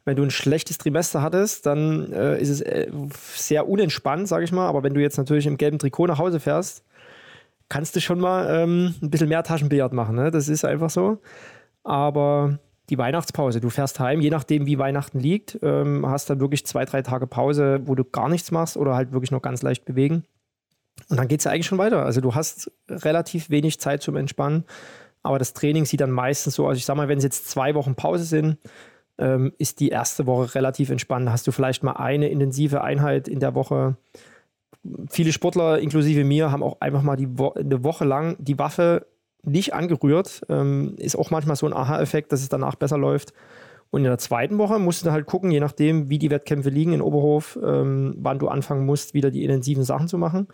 wenn 0.05 0.17
du 0.17 0.23
ein 0.23 0.31
schlechtes 0.31 0.79
Trimester 0.79 1.23
hattest, 1.23 1.67
dann 1.67 2.13
äh, 2.13 2.41
ist 2.41 2.49
es 2.49 2.61
äh, 2.61 2.91
sehr 3.35 3.69
unentspannt, 3.69 4.29
sage 4.29 4.45
ich 4.45 4.53
mal. 4.53 4.67
Aber 4.67 4.83
wenn 4.83 4.95
du 4.95 5.01
jetzt 5.01 5.19
natürlich 5.19 5.47
im 5.47 5.57
gelben 5.57 5.79
Trikot 5.79 6.07
nach 6.07 6.19
Hause 6.19 6.41
fährst, 6.41 6.85
kannst 7.69 7.95
du 7.97 8.01
schon 8.01 8.21
mal 8.21 8.63
ähm, 8.63 8.95
ein 9.03 9.11
bisschen 9.11 9.29
mehr 9.29 9.43
Taschenbillard 9.43 9.93
machen. 9.93 10.17
Ne? 10.17 10.31
Das 10.31 10.49
ist 10.49 10.65
einfach 10.65 10.91
so. 10.91 11.19
Aber 11.85 12.59
die 12.91 12.99
Weihnachtspause, 12.99 13.61
du 13.61 13.71
fährst 13.71 14.01
heim, 14.01 14.21
je 14.21 14.31
nachdem, 14.31 14.67
wie 14.67 14.79
Weihnachten 14.79 15.21
liegt, 15.21 15.59
ähm, 15.63 16.05
hast 16.07 16.29
dann 16.29 16.41
wirklich 16.41 16.67
zwei, 16.67 16.85
drei 16.85 17.03
Tage 17.03 17.27
Pause, 17.27 17.81
wo 17.85 17.95
du 17.95 18.05
gar 18.05 18.29
nichts 18.29 18.51
machst 18.51 18.77
oder 18.77 18.97
halt 18.97 19.13
wirklich 19.13 19.31
noch 19.31 19.43
ganz 19.43 19.63
leicht 19.63 19.85
bewegen. 19.85 20.25
Und 21.09 21.17
dann 21.17 21.29
geht 21.29 21.41
es 21.41 21.45
ja 21.45 21.53
eigentlich 21.53 21.67
schon 21.67 21.79
weiter. 21.79 22.05
Also 22.05 22.21
du 22.21 22.35
hast 22.35 22.71
relativ 22.89 23.49
wenig 23.49 23.81
Zeit 23.81 24.03
zum 24.03 24.17
Entspannen. 24.17 24.65
Aber 25.23 25.39
das 25.39 25.53
Training 25.53 25.85
sieht 25.85 26.01
dann 26.01 26.11
meistens 26.11 26.55
so 26.55 26.67
aus. 26.67 26.77
Ich 26.77 26.85
sag 26.85 26.97
mal, 26.97 27.09
wenn 27.09 27.19
es 27.19 27.25
jetzt 27.25 27.49
zwei 27.49 27.75
Wochen 27.75 27.95
Pause 27.95 28.25
sind, 28.25 28.59
ähm, 29.21 29.53
ist 29.59 29.81
die 29.81 29.91
erste 29.91 30.27
Woche 30.27 30.55
relativ 30.55 30.91
entspannt. 30.91 31.31
Hast 31.31 31.47
du 31.47 31.53
vielleicht 31.53 31.85
mal 31.85 31.93
eine 31.93 32.29
intensive 32.29 32.83
Einheit 32.83 33.29
in 33.29 33.39
der 33.39 33.55
Woche. 33.55 33.97
Viele 35.11 35.33
Sportler, 35.33 35.79
inklusive 35.79 36.25
mir, 36.25 36.51
haben 36.51 36.63
auch 36.63 36.81
einfach 36.81 37.03
mal 37.03 37.19
Wo 37.21 37.53
eine 37.53 37.85
Woche 37.85 38.05
lang 38.05 38.37
die 38.39 38.59
Waffe 38.59 39.07
nicht 39.43 39.75
angerührt. 39.75 40.43
Ähm, 40.49 40.95
ist 40.97 41.17
auch 41.17 41.31
manchmal 41.31 41.57
so 41.57 41.67
ein 41.67 41.75
Aha-Effekt, 41.75 42.33
dass 42.33 42.41
es 42.41 42.49
danach 42.49 42.75
besser 42.75 42.99
läuft. 42.99 43.33
Und 43.91 44.01
in 44.01 44.11
der 44.11 44.19
zweiten 44.19 44.59
Woche 44.59 44.79
musst 44.79 45.05
du 45.05 45.11
halt 45.11 45.27
gucken, 45.27 45.51
je 45.51 45.61
nachdem, 45.61 46.09
wie 46.09 46.19
die 46.19 46.31
Wettkämpfe 46.31 46.71
liegen 46.71 46.93
in 46.93 47.03
Oberhof, 47.03 47.59
ähm, 47.63 48.15
wann 48.19 48.39
du 48.39 48.49
anfangen 48.49 48.87
musst, 48.87 49.15
wieder 49.15 49.31
die 49.31 49.45
intensiven 49.45 49.85
Sachen 49.85 50.09
zu 50.09 50.17
machen. 50.17 50.49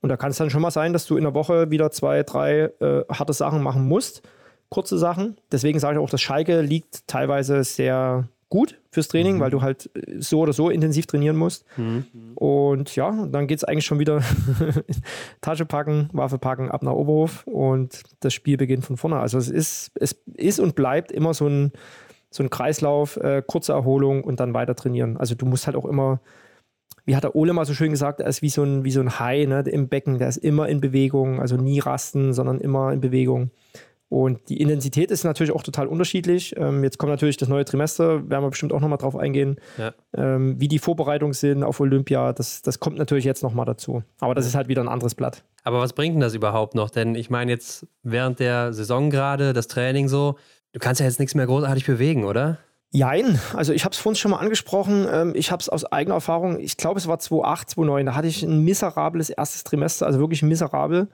Und 0.00 0.10
da 0.10 0.16
kann 0.16 0.30
es 0.30 0.36
dann 0.36 0.50
schon 0.50 0.62
mal 0.62 0.70
sein, 0.70 0.92
dass 0.92 1.06
du 1.06 1.16
in 1.16 1.24
der 1.24 1.34
Woche 1.34 1.70
wieder 1.70 1.90
zwei, 1.90 2.22
drei 2.22 2.70
äh, 2.80 3.04
harte 3.10 3.32
Sachen 3.32 3.62
machen 3.62 3.88
musst 3.88 4.22
kurze 4.74 4.98
Sachen. 4.98 5.36
Deswegen 5.52 5.78
sage 5.78 5.96
ich 5.96 6.04
auch, 6.04 6.10
das 6.10 6.20
Schalke 6.20 6.60
liegt 6.60 7.06
teilweise 7.06 7.62
sehr 7.62 8.28
gut 8.48 8.80
fürs 8.90 9.06
Training, 9.06 9.36
mhm. 9.36 9.40
weil 9.40 9.50
du 9.50 9.62
halt 9.62 9.88
äh, 9.94 10.20
so 10.20 10.40
oder 10.40 10.52
so 10.52 10.68
intensiv 10.68 11.06
trainieren 11.06 11.36
musst. 11.36 11.64
Mhm. 11.76 12.04
Und 12.34 12.96
ja, 12.96 13.26
dann 13.26 13.46
geht 13.46 13.58
es 13.58 13.64
eigentlich 13.64 13.86
schon 13.86 14.00
wieder 14.00 14.20
Tasche 15.40 15.64
packen, 15.64 16.08
Waffe 16.12 16.38
packen, 16.38 16.72
ab 16.72 16.82
nach 16.82 16.92
Oberhof 16.92 17.46
und 17.46 18.02
das 18.18 18.34
Spiel 18.34 18.56
beginnt 18.56 18.84
von 18.84 18.96
vorne. 18.96 19.20
Also 19.20 19.38
es 19.38 19.48
ist, 19.48 19.92
es 19.94 20.20
ist 20.34 20.58
und 20.58 20.74
bleibt 20.74 21.12
immer 21.12 21.34
so 21.34 21.46
ein, 21.46 21.72
so 22.30 22.42
ein 22.42 22.50
Kreislauf, 22.50 23.16
äh, 23.18 23.42
kurze 23.46 23.72
Erholung 23.72 24.24
und 24.24 24.40
dann 24.40 24.54
weiter 24.54 24.74
trainieren. 24.74 25.16
Also 25.16 25.36
du 25.36 25.46
musst 25.46 25.66
halt 25.66 25.76
auch 25.76 25.86
immer, 25.86 26.20
wie 27.04 27.14
hat 27.14 27.22
der 27.22 27.36
Ole 27.36 27.52
mal 27.52 27.64
so 27.64 27.74
schön 27.74 27.92
gesagt, 27.92 28.20
er 28.20 28.26
ist 28.26 28.42
wie 28.42 28.50
so 28.50 28.64
ein, 28.64 28.82
wie 28.82 28.90
so 28.90 29.00
ein 29.00 29.20
Hai 29.20 29.44
ne, 29.44 29.60
im 29.70 29.88
Becken, 29.88 30.18
der 30.18 30.28
ist 30.28 30.38
immer 30.38 30.68
in 30.68 30.80
Bewegung, 30.80 31.40
also 31.40 31.56
nie 31.56 31.78
rasten, 31.78 32.32
sondern 32.32 32.60
immer 32.60 32.92
in 32.92 33.00
Bewegung. 33.00 33.50
Und 34.14 34.48
die 34.48 34.60
Intensität 34.60 35.10
ist 35.10 35.24
natürlich 35.24 35.52
auch 35.52 35.64
total 35.64 35.88
unterschiedlich. 35.88 36.54
Ähm, 36.56 36.84
jetzt 36.84 36.98
kommt 36.98 37.10
natürlich 37.10 37.36
das 37.36 37.48
neue 37.48 37.64
Trimester, 37.64 38.30
werden 38.30 38.44
wir 38.44 38.50
bestimmt 38.50 38.72
auch 38.72 38.78
nochmal 38.78 38.98
drauf 38.98 39.16
eingehen, 39.16 39.56
ja. 39.76 39.92
ähm, 40.16 40.54
wie 40.60 40.68
die 40.68 40.78
Vorbereitungen 40.78 41.32
sind 41.32 41.64
auf 41.64 41.80
Olympia. 41.80 42.32
Das, 42.32 42.62
das 42.62 42.78
kommt 42.78 42.96
natürlich 42.96 43.24
jetzt 43.24 43.42
nochmal 43.42 43.66
dazu. 43.66 44.04
Aber 44.20 44.36
das 44.36 44.46
ist 44.46 44.54
halt 44.54 44.68
wieder 44.68 44.82
ein 44.82 44.88
anderes 44.88 45.16
Blatt. 45.16 45.42
Aber 45.64 45.80
was 45.80 45.94
bringt 45.94 46.14
denn 46.14 46.20
das 46.20 46.32
überhaupt 46.32 46.76
noch? 46.76 46.90
Denn 46.90 47.16
ich 47.16 47.28
meine, 47.28 47.50
jetzt 47.50 47.88
während 48.04 48.38
der 48.38 48.72
Saison 48.72 49.10
gerade, 49.10 49.52
das 49.52 49.66
Training 49.66 50.06
so, 50.06 50.36
du 50.72 50.78
kannst 50.78 51.00
ja 51.00 51.06
jetzt 51.06 51.18
nichts 51.18 51.34
mehr 51.34 51.46
großartig 51.46 51.84
bewegen, 51.84 52.22
oder? 52.22 52.58
Jein, 52.92 53.40
also 53.54 53.72
ich 53.72 53.84
habe 53.84 53.94
es 53.94 53.98
vorhin 53.98 54.16
schon 54.16 54.30
mal 54.30 54.38
angesprochen. 54.38 55.08
Ähm, 55.10 55.32
ich 55.34 55.50
habe 55.50 55.60
es 55.60 55.68
aus 55.68 55.84
eigener 55.86 56.14
Erfahrung, 56.14 56.60
ich 56.60 56.76
glaube, 56.76 57.00
es 57.00 57.08
war 57.08 57.18
2008, 57.18 57.70
2009, 57.70 58.06
da 58.06 58.14
hatte 58.14 58.28
ich 58.28 58.44
ein 58.44 58.62
miserables 58.62 59.30
erstes 59.30 59.64
Trimester, 59.64 60.06
also 60.06 60.20
wirklich 60.20 60.42
miserabel 60.42 61.08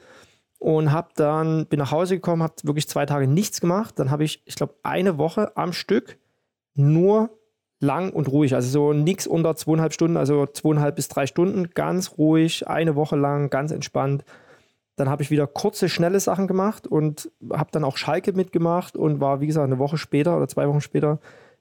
und 0.60 0.92
habe 0.92 1.08
dann 1.16 1.66
bin 1.66 1.78
nach 1.78 1.90
Hause 1.90 2.14
gekommen, 2.16 2.42
habe 2.42 2.54
wirklich 2.62 2.86
zwei 2.86 3.06
Tage 3.06 3.26
nichts 3.26 3.60
gemacht. 3.60 3.98
Dann 3.98 4.10
habe 4.10 4.24
ich, 4.24 4.42
ich 4.44 4.54
glaube, 4.54 4.74
eine 4.82 5.18
Woche 5.18 5.56
am 5.56 5.72
Stück 5.72 6.18
nur 6.74 7.30
lang 7.80 8.12
und 8.12 8.28
ruhig, 8.28 8.54
also 8.54 8.68
so 8.68 8.92
nichts 8.92 9.26
unter 9.26 9.56
zweieinhalb 9.56 9.94
Stunden, 9.94 10.18
also 10.18 10.46
zweieinhalb 10.46 10.96
bis 10.96 11.08
drei 11.08 11.26
Stunden, 11.26 11.70
ganz 11.70 12.18
ruhig, 12.18 12.68
eine 12.68 12.94
Woche 12.94 13.16
lang, 13.16 13.48
ganz 13.48 13.72
entspannt. 13.72 14.22
Dann 14.96 15.08
habe 15.08 15.22
ich 15.22 15.30
wieder 15.30 15.46
kurze, 15.46 15.88
schnelle 15.88 16.20
Sachen 16.20 16.46
gemacht 16.46 16.86
und 16.86 17.30
habe 17.50 17.70
dann 17.72 17.82
auch 17.82 17.96
Schalke 17.96 18.34
mitgemacht 18.34 18.96
und 18.96 19.18
war, 19.18 19.40
wie 19.40 19.46
gesagt, 19.46 19.64
eine 19.64 19.78
Woche 19.78 19.96
später 19.96 20.36
oder 20.36 20.46
zwei 20.46 20.68
Wochen 20.68 20.82
später 20.82 21.20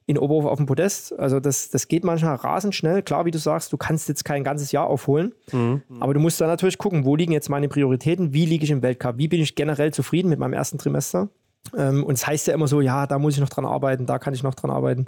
in 0.10 0.18
Oberhof 0.18 0.46
auf 0.46 0.58
dem 0.58 0.66
Podest. 0.66 1.18
Also 1.20 1.40
das, 1.40 1.70
das 1.70 1.88
geht 1.88 2.04
manchmal 2.04 2.34
rasend 2.34 2.74
schnell. 2.74 3.04
Klar, 3.04 3.26
wie 3.26 3.32
du 3.32 3.38
sagst, 3.38 3.72
du 3.72 3.78
kannst 3.78 4.10
jetzt 4.10 4.26
kein 4.26 4.44
ganzes 4.44 4.72
Jahr 4.72 4.88
aufholen, 4.88 5.34
mhm. 5.52 5.84
aber 6.00 6.16
du 6.16 6.20
musst 6.20 6.42
dann 6.42 6.48
natürlich 6.48 6.80
gucken, 6.80 7.06
wo 7.06 7.16
liegen 7.16 7.32
jetzt 7.32 7.48
meine 7.48 7.70
Prioritäten, 7.70 8.34
wie 8.34 8.48
liege 8.48 8.64
ich 8.64 8.72
im 8.72 8.82
Weltcup, 8.82 9.20
wie 9.20 9.28
bin 9.28 9.40
ich 9.40 9.54
generell 9.54 9.94
zufrieden 9.94 10.30
mit 10.30 10.40
meinem 10.40 10.54
ersten 10.54 10.80
Trimester. 10.80 11.30
Ähm, 11.78 12.04
und 12.04 12.16
es 12.16 12.26
heißt 12.26 12.48
ja 12.48 12.56
immer 12.56 12.68
so, 12.68 12.82
ja, 12.82 13.06
da 13.06 13.20
muss 13.20 13.36
ich 13.36 13.40
noch 13.40 13.50
dran 13.50 13.66
arbeiten, 13.66 14.08
da 14.08 14.18
kann 14.18 14.34
ich 14.34 14.42
noch 14.42 14.56
dran 14.56 14.72
arbeiten. 14.72 15.06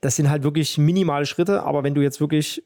Das 0.00 0.14
sind 0.14 0.30
halt 0.30 0.44
wirklich 0.44 0.78
minimale 0.78 1.26
Schritte, 1.26 1.64
aber 1.64 1.82
wenn 1.82 1.96
du 1.96 2.00
jetzt 2.00 2.20
wirklich, 2.20 2.62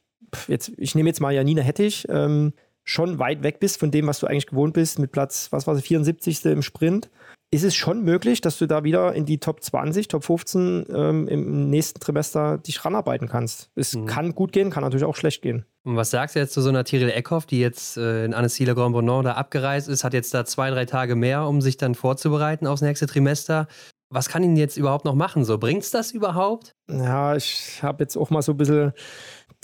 jetzt, 0.48 0.72
ich 0.76 0.94
nehme 0.94 1.08
jetzt 1.08 1.22
mal 1.22 1.32
Janina 1.32 1.62
Hettich, 1.62 2.06
ähm, 2.10 2.52
schon 2.84 3.18
weit 3.18 3.42
weg 3.42 3.60
bist 3.60 3.80
von 3.80 3.90
dem, 3.90 4.06
was 4.08 4.20
du 4.20 4.26
eigentlich 4.26 4.48
gewohnt 4.48 4.74
bist, 4.74 4.98
mit 4.98 5.10
Platz, 5.10 5.48
was 5.52 5.66
war 5.66 5.74
es, 5.74 5.80
74. 5.80 6.44
im 6.44 6.60
Sprint, 6.60 7.08
ist 7.52 7.64
es 7.64 7.74
schon 7.74 8.02
möglich, 8.02 8.40
dass 8.40 8.56
du 8.56 8.66
da 8.66 8.82
wieder 8.82 9.12
in 9.12 9.26
die 9.26 9.38
Top 9.38 9.62
20, 9.62 10.08
Top 10.08 10.24
15 10.24 10.86
ähm, 10.90 11.28
im 11.28 11.68
nächsten 11.68 12.00
Trimester 12.00 12.56
dich 12.56 12.82
ranarbeiten 12.82 13.28
kannst. 13.28 13.70
Es 13.74 13.94
mhm. 13.94 14.06
kann 14.06 14.34
gut 14.34 14.52
gehen, 14.52 14.70
kann 14.70 14.82
natürlich 14.82 15.04
auch 15.04 15.14
schlecht 15.14 15.42
gehen. 15.42 15.66
Und 15.84 15.96
was 15.96 16.10
sagst 16.10 16.34
du 16.34 16.40
jetzt 16.40 16.54
zu 16.54 16.62
so 16.62 16.70
einer 16.70 16.84
Tyrell 16.84 17.10
Eckhoff, 17.10 17.44
die 17.44 17.60
jetzt 17.60 17.98
äh, 17.98 18.24
in 18.24 18.32
Annecy-Le 18.32 18.74
Grand 18.74 18.94
Bonon 18.94 19.26
da 19.26 19.32
abgereist 19.32 19.88
ist, 19.90 20.02
hat 20.02 20.14
jetzt 20.14 20.32
da 20.32 20.46
zwei, 20.46 20.70
drei 20.70 20.86
Tage 20.86 21.14
mehr, 21.14 21.46
um 21.46 21.60
sich 21.60 21.76
dann 21.76 21.94
vorzubereiten 21.94 22.66
aufs 22.66 22.80
nächste 22.80 23.06
Trimester? 23.06 23.68
Was 24.08 24.30
kann 24.30 24.42
ihn 24.42 24.56
jetzt 24.56 24.78
überhaupt 24.78 25.04
noch 25.04 25.14
machen? 25.14 25.44
So, 25.44 25.58
bringt's 25.58 25.90
das 25.90 26.12
überhaupt? 26.12 26.74
Ja, 26.90 27.36
ich 27.36 27.82
habe 27.82 28.04
jetzt 28.04 28.16
auch 28.16 28.30
mal 28.30 28.42
so 28.42 28.52
ein 28.52 28.58
bisschen 28.58 28.92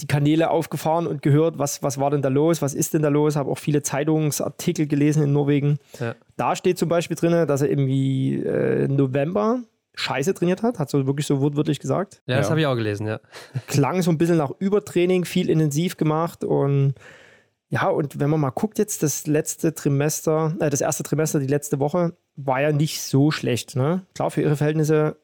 die 0.00 0.06
Kanäle 0.06 0.50
aufgefahren 0.50 1.06
und 1.06 1.22
gehört, 1.22 1.58
was, 1.58 1.82
was 1.82 1.98
war 1.98 2.10
denn 2.10 2.22
da 2.22 2.28
los, 2.28 2.62
was 2.62 2.74
ist 2.74 2.94
denn 2.94 3.02
da 3.02 3.08
los, 3.08 3.36
habe 3.36 3.50
auch 3.50 3.58
viele 3.58 3.82
Zeitungsartikel 3.82 4.86
gelesen 4.86 5.22
in 5.24 5.32
Norwegen. 5.32 5.78
Ja. 5.98 6.14
Da 6.36 6.54
steht 6.54 6.78
zum 6.78 6.88
Beispiel 6.88 7.16
drin, 7.16 7.46
dass 7.46 7.62
er 7.62 7.68
irgendwie 7.68 8.36
äh, 8.36 8.86
November 8.86 9.60
scheiße 9.94 10.32
trainiert 10.34 10.62
hat, 10.62 10.78
hat 10.78 10.88
so 10.88 11.06
wirklich 11.06 11.26
so 11.26 11.40
wortwörtlich 11.40 11.80
gesagt. 11.80 12.22
Ja, 12.26 12.36
das 12.36 12.46
ja. 12.46 12.50
habe 12.50 12.60
ich 12.60 12.66
auch 12.66 12.76
gelesen, 12.76 13.08
ja. 13.08 13.20
Klang 13.66 14.02
so 14.02 14.12
ein 14.12 14.18
bisschen 14.18 14.36
nach 14.36 14.52
Übertraining, 14.60 15.24
viel 15.24 15.50
intensiv 15.50 15.96
gemacht 15.96 16.44
und 16.44 16.94
ja, 17.70 17.88
und 17.88 18.18
wenn 18.18 18.30
man 18.30 18.40
mal 18.40 18.50
guckt 18.50 18.78
jetzt, 18.78 19.02
das 19.02 19.26
letzte 19.26 19.74
Trimester, 19.74 20.56
äh, 20.60 20.70
das 20.70 20.80
erste 20.80 21.02
Trimester, 21.02 21.38
die 21.40 21.46
letzte 21.46 21.80
Woche, 21.80 22.16
war 22.36 22.60
ja 22.62 22.72
nicht 22.72 23.02
so 23.02 23.30
schlecht. 23.30 23.76
Ne? 23.76 24.06
Klar, 24.14 24.30
für 24.30 24.40
ihre 24.40 24.56
Verhältnisse 24.56 25.16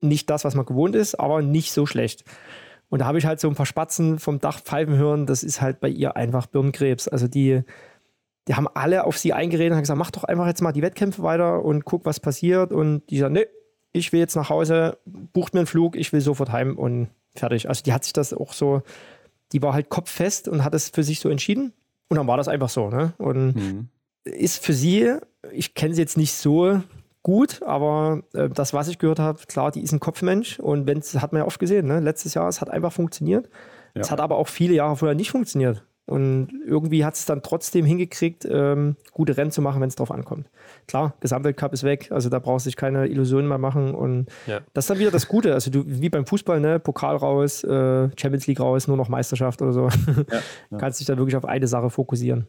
nicht 0.00 0.28
das, 0.28 0.44
was 0.44 0.54
man 0.54 0.66
gewohnt 0.66 0.94
ist, 0.94 1.14
aber 1.14 1.40
nicht 1.40 1.72
so 1.72 1.86
schlecht. 1.86 2.24
Und 2.94 3.00
da 3.00 3.06
habe 3.06 3.18
ich 3.18 3.26
halt 3.26 3.40
so 3.40 3.48
ein 3.48 3.56
paar 3.56 3.66
Spatzen 3.66 4.20
vom 4.20 4.38
Dach 4.38 4.60
pfeifen 4.60 4.96
hören. 4.96 5.26
Das 5.26 5.42
ist 5.42 5.60
halt 5.60 5.80
bei 5.80 5.88
ihr 5.88 6.14
einfach 6.14 6.46
Birnenkrebs. 6.46 7.08
Also 7.08 7.26
die, 7.26 7.62
die 8.46 8.54
haben 8.54 8.68
alle 8.68 9.02
auf 9.02 9.18
sie 9.18 9.32
eingeredet 9.32 9.72
und 9.72 9.78
haben 9.78 9.82
gesagt, 9.82 9.98
mach 9.98 10.12
doch 10.12 10.22
einfach 10.22 10.46
jetzt 10.46 10.62
mal 10.62 10.70
die 10.70 10.80
Wettkämpfe 10.80 11.24
weiter 11.24 11.64
und 11.64 11.84
guck, 11.84 12.06
was 12.06 12.20
passiert. 12.20 12.70
Und 12.72 13.02
die 13.10 13.18
sagen, 13.18 13.34
nee, 13.34 13.48
ich 13.90 14.12
will 14.12 14.20
jetzt 14.20 14.36
nach 14.36 14.48
Hause, 14.48 14.96
bucht 15.06 15.54
mir 15.54 15.60
einen 15.60 15.66
Flug, 15.66 15.96
ich 15.96 16.12
will 16.12 16.20
sofort 16.20 16.52
heim 16.52 16.78
und 16.78 17.08
fertig. 17.34 17.68
Also 17.68 17.82
die 17.82 17.92
hat 17.92 18.04
sich 18.04 18.12
das 18.12 18.32
auch 18.32 18.52
so, 18.52 18.82
die 19.50 19.60
war 19.60 19.72
halt 19.72 19.88
kopffest 19.88 20.46
und 20.46 20.62
hat 20.62 20.72
es 20.72 20.90
für 20.90 21.02
sich 21.02 21.18
so 21.18 21.28
entschieden. 21.30 21.72
Und 22.10 22.16
dann 22.16 22.28
war 22.28 22.36
das 22.36 22.46
einfach 22.46 22.68
so. 22.68 22.90
Ne? 22.90 23.12
Und 23.18 23.56
mhm. 23.56 23.88
ist 24.22 24.64
für 24.64 24.72
sie, 24.72 25.16
ich 25.50 25.74
kenne 25.74 25.96
sie 25.96 26.00
jetzt 26.00 26.16
nicht 26.16 26.34
so 26.34 26.80
gut, 27.24 27.62
aber 27.62 28.22
äh, 28.34 28.48
das, 28.48 28.72
was 28.72 28.86
ich 28.86 28.98
gehört 28.98 29.18
habe, 29.18 29.40
klar, 29.48 29.72
die 29.72 29.82
ist 29.82 29.92
ein 29.92 29.98
Kopfmensch 29.98 30.60
und 30.60 30.86
wenn 30.86 31.00
hat 31.00 31.32
man 31.32 31.40
ja 31.40 31.46
oft 31.46 31.58
gesehen, 31.58 31.88
ne? 31.88 31.98
letztes 31.98 32.34
Jahr, 32.34 32.46
es 32.48 32.60
hat 32.60 32.70
einfach 32.70 32.92
funktioniert. 32.92 33.48
Ja. 33.94 34.02
Es 34.02 34.10
hat 34.12 34.20
aber 34.20 34.36
auch 34.36 34.48
viele 34.48 34.74
Jahre 34.74 34.96
vorher 34.96 35.16
nicht 35.16 35.30
funktioniert. 35.30 35.84
Und 36.06 36.48
irgendwie 36.66 37.02
hat 37.02 37.14
es 37.14 37.24
dann 37.24 37.42
trotzdem 37.42 37.86
hingekriegt, 37.86 38.46
ähm, 38.50 38.96
gute 39.12 39.38
Rennen 39.38 39.50
zu 39.50 39.62
machen, 39.62 39.80
wenn 39.80 39.88
es 39.88 39.96
drauf 39.96 40.10
ankommt. 40.10 40.50
Klar, 40.86 41.14
Gesamtweltcup 41.20 41.72
ist 41.72 41.82
weg, 41.82 42.08
also 42.10 42.28
da 42.28 42.40
brauchst 42.40 42.66
du 42.66 42.68
sich 42.68 42.76
keine 42.76 43.06
Illusionen 43.06 43.48
mehr 43.48 43.56
machen. 43.56 43.94
Und 43.94 44.26
ja. 44.46 44.60
das 44.74 44.84
ist 44.84 44.90
dann 44.90 44.98
wieder 44.98 45.10
das 45.10 45.28
Gute. 45.28 45.54
Also 45.54 45.70
du, 45.70 45.82
wie 45.86 46.10
beim 46.10 46.26
Fußball, 46.26 46.60
ne, 46.60 46.78
Pokal 46.78 47.16
raus, 47.16 47.64
äh, 47.64 48.10
Champions 48.18 48.46
League 48.46 48.60
raus, 48.60 48.86
nur 48.86 48.98
noch 48.98 49.08
Meisterschaft 49.08 49.62
oder 49.62 49.72
so. 49.72 49.88
Ja, 49.88 50.24
ja. 50.70 50.78
Kannst 50.78 51.00
dich 51.00 51.06
dann 51.06 51.16
wirklich 51.16 51.36
auf 51.36 51.46
eine 51.46 51.68
Sache 51.68 51.88
fokussieren. 51.88 52.46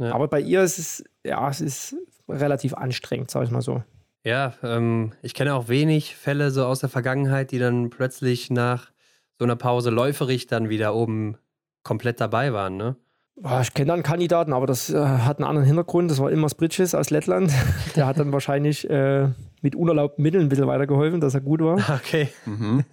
Aber 0.00 0.28
bei 0.28 0.40
ihr 0.40 0.62
ist 0.62 0.78
es, 0.78 1.04
ja, 1.24 1.48
es 1.48 1.60
ist 1.60 1.96
relativ 2.28 2.74
anstrengend, 2.74 3.30
sag 3.30 3.44
ich 3.44 3.50
mal 3.50 3.62
so. 3.62 3.82
Ja, 4.24 4.54
ähm, 4.62 5.12
ich 5.22 5.34
kenne 5.34 5.54
auch 5.54 5.68
wenig 5.68 6.16
Fälle 6.16 6.50
so 6.50 6.64
aus 6.64 6.80
der 6.80 6.88
Vergangenheit, 6.88 7.50
die 7.50 7.58
dann 7.58 7.90
plötzlich 7.90 8.50
nach 8.50 8.90
so 9.38 9.44
einer 9.44 9.56
Pause 9.56 9.90
läuferig 9.90 10.46
dann 10.46 10.68
wieder 10.68 10.94
oben 10.94 11.36
komplett 11.82 12.20
dabei 12.20 12.52
waren, 12.52 12.76
ne? 12.76 12.96
Boah, 13.40 13.60
ich 13.60 13.72
kenne 13.72 13.88
da 13.88 13.94
einen 13.94 14.02
Kandidaten, 14.02 14.52
aber 14.52 14.66
das 14.66 14.90
äh, 14.90 14.98
hat 14.98 15.38
einen 15.38 15.46
anderen 15.46 15.66
Hintergrund. 15.66 16.10
Das 16.10 16.18
war 16.18 16.30
Ilmars 16.30 16.56
Bridges 16.56 16.94
aus 16.94 17.10
Lettland. 17.10 17.52
Der 17.96 18.06
hat 18.06 18.18
dann 18.18 18.32
wahrscheinlich 18.32 18.88
äh, 18.90 19.28
mit 19.62 19.76
unerlaubten 19.76 20.22
Mitteln 20.22 20.46
ein 20.46 20.48
bisschen 20.48 20.66
weitergeholfen, 20.66 21.20
dass 21.20 21.34
er 21.34 21.40
gut 21.40 21.60
war. 21.60 21.78
Okay. 21.98 22.28
Mhm. 22.46 22.84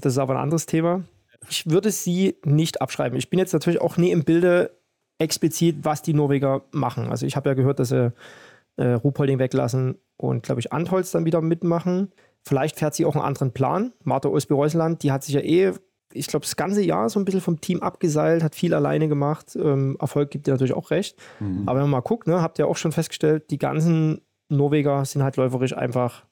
Das 0.00 0.14
ist 0.14 0.18
aber 0.18 0.34
ein 0.34 0.42
anderes 0.42 0.66
Thema. 0.66 1.04
Ich 1.48 1.70
würde 1.70 1.92
sie 1.92 2.36
nicht 2.44 2.82
abschreiben. 2.82 3.16
Ich 3.16 3.30
bin 3.30 3.38
jetzt 3.38 3.52
natürlich 3.52 3.80
auch 3.80 3.96
nie 3.96 4.10
im 4.10 4.24
Bilde 4.24 4.72
explizit, 5.18 5.76
was 5.82 6.02
die 6.02 6.14
Norweger 6.14 6.62
machen. 6.72 7.08
Also 7.08 7.24
ich 7.24 7.36
habe 7.36 7.48
ja 7.50 7.54
gehört, 7.54 7.78
dass 7.78 7.90
sie 7.90 8.12
äh, 8.76 8.92
Ruhpolding 8.92 9.38
weglassen 9.38 9.98
und, 10.16 10.42
glaube 10.42 10.60
ich, 10.60 10.72
Antholz 10.72 11.10
dann 11.10 11.24
wieder 11.24 11.40
mitmachen. 11.40 12.12
Vielleicht 12.44 12.78
fährt 12.78 12.94
sie 12.94 13.04
auch 13.04 13.14
einen 13.14 13.24
anderen 13.24 13.52
Plan. 13.52 13.92
Martha 14.02 14.28
Osby-Reusland, 14.28 15.02
die 15.02 15.12
hat 15.12 15.24
sich 15.24 15.34
ja 15.34 15.40
eh, 15.40 15.72
ich 16.14 16.26
glaube, 16.26 16.44
das 16.44 16.56
ganze 16.56 16.82
Jahr 16.82 17.08
so 17.08 17.18
ein 17.18 17.24
bisschen 17.24 17.40
vom 17.40 17.60
Team 17.60 17.80
abgeseilt, 17.80 18.42
hat 18.42 18.54
viel 18.54 18.74
alleine 18.74 19.08
gemacht. 19.08 19.56
Ähm, 19.56 19.96
Erfolg 19.98 20.30
gibt 20.30 20.46
ihr 20.46 20.54
natürlich 20.54 20.74
auch 20.74 20.90
recht. 20.90 21.18
Mhm. 21.40 21.62
Aber 21.66 21.78
wenn 21.78 21.84
man 21.84 21.90
mal 21.90 22.00
guckt, 22.00 22.26
ne, 22.26 22.42
habt 22.42 22.58
ihr 22.58 22.68
auch 22.68 22.76
schon 22.76 22.92
festgestellt, 22.92 23.50
die 23.50 23.58
ganzen 23.58 24.20
Norweger 24.48 25.04
sind 25.04 25.22
halt 25.22 25.36
läuferisch 25.36 25.76
einfach 25.76 26.26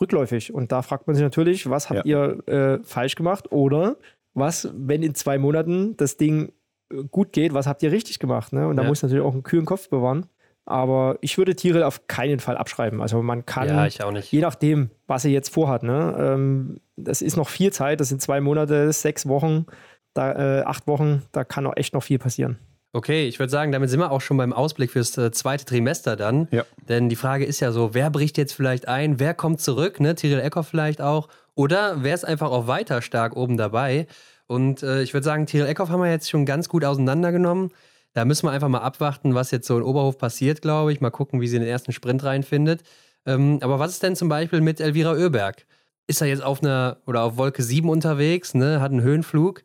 rückläufig. 0.00 0.52
Und 0.52 0.72
da 0.72 0.82
fragt 0.82 1.06
man 1.06 1.14
sich 1.14 1.22
natürlich, 1.22 1.68
was 1.70 1.90
habt 1.90 2.06
ja. 2.06 2.32
ihr 2.32 2.48
äh, 2.48 2.78
falsch 2.82 3.14
gemacht? 3.14 3.52
Oder 3.52 3.96
was, 4.34 4.68
wenn 4.74 5.02
in 5.02 5.14
zwei 5.14 5.38
Monaten 5.38 5.96
das 5.96 6.16
Ding 6.16 6.52
äh, 6.92 7.04
gut 7.10 7.32
geht, 7.32 7.54
was 7.54 7.66
habt 7.66 7.82
ihr 7.82 7.92
richtig 7.92 8.18
gemacht? 8.18 8.52
Ne? 8.52 8.66
Und 8.66 8.76
da 8.76 8.82
ja. 8.82 8.88
muss 8.88 9.02
natürlich 9.02 9.24
auch 9.24 9.32
einen 9.32 9.42
kühlen 9.42 9.66
Kopf 9.66 9.88
bewahren. 9.88 10.26
Aber 10.64 11.18
ich 11.20 11.38
würde 11.38 11.56
Tiere 11.56 11.86
auf 11.86 12.06
keinen 12.06 12.38
Fall 12.38 12.56
abschreiben. 12.56 13.02
Also 13.02 13.20
man 13.22 13.44
kann, 13.44 13.68
ja, 13.68 13.86
je 13.86 14.40
nachdem, 14.40 14.90
was 15.06 15.24
er 15.24 15.32
jetzt 15.32 15.52
vorhat, 15.52 15.82
ne? 15.82 16.16
Ähm, 16.18 16.80
das 16.96 17.20
ist 17.20 17.36
noch 17.36 17.48
viel 17.48 17.72
Zeit, 17.72 18.00
das 18.00 18.10
sind 18.10 18.22
zwei 18.22 18.40
Monate, 18.40 18.92
sechs 18.92 19.26
Wochen, 19.26 19.66
da, 20.14 20.60
äh, 20.60 20.62
acht 20.62 20.86
Wochen, 20.86 21.22
da 21.32 21.42
kann 21.42 21.66
auch 21.66 21.76
echt 21.76 21.94
noch 21.94 22.02
viel 22.02 22.18
passieren. 22.18 22.58
Okay, 22.94 23.26
ich 23.26 23.38
würde 23.38 23.50
sagen, 23.50 23.72
damit 23.72 23.88
sind 23.88 24.00
wir 24.00 24.12
auch 24.12 24.20
schon 24.20 24.36
beim 24.36 24.52
Ausblick 24.52 24.90
fürs 24.90 25.16
äh, 25.16 25.30
zweite 25.32 25.64
Trimester 25.64 26.14
dann. 26.14 26.46
Ja. 26.50 26.64
Denn 26.88 27.08
die 27.08 27.16
Frage 27.16 27.46
ist 27.46 27.60
ja 27.60 27.72
so, 27.72 27.94
wer 27.94 28.10
bricht 28.10 28.36
jetzt 28.36 28.52
vielleicht 28.52 28.86
ein, 28.86 29.18
wer 29.18 29.32
kommt 29.32 29.60
zurück, 29.60 29.98
ne? 29.98 30.14
Tyrell 30.14 30.40
Eckhoff 30.40 30.68
vielleicht 30.68 31.00
auch. 31.00 31.28
Oder 31.54 32.02
wer 32.02 32.14
ist 32.14 32.24
einfach 32.24 32.50
auch 32.50 32.66
weiter 32.66 33.00
stark 33.00 33.34
oben 33.34 33.56
dabei? 33.56 34.06
Und 34.46 34.82
äh, 34.82 35.02
ich 35.02 35.14
würde 35.14 35.24
sagen, 35.24 35.46
Tyrell 35.46 35.68
Eckhoff 35.68 35.88
haben 35.88 36.02
wir 36.02 36.10
jetzt 36.10 36.28
schon 36.28 36.44
ganz 36.44 36.68
gut 36.68 36.84
auseinandergenommen. 36.84 37.70
Da 38.14 38.24
müssen 38.24 38.46
wir 38.46 38.50
einfach 38.50 38.68
mal 38.68 38.78
abwarten, 38.78 39.34
was 39.34 39.50
jetzt 39.50 39.66
so 39.66 39.76
in 39.76 39.82
Oberhof 39.82 40.18
passiert, 40.18 40.62
glaube 40.62 40.92
ich. 40.92 41.00
Mal 41.00 41.10
gucken, 41.10 41.40
wie 41.40 41.48
sie 41.48 41.58
den 41.58 41.68
ersten 41.68 41.92
Sprint 41.92 42.24
reinfindet. 42.24 42.82
Ähm, 43.24 43.58
aber 43.62 43.78
was 43.78 43.92
ist 43.92 44.02
denn 44.02 44.16
zum 44.16 44.28
Beispiel 44.28 44.60
mit 44.60 44.80
Elvira 44.80 45.12
Oeberg? 45.12 45.66
Ist 46.06 46.20
er 46.20 46.26
jetzt 46.26 46.42
auf 46.42 46.62
einer 46.62 46.98
oder 47.06 47.22
auf 47.22 47.36
Wolke 47.36 47.62
7 47.62 47.88
unterwegs, 47.88 48.54
ne? 48.54 48.80
hat 48.80 48.90
einen 48.90 49.02
Höhenflug? 49.02 49.62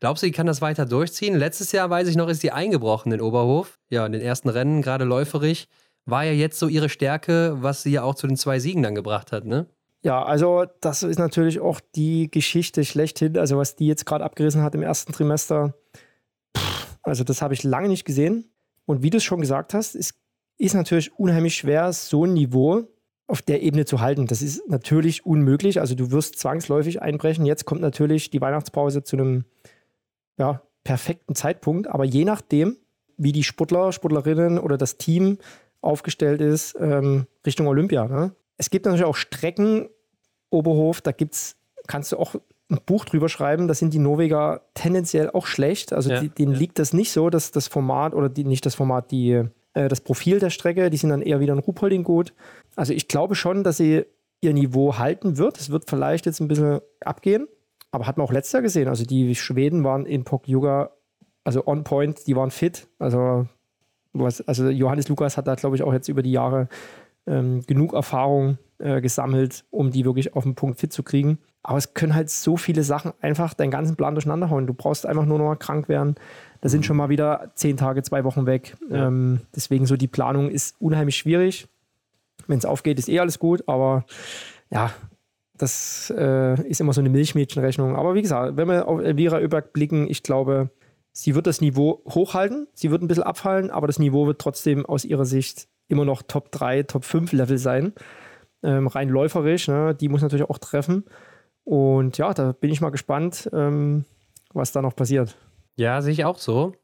Glaubst 0.00 0.22
du, 0.22 0.26
sie 0.26 0.32
kann 0.32 0.46
das 0.46 0.62
weiter 0.62 0.86
durchziehen? 0.86 1.36
Letztes 1.36 1.72
Jahr, 1.72 1.90
weiß 1.90 2.08
ich 2.08 2.16
noch, 2.16 2.28
ist 2.28 2.40
sie 2.40 2.52
eingebrochen 2.52 3.12
in 3.12 3.20
Oberhof. 3.20 3.78
Ja, 3.90 4.06
in 4.06 4.12
den 4.12 4.22
ersten 4.22 4.48
Rennen, 4.48 4.80
gerade 4.80 5.04
läuferig. 5.04 5.68
War 6.06 6.24
ja 6.24 6.32
jetzt 6.32 6.58
so 6.58 6.68
ihre 6.68 6.88
Stärke, 6.88 7.58
was 7.60 7.82
sie 7.82 7.92
ja 7.92 8.02
auch 8.02 8.14
zu 8.14 8.26
den 8.26 8.38
zwei 8.38 8.58
Siegen 8.60 8.82
dann 8.82 8.94
gebracht 8.94 9.30
hat, 9.30 9.44
ne? 9.44 9.66
Ja, 10.02 10.24
also 10.24 10.64
das 10.80 11.02
ist 11.02 11.18
natürlich 11.18 11.60
auch 11.60 11.80
die 11.94 12.30
Geschichte 12.30 12.86
schlechthin, 12.86 13.36
also 13.36 13.58
was 13.58 13.76
die 13.76 13.86
jetzt 13.86 14.06
gerade 14.06 14.24
abgerissen 14.24 14.62
hat 14.62 14.74
im 14.74 14.82
ersten 14.82 15.12
Trimester. 15.12 15.74
Also 17.02 17.24
das 17.24 17.42
habe 17.42 17.54
ich 17.54 17.62
lange 17.62 17.88
nicht 17.88 18.04
gesehen. 18.04 18.50
Und 18.86 19.02
wie 19.02 19.10
du 19.10 19.18
es 19.18 19.24
schon 19.24 19.40
gesagt 19.40 19.74
hast, 19.74 19.94
es 19.94 20.14
ist 20.58 20.74
natürlich 20.74 21.18
unheimlich 21.18 21.56
schwer, 21.56 21.92
so 21.92 22.24
ein 22.24 22.34
Niveau 22.34 22.88
auf 23.26 23.42
der 23.42 23.62
Ebene 23.62 23.84
zu 23.84 24.00
halten. 24.00 24.26
Das 24.26 24.42
ist 24.42 24.68
natürlich 24.68 25.24
unmöglich. 25.24 25.80
Also 25.80 25.94
du 25.94 26.10
wirst 26.10 26.38
zwangsläufig 26.38 27.00
einbrechen. 27.00 27.46
Jetzt 27.46 27.64
kommt 27.64 27.80
natürlich 27.80 28.30
die 28.30 28.40
Weihnachtspause 28.40 29.04
zu 29.04 29.16
einem 29.16 29.44
ja, 30.36 30.62
perfekten 30.84 31.34
Zeitpunkt. 31.34 31.86
Aber 31.86 32.04
je 32.04 32.24
nachdem, 32.24 32.76
wie 33.16 33.32
die 33.32 33.44
Sportler, 33.44 33.92
Sportlerinnen 33.92 34.58
oder 34.58 34.76
das 34.76 34.96
Team 34.96 35.38
aufgestellt 35.80 36.40
ist, 36.40 36.76
ähm, 36.78 37.26
Richtung 37.46 37.68
Olympia. 37.68 38.06
Ne? 38.06 38.34
Es 38.56 38.70
gibt 38.70 38.84
natürlich 38.84 39.06
auch 39.06 39.16
Strecken, 39.16 39.88
Oberhof, 40.50 41.00
da 41.00 41.12
gibt's, 41.12 41.56
kannst 41.86 42.12
du 42.12 42.18
auch 42.18 42.34
ein 42.70 42.78
Buch 42.86 43.04
drüber 43.04 43.28
schreiben, 43.28 43.68
da 43.68 43.74
sind 43.74 43.92
die 43.94 43.98
Norweger 43.98 44.62
tendenziell 44.74 45.30
auch 45.30 45.46
schlecht. 45.46 45.92
Also 45.92 46.10
ja, 46.10 46.20
die, 46.20 46.28
denen 46.28 46.52
ja. 46.52 46.58
liegt 46.58 46.78
das 46.78 46.92
nicht 46.92 47.10
so, 47.10 47.30
dass 47.30 47.50
das 47.50 47.68
Format 47.68 48.14
oder 48.14 48.28
die, 48.28 48.44
nicht 48.44 48.64
das 48.64 48.74
Format, 48.74 49.10
die, 49.10 49.44
äh, 49.74 49.88
das 49.88 50.00
Profil 50.00 50.38
der 50.38 50.50
Strecke, 50.50 50.90
die 50.90 50.96
sind 50.96 51.10
dann 51.10 51.22
eher 51.22 51.40
wieder 51.40 51.52
in 51.52 51.58
Ruhpolding 51.58 52.04
gut. 52.04 52.32
Also 52.76 52.92
ich 52.92 53.08
glaube 53.08 53.34
schon, 53.34 53.64
dass 53.64 53.76
sie 53.76 54.04
ihr 54.40 54.54
Niveau 54.54 54.98
halten 54.98 55.36
wird. 55.36 55.58
Es 55.58 55.70
wird 55.70 55.90
vielleicht 55.90 56.26
jetzt 56.26 56.40
ein 56.40 56.48
bisschen 56.48 56.80
abgehen, 57.04 57.48
aber 57.90 58.06
hat 58.06 58.16
man 58.16 58.26
auch 58.26 58.32
letztes 58.32 58.52
Jahr 58.52 58.62
gesehen. 58.62 58.88
Also 58.88 59.04
die 59.04 59.34
Schweden 59.34 59.84
waren 59.84 60.06
in 60.06 60.24
Pok 60.24 60.48
Yoga, 60.48 60.90
also 61.44 61.66
on 61.66 61.84
point, 61.84 62.26
die 62.26 62.36
waren 62.36 62.50
fit. 62.50 62.88
Also, 62.98 63.46
was, 64.12 64.40
also 64.42 64.68
Johannes 64.68 65.08
Lukas 65.08 65.36
hat 65.36 65.46
da, 65.46 65.54
glaube 65.56 65.76
ich, 65.76 65.82
auch 65.82 65.92
jetzt 65.92 66.08
über 66.08 66.22
die 66.22 66.32
Jahre 66.32 66.68
ähm, 67.26 67.62
genug 67.66 67.92
Erfahrung 67.92 68.58
äh, 68.78 69.00
gesammelt, 69.00 69.64
um 69.70 69.90
die 69.90 70.04
wirklich 70.04 70.34
auf 70.34 70.44
den 70.44 70.54
Punkt 70.54 70.78
fit 70.78 70.92
zu 70.92 71.02
kriegen. 71.02 71.38
Aber 71.62 71.78
es 71.78 71.92
können 71.94 72.14
halt 72.14 72.30
so 72.30 72.56
viele 72.56 72.82
Sachen 72.82 73.12
einfach 73.20 73.54
deinen 73.54 73.70
ganzen 73.70 73.96
Plan 73.96 74.14
durcheinander 74.14 74.48
hauen. 74.48 74.66
Du 74.66 74.74
brauchst 74.74 75.04
einfach 75.04 75.26
nur 75.26 75.38
noch 75.38 75.44
mal 75.44 75.56
krank 75.56 75.88
werden. 75.88 76.14
Da 76.60 76.68
sind 76.68 76.80
mhm. 76.80 76.84
schon 76.84 76.96
mal 76.96 77.08
wieder 77.08 77.50
zehn 77.54 77.76
Tage, 77.76 78.02
zwei 78.02 78.24
Wochen 78.24 78.46
weg. 78.46 78.76
Ja. 78.88 79.08
Ähm, 79.08 79.40
deswegen 79.54 79.86
so 79.86 79.96
die 79.96 80.08
Planung 80.08 80.50
ist 80.50 80.76
unheimlich 80.80 81.16
schwierig. 81.16 81.68
Wenn 82.46 82.58
es 82.58 82.64
aufgeht, 82.64 82.98
ist 82.98 83.08
eh 83.08 83.20
alles 83.20 83.38
gut, 83.38 83.64
aber 83.66 84.04
ja, 84.70 84.90
das 85.60 86.12
äh, 86.16 86.60
ist 86.66 86.80
immer 86.80 86.94
so 86.94 87.00
eine 87.00 87.10
Milchmädchenrechnung. 87.10 87.96
Aber 87.96 88.14
wie 88.14 88.22
gesagt, 88.22 88.56
wenn 88.56 88.68
wir 88.68 88.88
auf 88.88 89.00
Elvira 89.00 89.38
Oeberg 89.38 89.72
blicken, 89.72 90.08
ich 90.08 90.22
glaube, 90.22 90.70
sie 91.12 91.34
wird 91.34 91.46
das 91.46 91.60
Niveau 91.60 92.02
hochhalten. 92.08 92.66
Sie 92.72 92.90
wird 92.90 93.02
ein 93.02 93.08
bisschen 93.08 93.24
abfallen, 93.24 93.70
aber 93.70 93.86
das 93.86 93.98
Niveau 93.98 94.26
wird 94.26 94.40
trotzdem 94.40 94.86
aus 94.86 95.04
ihrer 95.04 95.26
Sicht 95.26 95.68
immer 95.88 96.04
noch 96.04 96.22
Top 96.22 96.50
3, 96.52 96.84
Top 96.84 97.04
5 97.04 97.32
Level 97.32 97.58
sein. 97.58 97.92
Ähm, 98.62 98.86
rein 98.86 99.08
läuferisch, 99.08 99.68
ne? 99.68 99.94
die 99.94 100.08
muss 100.08 100.22
natürlich 100.22 100.48
auch 100.48 100.58
treffen. 100.58 101.04
Und 101.70 102.18
ja, 102.18 102.34
da 102.34 102.50
bin 102.50 102.72
ich 102.72 102.80
mal 102.80 102.90
gespannt, 102.90 103.48
ähm, 103.52 104.04
was 104.52 104.72
da 104.72 104.82
noch 104.82 104.96
passiert. 104.96 105.36
Ja, 105.76 106.02
sehe 106.02 106.12
ich 106.12 106.24
auch 106.24 106.38
so. 106.38 106.74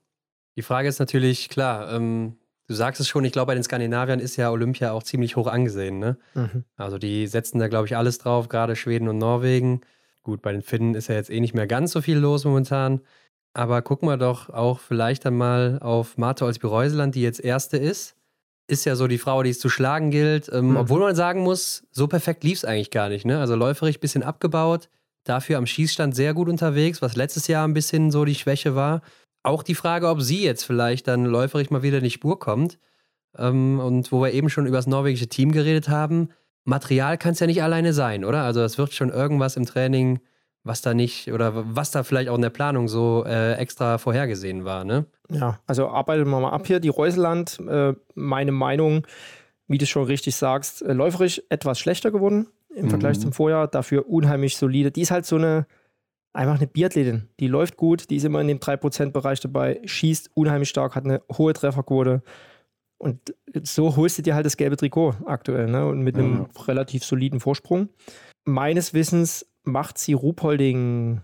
Die 0.55 0.63
Frage 0.63 0.87
ist 0.87 1.01
natürlich, 1.01 1.49
klar, 1.49 1.93
ähm, 1.93 2.37
du 2.69 2.75
sagst 2.75 3.01
es 3.01 3.09
schon, 3.09 3.25
ich 3.25 3.33
glaube, 3.33 3.49
bei 3.49 3.55
den 3.55 3.65
Skandinaviern 3.65 4.21
ist 4.21 4.37
ja 4.37 4.49
Olympia 4.49 4.93
auch 4.93 5.03
ziemlich 5.03 5.35
hoch 5.35 5.49
angesehen. 5.49 5.99
Ne? 5.99 6.19
Mhm. 6.35 6.63
Also 6.77 6.99
die 6.99 7.27
setzen 7.27 7.59
da, 7.59 7.67
glaube 7.67 7.87
ich, 7.87 7.97
alles 7.97 8.19
drauf, 8.19 8.49
gerade 8.49 8.77
Schweden 8.77 9.09
und 9.09 9.19
Norwegen. 9.19 9.81
Gut, 10.23 10.41
bei 10.41 10.53
den 10.53 10.63
Finnen 10.63 10.95
ist 10.95 11.09
ja 11.09 11.17
jetzt 11.17 11.31
eh 11.31 11.41
nicht 11.41 11.53
mehr 11.53 11.67
ganz 11.67 11.91
so 11.91 12.01
viel 12.01 12.19
los 12.19 12.45
momentan. 12.45 13.01
Aber 13.55 13.83
gucken 13.83 14.09
wir 14.09 14.19
doch 14.19 14.51
auch 14.51 14.79
vielleicht 14.79 15.27
einmal 15.27 15.81
auf 15.81 16.17
Marta 16.17 16.45
Olsby-Reuseland, 16.45 17.17
die 17.17 17.23
jetzt 17.23 17.41
erste 17.41 17.77
ist 17.77 18.16
ist 18.69 18.85
ja 18.85 18.97
so 18.97 19.07
die 19.07 19.19
Frau, 19.19 19.43
die 19.43 19.51
es 19.51 19.61
zu 19.61 19.69
schlagen 19.69 20.11
gilt. 20.11 20.51
Ähm, 20.53 20.71
mhm. 20.71 20.77
Obwohl 20.77 21.01
man 21.01 21.15
sagen 21.15 21.43
muss, 21.43 21.85
so 21.93 22.07
perfekt 22.07 22.45
lief 22.45 22.59
es 22.59 22.65
eigentlich 22.65 22.91
gar 22.91 23.09
nicht. 23.09 23.25
Ne? 23.25 23.39
Also 23.39 23.55
läuferig 23.55 23.99
ein 23.99 24.01
bisschen 24.01 24.23
abgebaut, 24.23 24.89
dafür 25.25 25.59
am 25.59 25.67
Schießstand 25.67 26.15
sehr 26.15 26.35
gut 26.35 26.49
unterwegs, 26.49 27.03
was 27.03 27.17
letztes 27.17 27.47
Jahr 27.47 27.67
ein 27.67 27.75
bisschen 27.75 28.11
so 28.11 28.25
die 28.25 28.35
Schwäche 28.35 28.75
war. 28.75 29.03
Auch 29.43 29.63
die 29.63 29.75
Frage, 29.75 30.09
ob 30.09 30.21
sie 30.21 30.43
jetzt 30.43 30.65
vielleicht 30.65 31.07
dann 31.07 31.25
läuferig 31.25 31.71
mal 31.71 31.83
wieder 31.83 31.99
in 31.99 32.05
die 32.05 32.11
Spur 32.11 32.39
kommt. 32.39 32.79
Ähm, 33.39 33.79
und 33.79 34.11
wo 34.13 34.23
wir 34.23 34.33
eben 34.33 34.49
schon 34.49 34.67
über 34.67 34.79
das 34.79 34.87
norwegische 34.87 35.29
Team 35.29 35.53
geredet 35.53 35.89
haben, 35.89 36.31
Material 36.65 37.17
kann 37.17 37.33
es 37.33 37.41
ja 37.41 37.47
nicht 37.47 37.63
alleine 37.63 37.93
sein, 37.93 38.25
oder? 38.25 38.43
Also 38.43 38.63
es 38.63 38.77
wird 38.77 38.93
schon 38.93 39.11
irgendwas 39.11 39.57
im 39.57 39.67
Training 39.67 40.19
was 40.67 40.83
da 40.83 40.95
nicht 40.95 41.33
oder 41.33 41.53
was 41.55 41.93
da 41.93 42.03
vielleicht 42.03 42.29
auch 42.29 42.35
in 42.35 42.43
der 42.43 42.51
Planung 42.51 42.89
so 42.89 43.25
äh, 43.27 43.55
extra 43.55 43.99
vorhergesehen 43.99 44.65
war, 44.65 44.85
ne? 44.85 45.07
Ja, 45.31 45.61
also 45.67 45.89
arbeiten 45.89 46.29
wir 46.29 46.41
mal 46.41 46.51
ab 46.51 46.67
hier. 46.67 46.81
Die 46.81 46.89
Reuseland, 46.89 47.61
äh, 47.69 47.95
meine 48.15 48.53
Meinung, 48.53 49.07
wie 49.69 49.79
du 49.79 49.87
schon 49.87 50.05
richtig 50.05 50.37
sagst, 50.37 50.83
äh, 50.83 50.93
läuferisch 50.93 51.43
etwas 51.49 51.79
schlechter 51.79 52.11
geworden 52.11 52.49
im 52.75 52.87
mhm. 52.87 52.91
Vergleich 52.91 53.21
zum 53.21 53.33
Vorjahr, 53.33 53.69
dafür 53.69 54.09
unheimlich 54.09 54.57
solide. 54.57 54.91
Die 54.91 55.03
ist 55.03 55.11
halt 55.11 55.25
so 55.25 55.37
eine, 55.37 55.67
einfach 56.33 56.57
eine 56.57 56.67
Biathletin. 56.67 57.29
Die 57.41 57.49
läuft 57.49 57.77
gut, 57.77 58.11
die 58.11 58.17
ist 58.17 58.25
immer 58.25 58.41
in 58.41 58.49
dem 58.49 58.59
3%-Bereich 58.59 59.41
dabei, 59.41 59.81
schießt 59.85 60.31
unheimlich 60.35 60.69
stark, 60.69 60.95
hat 60.95 61.05
eine 61.05 61.23
hohe 61.33 61.53
Trefferquote. 61.53 62.23
Und 62.99 63.35
so 63.63 63.97
holst 63.97 64.19
du 64.19 64.23
dir 64.23 64.35
halt 64.35 64.47
das 64.47 64.57
gelbe 64.57 64.77
Trikot 64.77 65.15
aktuell, 65.27 65.69
ne? 65.69 65.87
Und 65.87 66.01
mit 66.01 66.17
einem 66.17 66.47
ja. 66.55 66.63
relativ 66.65 67.05
soliden 67.05 67.41
Vorsprung. 67.41 67.91
Meines 68.45 68.95
Wissens 68.95 69.47
macht 69.67 69.99
sie 69.99 70.15
Ruhpolding 70.15 71.21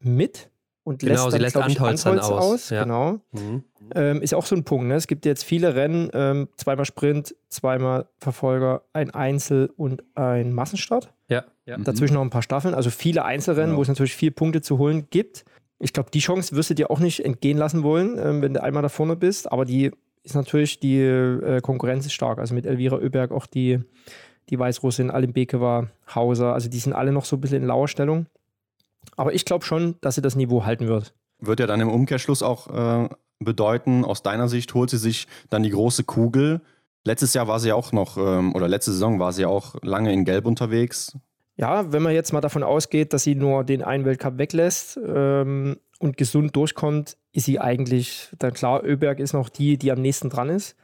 mit 0.00 0.50
und 0.84 1.00
genau, 1.00 1.24
lässt 1.24 1.34
dann, 1.34 1.40
lässt 1.40 1.56
Antholz, 1.56 2.06
Antholz 2.06 2.24
aus. 2.28 2.42
aus. 2.42 2.70
Ja. 2.70 2.82
Genau. 2.82 3.20
Mhm. 3.32 3.64
Ähm, 3.94 4.22
ist 4.22 4.34
auch 4.34 4.46
so 4.46 4.56
ein 4.56 4.64
Punkt. 4.64 4.86
Ne? 4.86 4.94
Es 4.94 5.06
gibt 5.06 5.24
jetzt 5.26 5.44
viele 5.44 5.74
Rennen, 5.74 6.10
ähm, 6.12 6.48
zweimal 6.56 6.84
Sprint, 6.84 7.34
zweimal 7.48 8.08
Verfolger, 8.18 8.82
ein 8.92 9.10
Einzel 9.10 9.70
und 9.76 10.02
ein 10.16 10.52
Massenstart. 10.52 11.12
Ja. 11.28 11.44
ja. 11.66 11.76
Dazwischen 11.78 12.14
noch 12.14 12.22
ein 12.22 12.30
paar 12.30 12.42
Staffeln. 12.42 12.74
Also 12.74 12.90
viele 12.90 13.24
Einzelrennen, 13.24 13.70
genau. 13.70 13.78
wo 13.78 13.82
es 13.82 13.88
natürlich 13.88 14.16
vier 14.16 14.32
Punkte 14.32 14.60
zu 14.60 14.78
holen 14.78 15.06
gibt. 15.10 15.44
Ich 15.78 15.92
glaube, 15.92 16.10
die 16.12 16.20
Chance 16.20 16.56
wirst 16.56 16.70
du 16.70 16.74
dir 16.74 16.90
auch 16.90 17.00
nicht 17.00 17.24
entgehen 17.24 17.58
lassen 17.58 17.82
wollen, 17.82 18.18
ähm, 18.18 18.42
wenn 18.42 18.54
du 18.54 18.62
einmal 18.62 18.82
da 18.82 18.88
vorne 18.88 19.14
bist. 19.14 19.50
Aber 19.52 19.64
die 19.64 19.92
ist 20.24 20.34
natürlich, 20.34 20.80
die 20.80 20.98
äh, 21.00 21.60
Konkurrenz 21.60 22.06
ist 22.06 22.12
stark. 22.12 22.38
Also 22.38 22.54
mit 22.54 22.66
Elvira 22.66 22.96
Oeberg 22.96 23.30
auch 23.30 23.46
die 23.46 23.80
die 24.50 24.58
Weißrussin, 24.58 25.10
Alimbeke 25.10 25.60
war, 25.60 25.88
Hauser, 26.14 26.52
also 26.54 26.68
die 26.68 26.78
sind 26.78 26.92
alle 26.92 27.12
noch 27.12 27.24
so 27.24 27.36
ein 27.36 27.40
bisschen 27.40 27.62
in 27.62 27.68
lauer 27.68 27.88
Stellung. 27.88 28.26
Aber 29.16 29.34
ich 29.34 29.44
glaube 29.44 29.64
schon, 29.64 29.96
dass 30.00 30.14
sie 30.14 30.22
das 30.22 30.36
Niveau 30.36 30.64
halten 30.64 30.88
wird. 30.88 31.14
Wird 31.38 31.60
ja 31.60 31.66
dann 31.66 31.80
im 31.80 31.88
Umkehrschluss 31.88 32.42
auch 32.42 32.68
äh, 32.68 33.08
bedeuten, 33.40 34.04
aus 34.04 34.22
deiner 34.22 34.48
Sicht, 34.48 34.74
holt 34.74 34.90
sie 34.90 34.98
sich 34.98 35.26
dann 35.50 35.62
die 35.62 35.70
große 35.70 36.04
Kugel. 36.04 36.60
Letztes 37.04 37.34
Jahr 37.34 37.48
war 37.48 37.58
sie 37.58 37.72
auch 37.72 37.92
noch, 37.92 38.16
ähm, 38.16 38.54
oder 38.54 38.68
letzte 38.68 38.92
Saison 38.92 39.18
war 39.18 39.32
sie 39.32 39.44
auch 39.44 39.74
lange 39.82 40.12
in 40.12 40.24
Gelb 40.24 40.46
unterwegs. 40.46 41.16
Ja, 41.56 41.92
wenn 41.92 42.02
man 42.02 42.14
jetzt 42.14 42.32
mal 42.32 42.40
davon 42.40 42.62
ausgeht, 42.62 43.12
dass 43.12 43.24
sie 43.24 43.34
nur 43.34 43.64
den 43.64 43.82
einen 43.82 44.04
Weltcup 44.04 44.38
weglässt 44.38 44.98
ähm, 45.04 45.76
und 45.98 46.16
gesund 46.16 46.56
durchkommt, 46.56 47.16
ist 47.32 47.46
sie 47.46 47.60
eigentlich, 47.60 48.30
dann 48.38 48.54
klar, 48.54 48.84
Öberg 48.84 49.18
ist 49.18 49.32
noch 49.32 49.48
die, 49.48 49.76
die 49.76 49.92
am 49.92 50.00
nächsten 50.00 50.30
dran 50.30 50.48
ist. 50.48 50.76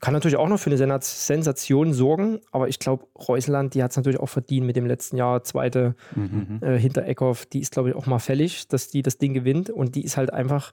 Kann 0.00 0.14
natürlich 0.14 0.36
auch 0.36 0.48
noch 0.48 0.58
für 0.58 0.70
eine 0.70 0.98
Sensation 1.00 1.92
sorgen, 1.92 2.40
aber 2.50 2.68
ich 2.68 2.78
glaube, 2.78 3.06
Reuseland, 3.14 3.74
die 3.74 3.82
hat 3.82 3.90
es 3.90 3.96
natürlich 3.96 4.20
auch 4.20 4.28
verdient 4.28 4.66
mit 4.66 4.76
dem 4.76 4.86
letzten 4.86 5.16
Jahr, 5.16 5.42
zweite 5.44 5.94
mhm. 6.14 6.60
äh, 6.62 6.78
hinter 6.78 7.04
Eckhoff, 7.04 7.44
die 7.46 7.60
ist, 7.60 7.72
glaube 7.72 7.90
ich, 7.90 7.94
auch 7.94 8.06
mal 8.06 8.18
fällig, 8.18 8.68
dass 8.68 8.88
die 8.88 9.02
das 9.02 9.18
Ding 9.18 9.34
gewinnt 9.34 9.68
und 9.68 9.94
die 9.94 10.04
ist 10.04 10.16
halt 10.16 10.32
einfach 10.32 10.72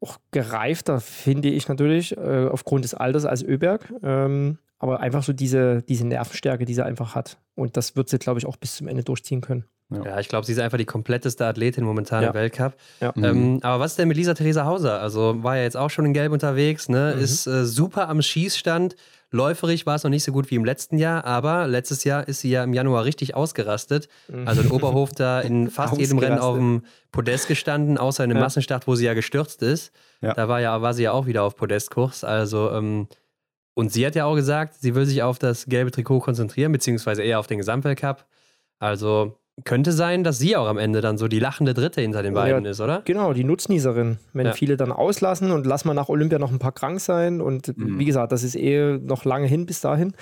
auch 0.00 0.18
gereifter, 0.30 1.00
finde 1.00 1.48
ich 1.48 1.66
natürlich, 1.68 2.16
äh, 2.16 2.48
aufgrund 2.50 2.84
des 2.84 2.94
Alters 2.94 3.24
als 3.24 3.42
Öberg. 3.42 3.92
Ähm, 4.02 4.58
aber 4.78 5.00
einfach 5.00 5.22
so 5.22 5.32
diese, 5.32 5.82
diese 5.82 6.06
Nervenstärke, 6.06 6.66
die 6.66 6.74
sie 6.74 6.84
einfach 6.84 7.14
hat. 7.14 7.38
Und 7.54 7.78
das 7.78 7.96
wird 7.96 8.10
sie, 8.10 8.18
glaube 8.18 8.38
ich, 8.38 8.46
auch 8.46 8.56
bis 8.56 8.76
zum 8.76 8.86
Ende 8.86 9.02
durchziehen 9.02 9.40
können. 9.40 9.64
Ja, 9.90 10.04
ja 10.04 10.20
ich 10.20 10.28
glaube, 10.28 10.46
sie 10.46 10.52
ist 10.52 10.58
einfach 10.58 10.78
die 10.78 10.84
kompletteste 10.84 11.46
Athletin 11.46 11.84
momentan 11.84 12.22
ja. 12.22 12.28
im 12.28 12.34
Weltcup. 12.34 12.74
Ja. 13.00 13.12
Ähm, 13.16 13.54
mhm. 13.54 13.58
Aber 13.62 13.80
was 13.80 13.92
ist 13.92 13.98
denn 13.98 14.08
mit 14.08 14.16
Lisa 14.16 14.34
Theresa 14.34 14.64
Hauser? 14.64 15.00
Also 15.00 15.42
war 15.42 15.56
ja 15.56 15.62
jetzt 15.62 15.76
auch 15.76 15.90
schon 15.90 16.04
in 16.06 16.12
Gelb 16.12 16.32
unterwegs, 16.32 16.88
ne? 16.88 17.14
Mhm. 17.16 17.22
ist 17.22 17.46
äh, 17.46 17.64
super 17.64 18.08
am 18.08 18.22
Schießstand. 18.22 18.96
Läuferig 19.30 19.84
war 19.84 19.96
es 19.96 20.04
noch 20.04 20.10
nicht 20.10 20.22
so 20.22 20.30
gut 20.30 20.50
wie 20.52 20.54
im 20.54 20.64
letzten 20.64 20.96
Jahr, 20.96 21.24
aber 21.24 21.66
letztes 21.66 22.04
Jahr 22.04 22.28
ist 22.28 22.40
sie 22.40 22.50
ja 22.50 22.62
im 22.62 22.72
Januar 22.72 23.04
richtig 23.04 23.34
ausgerastet. 23.34 24.08
Mhm. 24.28 24.46
Also 24.46 24.62
in 24.62 24.70
Oberhof 24.70 25.10
da 25.10 25.40
in 25.40 25.70
fast 25.70 25.96
jedem 25.96 26.18
Rennen 26.18 26.38
auf 26.38 26.56
dem 26.56 26.82
Podest 27.10 27.48
gestanden, 27.48 27.98
außer 27.98 28.22
in 28.22 28.30
einem 28.30 28.40
Massenstart, 28.40 28.86
wo 28.86 28.94
sie 28.94 29.06
ja 29.06 29.14
gestürzt 29.14 29.62
ist. 29.62 29.92
Da 30.20 30.48
war, 30.48 30.58
ja, 30.58 30.80
war 30.80 30.94
sie 30.94 31.02
ja 31.02 31.12
auch 31.12 31.26
wieder 31.26 31.42
auf 31.42 31.54
Podestkurs. 31.54 32.24
Also 32.24 32.70
ähm, 32.70 33.08
und 33.74 33.92
sie 33.92 34.06
hat 34.06 34.14
ja 34.14 34.24
auch 34.24 34.36
gesagt, 34.36 34.74
sie 34.80 34.94
will 34.94 35.04
sich 35.04 35.22
auf 35.22 35.38
das 35.38 35.66
gelbe 35.66 35.90
Trikot 35.90 36.20
konzentrieren, 36.20 36.72
beziehungsweise 36.72 37.22
eher 37.22 37.40
auf 37.40 37.46
den 37.46 37.58
Gesamtweltcup. 37.58 38.24
Also 38.78 39.36
könnte 39.64 39.92
sein, 39.92 40.24
dass 40.24 40.38
sie 40.38 40.56
auch 40.56 40.66
am 40.66 40.78
Ende 40.78 41.00
dann 41.00 41.16
so 41.16 41.28
die 41.28 41.38
lachende 41.38 41.74
Dritte 41.74 42.00
hinter 42.00 42.22
den 42.22 42.34
beiden 42.34 42.64
ja, 42.64 42.70
ist, 42.70 42.80
oder? 42.80 43.02
Genau, 43.04 43.32
die 43.32 43.44
Nutznießerin. 43.44 44.18
Wenn 44.32 44.46
ja. 44.46 44.52
viele 44.52 44.76
dann 44.76 44.90
auslassen 44.90 45.52
und 45.52 45.64
lass 45.64 45.84
mal 45.84 45.94
nach 45.94 46.08
Olympia 46.08 46.38
noch 46.38 46.50
ein 46.50 46.58
paar 46.58 46.72
krank 46.72 47.00
sein. 47.00 47.40
Und 47.40 47.76
mhm. 47.78 47.98
wie 47.98 48.04
gesagt, 48.04 48.32
das 48.32 48.42
ist 48.42 48.56
eh 48.56 48.98
noch 48.98 49.24
lange 49.24 49.46
hin 49.46 49.66
bis 49.66 49.80
dahin. 49.80 50.14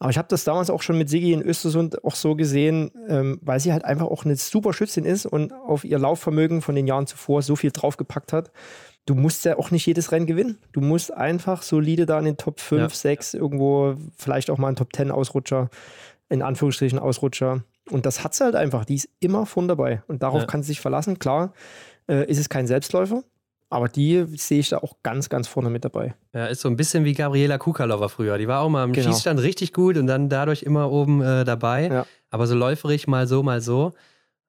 Aber 0.00 0.10
ich 0.10 0.18
habe 0.18 0.26
das 0.28 0.42
damals 0.42 0.68
auch 0.68 0.82
schon 0.82 0.98
mit 0.98 1.08
Sigi 1.08 1.32
in 1.32 1.42
Östersund 1.42 2.02
auch 2.02 2.16
so 2.16 2.34
gesehen, 2.34 2.90
ähm, 3.08 3.38
weil 3.40 3.60
sie 3.60 3.72
halt 3.72 3.84
einfach 3.84 4.06
auch 4.06 4.24
eine 4.24 4.34
super 4.34 4.72
Schützin 4.72 5.04
ist 5.04 5.26
und 5.26 5.52
auf 5.52 5.84
ihr 5.84 6.00
Laufvermögen 6.00 6.60
von 6.60 6.74
den 6.74 6.88
Jahren 6.88 7.06
zuvor 7.06 7.42
so 7.42 7.54
viel 7.54 7.70
draufgepackt 7.70 8.32
hat 8.32 8.50
du 9.06 9.14
musst 9.14 9.44
ja 9.44 9.58
auch 9.58 9.70
nicht 9.70 9.86
jedes 9.86 10.12
Rennen 10.12 10.26
gewinnen. 10.26 10.58
Du 10.72 10.80
musst 10.80 11.12
einfach 11.12 11.62
solide 11.62 12.06
da 12.06 12.18
in 12.18 12.24
den 12.24 12.36
Top 12.36 12.60
5, 12.60 12.82
ja. 12.82 12.88
6 12.88 13.34
irgendwo, 13.34 13.96
vielleicht 14.16 14.50
auch 14.50 14.58
mal 14.58 14.68
ein 14.68 14.76
Top 14.76 14.94
10 14.94 15.10
Ausrutscher, 15.10 15.70
in 16.28 16.42
Anführungsstrichen 16.42 16.98
Ausrutscher. 16.98 17.64
Und 17.92 18.06
das 18.06 18.24
hat 18.24 18.34
sie 18.34 18.44
halt 18.44 18.56
einfach. 18.56 18.84
Die 18.84 18.94
ist 18.94 19.08
immer 19.20 19.46
von 19.46 19.68
dabei. 19.68 20.02
Und 20.08 20.22
darauf 20.22 20.40
ja. 20.40 20.46
kann 20.46 20.62
sie 20.62 20.68
sich 20.68 20.80
verlassen. 20.80 21.18
Klar, 21.18 21.52
äh, 22.08 22.28
ist 22.28 22.38
es 22.38 22.48
kein 22.48 22.66
Selbstläufer. 22.66 23.22
Aber 23.68 23.88
die 23.88 24.26
sehe 24.36 24.60
ich 24.60 24.68
da 24.68 24.78
auch 24.78 24.96
ganz, 25.02 25.30
ganz 25.30 25.48
vorne 25.48 25.70
mit 25.70 25.84
dabei. 25.84 26.14
Ja, 26.34 26.46
ist 26.46 26.60
so 26.60 26.68
ein 26.68 26.76
bisschen 26.76 27.04
wie 27.04 27.14
Gabriela 27.14 27.56
Kukalova 27.56 28.08
früher. 28.08 28.36
Die 28.36 28.46
war 28.46 28.60
auch 28.60 28.68
mal 28.68 28.84
im 28.84 28.92
genau. 28.92 29.08
Schießstand 29.08 29.40
richtig 29.40 29.72
gut 29.72 29.96
und 29.96 30.06
dann 30.06 30.28
dadurch 30.28 30.62
immer 30.62 30.90
oben 30.90 31.22
äh, 31.22 31.44
dabei. 31.44 31.88
Ja. 31.88 32.06
Aber 32.28 32.46
so 32.46 32.54
läuferig 32.54 33.06
mal 33.06 33.26
so, 33.26 33.42
mal 33.42 33.62
so. 33.62 33.92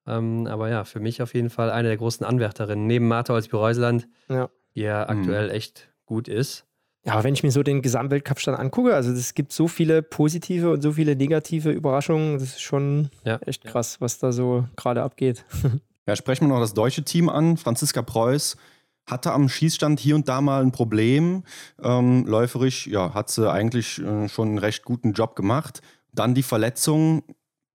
Ähm, 0.06 0.46
aber 0.46 0.68
ja, 0.68 0.84
für 0.84 1.00
mich 1.00 1.22
auf 1.22 1.32
jeden 1.32 1.48
Fall 1.48 1.70
eine 1.70 1.88
der 1.88 1.96
großen 1.96 2.26
Anwärterinnen. 2.26 2.86
Neben 2.86 3.08
Martha 3.08 3.32
Olsby-Reuseland, 3.32 4.08
ja. 4.28 4.50
die 4.74 4.82
ja 4.82 5.04
mhm. 5.04 5.18
aktuell 5.20 5.50
echt 5.50 5.88
gut 6.04 6.28
ist. 6.28 6.63
Ja, 7.04 7.14
aber 7.14 7.24
wenn 7.24 7.34
ich 7.34 7.42
mir 7.42 7.50
so 7.50 7.62
den 7.62 7.82
Gesamtweltcup-Stand 7.82 8.58
angucke, 8.58 8.94
also 8.94 9.12
es 9.12 9.34
gibt 9.34 9.52
so 9.52 9.68
viele 9.68 10.02
positive 10.02 10.72
und 10.72 10.80
so 10.80 10.92
viele 10.92 11.16
negative 11.16 11.70
Überraschungen, 11.70 12.34
das 12.38 12.44
ist 12.44 12.62
schon 12.62 13.10
ja. 13.24 13.36
echt 13.44 13.64
krass, 13.64 14.00
was 14.00 14.18
da 14.18 14.32
so 14.32 14.66
gerade 14.76 15.02
abgeht. 15.02 15.44
Ja, 16.06 16.16
sprechen 16.16 16.44
wir 16.44 16.48
noch 16.48 16.60
das 16.60 16.74
deutsche 16.74 17.02
Team 17.02 17.30
an. 17.30 17.56
Franziska 17.56 18.02
Preuß 18.02 18.58
hatte 19.06 19.32
am 19.32 19.48
Schießstand 19.48 20.00
hier 20.00 20.14
und 20.14 20.28
da 20.28 20.40
mal 20.40 20.62
ein 20.62 20.72
Problem. 20.72 21.44
Ähm, 21.82 22.26
läuferisch 22.26 22.86
ja, 22.86 23.14
hat 23.14 23.30
sie 23.30 23.50
eigentlich 23.50 24.00
äh, 24.02 24.28
schon 24.28 24.48
einen 24.48 24.58
recht 24.58 24.84
guten 24.84 25.12
Job 25.12 25.36
gemacht. 25.36 25.80
Dann 26.12 26.34
die 26.34 26.42
Verletzung. 26.42 27.22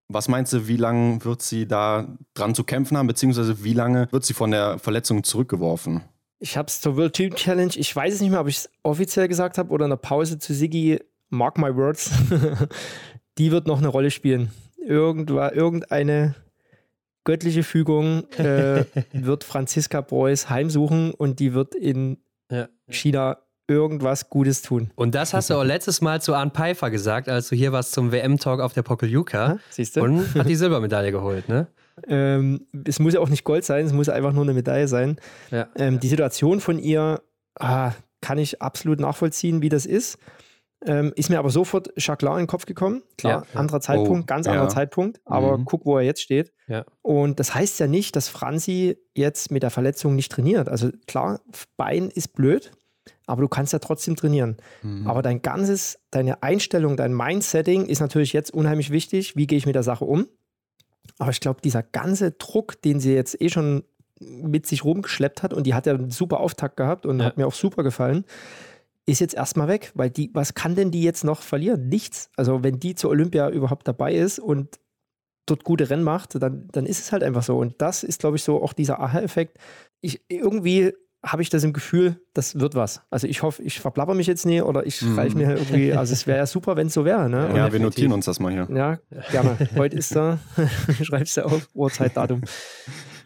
Was 0.08 0.28
meinst 0.28 0.52
du, 0.52 0.66
wie 0.66 0.76
lange 0.76 1.24
wird 1.24 1.42
sie 1.42 1.66
da 1.66 2.16
dran 2.34 2.54
zu 2.54 2.64
kämpfen 2.64 2.96
haben, 2.96 3.06
beziehungsweise 3.06 3.62
wie 3.62 3.74
lange 3.74 4.08
wird 4.10 4.24
sie 4.24 4.34
von 4.34 4.50
der 4.50 4.78
Verletzung 4.78 5.22
zurückgeworfen? 5.22 6.02
Ich 6.42 6.56
habe 6.56 6.68
es 6.68 6.80
zur 6.80 6.96
World 6.96 7.12
Team 7.12 7.34
Challenge, 7.34 7.72
ich 7.76 7.94
weiß 7.94 8.14
es 8.14 8.20
nicht 8.20 8.30
mehr, 8.30 8.40
ob 8.40 8.48
ich 8.48 8.56
es 8.56 8.70
offiziell 8.82 9.28
gesagt 9.28 9.58
habe 9.58 9.70
oder 9.70 9.84
in 9.84 9.90
der 9.90 9.96
Pause 9.96 10.38
zu 10.38 10.54
Siggi, 10.54 10.98
mark 11.28 11.58
my 11.58 11.74
words, 11.76 12.10
die 13.38 13.52
wird 13.52 13.66
noch 13.66 13.78
eine 13.78 13.88
Rolle 13.88 14.10
spielen. 14.10 14.50
Irgendwa, 14.82 15.52
irgendeine 15.52 16.34
göttliche 17.24 17.62
Fügung 17.62 18.24
äh, 18.38 18.84
wird 19.12 19.44
Franziska 19.44 20.00
Preuß 20.00 20.48
heimsuchen 20.48 21.12
und 21.12 21.40
die 21.40 21.52
wird 21.52 21.74
in 21.74 22.16
ja. 22.50 22.68
China 22.88 23.36
irgendwas 23.68 24.30
Gutes 24.30 24.62
tun. 24.62 24.90
Und 24.96 25.14
das 25.14 25.34
hast 25.34 25.50
du 25.50 25.54
auch 25.54 25.62
letztes 25.62 26.00
Mal 26.00 26.22
zu 26.22 26.34
Arne 26.34 26.50
Pfeiffer 26.50 26.90
gesagt, 26.90 27.28
als 27.28 27.50
du 27.50 27.54
hier 27.54 27.70
warst 27.70 27.92
zum 27.92 28.12
WM-Talk 28.12 28.60
auf 28.60 28.72
der 28.72 28.82
Pokeljuka. 28.82 29.58
Siehst 29.68 29.96
du? 29.96 30.02
Und 30.02 30.34
hat 30.34 30.48
die 30.48 30.56
Silbermedaille 30.56 31.12
geholt, 31.12 31.48
ne? 31.48 31.68
Ähm, 32.08 32.66
es 32.86 32.98
muss 32.98 33.14
ja 33.14 33.20
auch 33.20 33.28
nicht 33.28 33.44
Gold 33.44 33.64
sein, 33.64 33.86
es 33.86 33.92
muss 33.92 34.08
einfach 34.08 34.32
nur 34.32 34.44
eine 34.44 34.54
Medaille 34.54 34.88
sein. 34.88 35.16
Ja. 35.50 35.68
Ähm, 35.76 36.00
die 36.00 36.08
Situation 36.08 36.60
von 36.60 36.78
ihr 36.78 37.22
ah, 37.58 37.92
kann 38.20 38.38
ich 38.38 38.62
absolut 38.62 39.00
nachvollziehen, 39.00 39.62
wie 39.62 39.68
das 39.68 39.86
ist. 39.86 40.18
Ähm, 40.86 41.12
ist 41.14 41.28
mir 41.28 41.38
aber 41.38 41.50
sofort 41.50 41.90
Jacqueline 41.96 42.36
in 42.36 42.42
den 42.44 42.46
Kopf 42.46 42.64
gekommen. 42.64 43.02
Klar, 43.18 43.44
ja, 43.52 43.58
anderer 43.58 43.82
Zeitpunkt, 43.82 44.22
oh, 44.22 44.26
ganz 44.26 44.46
anderer 44.46 44.64
ja. 44.64 44.70
Zeitpunkt, 44.70 45.20
aber 45.26 45.58
mhm. 45.58 45.66
guck, 45.66 45.84
wo 45.84 45.98
er 45.98 46.04
jetzt 46.04 46.22
steht. 46.22 46.52
Ja. 46.68 46.86
Und 47.02 47.38
das 47.38 47.54
heißt 47.54 47.80
ja 47.80 47.86
nicht, 47.86 48.16
dass 48.16 48.28
Franzi 48.28 48.96
jetzt 49.14 49.50
mit 49.50 49.62
der 49.62 49.70
Verletzung 49.70 50.16
nicht 50.16 50.32
trainiert. 50.32 50.70
Also 50.70 50.90
klar, 51.06 51.40
Bein 51.76 52.08
ist 52.08 52.28
blöd, 52.32 52.72
aber 53.26 53.42
du 53.42 53.48
kannst 53.48 53.74
ja 53.74 53.78
trotzdem 53.78 54.16
trainieren. 54.16 54.56
Mhm. 54.82 55.06
Aber 55.06 55.20
dein 55.20 55.42
ganzes, 55.42 55.98
deine 56.10 56.42
Einstellung, 56.42 56.96
dein 56.96 57.14
Mindsetting 57.14 57.84
ist 57.84 58.00
natürlich 58.00 58.32
jetzt 58.32 58.52
unheimlich 58.54 58.90
wichtig. 58.90 59.36
Wie 59.36 59.46
gehe 59.46 59.58
ich 59.58 59.66
mit 59.66 59.74
der 59.74 59.82
Sache 59.82 60.06
um? 60.06 60.28
Aber 61.18 61.30
ich 61.30 61.40
glaube, 61.40 61.60
dieser 61.62 61.82
ganze 61.82 62.32
Druck, 62.32 62.80
den 62.82 63.00
sie 63.00 63.14
jetzt 63.14 63.40
eh 63.40 63.48
schon 63.48 63.84
mit 64.20 64.66
sich 64.66 64.84
rumgeschleppt 64.84 65.42
hat 65.42 65.54
und 65.54 65.66
die 65.66 65.74
hat 65.74 65.86
ja 65.86 65.94
einen 65.94 66.10
super 66.10 66.40
Auftakt 66.40 66.76
gehabt 66.76 67.06
und 67.06 67.20
ja. 67.20 67.26
hat 67.26 67.36
mir 67.36 67.46
auch 67.46 67.54
super 67.54 67.82
gefallen, 67.82 68.24
ist 69.06 69.20
jetzt 69.20 69.34
erstmal 69.34 69.68
weg, 69.68 69.92
weil 69.94 70.10
die, 70.10 70.30
was 70.34 70.54
kann 70.54 70.74
denn 70.74 70.90
die 70.90 71.02
jetzt 71.02 71.24
noch 71.24 71.42
verlieren? 71.42 71.88
Nichts. 71.88 72.30
Also 72.36 72.62
wenn 72.62 72.78
die 72.78 72.94
zur 72.94 73.10
Olympia 73.10 73.48
überhaupt 73.48 73.88
dabei 73.88 74.14
ist 74.14 74.38
und 74.38 74.78
dort 75.46 75.64
gute 75.64 75.90
Rennen 75.90 76.04
macht, 76.04 76.40
dann, 76.40 76.68
dann 76.70 76.86
ist 76.86 77.00
es 77.00 77.12
halt 77.12 77.22
einfach 77.22 77.42
so. 77.42 77.58
Und 77.58 77.80
das 77.80 78.04
ist, 78.04 78.20
glaube 78.20 78.36
ich, 78.36 78.44
so 78.44 78.62
auch 78.62 78.72
dieser 78.72 79.00
Aha-Effekt. 79.00 79.58
Ich 80.00 80.22
irgendwie 80.28 80.92
habe 81.22 81.42
ich 81.42 81.50
das 81.50 81.64
im 81.64 81.72
Gefühl, 81.72 82.20
das 82.32 82.58
wird 82.58 82.74
was. 82.74 83.02
Also 83.10 83.26
ich 83.26 83.42
hoffe, 83.42 83.62
ich 83.62 83.80
verplapper 83.80 84.14
mich 84.14 84.26
jetzt 84.26 84.46
nie 84.46 84.62
oder 84.62 84.86
ich 84.86 84.96
schreibe 84.96 85.30
mhm. 85.30 85.36
mir 85.36 85.56
irgendwie, 85.56 85.92
also 85.92 86.12
es 86.12 86.26
wäre 86.26 86.38
ja 86.38 86.46
super, 86.46 86.76
wenn 86.76 86.86
es 86.86 86.94
so 86.94 87.04
wäre. 87.04 87.28
Ne? 87.28 87.52
Ja, 87.54 87.72
wir 87.72 87.80
notieren 87.80 88.12
uns 88.12 88.24
das 88.24 88.40
mal 88.40 88.52
hier. 88.52 88.68
Ja, 88.74 88.98
gerne. 89.30 89.58
Heute 89.76 89.96
ist 89.96 90.16
da, 90.16 90.38
schreibst 91.02 91.36
du 91.36 91.44
auf, 91.44 91.68
Uhrzeit, 91.74 92.16
Datum. 92.16 92.42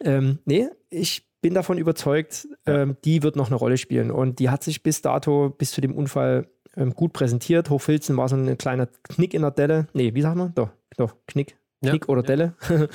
ähm, 0.03 0.39
nee, 0.45 0.67
ich 0.89 1.25
bin 1.41 1.53
davon 1.53 1.77
überzeugt, 1.77 2.47
ähm, 2.65 2.97
die 3.05 3.23
wird 3.23 3.35
noch 3.35 3.47
eine 3.47 3.55
Rolle 3.55 3.77
spielen 3.77 4.11
und 4.11 4.39
die 4.39 4.49
hat 4.49 4.63
sich 4.63 4.83
bis 4.83 5.01
dato, 5.01 5.49
bis 5.49 5.71
zu 5.71 5.79
dem 5.79 5.95
Unfall 5.95 6.47
ähm, 6.75 6.93
gut 6.93 7.13
präsentiert. 7.13 7.69
Hochfilzen 7.69 8.17
war 8.17 8.27
so 8.27 8.35
ein 8.35 8.57
kleiner 8.57 8.87
Knick 9.03 9.33
in 9.33 9.43
der 9.43 9.51
Delle. 9.51 9.87
Nee, 9.93 10.13
wie 10.15 10.21
sagt 10.21 10.35
man? 10.35 10.53
Doch, 10.55 10.69
doch, 10.97 11.15
Knick. 11.27 11.57
Knick 11.81 12.03
ja, 12.03 12.09
oder 12.09 12.23
Delle. 12.23 12.55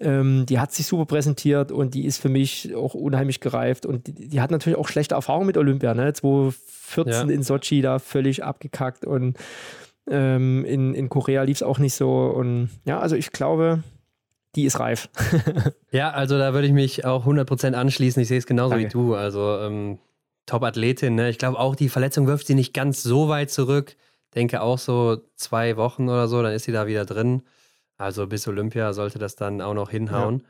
Ähm, 0.00 0.46
die 0.46 0.60
hat 0.60 0.72
sich 0.72 0.86
super 0.86 1.06
präsentiert 1.06 1.72
und 1.72 1.94
die 1.94 2.04
ist 2.04 2.18
für 2.18 2.28
mich 2.28 2.74
auch 2.74 2.94
unheimlich 2.94 3.40
gereift. 3.40 3.84
Und 3.84 4.06
die, 4.06 4.28
die 4.28 4.40
hat 4.40 4.50
natürlich 4.50 4.78
auch 4.78 4.88
schlechte 4.88 5.16
Erfahrungen 5.16 5.46
mit 5.46 5.56
Olympia. 5.56 5.94
Ne? 5.94 6.12
2014 6.12 7.28
ja. 7.28 7.34
in 7.34 7.42
Sochi 7.42 7.82
da 7.82 7.98
völlig 7.98 8.44
abgekackt 8.44 9.04
und 9.04 9.36
ähm, 10.08 10.64
in, 10.64 10.94
in 10.94 11.08
Korea 11.08 11.42
lief 11.42 11.58
es 11.58 11.62
auch 11.62 11.78
nicht 11.78 11.94
so. 11.94 12.26
Und 12.26 12.70
ja, 12.84 13.00
also 13.00 13.16
ich 13.16 13.32
glaube, 13.32 13.82
die 14.54 14.64
ist 14.64 14.78
reif. 14.80 15.08
ja, 15.90 16.10
also 16.10 16.38
da 16.38 16.52
würde 16.54 16.66
ich 16.66 16.72
mich 16.72 17.04
auch 17.04 17.26
100% 17.26 17.74
anschließen. 17.74 18.22
Ich 18.22 18.28
sehe 18.28 18.38
es 18.38 18.46
genauso 18.46 18.70
Danke. 18.70 18.86
wie 18.86 18.92
du. 18.92 19.14
Also 19.14 19.58
ähm, 19.58 19.98
Top-Athletin. 20.46 21.14
Ne? 21.14 21.28
Ich 21.28 21.38
glaube 21.38 21.58
auch, 21.58 21.76
die 21.76 21.88
Verletzung 21.88 22.26
wirft 22.26 22.46
sie 22.46 22.54
nicht 22.54 22.72
ganz 22.72 23.02
so 23.02 23.28
weit 23.28 23.50
zurück. 23.50 23.96
Denke 24.34 24.60
auch 24.62 24.78
so 24.78 25.18
zwei 25.36 25.76
Wochen 25.76 26.08
oder 26.08 26.28
so, 26.28 26.42
dann 26.42 26.52
ist 26.52 26.64
sie 26.64 26.72
da 26.72 26.86
wieder 26.86 27.04
drin. 27.04 27.42
Also 27.98 28.26
bis 28.26 28.46
Olympia 28.48 28.92
sollte 28.92 29.18
das 29.18 29.36
dann 29.36 29.60
auch 29.60 29.74
noch 29.74 29.90
hinhauen. 29.90 30.44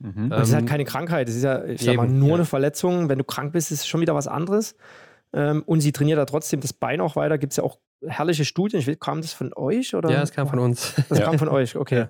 Ja. 0.00 0.08
Mhm. 0.08 0.24
Ähm, 0.24 0.32
es 0.32 0.48
ist 0.48 0.54
halt 0.54 0.66
keine 0.66 0.84
Krankheit, 0.84 1.28
es 1.28 1.36
ist 1.36 1.44
ja, 1.44 1.64
ich 1.64 1.82
sag 1.82 1.96
mal, 1.96 2.08
nur 2.08 2.30
ja. 2.30 2.34
eine 2.36 2.44
Verletzung. 2.44 3.08
Wenn 3.08 3.18
du 3.18 3.24
krank 3.24 3.52
bist, 3.52 3.70
ist 3.70 3.80
es 3.80 3.86
schon 3.88 4.00
wieder 4.00 4.14
was 4.14 4.26
anderes. 4.26 4.76
Ähm, 5.32 5.62
und 5.64 5.80
sie 5.80 5.92
trainiert 5.92 6.18
da 6.18 6.24
trotzdem 6.24 6.60
das 6.60 6.72
Bein 6.72 7.00
auch 7.00 7.16
weiter. 7.16 7.38
Gibt 7.38 7.52
es 7.52 7.58
ja 7.58 7.64
auch 7.64 7.78
herrliche 8.04 8.44
Studien. 8.44 8.80
Ich 8.80 8.86
will, 8.86 8.96
kam 8.96 9.20
das 9.20 9.32
von 9.32 9.52
euch? 9.54 9.94
Oder? 9.94 10.10
Ja, 10.10 10.22
es 10.22 10.32
kam 10.32 10.48
von 10.48 10.58
uns. 10.58 10.94
Das 11.08 11.20
kam 11.22 11.38
von 11.38 11.48
euch, 11.48 11.76
okay. 11.76 12.06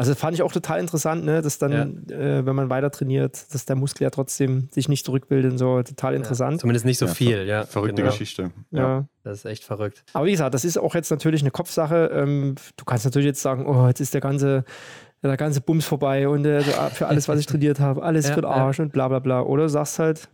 Also 0.00 0.14
fand 0.14 0.34
ich 0.34 0.42
auch 0.42 0.50
total 0.50 0.80
interessant, 0.80 1.26
ne? 1.26 1.42
dass 1.42 1.58
dann, 1.58 2.06
ja. 2.08 2.16
äh, 2.16 2.46
wenn 2.46 2.56
man 2.56 2.70
weiter 2.70 2.90
trainiert, 2.90 3.52
dass 3.52 3.66
der 3.66 3.76
Muskel 3.76 4.04
ja 4.04 4.10
trotzdem 4.10 4.68
sich 4.70 4.88
nicht 4.88 5.04
zurückbildet 5.04 5.52
und 5.52 5.58
so. 5.58 5.82
Total 5.82 6.14
interessant. 6.14 6.52
Ja, 6.54 6.58
zumindest 6.60 6.86
nicht 6.86 6.96
so 6.96 7.04
ja, 7.04 7.12
viel, 7.12 7.46
ja. 7.46 7.64
Verrückte 7.64 7.96
genau. 7.96 8.10
Geschichte. 8.10 8.50
Ja. 8.70 9.04
Das 9.24 9.40
ist 9.40 9.44
echt 9.44 9.62
verrückt. 9.62 10.02
Aber 10.14 10.24
wie 10.24 10.30
gesagt, 10.30 10.54
das 10.54 10.64
ist 10.64 10.78
auch 10.78 10.94
jetzt 10.94 11.10
natürlich 11.10 11.42
eine 11.42 11.50
Kopfsache. 11.50 12.10
Ähm, 12.14 12.54
du 12.78 12.86
kannst 12.86 13.04
natürlich 13.04 13.26
jetzt 13.26 13.42
sagen, 13.42 13.66
oh, 13.66 13.86
jetzt 13.88 14.00
ist 14.00 14.14
der 14.14 14.22
ganze 14.22 14.64
der 15.22 15.36
ganze 15.36 15.60
Bums 15.60 15.84
vorbei 15.84 16.26
und 16.26 16.46
äh, 16.46 16.62
für 16.62 17.06
alles, 17.06 17.28
was 17.28 17.38
ich 17.38 17.44
trainiert 17.46 17.78
habe, 17.78 18.02
alles 18.02 18.26
ja, 18.28 18.34
für 18.34 18.40
den 18.40 18.50
Arsch 18.50 18.78
ja. 18.78 18.84
und 18.84 18.92
bla 18.92 19.06
bla 19.08 19.18
bla. 19.18 19.42
Oder 19.42 19.64
du 19.64 19.68
sagst 19.68 19.98
halt, 19.98 20.30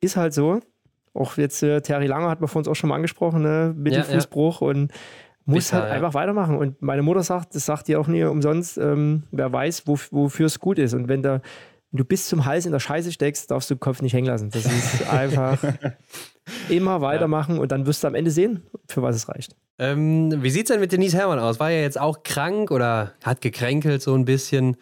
ist 0.00 0.16
halt 0.16 0.32
so. 0.32 0.60
Auch 1.12 1.36
jetzt 1.36 1.62
äh, 1.62 1.82
Terry 1.82 2.06
Langer 2.06 2.30
hat 2.30 2.40
man 2.40 2.48
von 2.48 2.60
uns 2.60 2.68
auch 2.68 2.74
schon 2.74 2.88
mal 2.88 2.94
angesprochen, 2.94 3.42
ne? 3.42 3.74
mit 3.76 3.92
ja, 3.92 4.02
dem 4.02 4.14
Fußbruch 4.14 4.60
und 4.60 4.92
muss 5.44 5.70
Bitter, 5.70 5.82
halt 5.82 5.92
einfach 5.92 6.14
weitermachen. 6.14 6.56
Und 6.56 6.80
meine 6.82 7.02
Mutter 7.02 7.22
sagt, 7.22 7.54
das 7.54 7.66
sagt 7.66 7.88
dir 7.88 8.00
auch 8.00 8.06
nie 8.06 8.24
umsonst, 8.24 8.78
ähm, 8.78 9.24
wer 9.30 9.52
weiß, 9.52 9.86
wo, 9.86 9.98
wofür 10.10 10.46
es 10.46 10.60
gut 10.60 10.78
ist. 10.78 10.94
Und 10.94 11.08
wenn 11.08 11.22
da 11.22 11.40
du 11.92 12.04
bis 12.04 12.28
zum 12.28 12.44
Hals 12.44 12.66
in 12.66 12.72
der 12.72 12.80
Scheiße 12.80 13.12
steckst, 13.12 13.50
darfst 13.50 13.70
du 13.70 13.74
den 13.74 13.80
Kopf 13.80 14.02
nicht 14.02 14.12
hängen 14.12 14.26
lassen. 14.26 14.50
Das 14.50 14.64
ist 14.64 15.08
einfach 15.10 15.58
immer 16.68 17.00
weitermachen 17.00 17.58
und 17.58 17.72
dann 17.72 17.86
wirst 17.86 18.04
du 18.04 18.08
am 18.08 18.14
Ende 18.14 18.30
sehen, 18.30 18.62
für 18.88 19.02
was 19.02 19.16
es 19.16 19.28
reicht. 19.28 19.56
Ähm, 19.78 20.42
wie 20.42 20.50
sieht 20.50 20.64
es 20.64 20.68
denn 20.68 20.80
mit 20.80 20.92
Denise 20.92 21.16
Herrmann 21.16 21.38
aus? 21.38 21.60
War 21.60 21.70
ja 21.70 21.80
jetzt 21.80 22.00
auch 22.00 22.22
krank 22.22 22.70
oder 22.70 23.14
hat 23.22 23.40
gekränkelt 23.40 24.02
so 24.02 24.14
ein 24.14 24.24
bisschen? 24.24 24.76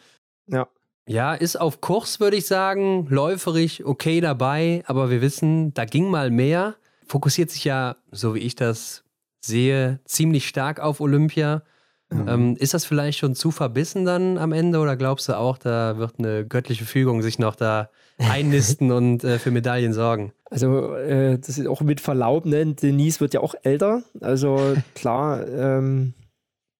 Ja. 0.46 0.68
Ja, 1.06 1.32
ist 1.32 1.58
auf 1.58 1.80
Kurs, 1.80 2.20
würde 2.20 2.36
ich 2.36 2.46
sagen, 2.46 3.06
läuferig 3.08 3.86
okay 3.86 4.20
dabei, 4.20 4.82
aber 4.86 5.08
wir 5.08 5.22
wissen, 5.22 5.72
da 5.72 5.86
ging 5.86 6.10
mal 6.10 6.30
mehr. 6.30 6.74
Fokussiert 7.06 7.50
sich 7.50 7.64
ja, 7.64 7.96
so 8.10 8.34
wie 8.34 8.40
ich 8.40 8.56
das 8.56 9.04
sehe, 9.40 10.00
ziemlich 10.04 10.48
stark 10.48 10.80
auf 10.80 11.00
Olympia. 11.00 11.62
Mhm. 12.10 12.28
Ähm, 12.28 12.56
ist 12.58 12.72
das 12.72 12.84
vielleicht 12.84 13.18
schon 13.18 13.34
zu 13.34 13.50
verbissen 13.50 14.04
dann 14.04 14.38
am 14.38 14.52
Ende 14.52 14.78
oder 14.78 14.96
glaubst 14.96 15.28
du 15.28 15.36
auch, 15.36 15.58
da 15.58 15.98
wird 15.98 16.14
eine 16.18 16.46
göttliche 16.46 16.86
Fügung 16.86 17.20
sich 17.20 17.38
noch 17.38 17.54
da 17.54 17.90
einnisten 18.18 18.90
und 18.92 19.24
äh, 19.24 19.38
für 19.38 19.50
Medaillen 19.50 19.92
sorgen? 19.92 20.32
Also, 20.50 20.94
äh, 20.94 21.38
das 21.38 21.58
ist 21.58 21.66
auch 21.66 21.82
mit 21.82 22.00
Verlaub, 22.00 22.46
ne? 22.46 22.64
Denise 22.74 23.20
wird 23.20 23.34
ja 23.34 23.40
auch 23.40 23.54
älter. 23.62 24.02
Also, 24.20 24.74
klar, 24.94 25.46
ähm, 25.46 26.14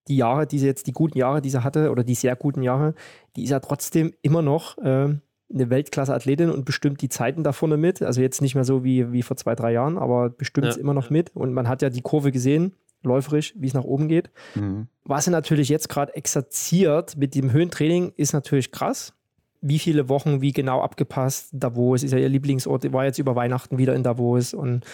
die 0.07 0.17
Jahre, 0.17 0.47
die 0.47 0.57
sie 0.57 0.65
jetzt, 0.65 0.87
die 0.87 0.91
guten 0.91 1.17
Jahre, 1.19 1.41
die 1.41 1.51
sie 1.51 1.63
hatte, 1.63 1.91
oder 1.91 2.03
die 2.03 2.15
sehr 2.15 2.35
guten 2.35 2.63
Jahre, 2.63 2.95
die 3.35 3.43
ist 3.43 3.51
ja 3.51 3.59
trotzdem 3.59 4.13
immer 4.23 4.41
noch 4.41 4.79
äh, 4.79 5.15
eine 5.51 5.69
Weltklasse-Athletin 5.69 6.49
und 6.49 6.65
bestimmt 6.65 7.01
die 7.01 7.09
Zeiten 7.09 7.43
da 7.43 7.51
vorne 7.51 7.77
mit. 7.77 8.01
Also, 8.01 8.21
jetzt 8.21 8.41
nicht 8.41 8.55
mehr 8.55 8.63
so 8.63 8.83
wie, 8.83 9.11
wie 9.11 9.23
vor 9.23 9.37
zwei, 9.37 9.55
drei 9.55 9.73
Jahren, 9.73 9.97
aber 9.97 10.29
bestimmt 10.29 10.67
ja. 10.67 10.75
immer 10.75 10.93
noch 10.93 11.09
mit. 11.09 11.35
Und 11.35 11.53
man 11.53 11.67
hat 11.67 11.81
ja 11.81 11.89
die 11.89 12.01
Kurve 12.01 12.31
gesehen 12.31 12.73
läuferisch, 13.03 13.53
wie 13.57 13.67
es 13.67 13.73
nach 13.73 13.83
oben 13.83 14.07
geht. 14.07 14.29
Mhm. 14.55 14.87
Was 15.03 15.27
er 15.27 15.31
natürlich 15.31 15.69
jetzt 15.69 15.89
gerade 15.89 16.15
exerziert 16.15 17.17
mit 17.17 17.35
dem 17.35 17.51
Höhentraining, 17.51 18.13
ist 18.15 18.33
natürlich 18.33 18.71
krass. 18.71 19.13
Wie 19.61 19.79
viele 19.79 20.09
Wochen, 20.09 20.41
wie 20.41 20.51
genau 20.51 20.81
abgepasst. 20.81 21.49
Davos 21.51 22.03
ist 22.03 22.11
ja 22.11 22.17
ihr 22.17 22.29
Lieblingsort, 22.29 22.91
war 22.93 23.05
jetzt 23.05 23.19
über 23.19 23.35
Weihnachten 23.35 23.77
wieder 23.77 23.95
in 23.95 24.03
Davos. 24.03 24.53
Und 24.53 24.85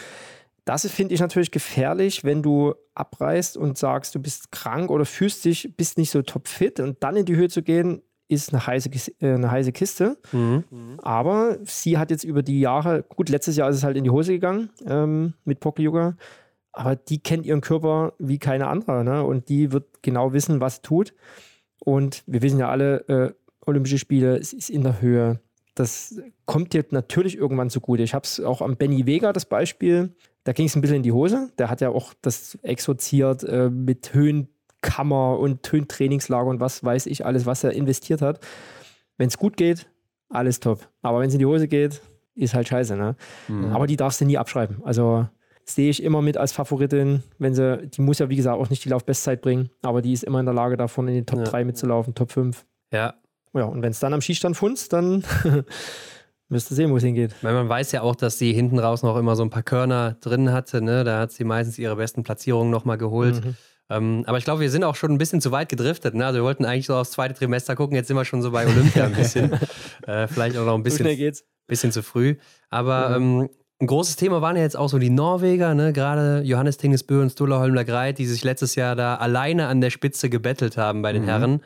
das 0.66 0.88
finde 0.90 1.14
ich 1.14 1.20
natürlich 1.20 1.52
gefährlich, 1.52 2.24
wenn 2.24 2.42
du 2.42 2.74
abreißt 2.96 3.58
und 3.58 3.78
sagst, 3.78 4.16
du 4.16 4.20
bist 4.20 4.52
krank 4.52 4.90
oder 4.90 5.06
fühlst 5.06 5.46
dich, 5.46 5.76
bist 5.78 5.98
nicht 5.98 6.10
so 6.10 6.22
topfit 6.24 6.80
und 6.80 7.04
dann 7.04 7.16
in 7.16 7.26
die 7.26 7.36
Höhe 7.36 7.50
zu 7.50 7.62
gehen, 7.62 8.02
ist 8.28 8.54
eine 8.54 8.66
heiße, 8.66 8.90
äh, 9.20 9.34
eine 9.34 9.52
heiße 9.52 9.72
Kiste. 9.72 10.18
Mhm. 10.32 10.98
Aber 11.02 11.58
sie 11.64 11.98
hat 11.98 12.12
jetzt 12.12 12.24
über 12.24 12.44
die 12.44 12.60
Jahre, 12.60 13.04
gut, 13.04 13.30
letztes 13.30 13.56
Jahr 13.56 13.70
ist 13.70 13.78
es 13.78 13.84
halt 13.84 13.98
in 13.98 14.04
die 14.04 14.10
Hose 14.10 14.34
gegangen 14.34 14.70
ähm, 14.86 15.34
mit 15.44 15.60
Poké-Yoga 15.60 16.16
aber 16.76 16.98
die 16.98 17.20
kennt 17.20 17.46
ihren 17.46 17.62
Körper 17.62 18.14
wie 18.20 18.38
keine 18.38 18.68
andere. 18.68 19.04
Ne? 19.04 19.24
Und 19.24 19.50
die 19.50 19.72
wird 19.72 20.04
genau 20.04 20.34
wissen, 20.34 20.60
was 20.60 20.82
tut. 20.82 21.14
Und 21.80 22.24
wir 22.28 22.42
wissen 22.42 22.60
ja 22.60 22.70
alle, 22.70 23.08
äh, 23.08 23.34
Olympische 23.66 23.98
Spiele, 23.98 24.38
es 24.38 24.54
ist 24.54 24.70
in 24.70 24.84
der 24.84 25.02
Höhe. 25.02 25.40
Das 25.74 26.22
kommt 26.46 26.74
dir 26.74 26.86
natürlich 26.92 27.38
irgendwann 27.38 27.70
zugute. 27.70 28.04
Ich 28.04 28.14
habe 28.14 28.26
es 28.26 28.40
auch 28.40 28.62
am 28.62 28.78
Benny 28.78 29.06
Vega, 29.06 29.34
das 29.34 29.46
Beispiel. 29.46 30.14
Da 30.44 30.54
ging 30.54 30.68
es 30.68 30.76
ein 30.76 30.82
bisschen 30.82 30.98
in 30.98 31.04
die 31.04 31.12
Hose. 31.12 31.52
Der 31.58 31.70
hat 31.70 31.82
ja 31.82 31.90
auch 31.90 32.14
das 32.22 32.58
exorziert 32.62 33.44
äh, 33.44 33.70
mit 33.70 34.14
Höhenkammer 34.86 35.40
und 35.40 35.72
Höhentrainingslager 35.72 36.50
und 36.50 36.60
was 36.60 36.84
weiß 36.84 37.06
ich 37.08 37.26
alles, 37.26 37.46
was 37.46 37.64
er 37.64 37.72
investiert 37.72 38.22
hat. 38.22 38.40
Wenn 39.18 39.28
es 39.28 39.38
gut 39.38 39.58
geht, 39.58 39.88
alles 40.30 40.60
top. 40.60 40.88
Aber 41.02 41.20
wenn 41.20 41.28
es 41.28 41.34
in 41.34 41.40
die 41.40 41.46
Hose 41.46 41.68
geht, 41.68 42.02
ist 42.36 42.54
halt 42.54 42.68
scheiße. 42.68 42.96
Ne? 42.96 43.16
Mhm. 43.48 43.74
Aber 43.74 43.88
die 43.88 43.96
darfst 43.96 44.22
du 44.22 44.26
nie 44.26 44.38
abschreiben. 44.38 44.82
Also 44.84 45.28
sehe 45.64 45.90
ich 45.90 46.04
immer 46.04 46.22
mit 46.22 46.38
als 46.38 46.52
Favoritin, 46.52 47.24
wenn 47.40 47.56
sie, 47.56 47.88
die 47.88 48.02
muss 48.02 48.20
ja 48.20 48.30
wie 48.30 48.36
gesagt 48.36 48.60
auch 48.60 48.70
nicht 48.70 48.86
die 48.86 48.90
Laufbestzeit 48.90 49.42
bringen, 49.42 49.70
aber 49.82 50.02
die 50.02 50.14
ist 50.14 50.24
immer 50.24 50.40
in 50.40 50.46
der 50.46 50.54
Lage 50.54 50.78
davon 50.78 51.08
in 51.08 51.16
den 51.16 51.26
Top 51.26 51.40
ja. 51.40 51.46
3 51.46 51.66
mitzulaufen, 51.66 52.14
Top 52.14 52.32
5. 52.32 52.66
Ja. 52.92 53.16
Ja, 53.54 53.64
und 53.64 53.82
wenn 53.82 53.92
es 53.92 54.00
dann 54.00 54.14
am 54.14 54.22
Schießstand 54.22 54.58
funzt, 54.58 54.92
dann 54.92 55.24
wirst 56.50 56.70
du 56.70 56.76
sehen, 56.76 56.92
wo 56.92 56.98
es 56.98 57.04
hingeht. 57.04 57.34
Weil 57.42 57.54
man 57.54 57.70
weiß 57.70 57.94
ja 57.94 58.02
auch, 58.02 58.16
dass 58.16 58.38
sie 58.38 58.52
hinten 58.52 58.78
raus 58.78 59.02
noch 59.02 59.18
immer 59.18 59.36
so 59.38 59.44
ein 59.44 59.50
paar 59.50 59.64
Körner 59.64 60.18
drin 60.20 60.52
hatte, 60.52 60.82
ne? 60.82 61.06
Da 61.06 61.22
hat 61.22 61.32
sie 61.32 61.46
meistens 61.46 61.80
ihre 61.80 61.96
besten 61.96 62.24
Platzierungen 62.24 62.70
nochmal 62.70 62.98
geholt. 62.98 63.44
Mhm. 63.44 63.56
Ähm, 63.90 64.24
aber 64.26 64.38
ich 64.38 64.46
glaube, 64.46 64.62
wir 64.62 64.72
sind 64.72 64.84
auch 64.84 64.96
schon 64.96 65.12
ein 65.12 65.18
bisschen 65.18 65.42
zu 65.42 65.52
weit 65.52 65.70
gedriftet. 65.70 66.16
Ne? 66.16 66.26
Also 66.26 66.40
wir 66.40 66.44
wollten 66.44 66.66
eigentlich 66.66 66.88
so 66.88 66.96
aufs 66.96 67.12
zweite 67.12 67.36
Trimester 67.36 67.76
gucken, 67.76 67.96
jetzt 67.96 68.08
sind 68.08 68.18
wir 68.18 68.26
schon 68.26 68.42
so 68.42 68.52
bei 68.52 68.66
Olympia 68.66 69.06
ein 69.06 69.14
bisschen. 69.14 69.52
äh, 70.08 70.28
vielleicht 70.28 70.58
auch 70.58 70.66
noch 70.66 70.76
ein 70.76 70.84
bisschen, 70.84 71.34
bisschen 71.68 71.92
zu 71.92 72.02
früh. 72.02 72.36
Aber 72.70 73.20
mhm. 73.20 73.42
ähm, 73.42 73.50
ein 73.80 73.88
großes 73.88 74.16
Thema 74.16 74.42
waren 74.42 74.56
ja 74.56 74.64
jetzt 74.64 74.78
auch 74.78 74.90
so 74.90 74.98
die 74.98 75.10
Norweger, 75.10 75.76
ne? 75.76 75.94
gerade 75.94 76.42
Johannes 76.44 76.78
Tingesbø 76.78 77.22
und 77.22 77.30
Sturla 77.30 77.60
Holmler 77.60 77.84
Greit, 77.84 78.18
die 78.18 78.26
sich 78.26 78.44
letztes 78.44 78.76
Jahr 78.76 78.96
da 78.96 79.16
alleine 79.16 79.68
an 79.68 79.82
der 79.82 79.90
Spitze 79.90 80.30
gebettelt 80.30 80.78
haben 80.78 81.02
bei 81.02 81.12
den 81.12 81.24
mhm. 81.24 81.28
Herren. 81.28 81.62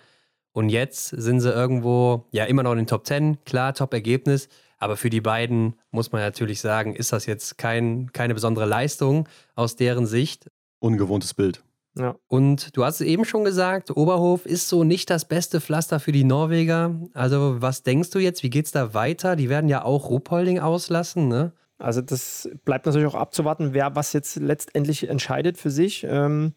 Und 0.51 0.69
jetzt 0.69 1.09
sind 1.09 1.39
sie 1.39 1.51
irgendwo, 1.51 2.25
ja, 2.31 2.45
immer 2.45 2.63
noch 2.63 2.71
in 2.71 2.79
den 2.79 2.87
Top 2.87 3.05
10, 3.05 3.45
klar, 3.45 3.73
Top-Ergebnis. 3.73 4.49
Aber 4.79 4.97
für 4.97 5.09
die 5.09 5.21
beiden 5.21 5.75
muss 5.91 6.11
man 6.11 6.21
natürlich 6.21 6.61
sagen, 6.61 6.95
ist 6.95 7.13
das 7.13 7.25
jetzt 7.27 7.57
kein, 7.57 8.11
keine 8.11 8.33
besondere 8.33 8.65
Leistung 8.65 9.27
aus 9.55 9.75
deren 9.75 10.05
Sicht. 10.05 10.49
Ungewohntes 10.79 11.33
Bild. 11.33 11.61
Ja. 11.95 12.15
Und 12.27 12.75
du 12.77 12.85
hast 12.85 13.01
es 13.01 13.07
eben 13.07 13.25
schon 13.25 13.43
gesagt, 13.43 13.95
Oberhof 13.95 14.45
ist 14.45 14.69
so 14.69 14.83
nicht 14.83 15.09
das 15.09 15.25
beste 15.25 15.59
Pflaster 15.59 15.99
für 15.99 16.11
die 16.11 16.23
Norweger. 16.23 16.99
Also, 17.13 17.61
was 17.61 17.83
denkst 17.83 18.11
du 18.11 18.19
jetzt? 18.19 18.43
Wie 18.43 18.49
geht 18.49 18.67
es 18.67 18.71
da 18.71 18.93
weiter? 18.93 19.35
Die 19.35 19.49
werden 19.49 19.69
ja 19.69 19.83
auch 19.83 20.09
Ruhpolding 20.09 20.59
auslassen, 20.59 21.27
ne? 21.27 21.53
Also 21.79 22.01
das 22.01 22.49
bleibt 22.65 22.85
natürlich 22.85 23.07
auch 23.07 23.15
abzuwarten, 23.15 23.73
wer 23.73 23.95
was 23.95 24.11
jetzt 24.11 24.35
letztendlich 24.35 25.07
entscheidet 25.07 25.57
für 25.57 25.71
sich. 25.71 26.05
Ähm, 26.07 26.53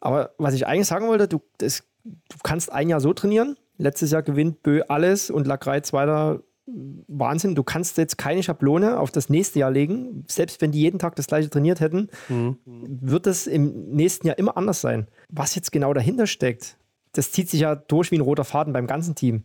aber 0.00 0.34
was 0.36 0.52
ich 0.52 0.66
eigentlich 0.66 0.86
sagen 0.86 1.08
wollte, 1.08 1.26
du, 1.26 1.40
das, 1.56 1.82
du 2.04 2.36
kannst 2.42 2.70
ein 2.70 2.90
Jahr 2.90 3.00
so 3.00 3.14
trainieren. 3.14 3.56
Letztes 3.78 4.10
Jahr 4.10 4.22
gewinnt 4.22 4.62
Bö 4.62 4.82
alles 4.86 5.30
und 5.30 5.46
Lacrei 5.46 5.80
zweiter 5.80 6.42
Wahnsinn. 6.66 7.54
Du 7.54 7.62
kannst 7.62 7.98
jetzt 7.98 8.16
keine 8.16 8.42
Schablone 8.42 8.98
auf 8.98 9.10
das 9.10 9.28
nächste 9.28 9.58
Jahr 9.58 9.70
legen. 9.70 10.24
Selbst 10.28 10.60
wenn 10.60 10.72
die 10.72 10.80
jeden 10.80 10.98
Tag 10.98 11.16
das 11.16 11.26
gleiche 11.26 11.50
trainiert 11.50 11.80
hätten, 11.80 12.08
mhm. 12.28 12.56
wird 12.64 13.26
es 13.26 13.46
im 13.46 13.90
nächsten 13.90 14.26
Jahr 14.26 14.38
immer 14.38 14.56
anders 14.56 14.80
sein. 14.80 15.08
Was 15.28 15.54
jetzt 15.54 15.72
genau 15.72 15.92
dahinter 15.92 16.26
steckt, 16.26 16.78
das 17.12 17.32
zieht 17.32 17.50
sich 17.50 17.60
ja 17.60 17.74
durch 17.74 18.10
wie 18.10 18.18
ein 18.18 18.22
roter 18.22 18.44
Faden 18.44 18.72
beim 18.72 18.86
ganzen 18.86 19.14
Team. 19.14 19.44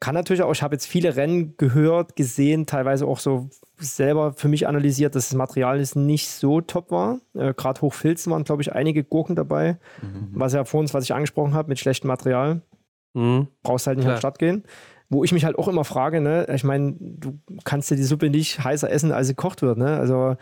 Kann 0.00 0.14
natürlich 0.14 0.42
auch, 0.42 0.52
ich 0.52 0.62
habe 0.62 0.74
jetzt 0.74 0.86
viele 0.86 1.16
Rennen 1.16 1.56
gehört, 1.56 2.14
gesehen, 2.14 2.66
teilweise 2.66 3.06
auch 3.06 3.18
so 3.18 3.48
selber 3.78 4.32
für 4.34 4.48
mich 4.48 4.66
analysiert, 4.66 5.14
dass 5.14 5.28
das 5.28 5.36
Material 5.36 5.80
ist 5.80 5.96
nicht 5.96 6.28
so 6.28 6.60
top 6.60 6.90
war. 6.90 7.20
Äh, 7.32 7.54
Gerade 7.54 7.80
Hochfilzen 7.80 8.30
waren, 8.32 8.44
glaube 8.44 8.62
ich, 8.62 8.72
einige 8.72 9.02
Gurken 9.02 9.34
dabei. 9.34 9.78
Mhm. 10.02 10.30
Was 10.32 10.52
ja 10.52 10.64
vor 10.64 10.80
uns, 10.80 10.92
was 10.94 11.04
ich 11.04 11.14
angesprochen 11.14 11.54
habe, 11.54 11.68
mit 11.68 11.78
schlechtem 11.78 12.08
Material. 12.08 12.60
Mhm. 13.14 13.48
Brauchst 13.62 13.86
halt 13.86 13.96
nicht 13.96 14.04
Klar. 14.04 14.14
an 14.14 14.16
den 14.16 14.20
Start 14.20 14.38
gehen. 14.38 14.64
Wo 15.10 15.22
ich 15.22 15.32
mich 15.32 15.44
halt 15.44 15.58
auch 15.58 15.68
immer 15.68 15.84
frage, 15.84 16.20
ne, 16.20 16.46
ich 16.52 16.64
meine, 16.64 16.96
du 16.98 17.38
kannst 17.64 17.90
ja 17.90 17.96
die 17.96 18.02
Suppe 18.04 18.30
nicht 18.30 18.64
heißer 18.64 18.90
essen, 18.90 19.12
als 19.12 19.28
sie 19.28 19.34
gekocht 19.34 19.62
wird. 19.62 19.78
Ne? 19.78 19.98
Also 19.98 20.36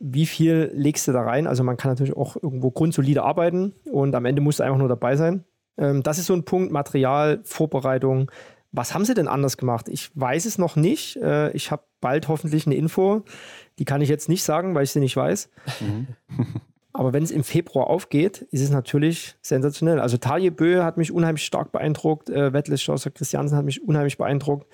wie 0.00 0.26
viel 0.26 0.70
legst 0.74 1.08
du 1.08 1.12
da 1.12 1.22
rein? 1.22 1.46
Also 1.46 1.64
man 1.64 1.76
kann 1.76 1.90
natürlich 1.90 2.16
auch 2.16 2.36
irgendwo 2.36 2.70
grundsolide 2.70 3.22
arbeiten 3.22 3.74
und 3.90 4.14
am 4.14 4.24
Ende 4.24 4.42
musst 4.42 4.60
du 4.60 4.64
einfach 4.64 4.78
nur 4.78 4.88
dabei 4.88 5.16
sein. 5.16 5.44
Ähm, 5.76 6.02
das 6.02 6.18
ist 6.18 6.26
so 6.26 6.34
ein 6.34 6.44
Punkt, 6.44 6.72
Material, 6.72 7.40
Vorbereitung, 7.44 8.30
was 8.72 8.92
haben 8.92 9.04
sie 9.04 9.14
denn 9.14 9.28
anders 9.28 9.56
gemacht? 9.56 9.88
Ich 9.88 10.10
weiß 10.14 10.44
es 10.44 10.58
noch 10.58 10.76
nicht. 10.76 11.16
Äh, 11.16 11.50
ich 11.52 11.70
habe 11.70 11.84
bald 12.00 12.28
hoffentlich 12.28 12.66
eine 12.66 12.74
Info. 12.74 13.24
Die 13.78 13.84
kann 13.84 14.02
ich 14.02 14.08
jetzt 14.08 14.28
nicht 14.28 14.44
sagen, 14.44 14.74
weil 14.74 14.84
ich 14.84 14.90
sie 14.90 15.00
nicht 15.00 15.16
weiß. 15.16 15.48
Mhm. 15.80 16.08
Aber 16.98 17.12
wenn 17.12 17.22
es 17.22 17.30
im 17.30 17.44
Februar 17.44 17.86
aufgeht, 17.86 18.42
ist 18.50 18.60
es 18.60 18.70
natürlich 18.70 19.36
sensationell. 19.40 20.00
Also 20.00 20.16
Talie 20.16 20.50
Bö 20.50 20.82
hat 20.82 20.96
mich 20.96 21.12
unheimlich 21.12 21.44
stark 21.44 21.70
beeindruckt. 21.70 22.28
Äh, 22.28 22.52
Wettles 22.52 22.82
Schlosser 22.82 23.12
Christiansen 23.12 23.56
hat 23.56 23.64
mich 23.64 23.86
unheimlich 23.86 24.18
beeindruckt. 24.18 24.66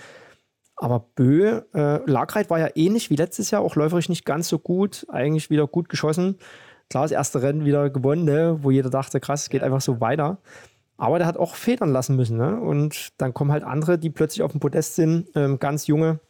Aber 0.75 1.01
Bö, 1.01 1.61
äh, 1.75 2.11
Lagreit 2.11 2.49
war 2.49 2.59
ja 2.59 2.71
ähnlich 2.77 3.11
wie 3.11 3.17
letztes 3.17 3.51
Jahr, 3.51 3.61
auch 3.61 3.77
läuferisch 3.77 4.09
nicht 4.09 4.25
ganz 4.25 4.49
so 4.49 4.59
gut, 4.59 5.05
eigentlich 5.11 5.51
wieder 5.51 5.67
gut 5.67 5.91
geschossen. 5.91 6.39
Klar, 6.89 7.05
das 7.05 7.13
erste 7.13 7.43
Rennen 7.43 7.67
wieder 7.67 7.91
gewonnen, 7.91 8.25
ne? 8.25 8.57
wo 8.63 8.71
jeder 8.71 8.89
dachte, 8.89 9.21
krass, 9.21 9.43
es 9.43 9.51
geht 9.51 9.63
einfach 9.63 9.83
so 9.83 10.01
weiter. 10.01 10.39
Aber 10.97 11.19
der 11.19 11.27
hat 11.27 11.37
auch 11.37 11.55
federn 11.55 11.93
lassen 11.93 12.17
müssen. 12.17 12.39
Ne? 12.39 12.59
Und 12.59 13.13
dann 13.19 13.35
kommen 13.35 13.53
halt 13.53 13.65
andere, 13.65 13.99
die 13.99 14.09
plötzlich 14.09 14.43
auf 14.43 14.53
dem 14.53 14.61
Podest 14.61 14.95
sind, 14.95 15.29
ähm, 15.35 15.59
ganz 15.59 15.89
junge, 15.89 16.21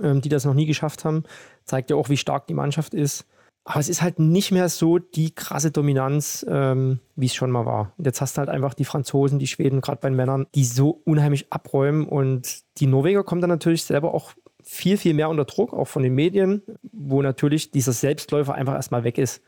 ähm, 0.00 0.20
die 0.20 0.28
das 0.28 0.44
noch 0.44 0.54
nie 0.54 0.66
geschafft 0.66 1.04
haben. 1.04 1.24
Zeigt 1.64 1.90
ja 1.90 1.96
auch, 1.96 2.08
wie 2.08 2.16
stark 2.16 2.46
die 2.46 2.54
Mannschaft 2.54 2.94
ist. 2.94 3.26
Aber 3.70 3.80
es 3.80 3.90
ist 3.90 4.00
halt 4.00 4.18
nicht 4.18 4.50
mehr 4.50 4.70
so 4.70 4.96
die 4.96 5.34
krasse 5.34 5.70
Dominanz, 5.70 6.44
ähm, 6.48 7.00
wie 7.16 7.26
es 7.26 7.34
schon 7.34 7.50
mal 7.50 7.66
war. 7.66 7.92
Und 7.98 8.06
jetzt 8.06 8.22
hast 8.22 8.34
du 8.34 8.38
halt 8.38 8.48
einfach 8.48 8.72
die 8.72 8.86
Franzosen, 8.86 9.38
die 9.38 9.46
Schweden, 9.46 9.82
gerade 9.82 9.98
bei 10.00 10.08
den 10.08 10.16
Männern, 10.16 10.46
die 10.54 10.64
so 10.64 11.02
unheimlich 11.04 11.52
abräumen. 11.52 12.06
Und 12.06 12.62
die 12.78 12.86
Norweger 12.86 13.24
kommen 13.24 13.42
dann 13.42 13.50
natürlich 13.50 13.84
selber 13.84 14.14
auch 14.14 14.32
viel, 14.64 14.96
viel 14.96 15.12
mehr 15.12 15.28
unter 15.28 15.44
Druck, 15.44 15.74
auch 15.74 15.84
von 15.84 16.02
den 16.02 16.14
Medien, 16.14 16.62
wo 16.92 17.20
natürlich 17.20 17.70
dieser 17.70 17.92
Selbstläufer 17.92 18.54
einfach 18.54 18.72
erstmal 18.72 19.04
weg 19.04 19.18
ist. 19.18 19.42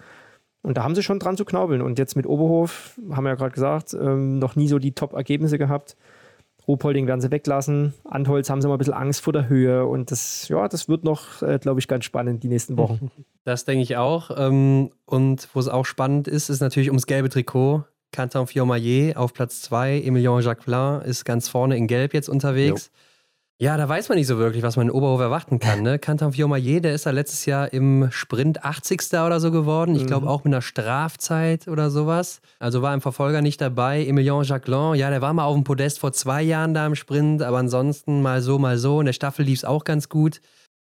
Und 0.60 0.76
da 0.76 0.84
haben 0.84 0.94
sie 0.94 1.02
schon 1.02 1.18
dran 1.18 1.38
zu 1.38 1.46
knaubeln. 1.46 1.80
Und 1.80 1.98
jetzt 1.98 2.14
mit 2.14 2.26
Oberhof, 2.26 3.00
haben 3.12 3.24
wir 3.24 3.30
ja 3.30 3.36
gerade 3.36 3.54
gesagt, 3.54 3.94
ähm, 3.94 4.38
noch 4.38 4.54
nie 4.54 4.68
so 4.68 4.78
die 4.78 4.92
Top-Ergebnisse 4.92 5.56
gehabt. 5.56 5.96
Ruhpolding 6.70 7.08
werden 7.08 7.20
sie 7.20 7.32
weglassen. 7.32 7.94
Antholz 8.04 8.48
haben 8.48 8.62
sie 8.62 8.68
mal 8.68 8.74
ein 8.74 8.78
bisschen 8.78 8.94
Angst 8.94 9.22
vor 9.22 9.32
der 9.32 9.48
Höhe. 9.48 9.86
Und 9.86 10.12
das, 10.12 10.46
ja, 10.48 10.68
das 10.68 10.88
wird 10.88 11.02
noch, 11.02 11.42
äh, 11.42 11.58
glaube 11.58 11.80
ich, 11.80 11.88
ganz 11.88 12.04
spannend 12.04 12.44
die 12.44 12.48
nächsten 12.48 12.76
Wochen. 12.76 13.10
Das 13.44 13.64
denke 13.64 13.82
ich 13.82 13.96
auch. 13.96 14.30
Ähm, 14.36 14.90
und 15.06 15.48
wo 15.54 15.60
es 15.60 15.66
auch 15.66 15.86
spannend 15.86 16.28
ist, 16.28 16.50
ist 16.50 16.60
natürlich 16.60 16.90
ums 16.90 17.06
gelbe 17.06 17.30
Trikot. 17.30 17.84
Canton 18.12 18.46
Fiormaillet 18.46 19.16
auf 19.16 19.32
Platz 19.32 19.62
2. 19.62 20.02
Emilien 20.02 20.42
Jacquelin 20.42 21.00
ist 21.00 21.24
ganz 21.24 21.48
vorne 21.48 21.74
in 21.78 21.86
Gelb 21.86 22.12
jetzt 22.12 22.28
unterwegs. 22.28 22.90
Jo. 22.92 23.00
Ja, 23.60 23.76
da 23.76 23.86
weiß 23.86 24.08
man 24.08 24.16
nicht 24.16 24.26
so 24.26 24.38
wirklich, 24.38 24.62
was 24.62 24.78
man 24.78 24.86
in 24.86 24.90
Oberhof 24.90 25.20
erwarten 25.20 25.58
kann. 25.58 25.82
Ne? 25.82 25.98
Canton 26.00 26.32
Fiormaillet, 26.32 26.82
der 26.82 26.94
ist 26.94 27.04
ja 27.04 27.12
letztes 27.12 27.44
Jahr 27.44 27.70
im 27.74 28.10
Sprint 28.10 28.64
80. 28.64 29.02
oder 29.12 29.38
so 29.38 29.50
geworden. 29.50 29.94
Ich 29.94 30.06
glaube 30.06 30.24
mhm. 30.24 30.30
auch 30.30 30.44
mit 30.44 30.54
einer 30.54 30.62
Strafzeit 30.62 31.68
oder 31.68 31.90
sowas. 31.90 32.40
Also 32.58 32.80
war 32.80 32.94
im 32.94 33.02
Verfolger 33.02 33.42
nicht 33.42 33.60
dabei. 33.60 34.02
Emilien 34.06 34.44
Jacquelin, 34.44 34.94
ja, 34.94 35.10
der 35.10 35.20
war 35.20 35.34
mal 35.34 35.44
auf 35.44 35.54
dem 35.54 35.64
Podest 35.64 35.98
vor 35.98 36.14
zwei 36.14 36.40
Jahren 36.40 36.72
da 36.72 36.86
im 36.86 36.94
Sprint, 36.94 37.42
aber 37.42 37.58
ansonsten 37.58 38.22
mal 38.22 38.40
so, 38.40 38.58
mal 38.58 38.78
so. 38.78 38.98
In 38.98 39.04
der 39.04 39.12
Staffel 39.12 39.44
lief 39.44 39.58
es 39.58 39.64
auch 39.66 39.84
ganz 39.84 40.08
gut. 40.08 40.40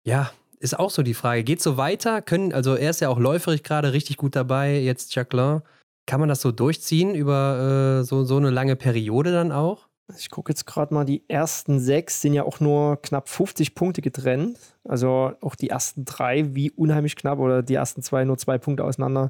Ja, 0.03 0.31
ist 0.59 0.79
auch 0.79 0.89
so 0.89 1.03
die 1.03 1.13
Frage. 1.13 1.43
Geht 1.43 1.61
so 1.61 1.77
weiter? 1.77 2.23
Können, 2.23 2.53
also 2.53 2.73
er 2.73 2.89
ist 2.89 3.01
ja 3.01 3.09
auch 3.09 3.19
läuferig 3.19 3.61
gerade 3.61 3.93
richtig 3.93 4.17
gut 4.17 4.35
dabei, 4.35 4.79
jetzt 4.79 5.13
Jacquelin. 5.13 5.61
Kann 6.07 6.19
man 6.19 6.27
das 6.27 6.41
so 6.41 6.51
durchziehen 6.51 7.13
über 7.13 7.99
äh, 7.99 8.03
so, 8.03 8.23
so 8.23 8.37
eine 8.37 8.49
lange 8.49 8.75
Periode 8.75 9.31
dann 9.31 9.51
auch? 9.51 9.89
Ich 10.18 10.30
gucke 10.30 10.52
jetzt 10.52 10.65
gerade 10.65 10.94
mal, 10.94 11.06
die 11.06 11.23
ersten 11.27 11.80
sechs 11.80 12.22
sind 12.22 12.34
ja 12.34 12.44
auch 12.44 12.60
nur 12.60 13.02
knapp 13.02 13.30
50 13.30 13.76
Punkte 13.76 14.02
getrennt. 14.02 14.57
Also 14.84 15.34
auch 15.41 15.56
die 15.56 15.69
ersten 15.69 16.06
drei, 16.06 16.56
wie 16.56 16.72
unheimlich 16.72 17.15
knapp, 17.15 17.40
oder 17.40 17.64
die 17.64 17.76
ersten 17.76 18.02
zwei 18.02 18.26
nur 18.26 18.38
zwei 18.38 18.57
Punkte 18.57 18.84
auseinander. 18.84 19.30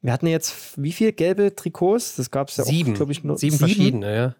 Wir 0.00 0.12
hatten 0.12 0.26
jetzt 0.26 0.80
wie 0.82 0.92
viele 0.92 1.12
gelbe 1.12 1.54
Trikots? 1.54 2.16
Das 2.16 2.30
gab 2.30 2.48
es 2.48 2.56
ja 2.56 2.64
sieben. 2.64 2.92
auch, 2.92 2.96
glaube 2.96 3.12
ich, 3.12 3.24
nur 3.24 3.36
sieben, 3.36 3.56
sieben 3.56 3.68
verschiedene, 3.68 4.16
ja. 4.16 4.34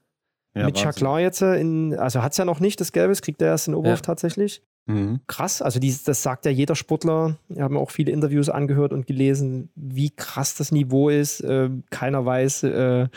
ja 0.54 0.66
Mit 0.66 0.76
Chaclar 0.76 1.20
jetzt, 1.20 1.42
in, 1.42 1.98
also 1.98 2.22
hat 2.22 2.32
es 2.32 2.38
ja 2.38 2.44
noch 2.44 2.60
nicht 2.60 2.80
das 2.80 2.92
Gelbe, 2.92 3.10
das 3.10 3.22
kriegt 3.22 3.42
er 3.42 3.48
erst 3.48 3.68
in 3.68 3.74
Oberhof 3.74 3.98
ja. 3.98 4.02
tatsächlich. 4.02 4.62
Mhm. 4.88 5.20
Krass, 5.26 5.60
also 5.60 5.78
die, 5.78 5.94
das 6.04 6.22
sagt 6.22 6.46
ja 6.46 6.50
jeder 6.50 6.74
Sportler. 6.74 7.36
Wir 7.48 7.62
haben 7.62 7.76
auch 7.76 7.90
viele 7.90 8.10
Interviews 8.10 8.48
angehört 8.48 8.92
und 8.92 9.06
gelesen, 9.06 9.70
wie 9.74 10.10
krass 10.10 10.54
das 10.54 10.72
Niveau 10.72 11.10
ist. 11.10 11.40
Äh, 11.40 11.70
keiner 11.90 12.24
weiß, 12.24 12.62
äh, 12.62 13.08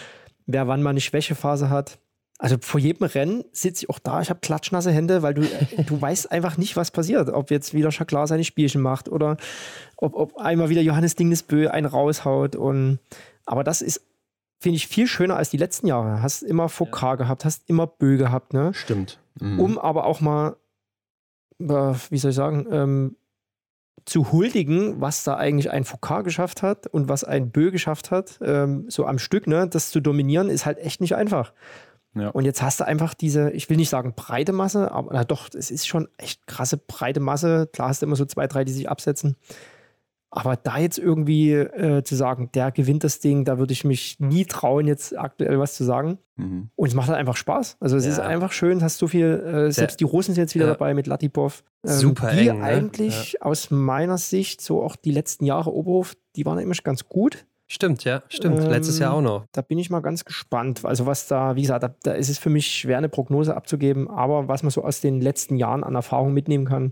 wer 0.48 0.68
wann 0.68 0.84
mal 0.84 0.90
eine 0.90 1.02
Schwächephase 1.02 1.70
hat. 1.70 1.98
Also 2.42 2.58
vor 2.60 2.80
jedem 2.80 3.06
Rennen 3.06 3.44
sitze 3.52 3.86
ich 3.86 3.90
auch 3.92 4.00
da, 4.00 4.20
ich 4.20 4.32
habe 4.32 4.40
klatschnasse 4.40 4.92
Hände, 4.92 5.22
weil 5.22 5.36
du, 5.36 5.44
äh, 5.44 5.84
du 5.84 6.02
weißt 6.02 6.32
einfach 6.32 6.58
nicht, 6.58 6.76
was 6.76 6.90
passiert. 6.90 7.30
Ob 7.30 7.52
jetzt 7.52 7.76
wieder 7.76 7.92
Chaklar 7.92 8.26
seine 8.26 8.44
Spielchen 8.44 8.82
macht 8.82 9.10
oder 9.10 9.38
ob, 9.96 10.16
ob 10.16 10.38
einmal 10.38 10.70
wieder 10.70 10.82
Johannes 10.82 11.14
Dingesbö 11.14 11.68
einen 11.68 11.86
raushaut. 11.86 12.56
Und, 12.56 12.98
aber 13.46 13.64
das 13.64 13.84
ist, 13.84 14.02
finde 14.60 14.78
ich, 14.78 14.88
viel 14.88 15.06
schöner 15.06 15.36
als 15.36 15.52
die 15.52 15.58
letzten 15.58 15.86
Jahre. 15.86 16.24
Hast 16.24 16.42
immer 16.42 16.68
Fokar 16.68 17.12
ja. 17.12 17.16
gehabt, 17.18 17.46
hast 17.46 17.70
immer 17.70 17.86
Bö 17.86 18.18
gehabt. 18.18 18.54
Ne? 18.54 18.74
Stimmt. 18.74 19.20
Mhm. 19.40 19.60
Um 19.60 19.78
aber 19.78 20.06
auch 20.06 20.20
mal, 20.20 20.56
äh, 21.60 21.94
wie 22.10 22.18
soll 22.18 22.32
ich 22.32 22.38
sagen, 22.38 22.66
ähm, 22.72 23.16
zu 24.06 24.32
huldigen, 24.32 25.00
was 25.00 25.24
da 25.24 25.38
eigentlich 25.38 25.70
ein 25.70 25.84
Fokar 25.84 26.24
geschafft 26.24 26.64
hat 26.64 26.88
und 26.88 27.08
was 27.08 27.24
ein 27.24 27.52
Bö 27.52 27.70
geschafft 27.70 28.10
hat, 28.10 28.40
ähm, 28.44 28.86
so 28.88 29.06
am 29.06 29.20
Stück, 29.20 29.46
ne, 29.46 29.68
das 29.68 29.92
zu 29.92 30.00
dominieren, 30.00 30.50
ist 30.50 30.66
halt 30.66 30.80
echt 30.80 31.02
nicht 31.02 31.14
einfach. 31.14 31.54
Ja. 32.14 32.30
Und 32.30 32.46
jetzt 32.46 32.62
hast 32.62 32.80
du 32.80 32.86
einfach 32.86 33.14
diese, 33.14 33.52
ich 33.52 33.70
will 33.70 33.78
nicht 33.78 33.90
sagen 33.90 34.14
breite 34.16 34.52
Masse, 34.52 34.92
aber 34.92 35.14
na 35.14 35.24
doch, 35.24 35.50
es 35.54 35.72
ist 35.72 35.88
schon 35.88 36.10
echt 36.18 36.46
krasse 36.46 36.78
breite 36.78 37.20
Masse. 37.20 37.70
Klar 37.72 37.90
hast 37.90 38.02
du 38.02 38.06
immer 38.06 38.16
so 38.16 38.26
zwei, 38.26 38.48
drei, 38.48 38.64
die 38.64 38.74
sich 38.74 38.90
absetzen. 38.90 39.38
Aber 40.34 40.56
da 40.56 40.78
jetzt 40.78 40.98
irgendwie 40.98 41.52
äh, 41.52 42.04
zu 42.04 42.16
sagen, 42.16 42.50
der 42.54 42.72
gewinnt 42.72 43.04
das 43.04 43.20
Ding, 43.20 43.44
da 43.44 43.60
würde 43.60 43.74
ich 43.74 43.84
mich 43.84 44.18
nie 44.20 44.46
trauen, 44.46 44.88
jetzt 44.88 45.18
aktuell 45.18 45.60
was 45.60 45.74
zu 45.76 45.84
sagen. 45.84 46.20
Mhm. 46.38 46.70
Und 46.78 46.88
es 46.88 46.96
macht 46.96 47.10
halt 47.10 47.20
einfach 47.20 47.36
Spaß. 47.36 47.76
Also 47.82 47.98
es 47.98 48.06
ja. 48.06 48.12
ist 48.12 48.20
einfach 48.20 48.54
schön, 48.54 48.82
hast 48.82 48.98
so 48.98 49.08
viel, 49.08 49.26
äh, 49.26 49.72
selbst 49.74 50.00
die 50.00 50.06
Russen 50.06 50.34
sind 50.34 50.44
jetzt 50.44 50.56
wieder 50.56 50.68
ja. 50.68 50.72
dabei 50.72 50.94
mit 50.94 51.06
Latipov. 51.06 51.66
Ähm, 51.86 51.94
Super 51.94 52.32
die 52.32 52.48
eng, 52.48 52.60
ne? 52.60 52.64
eigentlich 52.64 53.34
ja. 53.34 53.42
aus 53.42 53.72
meiner 53.72 54.18
Sicht, 54.18 54.62
so 54.62 54.82
auch 54.82 54.96
die 54.96 55.12
letzten 55.12 55.44
Jahre 55.44 55.74
Oberhof, 55.74 56.16
die 56.38 56.46
waren 56.46 56.60
immer 56.60 56.76
ganz 56.82 57.10
gut. 57.10 57.46
Stimmt, 57.72 58.04
ja, 58.04 58.22
stimmt. 58.28 58.60
Ähm, 58.60 58.70
Letztes 58.70 59.00
Jahr 59.00 59.14
auch 59.14 59.22
noch. 59.22 59.46
Da 59.54 59.62
bin 59.62 59.80
ich 59.80 59.90
mal 59.90 60.02
ganz 60.02 60.26
gespannt. 60.26 60.84
Also, 60.84 61.06
was 61.06 61.28
da, 61.28 61.56
wie 61.56 61.62
gesagt, 61.62 61.84
da, 61.84 61.96
da, 62.04 62.12
ist 62.12 62.28
es 62.28 62.38
für 62.38 62.50
mich 62.50 62.68
schwer, 62.68 62.98
eine 62.98 63.08
Prognose 63.08 63.56
abzugeben. 63.56 64.10
Aber 64.10 64.50
was 64.50 64.62
man 64.62 64.72
so 64.72 64.84
aus 64.84 65.00
den 65.00 65.22
letzten 65.22 65.56
Jahren 65.56 65.86
an 65.86 65.96
Erfahrung 65.96 66.34
mitnehmen 66.34 66.66
kann, 66.66 66.92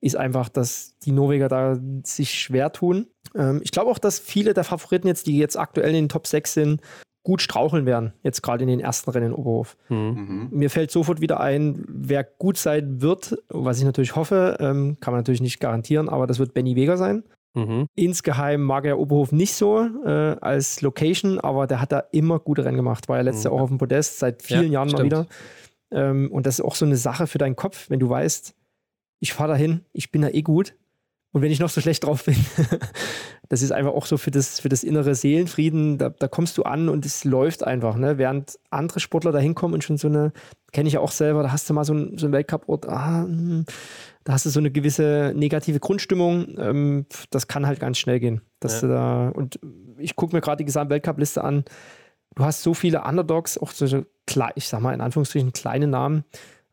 ist 0.00 0.16
einfach, 0.16 0.48
dass 0.48 0.98
die 0.98 1.12
Norweger 1.12 1.46
da 1.46 1.78
sich 2.02 2.34
schwer 2.34 2.72
tun. 2.72 3.06
Ähm, 3.36 3.60
ich 3.62 3.70
glaube 3.70 3.88
auch, 3.88 4.00
dass 4.00 4.18
viele 4.18 4.52
der 4.52 4.64
Favoriten 4.64 5.06
jetzt, 5.06 5.28
die 5.28 5.38
jetzt 5.38 5.56
aktuell 5.56 5.90
in 5.90 5.94
den 5.94 6.08
Top 6.08 6.26
6 6.26 6.54
sind, 6.54 6.80
gut 7.22 7.40
straucheln 7.40 7.86
werden, 7.86 8.12
jetzt 8.24 8.42
gerade 8.42 8.64
in 8.64 8.68
den 8.68 8.80
ersten 8.80 9.10
Rennen 9.10 9.26
in 9.26 9.32
Oberhof. 9.32 9.76
Mhm. 9.90 9.96
mhm. 9.96 10.48
Mir 10.50 10.70
fällt 10.70 10.90
sofort 10.90 11.20
wieder 11.20 11.38
ein, 11.38 11.84
wer 11.86 12.24
gut 12.24 12.56
sein 12.56 13.00
wird, 13.00 13.38
was 13.48 13.78
ich 13.78 13.84
natürlich 13.84 14.16
hoffe, 14.16 14.56
ähm, 14.58 14.96
kann 14.98 15.12
man 15.12 15.20
natürlich 15.20 15.40
nicht 15.40 15.60
garantieren, 15.60 16.08
aber 16.08 16.26
das 16.26 16.40
wird 16.40 16.52
Benny 16.52 16.74
Weger 16.74 16.96
sein. 16.96 17.22
Mhm. 17.54 17.86
Insgeheim 17.94 18.62
mag 18.62 18.84
er 18.84 18.98
Oberhof 18.98 19.32
nicht 19.32 19.54
so 19.54 19.80
äh, 20.04 20.36
als 20.40 20.82
Location, 20.82 21.40
aber 21.40 21.66
der 21.66 21.80
hat 21.80 21.92
da 21.92 22.04
immer 22.12 22.38
gute 22.38 22.64
Rennen 22.64 22.76
gemacht. 22.76 23.08
War 23.08 23.16
ja 23.16 23.22
letztes 23.22 23.44
mhm. 23.44 23.50
Jahr 23.50 23.54
auch 23.54 23.62
auf 23.62 23.68
dem 23.70 23.78
Podest, 23.78 24.18
seit 24.18 24.42
vielen 24.42 24.66
ja, 24.66 24.72
Jahren 24.72 24.88
stimmt. 24.88 25.10
mal 25.10 25.24
wieder. 25.24 25.26
Ähm, 25.90 26.30
und 26.30 26.46
das 26.46 26.60
ist 26.60 26.64
auch 26.64 26.74
so 26.74 26.84
eine 26.84 26.96
Sache 26.96 27.26
für 27.26 27.38
deinen 27.38 27.56
Kopf, 27.56 27.90
wenn 27.90 27.98
du 27.98 28.08
weißt, 28.08 28.54
ich 29.20 29.32
fahre 29.32 29.50
dahin, 29.50 29.84
ich 29.92 30.10
bin 30.10 30.22
da 30.22 30.28
eh 30.28 30.42
gut. 30.42 30.74
Und 31.32 31.42
wenn 31.42 31.52
ich 31.52 31.60
noch 31.60 31.68
so 31.68 31.80
schlecht 31.80 32.04
drauf 32.04 32.24
bin, 32.24 32.36
das 33.50 33.62
ist 33.62 33.72
einfach 33.72 33.92
auch 33.92 34.06
so 34.06 34.16
für 34.16 34.30
das, 34.30 34.60
für 34.60 34.68
das 34.68 34.84
innere 34.84 35.16
Seelenfrieden, 35.16 35.98
da, 35.98 36.10
da 36.10 36.28
kommst 36.28 36.56
du 36.56 36.62
an 36.62 36.88
und 36.88 37.04
es 37.04 37.24
läuft 37.24 37.64
einfach. 37.64 37.96
Ne? 37.96 38.16
Während 38.16 38.60
andere 38.70 39.00
Sportler 39.00 39.32
da 39.32 39.40
hinkommen 39.40 39.74
und 39.74 39.82
schon 39.82 39.96
so 39.96 40.06
eine, 40.06 40.32
kenne 40.70 40.86
ich 40.86 40.94
ja 40.94 41.00
auch 41.00 41.10
selber, 41.10 41.42
da 41.42 41.50
hast 41.50 41.68
du 41.68 41.74
mal 41.74 41.84
so, 41.84 41.92
ein, 41.92 42.16
so 42.16 42.26
einen 42.26 42.32
Weltcup-Ort, 42.32 42.88
ah, 42.88 43.24
hm, 43.24 43.64
da 44.22 44.34
hast 44.34 44.46
du 44.46 44.50
so 44.50 44.60
eine 44.60 44.70
gewisse 44.70 45.32
negative 45.34 45.80
Grundstimmung. 45.80 46.46
Ähm, 46.58 47.06
das 47.30 47.48
kann 47.48 47.66
halt 47.66 47.80
ganz 47.80 47.98
schnell 47.98 48.20
gehen. 48.20 48.40
Dass 48.60 48.82
ja. 48.82 48.88
du 48.88 48.94
da, 48.94 49.28
und 49.30 49.58
ich 49.98 50.14
gucke 50.14 50.36
mir 50.36 50.40
gerade 50.40 50.58
die 50.58 50.66
Gesamt-Weltcup-Liste 50.66 51.42
an. 51.42 51.64
Du 52.36 52.44
hast 52.44 52.62
so 52.62 52.72
viele 52.72 53.02
Underdogs, 53.02 53.58
auch 53.58 53.72
so, 53.72 54.04
ich 54.54 54.68
sag 54.68 54.80
mal 54.80 54.94
in 54.94 55.00
Anführungsstrichen 55.00 55.52
kleine 55.52 55.88
Namen, 55.88 56.22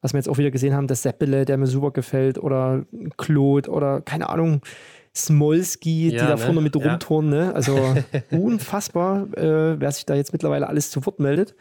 was 0.02 0.14
wir 0.14 0.20
jetzt 0.20 0.30
auch 0.30 0.38
wieder 0.38 0.52
gesehen 0.52 0.76
haben, 0.76 0.86
der 0.86 0.96
Seppele, 0.96 1.46
der 1.46 1.58
mir 1.58 1.66
super 1.66 1.90
gefällt, 1.90 2.38
oder 2.38 2.86
Claude 3.18 3.68
oder 3.72 4.02
keine 4.02 4.30
Ahnung, 4.30 4.62
Smolski, 5.18 6.10
ja, 6.10 6.12
die 6.12 6.18
da 6.18 6.36
ne? 6.36 6.38
vorne 6.38 6.62
mit 6.62 6.76
ja. 6.76 6.90
rumturnen. 6.90 7.30
Ne? 7.30 7.56
Also 7.56 7.96
unfassbar, 8.32 9.28
äh, 9.36 9.80
wer 9.80 9.92
sich 9.92 10.06
da 10.06 10.16
jetzt 10.16 10.34
mittlerweile 10.34 10.68
alles 10.68 10.92
zu 10.92 11.06
Wort 11.06 11.20
meldet. 11.20 11.56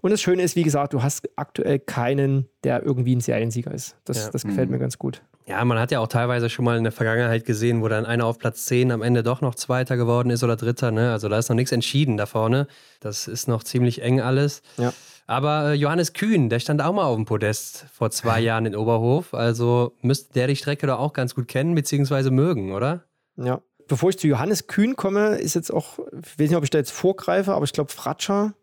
Und 0.00 0.10
das 0.12 0.22
Schöne 0.22 0.42
ist, 0.42 0.54
wie 0.54 0.62
gesagt, 0.62 0.92
du 0.92 1.02
hast 1.02 1.28
aktuell 1.36 1.80
keinen, 1.80 2.48
der 2.62 2.84
irgendwie 2.84 3.16
ein 3.16 3.20
Seriensieger 3.20 3.72
ist. 3.72 3.96
Das, 4.04 4.26
ja. 4.26 4.30
das 4.30 4.44
gefällt 4.44 4.68
mhm. 4.68 4.74
mir 4.74 4.80
ganz 4.80 4.98
gut. 4.98 5.22
Ja, 5.46 5.64
man 5.64 5.78
hat 5.78 5.90
ja 5.90 6.00
auch 6.00 6.08
teilweise 6.08 6.50
schon 6.50 6.64
mal 6.64 6.76
in 6.76 6.84
der 6.84 6.92
Vergangenheit 6.92 7.44
gesehen, 7.46 7.82
wo 7.82 7.88
dann 7.88 8.04
einer 8.04 8.26
auf 8.26 8.38
Platz 8.38 8.66
10 8.66 8.92
am 8.92 9.02
Ende 9.02 9.22
doch 9.22 9.40
noch 9.40 9.54
Zweiter 9.54 9.96
geworden 9.96 10.30
ist 10.30 10.44
oder 10.44 10.56
Dritter. 10.56 10.90
Ne? 10.90 11.10
Also 11.10 11.28
da 11.28 11.38
ist 11.38 11.48
noch 11.48 11.56
nichts 11.56 11.72
entschieden 11.72 12.16
da 12.16 12.26
vorne. 12.26 12.68
Das 13.00 13.26
ist 13.26 13.48
noch 13.48 13.64
ziemlich 13.64 14.02
eng 14.02 14.20
alles. 14.20 14.62
Ja. 14.76 14.92
Aber 15.28 15.66
äh, 15.66 15.74
Johannes 15.74 16.12
Kühn, 16.14 16.48
der 16.48 16.58
stand 16.58 16.82
auch 16.82 16.92
mal 16.92 17.04
auf 17.04 17.14
dem 17.14 17.24
Podest 17.24 17.86
vor 17.92 18.10
zwei 18.10 18.40
Jahren 18.40 18.66
in 18.66 18.74
Oberhof. 18.74 19.32
Also 19.32 19.94
müsste 20.02 20.32
der 20.32 20.48
die 20.48 20.56
Strecke 20.56 20.88
doch 20.88 20.98
auch 20.98 21.12
ganz 21.12 21.36
gut 21.36 21.46
kennen 21.46 21.76
bzw. 21.76 22.30
mögen, 22.30 22.72
oder? 22.72 23.04
Ja. 23.36 23.60
Bevor 23.86 24.10
ich 24.10 24.18
zu 24.18 24.26
Johannes 24.26 24.66
Kühn 24.66 24.96
komme, 24.96 25.36
ist 25.36 25.54
jetzt 25.54 25.72
auch, 25.72 26.00
ich 26.10 26.38
weiß 26.38 26.48
nicht, 26.48 26.56
ob 26.56 26.64
ich 26.64 26.70
da 26.70 26.78
jetzt 26.78 26.90
vorgreife, 26.90 27.54
aber 27.54 27.64
ich 27.64 27.72
glaube, 27.72 27.92
Fratscher 27.92 28.54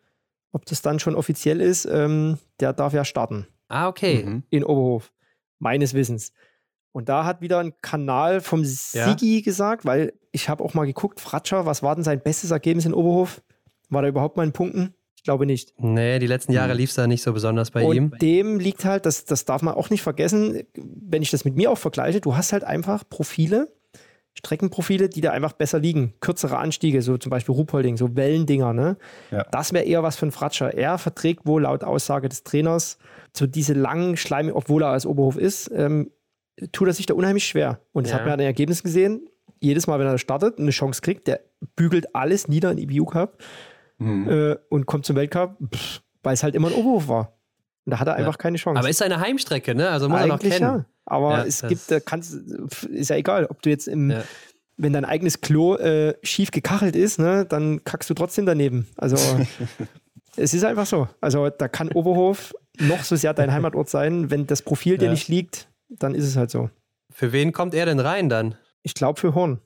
ob 0.55 0.65
das 0.65 0.81
dann 0.81 0.99
schon 0.99 1.15
offiziell 1.15 1.59
ist, 1.59 1.83
ähm, 1.83 2.37
der 2.61 2.71
darf 2.71 2.93
ja 2.93 3.03
starten. 3.03 3.45
Ah, 3.67 3.89
okay. 3.89 4.23
Mhm. 4.23 4.43
In 4.49 4.63
Oberhof, 4.63 5.11
meines 5.59 5.93
Wissens. 5.93 6.31
Und 6.93 7.09
da 7.09 7.25
hat 7.25 7.41
wieder 7.41 7.59
ein 7.59 7.73
Kanal 7.81 8.39
vom 8.39 8.63
Sigi 8.63 9.35
ja. 9.35 9.43
gesagt, 9.43 9.83
weil 9.83 10.13
ich 10.31 10.47
habe 10.47 10.63
auch 10.63 10.73
mal 10.73 10.85
geguckt, 10.85 11.19
Fratscher, 11.19 11.65
was 11.65 11.83
war 11.83 11.93
denn 11.93 12.05
sein 12.05 12.21
bestes 12.21 12.51
Ergebnis 12.51 12.85
in 12.85 12.93
Oberhof? 12.93 13.41
War 13.89 14.01
da 14.01 14.07
überhaupt 14.07 14.37
mal 14.37 14.45
in 14.45 14.53
Punkten? 14.53 14.95
Ich 15.25 15.27
glaube 15.27 15.47
nicht. 15.47 15.73
Nee, 15.79 16.19
die 16.19 16.27
letzten 16.27 16.51
Jahre 16.51 16.73
mhm. 16.73 16.77
lief 16.81 16.91
es 16.91 16.97
da 16.97 17.07
nicht 17.07 17.23
so 17.23 17.33
besonders 17.33 17.71
bei 17.71 17.83
und 17.83 17.95
ihm. 17.95 18.11
Dem 18.21 18.59
liegt 18.59 18.85
halt, 18.85 19.07
das, 19.07 19.25
das 19.25 19.43
darf 19.43 19.63
man 19.63 19.73
auch 19.73 19.89
nicht 19.89 20.03
vergessen, 20.03 20.61
wenn 20.75 21.23
ich 21.23 21.31
das 21.31 21.45
mit 21.45 21.55
mir 21.55 21.71
auch 21.71 21.79
vergleiche, 21.79 22.21
du 22.21 22.35
hast 22.35 22.53
halt 22.53 22.63
einfach 22.63 23.09
Profile, 23.09 23.73
Streckenprofile, 24.35 25.09
die 25.09 25.21
da 25.21 25.31
einfach 25.31 25.53
besser 25.53 25.79
liegen. 25.79 26.13
Kürzere 26.19 26.59
Anstiege, 26.59 27.01
so 27.01 27.17
zum 27.17 27.31
Beispiel 27.31 27.55
Ruhpolding, 27.55 27.97
so 27.97 28.15
Wellendinger. 28.15 28.73
Ne? 28.73 28.97
Ja. 29.31 29.47
Das 29.49 29.73
wäre 29.73 29.85
eher 29.85 30.03
was 30.03 30.15
für 30.15 30.27
ein 30.27 30.31
Fratscher. 30.31 30.75
Er 30.75 30.99
verträgt 30.99 31.47
wohl 31.47 31.63
laut 31.63 31.83
Aussage 31.83 32.29
des 32.29 32.43
Trainers 32.43 32.99
so 33.33 33.47
diese 33.47 33.73
langen 33.73 34.17
Schleime, 34.17 34.53
obwohl 34.53 34.83
er 34.83 34.89
als 34.89 35.07
Oberhof 35.07 35.37
ist, 35.37 35.71
ähm, 35.73 36.11
tut 36.71 36.87
er 36.87 36.93
sich 36.93 37.07
da 37.07 37.15
unheimlich 37.15 37.47
schwer. 37.47 37.79
Und 37.93 38.03
das 38.03 38.11
ja. 38.11 38.19
hat 38.19 38.25
man 38.25 38.29
ja 38.29 38.33
in 38.35 38.39
den 38.41 38.47
Ergebnissen 38.49 38.83
gesehen. 38.83 39.27
jedes 39.59 39.87
Mal, 39.87 39.97
wenn 39.97 40.05
er 40.05 40.19
startet, 40.19 40.59
eine 40.59 40.69
Chance 40.69 41.01
kriegt, 41.01 41.25
der 41.25 41.39
bügelt 41.75 42.13
alles 42.13 42.47
nieder 42.47 42.71
in 42.71 42.77
IBU 42.77 43.05
Cup 43.05 43.39
mhm. 43.97 44.29
äh, 44.29 44.55
und 44.69 44.85
kommt 44.85 45.05
zum 45.05 45.15
Weltcup, 45.15 45.57
weil 46.23 46.33
es 46.33 46.43
halt 46.43 46.55
immer 46.55 46.69
ein 46.69 46.73
Oberhof 46.73 47.07
war. 47.07 47.37
Und 47.85 47.91
da 47.91 47.99
hat 47.99 48.07
er 48.07 48.15
einfach 48.15 48.37
keine 48.37 48.57
Chance. 48.57 48.79
Aber 48.79 48.89
ist 48.89 49.01
eine 49.01 49.19
Heimstrecke, 49.19 49.75
ne? 49.75 49.89
Also 49.89 50.09
muss 50.09 50.19
Eigentlich 50.19 50.53
er 50.53 50.59
noch 50.59 50.73
kennen. 50.73 50.79
Ja. 50.79 50.85
Aber 51.05 51.31
ja, 51.37 51.43
es 51.45 51.61
gibt, 51.61 51.91
da 51.91 51.99
kannst, 51.99 52.33
ist 52.33 53.09
ja 53.09 53.15
egal, 53.15 53.45
ob 53.45 53.61
du 53.61 53.69
jetzt 53.69 53.87
im, 53.87 54.11
wenn 54.77 54.93
dein 54.93 55.05
eigenes 55.05 55.41
Klo 55.41 55.75
äh, 55.75 56.15
schief 56.23 56.51
gekachelt 56.51 56.95
ist, 56.95 57.19
ne, 57.19 57.45
dann 57.45 57.83
kackst 57.83 58.09
du 58.09 58.13
trotzdem 58.15 58.45
daneben. 58.45 58.87
Also 58.97 59.15
es 60.35 60.53
ist 60.53 60.63
einfach 60.63 60.87
so. 60.87 61.07
Also 61.21 61.49
da 61.49 61.67
kann 61.67 61.89
Oberhof 61.89 62.55
noch 62.79 63.03
so 63.03 63.15
sehr 63.15 63.33
dein 63.33 63.53
Heimatort 63.53 63.89
sein. 63.89 64.31
Wenn 64.31 64.47
das 64.47 64.61
Profil 64.61 64.97
dir 64.97 65.09
nicht 65.09 65.27
liegt, 65.27 65.69
dann 65.89 66.15
ist 66.15 66.25
es 66.25 66.35
halt 66.35 66.49
so. 66.49 66.69
Für 67.11 67.31
wen 67.31 67.53
kommt 67.53 67.73
er 67.73 67.85
denn 67.85 67.99
rein 67.99 68.27
dann? 68.27 68.55
Ich 68.81 68.93
glaube 68.93 69.19
für 69.19 69.35
Horn. 69.35 69.61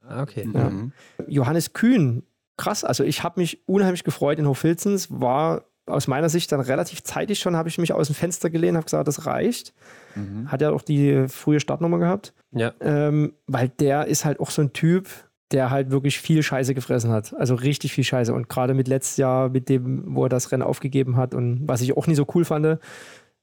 Ah, 0.00 0.22
okay. 0.22 0.44
Mhm. 0.46 0.92
Johannes 1.26 1.72
Kühn, 1.72 2.22
krass. 2.56 2.84
Also 2.84 3.04
ich 3.04 3.22
habe 3.22 3.40
mich 3.40 3.66
unheimlich 3.66 4.04
gefreut 4.04 4.38
in 4.38 4.48
Hochfilzens, 4.48 5.08
war 5.10 5.64
aus 5.86 6.06
meiner 6.06 6.28
Sicht 6.28 6.50
dann 6.52 6.60
relativ 6.60 7.02
zeitig 7.02 7.38
schon, 7.38 7.56
habe 7.56 7.68
ich 7.68 7.78
mich 7.78 7.92
aus 7.92 8.06
dem 8.06 8.16
Fenster 8.16 8.48
gelehnt, 8.50 8.76
habe 8.76 8.84
gesagt, 8.84 9.06
das 9.06 9.26
reicht. 9.26 9.74
Mhm. 10.14 10.50
Hat 10.50 10.62
ja 10.62 10.70
auch 10.70 10.82
die 10.82 11.28
frühe 11.28 11.60
Startnummer 11.60 11.98
gehabt. 11.98 12.32
Ja. 12.52 12.72
Ähm, 12.80 13.34
weil 13.46 13.68
der 13.68 14.06
ist 14.06 14.24
halt 14.24 14.40
auch 14.40 14.50
so 14.50 14.62
ein 14.62 14.72
Typ, 14.72 15.08
der 15.50 15.70
halt 15.70 15.90
wirklich 15.90 16.18
viel 16.18 16.42
Scheiße 16.42 16.74
gefressen 16.74 17.10
hat. 17.10 17.34
Also 17.34 17.54
richtig 17.54 17.92
viel 17.92 18.04
Scheiße. 18.04 18.32
Und 18.32 18.48
gerade 18.48 18.74
mit 18.74 18.88
letztes 18.88 19.18
Jahr, 19.18 19.50
mit 19.50 19.68
dem, 19.68 20.14
wo 20.14 20.24
er 20.24 20.28
das 20.28 20.52
Rennen 20.52 20.62
aufgegeben 20.62 21.16
hat 21.16 21.34
und 21.34 21.68
was 21.68 21.82
ich 21.82 21.96
auch 21.96 22.06
nie 22.06 22.14
so 22.14 22.26
cool 22.34 22.44
fand. 22.44 22.78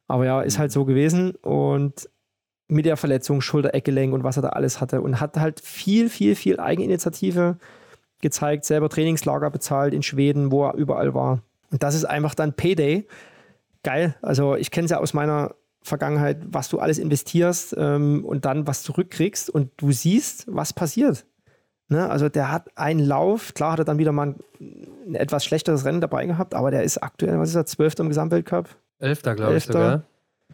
Aber 0.08 0.26
ja, 0.26 0.42
ist 0.42 0.58
halt 0.58 0.72
so 0.72 0.84
gewesen. 0.84 1.36
Und 1.36 2.10
mit 2.68 2.86
der 2.86 2.98
Verletzung, 2.98 3.42
Schulter, 3.42 3.74
Eckgelenk 3.74 4.14
und 4.14 4.24
was 4.24 4.38
er 4.38 4.44
da 4.44 4.50
alles 4.50 4.82
hatte. 4.82 5.02
Und 5.02 5.20
hat 5.20 5.38
halt 5.38 5.60
viel, 5.60 6.10
viel, 6.10 6.36
viel 6.36 6.60
Eigeninitiative 6.60 7.58
gezeigt, 8.22 8.66
selber 8.66 8.90
Trainingslager 8.90 9.50
bezahlt 9.50 9.94
in 9.94 10.04
Schweden, 10.04 10.52
wo 10.52 10.66
er 10.66 10.76
überall 10.76 11.14
war. 11.14 11.40
Und 11.72 11.84
das 11.84 11.96
ist 11.96 12.06
einfach 12.06 12.36
dann 12.36 12.54
Payday. 12.54 13.08
Geil. 13.84 14.16
Also 14.22 14.56
ich 14.56 14.72
kenne 14.72 14.86
es 14.86 14.92
ja 14.92 15.00
aus 15.00 15.14
meiner 15.14 15.56
Vergangenheit, 15.84 16.38
was 16.46 16.70
du 16.70 16.80
alles 16.80 17.00
investierst 17.00 17.76
ähm, 17.78 18.24
und 18.24 18.46
dann 18.46 18.68
was 18.68 18.84
zurückkriegst 18.84 19.50
und 19.50 19.72
du 19.78 19.92
siehst, 19.92 20.46
was 20.48 20.74
passiert. 20.74 21.26
Ne? 21.88 22.10
Also 22.10 22.30
der 22.30 22.52
hat 22.52 22.70
einen 22.78 23.00
Lauf, 23.00 23.54
klar 23.54 23.74
hat 23.74 23.80
er 23.80 23.86
dann 23.86 23.98
wieder 23.98 24.12
mal 24.12 24.28
ein, 24.28 24.36
ein, 25.08 25.16
etwas 25.16 25.44
schlechteres 25.44 25.84
Rennen 25.84 26.00
dabei 26.00 26.26
gehabt, 26.26 26.54
aber 26.54 26.72
der 26.72 26.84
ist 26.84 27.00
aktuell, 27.00 27.40
was 27.40 27.50
ist 27.50 27.56
er, 27.56 27.66
Zwölfter 27.66 28.04
im 28.04 28.10
Gesamtweltcup? 28.10 28.70
Elfter, 29.00 29.36
glaube 29.36 29.58
ich 29.58 29.66
sogar. 29.66 30.04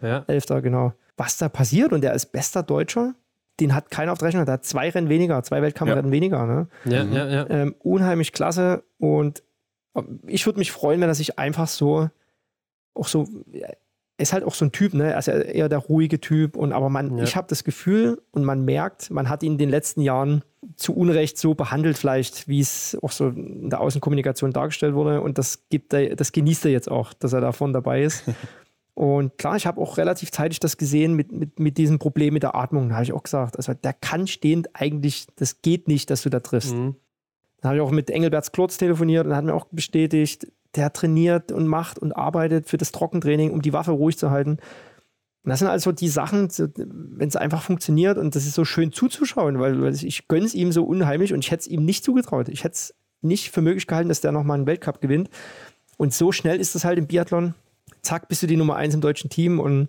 Ja. 0.02 0.24
Elfter, 0.28 0.62
genau. 0.62 0.94
Was 1.18 1.38
da 1.38 1.50
passiert 1.50 1.92
und 1.92 2.02
der 2.02 2.14
ist 2.14 2.28
bester 2.28 2.64
Deutscher, 2.64 3.14
den 3.60 3.74
hat 3.74 3.90
keiner 3.92 4.12
auf 4.12 4.20
der 4.20 4.28
Rechnung, 4.28 4.46
der 4.46 4.54
hat 4.54 4.66
zwei 4.66 4.90
Rennen 4.90 5.10
weniger, 5.10 5.42
zwei 5.44 5.62
Weltkampfrennen 5.62 6.06
ja. 6.06 6.12
weniger. 6.12 6.46
Ne? 6.46 6.68
Ja, 6.86 7.04
mhm. 7.04 7.14
ja, 7.14 7.28
ja. 7.28 7.50
Ähm, 7.50 7.76
unheimlich 7.80 8.32
klasse 8.32 8.84
und 8.98 9.44
ich 10.28 10.46
würde 10.46 10.60
mich 10.60 10.72
freuen, 10.72 11.02
wenn 11.02 11.10
er 11.10 11.16
sich 11.16 11.40
einfach 11.40 11.68
so 11.68 12.10
auch 12.94 13.08
so 13.08 13.28
ist 14.20 14.34
halt 14.34 14.44
auch 14.44 14.56
so 14.56 14.66
ein 14.66 14.72
Typ, 14.72 14.94
ne? 14.94 15.12
Er 15.12 15.20
ist 15.20 15.28
ja 15.28 15.38
eher 15.38 15.70
der 15.70 15.78
ruhige 15.78 16.20
Typ 16.20 16.56
und 16.56 16.74
aber 16.74 16.90
man, 16.90 17.18
ja. 17.18 17.24
ich 17.24 17.36
habe 17.36 17.48
das 17.48 17.64
Gefühl 17.64 18.22
und 18.32 18.44
man 18.44 18.66
merkt, 18.66 19.12
man 19.12 19.30
hat 19.30 19.44
ihn 19.44 19.54
in 19.54 19.58
den 19.60 19.70
letzten 19.70 20.02
Jahren 20.02 20.44
zu 20.76 20.96
Unrecht 20.96 21.38
so 21.38 21.54
behandelt, 21.54 21.98
vielleicht, 21.98 22.48
wie 22.48 22.60
es 22.60 22.98
auch 23.02 23.12
so 23.12 23.28
in 23.28 23.70
der 23.70 23.80
Außenkommunikation 23.80 24.52
dargestellt 24.52 24.96
wurde. 24.96 25.22
Und 25.22 25.38
das 25.38 25.70
gibt 25.70 25.94
er, 25.94 26.16
das 26.16 26.32
genießt 26.32 26.66
er 26.66 26.72
jetzt 26.72 26.90
auch, 26.90 27.14
dass 27.14 27.34
er 27.34 27.42
davon 27.42 27.74
dabei 27.74 28.02
ist. 28.02 28.24
und 28.98 29.38
klar, 29.38 29.56
ich 29.56 29.68
habe 29.68 29.80
auch 29.80 29.98
relativ 29.98 30.32
zeitig 30.32 30.60
das 30.60 30.76
gesehen 30.76 31.14
mit, 31.14 31.32
mit, 31.32 31.60
mit 31.60 31.78
diesem 31.78 32.00
Problem 32.00 32.34
mit 32.34 32.42
der 32.42 32.56
Atmung. 32.56 32.90
Da 32.90 32.96
habe 32.96 33.04
ich 33.04 33.14
auch 33.14 33.22
gesagt, 33.22 33.56
also 33.56 33.76
der 33.76 33.94
kann 33.94 34.26
stehend 34.26 34.70
eigentlich, 34.74 35.28
das 35.36 35.62
geht 35.62 35.88
nicht, 35.88 36.10
dass 36.10 36.24
du 36.24 36.32
da 36.32 36.40
triffst. 36.40 36.74
Mhm. 36.74 36.96
Dann 37.62 37.70
habe 37.70 37.76
ich 37.76 37.82
auch 37.84 37.92
mit 37.92 38.10
Engelberts 38.10 38.52
Klotz 38.52 38.80
telefoniert 38.80 39.28
und 39.28 39.36
hat 39.36 39.46
mir 39.46 39.54
auch 39.54 39.66
bestätigt, 39.66 40.48
der 40.74 40.92
trainiert 40.94 41.52
und 41.52 41.68
macht 41.68 42.00
und 42.00 42.12
arbeitet 42.12 42.68
für 42.68 42.78
das 42.78 42.92
Trockentraining, 42.92 43.52
um 43.52 43.62
die 43.62 43.72
Waffe 43.72 43.92
ruhig 43.92 44.18
zu 44.18 44.32
halten. 44.32 44.58
Und 45.44 45.50
das 45.52 45.60
sind 45.60 45.68
also 45.68 45.92
die 45.92 46.10
Sachen, 46.10 46.50
wenn 46.50 47.28
es 47.28 47.36
einfach 47.36 47.62
funktioniert 47.62 48.18
und 48.18 48.36
das 48.36 48.48
ist 48.48 48.56
so 48.56 48.66
schön 48.66 48.92
zuzuschauen, 48.92 49.60
weil, 49.60 49.80
weil 49.80 49.94
ich 49.94 50.28
gönne 50.28 50.48
es 50.48 50.56
ihm 50.56 50.72
so 50.72 50.84
unheimlich 50.84 51.36
und 51.36 51.46
ich 51.46 51.52
hätte 51.52 51.62
es 51.62 51.68
ihm 51.68 51.86
nicht 51.86 52.04
zugetraut. 52.04 52.50
Ich 52.50 52.64
hätte 52.64 52.74
es 52.74 52.96
nicht 53.22 53.52
für 53.52 53.62
möglich 53.62 53.86
gehalten, 53.86 54.10
dass 54.10 54.22
der 54.22 54.32
nochmal 54.32 54.58
einen 54.58 54.66
Weltcup 54.66 55.02
gewinnt. 55.02 55.30
Und 55.98 56.16
so 56.16 56.32
schnell 56.32 56.60
ist 56.60 56.74
das 56.74 56.84
halt 56.84 56.98
im 56.98 57.06
Biathlon. 57.06 57.54
Zack, 58.02 58.28
bist 58.28 58.44
du 58.44 58.48
die 58.48 58.58
Nummer 58.58 58.76
eins 58.76 58.94
im 58.94 59.02
deutschen 59.02 59.30
Team. 59.30 59.60
Und 59.60 59.88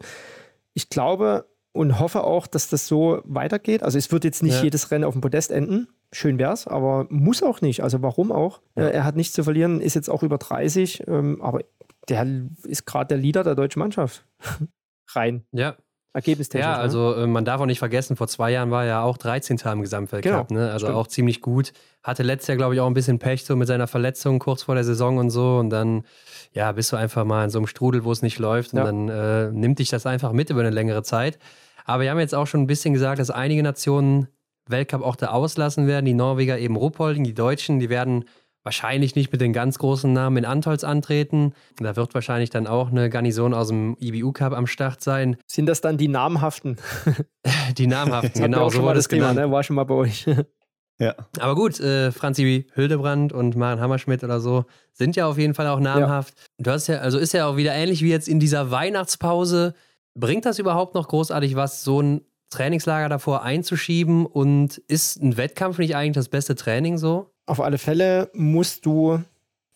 ich 0.75 0.91
glaube 0.91 1.47
und 1.73 2.01
hoffe 2.01 2.25
auch, 2.25 2.47
dass 2.47 2.69
das 2.69 2.87
so 2.87 3.21
weitergeht. 3.25 3.83
Also 3.83 3.99
es 3.99 4.11
wird 4.11 4.25
jetzt 4.25 4.43
nicht 4.43 4.57
ja. 4.57 4.63
jedes 4.65 4.91
Rennen 4.91 5.05
auf 5.05 5.15
dem 5.15 5.21
Podest 5.21 5.51
enden, 5.51 5.89
Schön 6.11 6.39
wär's, 6.39 6.67
aber 6.67 7.07
muss 7.11 7.43
auch 7.43 7.61
nicht. 7.61 7.83
Also 7.83 8.01
warum 8.01 8.33
auch? 8.33 8.63
Ja. 8.77 8.89
er 8.89 9.05
hat 9.05 9.17
nichts 9.17 9.35
zu 9.35 9.45
verlieren, 9.45 9.81
ist 9.81 9.95
jetzt 9.95 10.09
auch 10.09 10.23
über 10.23 10.39
30, 10.39 11.07
ähm, 11.07 11.43
aber 11.43 11.61
der 12.09 12.27
ist 12.63 12.87
gerade 12.87 13.09
der 13.09 13.19
Leader 13.19 13.45
der 13.45 13.55
deutschen 13.55 13.81
Mannschaft. 13.81 14.27
Rein. 15.11 15.45
Ja. 15.53 15.77
Ergebnistechnisch. 16.15 16.67
Ja, 16.67 16.77
ne? 16.77 16.83
also 16.83 17.15
äh, 17.15 17.27
man 17.27 17.45
darf 17.45 17.61
auch 17.61 17.67
nicht 17.67 17.79
vergessen, 17.79 18.17
vor 18.17 18.29
zwei 18.29 18.51
Jahren 18.51 18.71
war 18.71 18.83
er 18.83 18.89
ja 18.89 19.03
auch 19.03 19.19
13. 19.19 19.59
im 19.73 19.83
Gesamtweltcup, 19.83 20.49
genau, 20.49 20.61
ne? 20.61 20.71
Also 20.73 20.87
stimmt. 20.87 20.99
auch 20.99 21.07
ziemlich 21.07 21.41
gut. 21.41 21.73
Hatte 22.03 22.23
letztes 22.23 22.49
Jahr, 22.49 22.57
glaube 22.57 22.75
ich, 22.75 22.81
auch 22.81 22.87
ein 22.87 22.95
bisschen 22.95 23.19
Pech 23.19 23.45
so 23.45 23.57
mit 23.57 23.69
seiner 23.69 23.87
Verletzung 23.87 24.39
kurz 24.39 24.63
vor 24.63 24.75
der 24.75 24.85
Saison 24.85 25.19
und 25.19 25.31
so. 25.31 25.59
Und 25.59 25.71
dann, 25.71 26.05
ja, 26.53 26.73
bist 26.73 26.93
du 26.93 26.97
einfach 26.97 27.25
mal 27.25 27.45
in 27.45 27.51
so 27.51 27.59
einem 27.59 27.67
Strudel, 27.67 28.05
wo 28.05 28.13
es 28.13 28.23
nicht 28.23 28.39
läuft. 28.39 28.73
Und 28.73 28.79
ja. 28.79 28.85
dann 28.85 29.09
äh, 29.09 29.51
nimmt 29.53 29.79
dich 29.79 29.91
das 29.91 30.07
einfach 30.07 30.33
mit 30.33 30.51
über 30.51 30.61
eine 30.61 30.71
längere 30.71 31.03
Zeit. 31.03 31.39
Aber 31.85 32.03
wir 32.03 32.11
haben 32.11 32.19
jetzt 32.19 32.35
auch 32.35 32.47
schon 32.47 32.63
ein 32.63 32.67
bisschen 32.67 32.95
gesagt, 32.95 33.19
dass 33.19 33.31
einige 33.31 33.63
Nationen 33.63 34.29
Weltcup 34.67 35.03
auch 35.03 35.17
da 35.17 35.29
auslassen 35.29 35.87
werden. 35.87 36.07
Die 36.07 36.15
Norweger 36.15 36.59
eben 36.59 36.77
Ruppolding, 36.77 37.25
die 37.25 37.35
Deutschen, 37.35 37.81
die 37.81 37.89
werden 37.89 38.25
wahrscheinlich 38.69 39.16
nicht 39.16 39.32
mit 39.32 39.40
den 39.40 39.55
ganz 39.55 39.78
großen 39.78 40.12
Namen 40.12 40.36
in 40.36 40.45
Antolz 40.45 40.85
antreten. 40.85 41.55
Da 41.78 41.97
wird 41.97 42.12
wahrscheinlich 42.12 42.51
dann 42.51 42.66
auch 42.66 42.90
eine 42.90 43.09
Garnison 43.09 43.55
aus 43.55 43.69
dem 43.69 43.97
IBU 43.99 44.32
Cup 44.32 44.53
am 44.53 44.66
Start 44.66 45.01
sein. 45.01 45.39
Sind 45.47 45.65
das 45.65 45.81
dann 45.81 45.97
die 45.97 46.09
namhaften? 46.09 46.77
die 47.78 47.86
namhaften, 47.86 48.43
genau, 48.43 48.69
so 48.69 48.85
war 48.85 48.93
das 48.93 49.09
Thema, 49.09 49.32
ne? 49.32 49.51
War 49.51 49.62
schon 49.62 49.77
mal 49.77 49.85
bei 49.85 49.95
euch. 49.95 50.27
ja. 50.99 51.15
Aber 51.40 51.55
gut, 51.55 51.81
äh, 51.81 52.12
Franzi 52.12 52.66
Hildebrand 52.74 53.32
und 53.32 53.57
Maren 53.57 53.81
Hammerschmidt 53.81 54.23
oder 54.23 54.39
so 54.39 54.66
sind 54.93 55.16
ja 55.16 55.27
auf 55.27 55.39
jeden 55.39 55.55
Fall 55.55 55.69
auch 55.69 55.81
namhaft. 55.81 56.35
Ja. 56.36 56.65
Du 56.65 56.70
hast 56.70 56.89
ja, 56.89 56.99
also 56.99 57.16
ist 57.16 57.32
ja 57.32 57.47
auch 57.47 57.57
wieder 57.57 57.73
ähnlich 57.73 58.03
wie 58.03 58.11
jetzt 58.11 58.28
in 58.28 58.39
dieser 58.39 58.70
Weihnachtspause. 58.70 59.73
Bringt 60.15 60.45
das 60.45 60.59
überhaupt 60.59 60.95
noch 60.95 61.09
großartig 61.09 61.57
was, 61.57 61.85
so 61.85 62.03
ein 62.03 62.20
Trainingslager 62.51 63.09
davor 63.09 63.45
einzuschieben 63.45 64.27
und 64.27 64.77
ist 64.89 65.23
ein 65.23 65.39
Wettkampf 65.39 65.78
nicht 65.78 65.97
eigentlich 65.97 66.16
das 66.16 66.28
beste 66.28 66.55
Training 66.55 66.99
so? 66.99 67.31
Auf 67.49 67.61
alle 67.62 67.79
Fälle 67.79 68.31
musst 68.35 68.85
du 68.85 69.20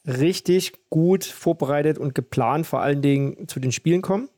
richtig 0.06 0.74
gut 0.90 1.24
vorbereitet 1.24 1.96
und 1.96 2.14
geplant 2.14 2.66
vor 2.66 2.82
allen 2.82 3.00
Dingen 3.00 3.48
zu 3.48 3.60
den 3.60 3.72
Spielen 3.72 4.02
kommen. 4.02 4.28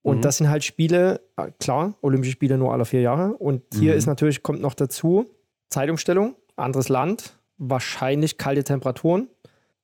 Und 0.00 0.18
mhm. 0.18 0.22
das 0.22 0.38
sind 0.38 0.48
halt 0.48 0.64
Spiele, 0.64 1.20
äh, 1.36 1.50
klar, 1.60 1.94
Olympische 2.00 2.32
Spiele 2.32 2.56
nur 2.56 2.72
alle 2.72 2.86
vier 2.86 3.02
Jahre. 3.02 3.34
Und 3.34 3.62
hier 3.74 3.92
mhm. 3.92 3.98
ist 3.98 4.06
natürlich, 4.06 4.42
kommt 4.42 4.62
noch 4.62 4.72
dazu, 4.72 5.26
Zeitumstellung, 5.68 6.36
anderes 6.56 6.88
Land, 6.88 7.38
wahrscheinlich 7.58 8.38
kalte 8.38 8.64
Temperaturen 8.64 9.28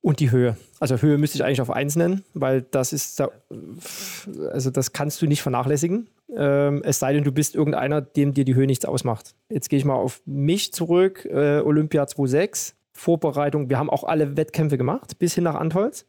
und 0.03 0.21
die 0.21 0.31
Höhe. 0.31 0.57
Also 0.79 0.97
Höhe 0.97 1.19
müsste 1.19 1.39
ich 1.39 1.45
eigentlich 1.45 1.61
auf 1.61 1.71
eins 1.71 1.97
nennen, 1.97 2.25
weil 2.35 2.63
das 2.63 2.93
ist 2.93 3.21
da, 3.21 3.31
also 4.51 4.71
das 4.71 4.93
kannst 4.93 5.21
du 5.21 5.27
nicht 5.27 5.43
vernachlässigen. 5.43 6.09
Ähm, 6.37 6.83
es 6.85 6.99
sei 6.99 7.13
denn, 7.13 7.25
du 7.25 7.33
bist 7.33 7.55
irgendeiner, 7.55 8.01
dem 8.01 8.33
dir 8.33 8.45
die 8.45 8.55
Höhe 8.55 8.67
nichts 8.67 8.85
ausmacht. 8.85 9.35
Jetzt 9.51 9.69
gehe 9.69 9.79
ich 9.79 9.85
mal 9.85 9.95
auf 9.95 10.23
mich 10.25 10.73
zurück. 10.73 11.27
Äh, 11.27 11.61
Olympia 11.61 12.07
26, 12.07 12.75
Vorbereitung. 12.93 13.69
Wir 13.69 13.79
haben 13.79 13.91
auch 13.91 14.05
alle 14.05 14.37
Wettkämpfe 14.37 14.79
gemacht, 14.79 15.19
bis 15.19 15.35
hin 15.35 15.45
nach 15.45 15.55
Antholz. 15.55 16.07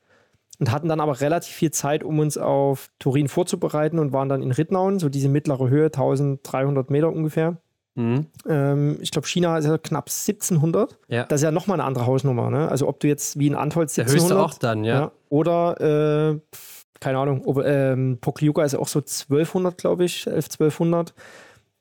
Und 0.59 0.71
hatten 0.71 0.89
dann 0.89 0.99
aber 0.99 1.19
relativ 1.21 1.55
viel 1.55 1.71
Zeit, 1.71 2.03
um 2.03 2.19
uns 2.19 2.37
auf 2.37 2.91
Turin 2.99 3.27
vorzubereiten 3.27 3.97
und 3.97 4.13
waren 4.13 4.29
dann 4.29 4.43
in 4.43 4.51
Rittnauen, 4.51 4.99
so 4.99 5.09
diese 5.09 5.27
mittlere 5.27 5.69
Höhe, 5.69 5.85
1300 5.85 6.91
Meter 6.91 7.11
ungefähr. 7.11 7.57
Mhm. 7.95 8.27
Ähm, 8.47 8.97
ich 9.01 9.11
glaube, 9.11 9.27
China 9.27 9.57
ist 9.57 9.65
ja 9.65 9.77
knapp 9.77 10.09
1700. 10.09 10.97
Ja. 11.07 11.25
Das 11.25 11.41
ist 11.41 11.43
ja 11.43 11.51
nochmal 11.51 11.79
eine 11.79 11.85
andere 11.85 12.05
Hausnummer. 12.05 12.49
Ne? 12.49 12.69
Also, 12.69 12.87
ob 12.87 12.99
du 12.99 13.07
jetzt 13.07 13.37
wie 13.37 13.47
in 13.47 13.55
Antholz 13.55 13.97
1700. 13.97 14.29
Der 14.29 14.37
höchste 14.37 14.55
auch 14.55 14.59
dann, 14.59 14.83
ja. 14.83 14.99
ja 14.99 15.11
oder, 15.29 16.31
äh, 16.31 16.59
keine 16.99 17.17
Ahnung, 17.17 17.43
ob, 17.45 17.63
ähm, 17.65 18.19
Pokljuka 18.21 18.63
ist 18.63 18.73
ja 18.73 18.79
auch 18.79 18.87
so 18.87 18.99
1200, 18.99 19.77
glaube 19.77 20.05
ich, 20.05 20.27
11, 20.27 20.45
1200. 20.45 21.13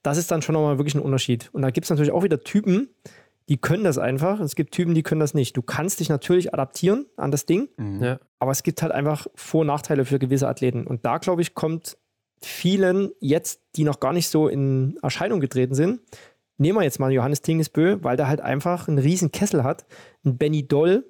Das 0.02 0.16
ist 0.16 0.30
dann 0.30 0.42
schon 0.42 0.54
nochmal 0.54 0.78
wirklich 0.78 0.94
ein 0.94 1.02
Unterschied. 1.02 1.50
Und 1.52 1.62
da 1.62 1.70
gibt 1.70 1.84
es 1.84 1.90
natürlich 1.90 2.12
auch 2.12 2.22
wieder 2.22 2.40
Typen, 2.40 2.88
die 3.50 3.58
können 3.58 3.84
das 3.84 3.98
einfach. 3.98 4.40
Es 4.40 4.54
gibt 4.54 4.72
Typen, 4.72 4.94
die 4.94 5.02
können 5.02 5.20
das 5.20 5.34
nicht. 5.34 5.56
Du 5.56 5.62
kannst 5.62 6.00
dich 6.00 6.08
natürlich 6.08 6.54
adaptieren 6.54 7.06
an 7.16 7.32
das 7.32 7.46
Ding, 7.46 7.68
mhm. 7.76 8.02
ja. 8.02 8.18
aber 8.38 8.52
es 8.52 8.62
gibt 8.62 8.80
halt 8.80 8.92
einfach 8.92 9.26
Vor- 9.34 9.62
und 9.62 9.66
Nachteile 9.66 10.04
für 10.04 10.18
gewisse 10.18 10.48
Athleten. 10.48 10.86
Und 10.86 11.04
da, 11.04 11.18
glaube 11.18 11.42
ich, 11.42 11.54
kommt 11.54 11.98
vielen 12.42 13.10
jetzt, 13.20 13.60
die 13.76 13.84
noch 13.84 14.00
gar 14.00 14.12
nicht 14.12 14.28
so 14.28 14.48
in 14.48 14.98
Erscheinung 15.02 15.40
getreten 15.40 15.74
sind, 15.74 16.00
nehmen 16.58 16.78
wir 16.78 16.84
jetzt 16.84 17.00
mal 17.00 17.12
Johannes 17.12 17.42
Tingesbö, 17.42 17.98
weil 18.02 18.16
der 18.16 18.28
halt 18.28 18.40
einfach 18.40 18.88
einen 18.88 18.98
riesen 18.98 19.32
Kessel 19.32 19.64
hat. 19.64 19.86
Ein 20.24 20.36
Benny 20.36 20.66
Doll. 20.66 21.04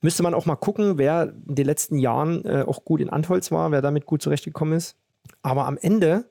Müsste 0.00 0.22
man 0.22 0.34
auch 0.34 0.46
mal 0.46 0.56
gucken, 0.56 0.96
wer 0.96 1.34
in 1.48 1.54
den 1.54 1.66
letzten 1.66 1.98
Jahren 1.98 2.44
äh, 2.44 2.64
auch 2.66 2.84
gut 2.84 3.00
in 3.00 3.10
Antholz 3.10 3.50
war, 3.50 3.70
wer 3.72 3.82
damit 3.82 4.06
gut 4.06 4.22
zurechtgekommen 4.22 4.74
ist. 4.74 4.96
Aber 5.42 5.66
am 5.66 5.76
Ende 5.76 6.24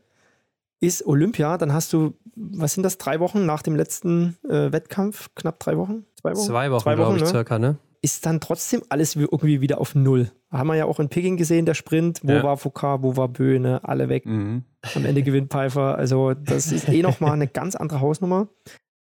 ist 0.80 1.06
Olympia, 1.06 1.58
dann 1.58 1.74
hast 1.74 1.92
du, 1.92 2.14
was 2.36 2.74
sind 2.74 2.84
das, 2.84 2.98
drei 2.98 3.20
Wochen 3.20 3.46
nach 3.46 3.62
dem 3.64 3.76
letzten 3.76 4.38
äh, 4.48 4.72
Wettkampf? 4.72 5.30
Knapp 5.36 5.60
drei 5.60 5.78
Wochen? 5.78 6.06
Zwei 6.16 6.32
Wochen? 6.32 6.46
Zwei 6.46 6.72
Wochen, 6.72 6.84
Zwei 6.84 6.98
Wochen 6.98 6.98
glaube 6.98 7.18
ich, 7.18 7.24
ne? 7.24 7.30
circa, 7.30 7.60
ne? 7.60 7.78
Ist 8.08 8.26
dann 8.26 8.40
trotzdem 8.40 8.84
alles 8.88 9.18
irgendwie 9.18 9.60
wieder 9.60 9.82
auf 9.82 9.94
Null. 9.94 10.32
Haben 10.50 10.68
wir 10.68 10.76
ja 10.76 10.86
auch 10.86 11.02
in 11.02 11.10
Peking 11.10 11.36
gesehen, 11.36 11.66
der 11.66 11.74
Sprint. 11.74 12.22
Wo 12.24 12.32
ja. 12.32 12.42
war 12.42 12.56
Foucault, 12.56 13.04
wo 13.04 13.18
war 13.18 13.28
Böhne, 13.28 13.82
alle 13.84 14.08
weg. 14.08 14.26
Mhm. 14.26 14.64
Am 14.96 15.04
Ende 15.04 15.24
gewinnt 15.24 15.52
Pfeiffer. 15.52 15.98
Also, 15.98 16.34
das 16.34 16.72
ist 16.72 16.88
eh 16.88 17.02
nochmal 17.02 17.34
eine 17.34 17.50
ganz 17.50 17.76
andere 17.76 18.00
Hausnummer. 18.00 18.48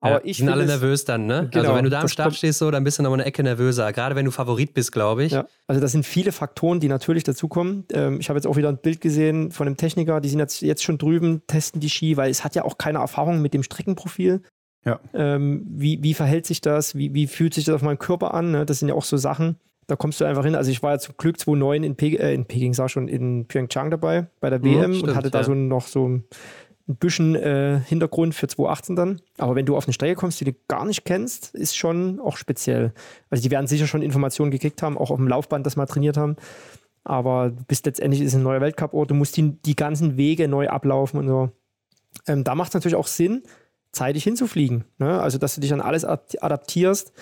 Aber 0.02 0.16
ja, 0.16 0.22
ich 0.26 0.40
sind 0.40 0.50
alle 0.50 0.66
nervös 0.66 1.06
dann, 1.06 1.26
ne? 1.26 1.38
Also 1.38 1.50
genau, 1.52 1.64
also 1.64 1.76
wenn 1.76 1.84
du 1.86 1.90
da 1.90 2.02
am 2.02 2.10
Start 2.10 2.36
stehst, 2.36 2.60
so, 2.60 2.70
dann 2.70 2.84
bist 2.84 3.00
du 3.00 3.04
nochmal 3.04 3.22
eine 3.22 3.28
Ecke 3.28 3.44
nervöser. 3.44 3.94
Gerade 3.94 4.18
wenn 4.18 4.26
du 4.26 4.32
Favorit 4.32 4.74
bist, 4.74 4.92
glaube 4.92 5.24
ich. 5.24 5.32
Ja, 5.32 5.48
also 5.68 5.80
das 5.80 5.94
sind 5.94 6.06
viele 6.06 6.34
Faktoren, 6.34 6.82
die 6.82 6.90
natürlich 6.90 7.24
dazukommen. 7.24 7.86
Ähm, 7.94 8.20
ich 8.20 8.28
habe 8.28 8.38
jetzt 8.38 8.46
auch 8.46 8.58
wieder 8.58 8.68
ein 8.68 8.78
Bild 8.78 9.00
gesehen 9.00 9.52
von 9.52 9.68
einem 9.68 9.78
Techniker, 9.78 10.20
die 10.20 10.28
sind 10.28 10.40
jetzt, 10.40 10.62
jetzt 10.62 10.84
schon 10.84 10.98
drüben, 10.98 11.44
testen 11.48 11.80
die 11.80 11.90
Ski, 11.90 12.18
weil 12.18 12.30
es 12.30 12.44
hat 12.44 12.56
ja 12.56 12.66
auch 12.66 12.78
keine 12.78 13.00
Erfahrung 13.00 13.42
mit 13.42 13.54
dem 13.54 13.64
Streckenprofil. 13.64 14.42
Ja. 14.86 15.00
Ähm, 15.14 15.66
wie, 15.70 16.02
wie 16.02 16.14
verhält 16.14 16.46
sich 16.46 16.62
das? 16.62 16.96
Wie, 16.96 17.14
wie 17.14 17.28
fühlt 17.28 17.54
sich 17.54 17.66
das 17.66 17.76
auf 17.76 17.82
meinem 17.82 18.00
Körper 18.00 18.34
an? 18.34 18.52
Ne? 18.52 18.66
Das 18.66 18.80
sind 18.80 18.88
ja 18.90 18.96
auch 18.96 19.04
so 19.04 19.18
Sachen. 19.18 19.58
Da 19.88 19.96
kommst 19.96 20.20
du 20.20 20.26
einfach 20.26 20.44
hin. 20.44 20.56
Also 20.56 20.70
ich 20.70 20.84
war 20.84 20.92
ja 20.92 21.00
zum 21.00 21.16
Glück 21.18 21.40
2009 21.40 21.84
in, 21.84 21.96
Pe 21.96 22.08
äh, 22.20 22.34
in 22.34 22.46
Peking, 22.46 22.74
sag 22.74 22.90
schon, 22.90 23.08
in 23.08 23.48
Pyeongchang 23.48 23.90
dabei, 23.90 24.28
bei 24.40 24.50
der 24.50 24.64
WM 24.64 24.92
mhm, 24.92 24.94
stimmt, 24.96 25.10
und 25.10 25.16
hatte 25.16 25.32
da 25.32 25.40
ja. 25.40 25.44
so 25.46 25.54
noch 25.54 25.88
so 25.88 26.08
ein 26.08 26.26
bisschen 26.88 27.36
äh, 27.36 27.80
Hintergrund 27.86 28.36
für 28.36 28.48
2018 28.48 28.96
dann. 28.96 29.22
Aber 29.38 29.56
wenn 29.56 29.66
du 29.66 29.76
auf 29.76 29.86
eine 29.86 29.94
Strecke 29.94 30.16
kommst, 30.16 30.40
die 30.40 30.46
du 30.46 30.54
gar 30.68 30.86
nicht 30.86 31.06
kennst, 31.06 31.54
ist 31.56 31.76
schon 31.76 32.20
auch 32.20 32.38
speziell. 32.38 32.94
Also 33.30 33.44
die 33.44 33.52
werden 33.52 33.68
sicher 33.68 33.88
schon 33.88 34.02
Informationen 34.02 34.52
gekriegt 34.52 34.82
haben, 34.82 34.98
auch 34.98 35.12
auf 35.12 35.18
dem 35.18 35.28
Laufband 35.28 35.66
das 35.66 35.76
mal 35.76 35.86
trainiert 35.86 36.18
haben. 36.18 36.36
Aber 37.04 37.52
bis 37.68 37.84
letztendlich 37.86 38.22
ist 38.22 38.30
es 38.30 38.36
ein 38.36 38.44
neuer 38.44 38.60
Weltcup-Ort, 38.60 39.12
du 39.12 39.16
musst 39.16 39.38
die, 39.38 39.62
die 39.62 39.76
ganzen 39.76 40.18
Wege 40.18 40.48
neu 40.50 40.68
ablaufen 40.68 41.20
und 41.20 41.28
so. 41.28 41.52
Ähm, 42.28 42.44
da 42.44 42.56
macht 42.56 42.70
es 42.70 42.74
natürlich 42.74 42.96
auch 42.96 43.08
Sinn, 43.08 43.44
zeitig 43.92 44.24
hinzufliegen. 44.24 44.86
Ne? 45.00 45.20
Also, 45.20 45.38
dass 45.38 45.56
du 45.56 45.62
dich 45.62 45.74
an 45.74 45.82
alles 45.82 46.06
adaptierst. 46.06 47.14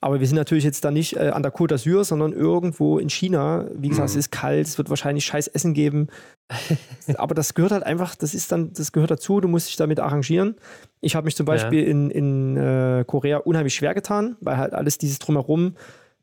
Aber 0.00 0.20
wir 0.20 0.26
sind 0.26 0.36
natürlich 0.36 0.64
jetzt 0.64 0.84
da 0.84 0.90
nicht 0.90 1.16
äh, 1.16 1.30
an 1.30 1.42
der 1.42 1.54
Côte 1.54 1.74
d'Azur, 1.74 2.04
sondern 2.04 2.32
irgendwo 2.32 2.98
in 2.98 3.08
China. 3.08 3.66
Wie 3.74 3.88
gesagt, 3.88 4.08
mhm. 4.08 4.12
es 4.12 4.26
ist 4.26 4.30
kalt, 4.30 4.66
es 4.66 4.76
wird 4.76 4.90
wahrscheinlich 4.90 5.24
scheiß 5.24 5.48
Essen 5.48 5.74
geben. 5.74 6.08
Aber 7.16 7.34
das 7.34 7.54
gehört 7.54 7.72
halt 7.72 7.84
einfach, 7.84 8.14
das 8.14 8.34
ist 8.34 8.52
dann, 8.52 8.72
das 8.72 8.92
gehört 8.92 9.10
dazu, 9.10 9.40
du 9.40 9.48
musst 9.48 9.68
dich 9.68 9.76
damit 9.76 10.00
arrangieren. 10.00 10.56
Ich 11.00 11.16
habe 11.16 11.24
mich 11.24 11.36
zum 11.36 11.46
Beispiel 11.46 11.82
ja. 11.82 11.88
in, 11.88 12.10
in 12.10 12.56
äh, 12.56 13.04
Korea 13.06 13.38
unheimlich 13.38 13.74
schwer 13.74 13.94
getan, 13.94 14.36
weil 14.40 14.56
halt 14.56 14.74
alles 14.74 14.98
dieses 14.98 15.18
Drumherum 15.18 15.74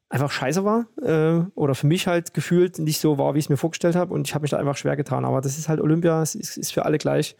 einfach 0.09 0.31
scheiße 0.31 0.63
war. 0.63 0.85
Äh, 1.01 1.45
oder 1.55 1.73
für 1.73 1.87
mich 1.87 2.05
halt 2.07 2.33
gefühlt 2.33 2.77
nicht 2.79 2.99
so 2.99 3.17
war, 3.17 3.33
wie 3.33 3.39
ich 3.39 3.45
es 3.45 3.49
mir 3.49 3.57
vorgestellt 3.57 3.95
habe. 3.95 4.13
Und 4.13 4.27
ich 4.27 4.35
habe 4.35 4.43
mich 4.43 4.51
da 4.51 4.57
einfach 4.57 4.77
schwer 4.77 4.95
getan. 4.95 5.25
Aber 5.25 5.41
das 5.41 5.57
ist 5.57 5.69
halt 5.69 5.79
Olympia, 5.79 6.21
es 6.21 6.35
ist, 6.35 6.57
ist 6.57 6.73
für 6.73 6.85
alle 6.85 6.97
gleich. 6.97 7.35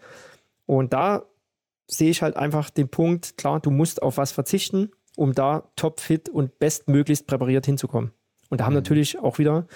Und 0.66 0.94
da 0.94 1.24
sehe 1.92 2.10
ich 2.10 2.22
halt 2.22 2.36
einfach 2.36 2.70
den 2.70 2.90
Punkt, 2.90 3.38
klar, 3.38 3.60
du 3.60 3.70
musst 3.70 4.02
auf 4.02 4.18
was 4.18 4.32
verzichten, 4.32 4.92
um 5.16 5.34
da 5.34 5.70
topfit 5.76 6.30
und 6.30 6.58
bestmöglichst 6.58 7.28
präpariert 7.28 7.66
hinzukommen. 7.66 8.12
Und 8.50 8.60
da 8.60 8.66
haben 8.66 8.74
mhm. 8.74 8.80
natürlich 8.80 9.20
auch 9.20 9.38
wieder 9.38 9.68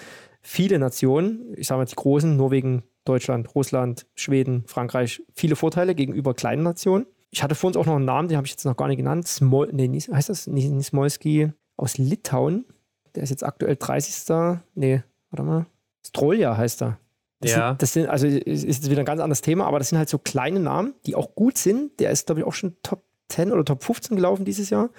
viele 0.41 0.79
Nationen, 0.79 1.53
ich 1.57 1.67
sage 1.67 1.79
mal 1.79 1.85
die 1.85 1.95
großen, 1.95 2.35
Norwegen, 2.35 2.83
Deutschland, 3.03 3.53
Russland, 3.53 4.07
Schweden, 4.15 4.63
Frankreich, 4.67 5.21
viele 5.33 5.55
Vorteile 5.55 5.93
gegenüber 5.93 6.33
kleinen 6.33 6.63
Nationen. 6.63 7.05
Ich 7.31 7.43
hatte 7.43 7.55
vor 7.55 7.67
uns 7.67 7.77
auch 7.77 7.85
noch 7.85 7.95
einen 7.95 8.05
Namen, 8.05 8.29
den 8.29 8.37
habe 8.37 8.47
ich 8.47 8.51
jetzt 8.51 8.65
noch 8.65 8.77
gar 8.77 8.87
nicht 8.87 8.97
genannt. 8.97 9.27
Smol, 9.27 9.69
nee, 9.73 9.87
heißt 9.99 10.29
das? 10.29 10.43
Smolski 10.43 11.51
aus 11.75 11.97
Litauen. 11.97 12.65
Der 13.13 13.23
ist 13.23 13.29
jetzt 13.29 13.43
aktuell 13.43 13.75
30. 13.75 14.57
Nee, 14.75 15.03
warte 15.29 15.43
mal. 15.43 15.65
Strolja 16.05 16.55
heißt 16.55 16.83
er. 16.83 16.99
Das 17.39 17.51
ja. 17.51 17.69
Sind, 17.69 17.81
das 17.81 17.93
sind, 17.93 18.07
also 18.07 18.27
ist 18.27 18.63
jetzt 18.63 18.89
wieder 18.89 19.01
ein 19.01 19.05
ganz 19.05 19.21
anderes 19.21 19.41
Thema, 19.41 19.65
aber 19.65 19.79
das 19.79 19.89
sind 19.89 19.97
halt 19.97 20.09
so 20.09 20.17
kleine 20.17 20.59
Namen, 20.59 20.93
die 21.05 21.15
auch 21.15 21.35
gut 21.35 21.57
sind. 21.57 21.99
Der 21.99 22.11
ist, 22.11 22.27
glaube 22.27 22.41
ich, 22.41 22.47
auch 22.47 22.53
schon 22.53 22.75
Top 22.81 23.03
10 23.29 23.51
oder 23.51 23.65
Top 23.65 23.83
15 23.83 24.15
gelaufen 24.15 24.45
dieses 24.45 24.69
Jahr. 24.69 24.89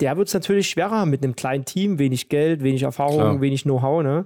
Der 0.00 0.16
wird 0.16 0.28
es 0.28 0.34
natürlich 0.34 0.70
schwerer 0.70 0.92
haben 0.92 1.10
mit 1.10 1.22
einem 1.22 1.36
kleinen 1.36 1.64
Team, 1.64 1.98
wenig 1.98 2.28
Geld, 2.28 2.62
wenig 2.62 2.82
Erfahrung, 2.82 3.18
Klar. 3.18 3.40
wenig 3.40 3.64
Know-how. 3.64 4.02
Ne? 4.02 4.24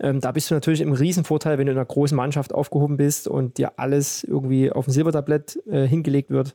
Ähm, 0.00 0.20
da 0.20 0.30
bist 0.30 0.50
du 0.50 0.54
natürlich 0.54 0.80
im 0.80 0.92
Riesenvorteil, 0.92 1.58
wenn 1.58 1.66
du 1.66 1.72
in 1.72 1.78
einer 1.78 1.86
großen 1.86 2.16
Mannschaft 2.16 2.54
aufgehoben 2.54 2.96
bist 2.96 3.26
und 3.26 3.58
dir 3.58 3.72
alles 3.78 4.22
irgendwie 4.22 4.70
auf 4.70 4.84
dem 4.84 4.92
Silbertablett 4.92 5.60
äh, 5.66 5.86
hingelegt 5.86 6.30
wird. 6.30 6.54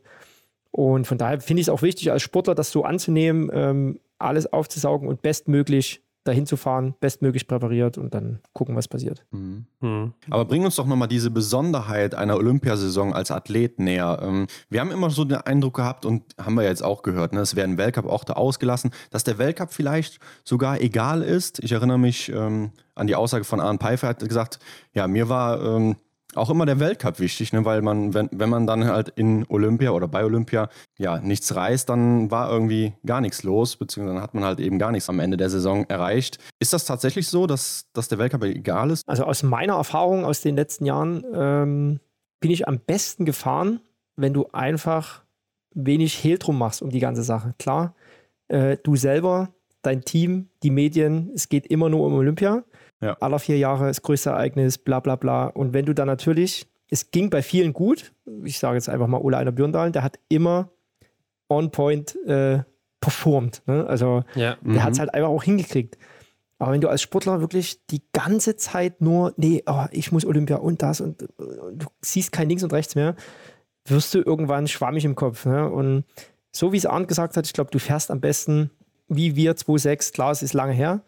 Und 0.72 1.06
von 1.06 1.18
daher 1.18 1.41
finde 1.41 1.62
ich 1.62 1.68
es 1.68 1.70
auch 1.70 1.82
wichtig, 1.82 2.12
als 2.12 2.24
Sportler 2.24 2.56
das 2.56 2.72
so 2.72 2.84
anzunehmen, 2.84 3.52
ähm, 3.54 4.00
alles 4.18 4.52
aufzusaugen 4.52 5.08
und 5.08 5.22
bestmöglich 5.22 6.02
dahin 6.24 6.45
zu 6.45 6.56
fahren, 6.56 6.95
bestmöglich 7.00 7.48
präpariert 7.48 7.98
und 7.98 8.14
dann 8.14 8.40
gucken, 8.54 8.76
was 8.76 8.88
passiert. 8.88 9.26
Mhm. 9.32 9.66
Mhm. 9.82 10.14
Aber 10.30 10.45
bring 10.45 10.64
uns 10.64 10.76
doch 10.76 10.86
nochmal 10.86 11.08
diese 11.08 11.30
Besonderheit 11.30 12.16
einer 12.16 12.38
Olympiasaison 12.38 13.14
als 13.14 13.32
Athlet 13.32 13.80
näher. 13.80 14.20
Ähm, 14.22 14.48
wir 14.70 14.80
haben 14.80 14.91
immer 14.91 15.10
so 15.10 15.26
den 15.26 15.38
Eindruck 15.38 15.76
gehabt 15.76 16.06
und 16.06 16.24
haben 16.38 16.56
wir 16.56 16.64
jetzt 16.64 16.84
auch 16.84 17.04
gehört, 17.04 17.34
ne, 17.34 17.41
es 17.41 17.56
werden 17.56 17.78
Weltcup 17.78 18.06
auch 18.06 18.24
da 18.24 18.34
ausgelassen, 18.34 18.91
dass 19.12 19.24
der 19.24 19.38
Weltcup 19.38 19.74
vielleicht 19.74 20.20
sogar 20.44 20.80
egal 20.80 21.22
ist. 21.22 21.64
Ich 21.64 21.74
erinnere 21.74 22.00
mich 22.00 22.30
ähm, 22.30 22.72
an 22.95 23.08
die 23.08 23.16
Aussage 23.16 23.44
von 23.44 23.60
Arne 23.60 23.80
Pfeiffer, 23.80 24.08
hat 24.08 24.20
gesagt, 24.20 24.60
ja, 24.94 25.08
mir 25.08 25.28
war 25.28 25.62
ähm, 25.62 25.98
auch 26.36 26.50
immer 26.50 26.66
der 26.66 26.80
Weltcup 26.80 27.20
wichtig, 27.20 27.54
ne? 27.54 27.66
weil 27.66 27.82
man, 27.82 28.14
wenn, 28.14 28.30
wenn 28.32 28.50
man 28.50 28.68
dann 28.68 28.86
halt 28.86 29.10
in 29.10 29.46
Olympia 29.50 29.92
oder 29.92 30.08
bei 30.08 30.24
Olympia 30.24 30.70
ja 30.98 31.20
nichts 31.20 31.56
reißt, 31.56 31.90
dann 31.90 32.32
war 32.32 32.50
irgendwie 32.52 32.94
gar 33.06 33.22
nichts 33.22 33.44
los, 33.44 33.76
beziehungsweise 33.76 34.22
hat 34.22 34.34
man 34.34 34.44
halt 34.44 34.60
eben 34.60 34.80
gar 34.80 34.92
nichts 34.92 35.10
am 35.10 35.20
Ende 35.20 35.38
der 35.38 35.50
Saison 35.50 35.86
erreicht. 35.90 36.40
Ist 36.60 36.74
das 36.74 36.86
tatsächlich 36.86 37.28
so, 37.28 37.48
dass, 37.48 37.86
dass 37.94 38.08
der 38.08 38.18
Weltcup 38.18 38.44
egal 38.44 38.92
ist? 38.92 39.08
Also 39.08 39.24
aus 39.24 39.44
meiner 39.44 39.76
Erfahrung 39.76 40.26
aus 40.26 40.42
den 40.42 40.56
letzten 40.56 40.86
Jahren 40.86 41.24
ähm, 41.34 42.00
bin 42.40 42.52
ich 42.52 42.68
am 42.68 42.80
besten 42.80 43.26
gefahren, 43.26 43.80
wenn 44.16 44.34
du 44.34 44.48
einfach 44.52 45.24
wenig 45.74 46.24
Hehl 46.24 46.38
drum 46.38 46.58
machst 46.58 46.82
um 46.82 46.90
die 46.90 47.00
ganze 47.00 47.24
Sache. 47.24 47.56
Klar, 47.58 47.96
äh, 48.48 48.78
du 48.84 48.96
selber, 48.96 49.54
dein 49.82 50.02
Team, 50.02 50.50
die 50.62 50.70
Medien, 50.70 51.32
es 51.34 51.50
geht 51.50 51.68
immer 51.68 51.90
nur 51.90 52.06
um 52.06 52.14
Olympia. 52.14 52.64
Ja. 53.04 53.18
Aller 53.20 53.40
vier 53.40 53.58
Jahre, 53.58 53.88
das 53.88 54.02
größte 54.02 54.32
Ereignis, 54.32 54.78
bla 54.78 55.00
bla 55.00 55.16
bla. 55.16 55.48
Und 55.48 55.74
wenn 55.74 55.86
du 55.86 55.94
dann 55.94 56.08
natürlich, 56.08 56.68
es 56.90 57.12
ging 57.12 57.30
bei 57.30 57.42
vielen 57.42 57.74
gut, 57.74 58.14
ich 58.44 58.60
sage 58.60 58.76
jetzt 58.76 58.90
einfach 58.90 59.08
mal 59.08 59.20
Ole 59.20 59.38
Einer 59.38 59.52
Björndalen, 59.52 59.94
der 59.94 60.04
hat 60.04 60.20
immer 60.30 60.70
on 61.50 61.72
point 61.72 62.16
äh, 62.26 62.60
performt. 63.00 63.62
Ne? 63.66 63.86
Also 63.86 64.24
ja. 64.36 64.56
der 64.62 64.72
mhm. 64.72 64.84
hat 64.84 64.94
es 64.94 65.00
halt 65.00 65.14
einfach 65.14 65.30
auch 65.30 65.44
hingekriegt. 65.44 65.98
Aber 66.60 66.72
wenn 66.72 66.82
du 66.82 66.88
als 66.88 67.02
Sportler 67.02 67.42
wirklich 67.42 67.86
die 67.88 68.02
ganze 68.14 68.56
Zeit 68.56 69.02
nur, 69.02 69.34
nee, 69.36 69.64
oh, 69.66 69.86
ich 69.92 70.12
muss 70.12 70.26
Olympia 70.26 70.58
und 70.58 70.82
das 70.82 71.02
und, 71.02 71.24
und, 71.38 71.84
du 71.84 71.88
siehst 72.02 72.32
kein 72.32 72.48
Links 72.48 72.64
und 72.64 72.72
Rechts 72.72 72.96
mehr, 72.96 73.16
wirst 73.86 74.14
du 74.14 74.20
irgendwann 74.20 74.68
schwammig 74.68 75.04
im 75.04 75.16
Kopf. 75.16 75.46
Ne? 75.46 75.70
Und 75.70 76.06
so 76.52 76.72
wie 76.72 76.78
es 76.78 76.86
Arndt 76.86 77.10
gesagt 77.10 77.36
hat, 77.36 77.46
ich 77.46 77.54
glaube, 77.54 77.72
du 77.72 77.80
fährst 77.80 78.12
am 78.12 78.22
besten 78.22 78.70
wie 79.08 79.36
wir 79.36 79.56
2.6, 79.56 80.14
klar, 80.14 80.32
es 80.32 80.42
ist 80.42 80.54
lange 80.54 80.74
her, 80.74 81.02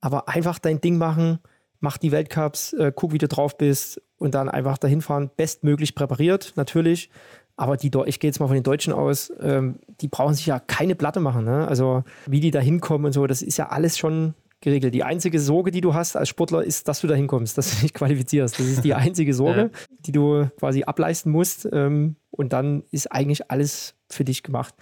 aber 0.00 0.28
einfach 0.28 0.58
dein 0.58 0.80
Ding 0.80 0.98
machen, 0.98 1.38
mach 1.80 1.98
die 1.98 2.12
Weltcups, 2.12 2.72
äh, 2.74 2.92
guck, 2.94 3.12
wie 3.12 3.18
du 3.18 3.28
drauf 3.28 3.56
bist 3.56 4.00
und 4.18 4.34
dann 4.34 4.48
einfach 4.48 4.78
dahin 4.78 5.00
fahren, 5.00 5.30
bestmöglich 5.36 5.94
präpariert, 5.94 6.52
natürlich. 6.56 7.10
Aber 7.56 7.76
die, 7.76 7.90
ich 8.06 8.20
gehe 8.20 8.28
jetzt 8.28 8.40
mal 8.40 8.46
von 8.46 8.54
den 8.54 8.62
Deutschen 8.62 8.92
aus, 8.92 9.32
ähm, 9.40 9.80
die 10.00 10.08
brauchen 10.08 10.34
sich 10.34 10.46
ja 10.46 10.58
keine 10.58 10.94
Platte 10.94 11.20
machen. 11.20 11.44
Ne? 11.44 11.68
Also 11.68 12.04
wie 12.26 12.40
die 12.40 12.50
da 12.50 12.60
hinkommen 12.60 13.06
und 13.06 13.12
so, 13.12 13.26
das 13.26 13.42
ist 13.42 13.58
ja 13.58 13.68
alles 13.68 13.98
schon 13.98 14.34
geregelt. 14.60 14.94
Die 14.94 15.04
einzige 15.04 15.40
Sorge, 15.40 15.70
die 15.70 15.80
du 15.80 15.94
hast 15.94 16.16
als 16.16 16.28
Sportler, 16.28 16.62
ist, 16.64 16.88
dass 16.88 17.00
du 17.00 17.06
da 17.06 17.14
hinkommst, 17.14 17.56
dass 17.58 17.70
du 17.70 17.82
dich 17.82 17.94
qualifizierst. 17.94 18.58
Das 18.58 18.66
ist 18.66 18.84
die 18.84 18.94
einzige 18.94 19.34
Sorge, 19.34 19.70
ja. 19.72 19.96
die 20.00 20.12
du 20.12 20.48
quasi 20.58 20.84
ableisten 20.84 21.32
musst. 21.32 21.68
Ähm, 21.70 22.16
und 22.30 22.52
dann 22.52 22.84
ist 22.90 23.12
eigentlich 23.12 23.50
alles 23.50 23.94
für 24.08 24.24
dich 24.24 24.42
gemacht. 24.42 24.74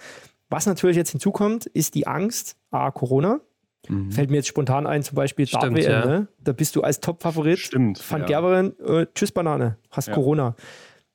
Was 0.49 0.65
natürlich 0.65 0.97
jetzt 0.97 1.11
hinzukommt, 1.11 1.65
ist 1.65 1.95
die 1.95 2.07
Angst, 2.07 2.55
A, 2.71 2.91
Corona. 2.91 3.41
Mhm. 3.89 4.11
Fällt 4.11 4.29
mir 4.29 4.37
jetzt 4.37 4.47
spontan 4.47 4.87
ein, 4.87 5.03
zum 5.03 5.15
Beispiel 5.15 5.47
Stimmt, 5.47 5.75
WM, 5.75 5.91
ja. 5.91 6.05
ne? 6.05 6.27
Da 6.39 6.53
bist 6.53 6.75
du 6.75 6.81
als 6.81 6.99
Top-Favorit. 6.99 7.59
Stimmt. 7.59 8.01
Van 8.09 8.21
ja. 8.21 8.27
Gerberen, 8.27 8.79
äh, 8.79 9.07
tschüss 9.13 9.31
Banane, 9.31 9.77
hast 9.91 10.07
ja. 10.07 10.13
Corona. 10.13 10.55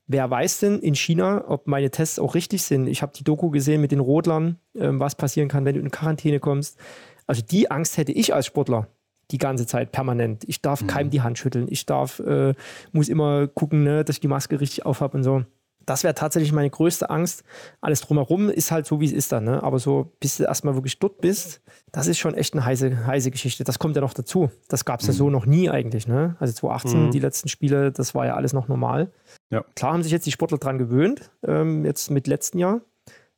Wer 0.06 0.30
weiß 0.30 0.60
denn 0.60 0.80
in 0.80 0.94
China, 0.94 1.44
ob 1.48 1.66
meine 1.66 1.90
Tests 1.90 2.18
auch 2.18 2.34
richtig 2.34 2.62
sind? 2.62 2.88
Ich 2.88 3.00
habe 3.00 3.12
die 3.16 3.24
Doku 3.24 3.50
gesehen 3.50 3.80
mit 3.80 3.90
den 3.90 4.00
Rodlern, 4.00 4.58
äh, 4.74 4.88
was 4.90 5.14
passieren 5.14 5.48
kann, 5.48 5.64
wenn 5.64 5.74
du 5.74 5.80
in 5.80 5.90
Quarantäne 5.90 6.40
kommst. 6.40 6.78
Also 7.26 7.42
die 7.42 7.70
Angst 7.70 7.96
hätte 7.96 8.12
ich 8.12 8.34
als 8.34 8.46
Sportler 8.46 8.88
die 9.30 9.38
ganze 9.38 9.66
Zeit 9.66 9.92
permanent. 9.92 10.44
Ich 10.46 10.60
darf 10.60 10.82
mhm. 10.82 10.88
keinem 10.88 11.10
die 11.10 11.22
Hand 11.22 11.38
schütteln. 11.38 11.66
Ich 11.70 11.86
darf, 11.86 12.18
äh, 12.18 12.52
muss 12.92 13.08
immer 13.08 13.46
gucken, 13.46 13.82
ne, 13.82 14.04
dass 14.04 14.16
ich 14.16 14.20
die 14.20 14.28
Maske 14.28 14.60
richtig 14.60 14.84
aufhabe 14.84 15.16
und 15.16 15.22
so 15.22 15.44
das 15.86 16.04
wäre 16.04 16.14
tatsächlich 16.14 16.52
meine 16.52 16.70
größte 16.70 17.10
Angst. 17.10 17.44
Alles 17.80 18.00
drumherum 18.00 18.50
ist 18.50 18.70
halt 18.70 18.86
so, 18.86 19.00
wie 19.00 19.06
es 19.06 19.12
ist 19.12 19.32
dann. 19.32 19.44
Ne? 19.44 19.62
Aber 19.62 19.78
so, 19.78 20.12
bis 20.20 20.36
du 20.36 20.44
erstmal 20.44 20.74
wirklich 20.74 20.98
dort 20.98 21.20
bist, 21.20 21.60
das 21.92 22.06
ist 22.06 22.18
schon 22.18 22.34
echt 22.34 22.54
eine 22.54 22.64
heiße, 22.64 23.06
heiße 23.06 23.30
Geschichte. 23.30 23.64
Das 23.64 23.78
kommt 23.78 23.96
ja 23.96 24.02
noch 24.02 24.14
dazu. 24.14 24.50
Das 24.68 24.84
gab 24.84 25.00
es 25.00 25.06
mhm. 25.06 25.12
ja 25.12 25.16
so 25.16 25.30
noch 25.30 25.46
nie 25.46 25.70
eigentlich. 25.70 26.08
Ne? 26.08 26.36
Also 26.40 26.52
2018, 26.54 27.06
mhm. 27.06 27.10
die 27.10 27.20
letzten 27.20 27.48
Spiele, 27.48 27.92
das 27.92 28.14
war 28.14 28.26
ja 28.26 28.34
alles 28.34 28.52
noch 28.52 28.68
normal. 28.68 29.12
Ja. 29.50 29.64
Klar 29.74 29.92
haben 29.92 30.02
sich 30.02 30.12
jetzt 30.12 30.26
die 30.26 30.32
Sportler 30.32 30.58
dran 30.58 30.78
gewöhnt, 30.78 31.30
ähm, 31.46 31.84
jetzt 31.84 32.10
mit 32.10 32.26
letzten 32.26 32.58
Jahr. 32.58 32.80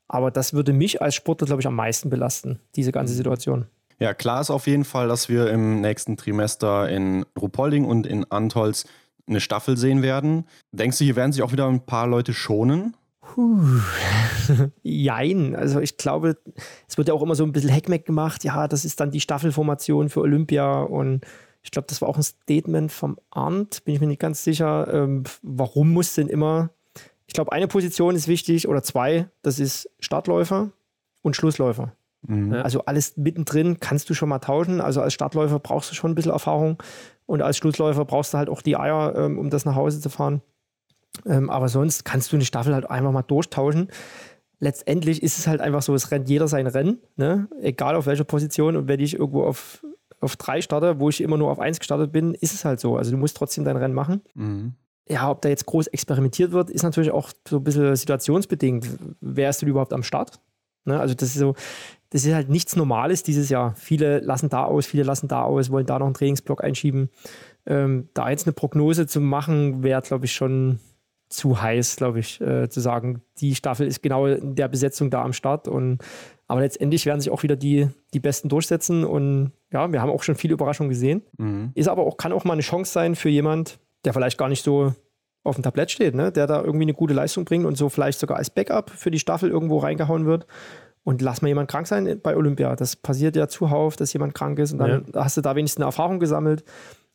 Aber 0.09 0.31
das 0.31 0.53
würde 0.53 0.73
mich 0.73 1.03
als 1.03 1.15
Sportler, 1.15 1.47
glaube 1.47 1.63
ich, 1.63 1.67
am 1.67 1.75
meisten 1.75 2.11
belasten, 2.11 2.61
diese 2.77 2.93
ganze 2.93 3.13
mhm. 3.13 3.17
Situation. 3.17 3.67
Ja, 3.99 4.13
klar 4.13 4.43
ist 4.43 4.51
auf 4.51 4.67
jeden 4.67 4.85
Fall, 4.85 5.09
dass 5.09 5.29
wir 5.29 5.51
im 5.51 5.81
nächsten 5.81 6.17
Trimester 6.17 6.89
in 6.89 7.25
Rupolding 7.41 7.87
und 7.87 8.07
in 8.07 8.31
Antholz 8.31 8.85
eine 9.27 9.41
Staffel 9.41 9.77
sehen 9.77 10.03
werden. 10.03 10.47
Denkst 10.73 10.99
du, 10.99 11.05
hier 11.05 11.17
werden 11.17 11.33
sich 11.33 11.43
auch 11.43 11.53
wieder 11.53 11.69
ein 11.69 11.85
paar 11.85 12.07
Leute 12.07 12.33
schonen? 12.33 12.97
Puh. 13.21 13.81
Jein. 14.83 15.57
Also 15.57 15.81
ich 15.81 15.97
glaube, 15.97 16.37
es 16.89 16.97
wird 16.97 17.09
ja 17.09 17.15
auch 17.15 17.23
immer 17.23 17.35
so 17.35 17.45
ein 17.45 17.53
bisschen 17.53 17.71
Heckmeck 17.71 18.07
gemacht. 18.07 18.45
Ja, 18.45 18.69
das 18.69 18.85
ist 18.85 19.01
dann 19.01 19.11
die 19.11 19.21
Staffelformation 19.21 20.09
für 20.09 20.21
Olympia 20.21 20.83
und 20.83 21.25
ich 21.63 21.73
glaube, 21.73 21.87
das 21.89 22.01
war 22.01 22.09
auch 22.09 22.17
ein 22.17 22.23
Statement 22.23 22.93
vom 22.93 23.19
Arndt, 23.31 23.85
bin 23.85 23.95
ich 23.95 24.01
mir 24.01 24.07
nicht 24.07 24.21
ganz 24.21 24.45
sicher. 24.45 24.87
Ähm, 24.93 25.25
warum 25.43 25.93
muss 25.93 26.15
denn 26.15 26.29
immer, 26.29 26.71
ich 27.27 27.35
glaube, 27.35 27.51
eine 27.51 27.67
Position 27.67 28.15
ist 28.15 28.29
wichtig 28.29 28.69
oder 28.69 28.85
zwei, 28.85 29.29
das 29.43 29.59
ist 29.59 29.91
Startläufer 29.99 30.71
und 31.23 31.35
Schlussläufer. 31.35 31.93
Mhm. 32.23 32.53
Also 32.53 32.85
alles 32.85 33.17
mittendrin 33.17 33.81
kannst 33.81 34.09
du 34.09 34.15
schon 34.15 34.29
mal 34.29 34.39
tauschen. 34.39 34.81
Also 34.81 35.01
als 35.01 35.15
Startläufer 35.15 35.59
brauchst 35.59 35.91
du 35.91 35.95
schon 35.95 36.13
ein 36.13 36.15
bisschen 36.15 36.33
Erfahrung 36.33 36.81
und 37.27 37.43
als 37.43 37.57
Schlussläufer 37.57 38.05
brauchst 38.05 38.33
du 38.35 38.39
halt 38.39 38.49
auch 38.49 38.63
die 38.63 38.77
Eier, 38.77 39.15
ähm, 39.17 39.39
um 39.39 39.51
das 39.51 39.65
nach 39.65 39.75
Hause 39.75 40.01
zu 40.01 40.09
fahren. 40.09 40.43
Ähm, 41.25 41.51
aber 41.51 41.69
sonst 41.69 42.05
kannst 42.05 42.33
du 42.33 42.37
eine 42.37 42.45
Staffel 42.45 42.75
halt 42.75 42.89
einfach 42.91 43.13
mal 43.13 43.23
durchtauschen. 43.23 43.89
Letztendlich 44.59 45.23
ist 45.23 45.39
es 45.39 45.47
halt 45.47 45.61
einfach 45.61 45.83
so, 45.83 45.95
es 45.95 46.11
rennt 46.11 46.29
jeder 46.29 46.49
sein 46.49 46.67
Rennen, 46.67 46.99
ne? 47.17 47.49
egal 47.61 47.95
auf 47.95 48.07
welcher 48.07 48.25
Position. 48.25 48.77
Und 48.77 48.89
wenn 48.89 49.01
ich 49.01 49.15
irgendwo 49.15 49.45
auf 49.45 49.83
auf 50.21 50.37
drei 50.37 50.61
starte, 50.61 50.99
wo 50.99 51.09
ich 51.09 51.21
immer 51.21 51.37
nur 51.37 51.51
auf 51.51 51.59
eins 51.59 51.79
gestartet 51.79 52.13
bin, 52.13 52.35
ist 52.35 52.55
es 52.55 52.65
halt 52.65 52.81
so. 52.81 52.97
Also 52.97 53.11
du 53.11 53.17
musst 53.17 53.37
trotzdem 53.37 53.65
dein 53.65 53.77
Rennen 53.77 53.95
machen. 53.95 54.23
Mhm. 54.35 54.75
Ja, 55.09 55.31
ob 55.31 55.41
da 55.43 55.49
jetzt 55.49 55.67
groß 55.67 55.87
experimentiert 55.89 56.53
wird, 56.53 56.71
ist 56.71 56.83
natürlich 56.83 57.13
auch 57.13 57.31
so 57.49 57.59
ein 57.59 57.65
bisschen 57.65 57.95
situationsbedingt. 57.95 58.89
Wer 59.21 59.51
ist 59.51 59.63
denn 59.63 59.69
überhaupt 59.69 59.93
am 59.93 60.03
Start? 60.03 60.41
Ne? 60.85 60.99
Also 60.99 61.15
das 61.15 61.29
ist 61.29 61.39
so, 61.39 61.55
das 62.11 62.25
ist 62.25 62.35
halt 62.35 62.49
nichts 62.49 62.77
Normales 62.77 63.23
dieses 63.23 63.49
Jahr. 63.49 63.75
Viele 63.77 64.21
lassen 64.21 64.49
da 64.49 64.65
aus, 64.65 64.87
viele 64.87 65.03
lassen 65.03 65.29
da 65.29 65.43
aus, 65.43 65.71
wollen 65.71 65.87
da 65.87 65.99
noch 65.99 66.07
einen 66.07 66.15
Trainingsblock 66.15 66.63
einschieben. 66.63 67.11
Ähm, 67.67 68.09
da 68.15 68.31
jetzt 68.31 68.47
eine 68.47 68.53
Prognose 68.53 69.07
zu 69.07 69.21
machen, 69.21 69.83
wäre, 69.83 70.03
glaube 70.03 70.27
ich, 70.27 70.33
schon 70.33 70.79
zu 71.29 71.61
heiß, 71.61 71.97
glaube 71.97 72.21
ich, 72.21 72.41
äh, 72.41 72.69
zu 72.69 72.81
sagen, 72.81 73.23
die 73.41 73.55
Staffel 73.55 73.87
ist 73.87 74.03
genau 74.03 74.27
in 74.27 74.55
der 74.55 74.69
Besetzung 74.69 75.11
da 75.11 75.23
am 75.25 75.33
Start. 75.33 75.67
Und, 75.67 75.99
aber 76.47 76.61
letztendlich 76.61 77.07
werden 77.07 77.21
sich 77.21 77.31
auch 77.31 77.43
wieder 77.43 77.57
die, 77.57 77.89
die 78.15 78.21
Besten 78.21 78.49
durchsetzen. 78.49 79.05
Und 79.05 79.53
ja, 79.73 79.91
wir 79.93 80.01
haben 80.01 80.11
auch 80.11 80.23
schon 80.23 80.37
viele 80.37 80.55
Überraschungen 80.55 80.91
gesehen. 80.91 81.23
Mhm. 81.39 81.73
Ist 81.75 81.89
aber 81.89 82.05
auch, 82.05 82.17
kann 82.17 82.33
auch 82.33 82.45
mal 82.45 82.53
eine 82.53 82.63
Chance 82.63 82.93
sein 82.93 83.17
für 83.17 83.29
jemand, 83.29 83.81
der 84.05 84.13
vielleicht 84.13 84.39
gar 84.39 84.49
nicht 84.49 84.63
so 84.63 84.95
auf 85.43 85.57
dem 85.57 85.63
Tablett 85.63 85.91
steht, 85.91 86.15
ne? 86.15 86.33
der 86.33 86.47
da 86.47 86.63
irgendwie 86.63 86.85
eine 86.85 86.95
gute 86.95 87.15
Leistung 87.15 87.45
bringt 87.45 87.65
und 87.65 87.77
so 87.77 87.89
vielleicht 87.89 88.19
sogar 88.19 88.37
als 88.37 88.51
Backup 88.51 88.91
für 88.91 89.11
die 89.11 89.19
Staffel 89.19 89.51
irgendwo 89.51 89.79
reingehauen 89.79 90.27
wird. 90.27 90.47
Und 91.07 91.23
lass 91.23 91.41
mal 91.41 91.47
jemand 91.47 91.71
krank 91.71 91.87
sein 91.87 92.19
bei 92.21 92.37
Olympia. 92.37 92.75
Das 92.75 92.97
passiert 92.97 93.37
ja 93.37 93.47
zuhauf, 93.47 93.95
dass 93.95 94.13
jemand 94.13 94.35
krank 94.35 94.59
ist 94.59 94.73
und 94.73 94.79
dann 94.79 95.05
ja. 95.15 95.23
hast 95.23 95.37
du 95.37 95.41
da 95.41 95.55
wenigstens 95.55 95.81
eine 95.81 95.87
Erfahrung 95.87 96.19
gesammelt. 96.19 96.65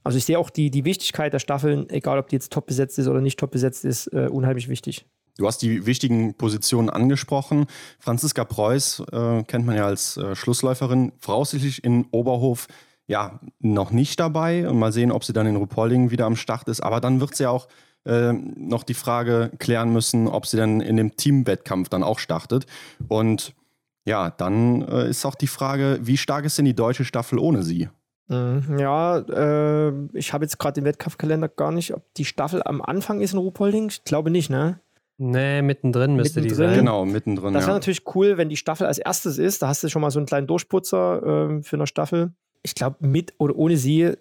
Also 0.01 0.17
ich 0.17 0.23
sehe 0.23 0.39
auch 0.39 0.49
die, 0.49 0.71
die 0.71 0.85
Wichtigkeit 0.85 1.33
der 1.33 1.39
Staffeln, 1.39 1.89
egal 1.89 2.17
ob 2.17 2.29
die 2.29 2.37
jetzt 2.37 2.53
top 2.53 2.67
besetzt 2.67 2.97
ist 2.99 3.09
oder 3.09 3.19
nicht 3.19 3.37
top 3.37 3.51
besetzt 3.51 3.83
ist, 3.83 4.07
äh, 4.13 4.29
unheimlich 4.31 4.69
wichtig. 4.69 5.05
Du 5.37 5.45
hast 5.45 5.57
die 5.57 5.85
wichtigen 5.85 6.35
Positionen 6.35 6.89
angesprochen. 6.89 7.65
Franziska 7.99 8.45
Preuß 8.45 9.03
äh, 9.11 9.43
kennt 9.43 9.65
man 9.65 9.75
ja 9.75 9.87
als 9.87 10.15
äh, 10.15 10.35
Schlussläuferin, 10.35 11.11
voraussichtlich 11.19 11.83
in 11.83 12.05
Oberhof 12.11 12.67
ja 13.07 13.41
noch 13.59 13.91
nicht 13.91 14.21
dabei. 14.21 14.69
Und 14.69 14.79
mal 14.79 14.93
sehen, 14.93 15.11
ob 15.11 15.25
sie 15.25 15.33
dann 15.33 15.47
in 15.47 15.57
Rupolding 15.57 16.11
wieder 16.11 16.27
am 16.27 16.37
Start 16.37 16.69
ist. 16.69 16.79
Aber 16.79 17.01
dann 17.01 17.19
wird 17.19 17.35
sie 17.35 17.43
ja 17.43 17.49
auch 17.49 17.67
äh, 18.05 18.31
noch 18.31 18.83
die 18.83 18.93
Frage 18.93 19.51
klären 19.59 19.91
müssen, 19.91 20.29
ob 20.29 20.45
sie 20.45 20.55
dann 20.55 20.79
in 20.79 20.95
dem 20.95 21.17
Teamwettkampf 21.17 21.89
dann 21.89 22.03
auch 22.03 22.19
startet. 22.19 22.65
Und 23.09 23.53
ja, 24.05 24.31
dann 24.31 24.81
äh, 24.81 25.09
ist 25.09 25.25
auch 25.25 25.35
die 25.35 25.47
Frage, 25.47 25.99
wie 26.01 26.17
stark 26.17 26.45
ist 26.45 26.57
denn 26.57 26.65
die 26.65 26.75
deutsche 26.75 27.05
Staffel 27.05 27.39
ohne 27.39 27.63
sie? 27.63 27.89
Mhm. 28.27 28.79
Ja, 28.79 29.19
äh, 29.19 29.93
ich 30.13 30.33
habe 30.33 30.45
jetzt 30.45 30.57
gerade 30.57 30.75
den 30.75 30.85
Wettkampfkalender 30.85 31.49
gar 31.49 31.71
nicht, 31.71 31.93
ob 31.93 32.03
die 32.15 32.25
Staffel 32.25 32.61
am 32.63 32.81
Anfang 32.81 33.21
ist 33.21 33.33
in 33.33 33.39
Ruhpolding. 33.39 33.89
Ich 33.89 34.03
glaube 34.03 34.31
nicht, 34.31 34.49
ne? 34.49 34.79
Nee, 35.17 35.61
mittendrin 35.61 36.15
müsste 36.15 36.41
mittendrin. 36.41 36.69
die 36.69 36.75
sein. 36.75 36.79
Genau, 36.79 37.05
mittendrin. 37.05 37.53
Das 37.53 37.63
wäre 37.63 37.73
ja. 37.73 37.77
natürlich 37.77 38.03
cool, 38.15 38.37
wenn 38.37 38.49
die 38.49 38.57
Staffel 38.57 38.87
als 38.87 38.97
erstes 38.97 39.37
ist. 39.37 39.61
Da 39.61 39.67
hast 39.67 39.83
du 39.83 39.89
schon 39.89 40.01
mal 40.01 40.09
so 40.09 40.17
einen 40.17 40.25
kleinen 40.25 40.47
Durchputzer 40.47 41.57
äh, 41.59 41.61
für 41.61 41.75
eine 41.75 41.85
Staffel. 41.85 42.31
Ich 42.63 42.73
glaube, 42.73 42.95
mit 43.01 43.33
oder 43.37 43.55
ohne 43.55 43.77
sie, 43.77 44.13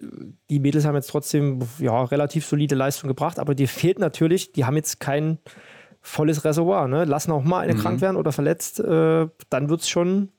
die 0.51 0.61
Mädels 0.61 0.85
haben 0.85 0.97
jetzt 0.97 1.09
trotzdem 1.09 1.61
ja, 1.79 2.05
relativ 2.05 2.45
solide 2.45 2.75
Leistung 2.75 3.09
gebracht, 3.09 3.39
aber 3.39 3.55
dir 3.55 3.69
fehlt 3.69 3.99
natürlich, 3.99 4.53
die 4.53 4.65
haben 4.65 4.77
jetzt 4.77 4.99
kein 4.99 5.39
volles 6.01 6.45
Reservoir. 6.45 6.89
Ne? 6.89 7.05
Lassen 7.05 7.33
auch 7.33 7.45
mal 7.45 7.61
eine 7.61 7.75
mhm. 7.75 7.79
krank 7.79 8.01
werden 8.01 8.17
oder 8.17 8.33
verletzt, 8.33 8.81
äh, 8.81 9.29
dann 9.51 9.69
wird 9.69 9.81
es 9.81 9.89
schon 9.89 10.23
ein 10.23 10.31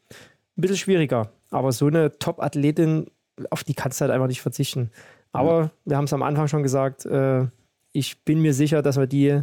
bisschen 0.56 0.78
schwieriger. 0.78 1.32
Aber 1.50 1.72
so 1.72 1.88
eine 1.88 2.18
Top-Athletin 2.18 3.08
auf 3.50 3.64
die 3.64 3.74
kannst 3.74 4.00
du 4.00 4.04
halt 4.04 4.12
einfach 4.12 4.28
nicht 4.28 4.42
verzichten. 4.42 4.92
Aber 5.32 5.62
ja. 5.62 5.72
wir 5.86 5.98
haben 5.98 6.06
es 6.06 6.14
am 6.14 6.24
Anfang 6.24 6.48
schon 6.48 6.64
gesagt, 6.64 7.06
äh, 7.06 7.48
ich 7.94 8.24
bin 8.24 8.42
mir 8.42 8.54
sicher, 8.54 8.82
dass 8.82 8.98
wir 8.98 9.08
die, 9.08 9.42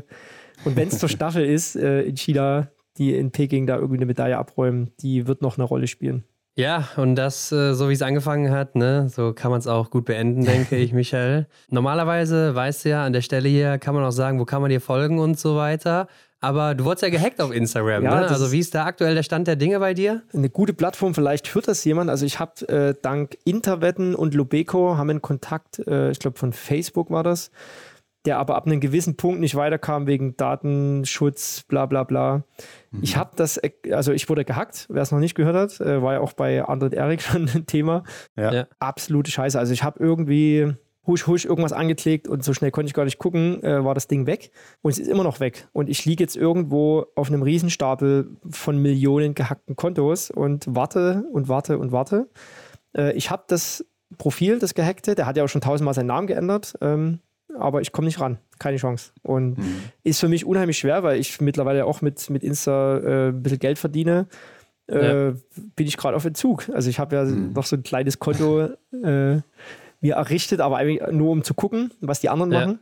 und 0.64 0.76
wenn 0.76 0.88
es 0.88 0.98
zur 0.98 1.08
Staffel 1.08 1.44
ist, 1.44 1.76
äh, 1.76 2.02
in 2.02 2.16
China, 2.16 2.68
die 2.96 3.16
in 3.16 3.30
Peking 3.30 3.66
da 3.66 3.76
irgendwie 3.76 3.96
eine 3.96 4.06
Medaille 4.06 4.36
abräumen, 4.36 4.92
die 5.00 5.26
wird 5.26 5.42
noch 5.42 5.56
eine 5.56 5.64
Rolle 5.64 5.86
spielen. 5.86 6.24
Ja, 6.58 6.88
und 6.96 7.14
das, 7.14 7.52
äh, 7.52 7.74
so 7.74 7.88
wie 7.88 7.92
es 7.92 8.02
angefangen 8.02 8.50
hat, 8.50 8.74
ne, 8.74 9.08
so 9.08 9.32
kann 9.32 9.52
man 9.52 9.60
es 9.60 9.68
auch 9.68 9.90
gut 9.90 10.06
beenden, 10.06 10.44
denke 10.44 10.74
ich, 10.74 10.92
Michael. 10.92 11.46
Normalerweise, 11.70 12.52
weißt 12.52 12.84
du 12.84 12.88
ja, 12.88 13.04
an 13.04 13.12
der 13.12 13.20
Stelle 13.20 13.48
hier 13.48 13.78
kann 13.78 13.94
man 13.94 14.02
auch 14.02 14.10
sagen, 14.10 14.40
wo 14.40 14.44
kann 14.44 14.60
man 14.60 14.68
dir 14.68 14.80
folgen 14.80 15.20
und 15.20 15.38
so 15.38 15.54
weiter. 15.54 16.08
Aber 16.40 16.74
du 16.74 16.84
wurdest 16.84 17.04
ja 17.04 17.10
gehackt 17.10 17.40
auf 17.40 17.52
Instagram, 17.52 18.02
ja, 18.02 18.22
ne? 18.22 18.28
Also 18.28 18.50
wie 18.50 18.58
ist 18.58 18.74
da 18.74 18.86
aktuell 18.86 19.14
der 19.14 19.22
Stand 19.22 19.46
der 19.46 19.54
Dinge 19.54 19.78
bei 19.78 19.94
dir? 19.94 20.22
Eine 20.34 20.50
gute 20.50 20.72
Plattform, 20.72 21.14
vielleicht 21.14 21.54
hört 21.54 21.68
das 21.68 21.84
jemand. 21.84 22.10
Also 22.10 22.26
ich 22.26 22.40
habe 22.40 22.68
äh, 22.68 22.94
dank 23.00 23.38
Interwetten 23.44 24.16
und 24.16 24.34
Lubeco 24.34 24.96
haben 24.96 25.10
einen 25.10 25.22
Kontakt, 25.22 25.78
äh, 25.86 26.10
ich 26.10 26.18
glaube 26.18 26.38
von 26.38 26.52
Facebook 26.52 27.10
war 27.10 27.22
das, 27.22 27.52
der 28.28 28.38
aber 28.38 28.56
ab 28.56 28.66
einem 28.66 28.78
gewissen 28.78 29.16
Punkt 29.16 29.40
nicht 29.40 29.54
weiterkam 29.54 30.06
wegen 30.06 30.36
Datenschutz, 30.36 31.64
bla 31.66 31.86
bla 31.86 32.04
bla. 32.04 32.44
Mhm. 32.90 33.00
Ich 33.02 33.16
habe 33.16 33.30
das, 33.36 33.56
äh, 33.56 33.70
also 33.90 34.12
ich 34.12 34.28
wurde 34.28 34.44
gehackt, 34.44 34.86
wer 34.90 35.00
es 35.00 35.10
noch 35.10 35.18
nicht 35.18 35.34
gehört 35.34 35.56
hat, 35.56 35.80
äh, 35.80 36.02
war 36.02 36.12
ja 36.12 36.20
auch 36.20 36.34
bei 36.34 36.62
Andret 36.62 36.92
Erik 36.92 37.22
schon 37.22 37.48
ein 37.48 37.64
Thema. 37.64 38.04
Ja. 38.36 38.66
Absolute 38.80 39.30
Scheiße. 39.30 39.58
Also 39.58 39.72
ich 39.72 39.82
habe 39.82 39.98
irgendwie 39.98 40.74
husch, 41.06 41.26
husch, 41.26 41.46
irgendwas 41.46 41.72
angeklickt 41.72 42.28
und 42.28 42.44
so 42.44 42.52
schnell 42.52 42.70
konnte 42.70 42.88
ich 42.88 42.94
gar 42.94 43.06
nicht 43.06 43.18
gucken, 43.18 43.62
äh, 43.62 43.82
war 43.82 43.94
das 43.94 44.08
Ding 44.08 44.26
weg. 44.26 44.50
Und 44.82 44.90
es 44.90 44.98
ist 44.98 45.08
immer 45.08 45.24
noch 45.24 45.40
weg. 45.40 45.66
Und 45.72 45.88
ich 45.88 46.04
liege 46.04 46.22
jetzt 46.22 46.36
irgendwo 46.36 47.06
auf 47.16 47.28
einem 47.28 47.40
Riesenstapel 47.40 48.36
von 48.50 48.76
Millionen 48.76 49.34
gehackten 49.34 49.74
Kontos 49.74 50.30
und 50.30 50.66
warte 50.68 51.24
und 51.32 51.48
warte 51.48 51.78
und 51.78 51.92
warte. 51.92 52.28
Äh, 52.94 53.14
ich 53.14 53.30
habe 53.30 53.44
das 53.48 53.86
Profil, 54.18 54.58
das 54.58 54.74
gehackte, 54.74 55.14
der 55.14 55.24
hat 55.24 55.38
ja 55.38 55.44
auch 55.44 55.48
schon 55.48 55.62
tausendmal 55.62 55.94
seinen 55.94 56.06
Namen 56.08 56.26
geändert, 56.26 56.74
ähm, 56.82 57.20
aber 57.56 57.80
ich 57.80 57.92
komme 57.92 58.06
nicht 58.06 58.20
ran. 58.20 58.38
Keine 58.58 58.76
Chance. 58.76 59.12
Und 59.22 59.58
mhm. 59.58 59.82
ist 60.04 60.20
für 60.20 60.28
mich 60.28 60.44
unheimlich 60.44 60.78
schwer, 60.78 61.02
weil 61.02 61.18
ich 61.18 61.40
mittlerweile 61.40 61.84
auch 61.84 62.02
mit, 62.02 62.28
mit 62.30 62.42
Insta 62.42 62.98
äh, 62.98 63.28
ein 63.28 63.42
bisschen 63.42 63.58
Geld 63.58 63.78
verdiene. 63.78 64.26
Äh, 64.90 65.28
ja. 65.28 65.34
Bin 65.76 65.86
ich 65.86 65.96
gerade 65.96 66.16
auf 66.16 66.24
Entzug. 66.24 66.68
Also 66.70 66.90
ich 66.90 66.98
habe 66.98 67.16
ja 67.16 67.24
mhm. 67.24 67.52
noch 67.52 67.64
so 67.64 67.76
ein 67.76 67.82
kleines 67.82 68.18
Konto. 68.18 68.68
Äh, 68.92 69.40
mir 70.00 70.14
errichtet, 70.14 70.60
aber 70.60 70.76
eigentlich 70.76 71.02
nur 71.12 71.30
um 71.30 71.42
zu 71.42 71.54
gucken, 71.54 71.92
was 72.00 72.20
die 72.20 72.28
anderen 72.28 72.52
ja. 72.52 72.60
machen. 72.60 72.78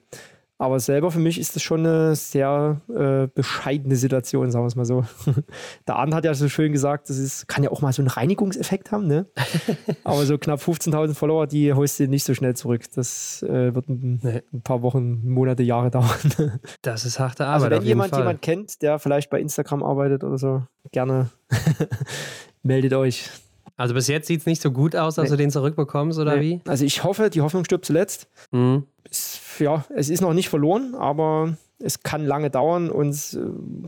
Aber 0.59 0.81
selber 0.81 1.11
für 1.11 1.19
mich 1.19 1.39
ist 1.39 1.55
das 1.55 1.63
schon 1.63 1.81
eine 1.81 2.17
sehr 2.17 2.81
äh, 2.89 3.27
bescheidene 3.27 3.95
Situation, 3.95 4.51
sagen 4.51 4.65
wir 4.65 4.69
es 4.69 4.77
mal 4.77 4.87
so. 4.87 5.05
Der 5.87 5.97
Arndt 5.97 6.15
hat 6.15 6.25
ja 6.25 6.33
so 6.33 6.49
schön 6.49 6.73
gesagt, 6.73 7.11
das 7.11 7.19
ist, 7.19 7.47
kann 7.47 7.63
ja 7.63 7.71
auch 7.71 7.83
mal 7.83 7.93
so 7.93 8.01
einen 8.01 8.09
Reinigungseffekt 8.09 8.91
haben, 8.91 9.07
ne? 9.07 9.27
Aber 10.05 10.25
so 10.25 10.39
knapp 10.39 10.61
15.000 10.61 11.15
Follower, 11.15 11.47
die 11.47 11.75
holst 11.75 12.01
du 12.01 12.09
nicht 12.09 12.25
so 12.25 12.33
schnell 12.33 12.57
zurück. 12.57 12.83
Das 12.95 13.43
äh, 13.43 13.75
wird 13.75 13.89
ein, 13.91 14.21
nee. 14.23 14.43
ein, 14.51 14.63
paar 14.63 14.81
Wochen, 14.81 15.29
Monate, 15.29 15.63
Jahre 15.63 15.91
dauern. 15.91 16.07
Das 16.83 17.05
ist 17.05 17.19
harte 17.19 17.47
also 17.47 17.67
Arbeit. 17.67 17.73
Also 17.73 17.83
wenn 17.83 17.89
jemand 17.89 18.17
jemand 18.17 18.43
kennt, 18.43 18.83
der 18.83 18.99
vielleicht 18.99 19.29
bei 19.29 19.41
Instagram 19.41 19.83
arbeitet 19.83 20.25
oder 20.25 20.39
so, 20.39 20.63
gerne 20.93 21.31
meldet 22.63 22.95
euch. 22.95 23.31
Also 23.77 23.95
bis 23.95 24.09
jetzt 24.09 24.27
sieht 24.27 24.41
es 24.41 24.47
nicht 24.47 24.63
so 24.63 24.71
gut 24.71 24.97
aus, 24.97 25.17
dass 25.17 25.25
nee. 25.25 25.31
du 25.31 25.37
den 25.37 25.51
zurückbekommst, 25.51 26.19
oder 26.19 26.37
nee. 26.37 26.61
wie? 26.65 26.71
Also 26.71 26.85
ich 26.85 27.05
hoffe, 27.05 27.29
die 27.31 27.43
Hoffnung 27.43 27.65
stirbt 27.65 27.85
zuletzt. 27.85 28.29
Mhm. 28.51 28.85
Es, 29.09 29.41
ja, 29.59 29.85
es 29.95 30.09
ist 30.09 30.23
noch 30.23 30.33
nicht 30.33 30.49
verloren, 30.49 30.95
aber 30.95 31.57
es 31.79 32.03
kann 32.03 32.25
lange 32.25 32.51
dauern 32.51 32.91
und 32.91 33.11
es 33.11 33.35
äh, 33.35 33.41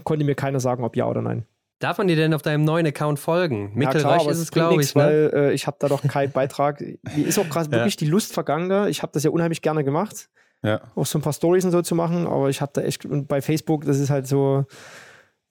konnte 0.05 0.25
mir 0.25 0.35
keiner 0.35 0.61
sagen, 0.61 0.85
ob 0.85 0.97
ja 0.97 1.07
oder 1.07 1.23
nein. 1.23 1.45
Darf 1.79 1.99
man 1.99 2.09
dir 2.09 2.17
denn 2.17 2.35
auf 2.35 2.43
deinem 2.43 2.65
neuen 2.65 2.87
Account 2.87 3.19
folgen? 3.21 3.71
Mikkel 3.75 4.03
ja, 4.03 4.17
ist 4.29 4.39
es, 4.39 4.51
glaube 4.51 4.83
ich. 4.83 4.95
Ne? 4.95 5.03
Weil 5.03 5.31
äh, 5.33 5.53
ich 5.53 5.67
habe 5.67 5.77
da 5.81 5.89
doch 5.89 6.03
keinen 6.03 6.33
Beitrag. 6.33 6.81
Mir 6.81 7.27
ist 7.27 7.39
auch 7.39 7.49
krass 7.49 7.71
wirklich 7.71 7.97
die 7.97 8.07
Lust 8.07 8.33
vergangen. 8.33 8.89
Ich 8.89 9.03
habe 9.03 9.13
das 9.13 9.23
ja 9.23 9.31
unheimlich 9.31 9.63
gerne 9.63 9.85
gemacht. 9.85 10.29
Ja. 10.63 10.81
Auch 10.97 11.07
so 11.07 11.19
ein 11.19 11.23
paar 11.23 11.33
Stories 11.33 11.65
und 11.65 11.71
so 11.71 11.83
zu 11.83 11.95
machen, 11.95 12.27
aber 12.27 12.51
ich 12.51 12.61
habe 12.61 12.73
da 12.75 12.81
echt, 12.81 13.07
und 13.07 13.29
bei 13.29 13.41
Facebook, 13.41 13.85
das 13.85 14.01
ist 14.01 14.11
halt 14.11 14.27
so, 14.27 14.67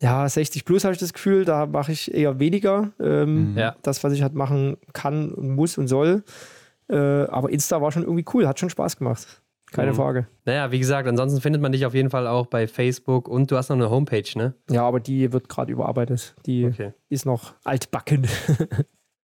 ja, 0.01 0.27
60 0.27 0.65
plus 0.65 0.83
habe 0.83 0.93
ich 0.93 0.99
das 0.99 1.13
Gefühl, 1.13 1.45
da 1.45 1.65
mache 1.65 1.91
ich 1.91 2.13
eher 2.13 2.39
weniger. 2.39 2.91
Ähm, 2.99 3.51
mhm. 3.51 3.57
ja. 3.57 3.75
Das, 3.81 4.03
was 4.03 4.13
ich 4.13 4.21
halt 4.21 4.35
machen 4.35 4.77
kann 4.93 5.31
und 5.31 5.55
muss 5.55 5.77
und 5.77 5.87
soll. 5.87 6.23
Äh, 6.89 6.95
aber 6.95 7.49
Insta 7.49 7.81
war 7.81 7.91
schon 7.91 8.03
irgendwie 8.03 8.25
cool, 8.33 8.47
hat 8.47 8.59
schon 8.59 8.69
Spaß 8.69 8.97
gemacht. 8.97 9.41
Keine 9.71 9.91
mhm. 9.91 9.95
Frage. 9.95 10.27
Naja, 10.45 10.71
wie 10.71 10.79
gesagt, 10.79 11.07
ansonsten 11.07 11.41
findet 11.41 11.61
man 11.61 11.71
dich 11.71 11.85
auf 11.85 11.93
jeden 11.93 12.09
Fall 12.09 12.25
auch 12.27 12.47
bei 12.47 12.67
Facebook 12.67 13.27
und 13.27 13.51
du 13.51 13.57
hast 13.57 13.69
noch 13.69 13.75
eine 13.75 13.89
Homepage, 13.89 14.29
ne? 14.35 14.53
Ja, 14.69 14.83
aber 14.83 14.99
die 14.99 15.33
wird 15.33 15.49
gerade 15.49 15.71
überarbeitet. 15.71 16.35
Die 16.45 16.65
okay. 16.65 16.93
ist 17.09 17.25
noch 17.25 17.53
altbacken. 17.63 18.27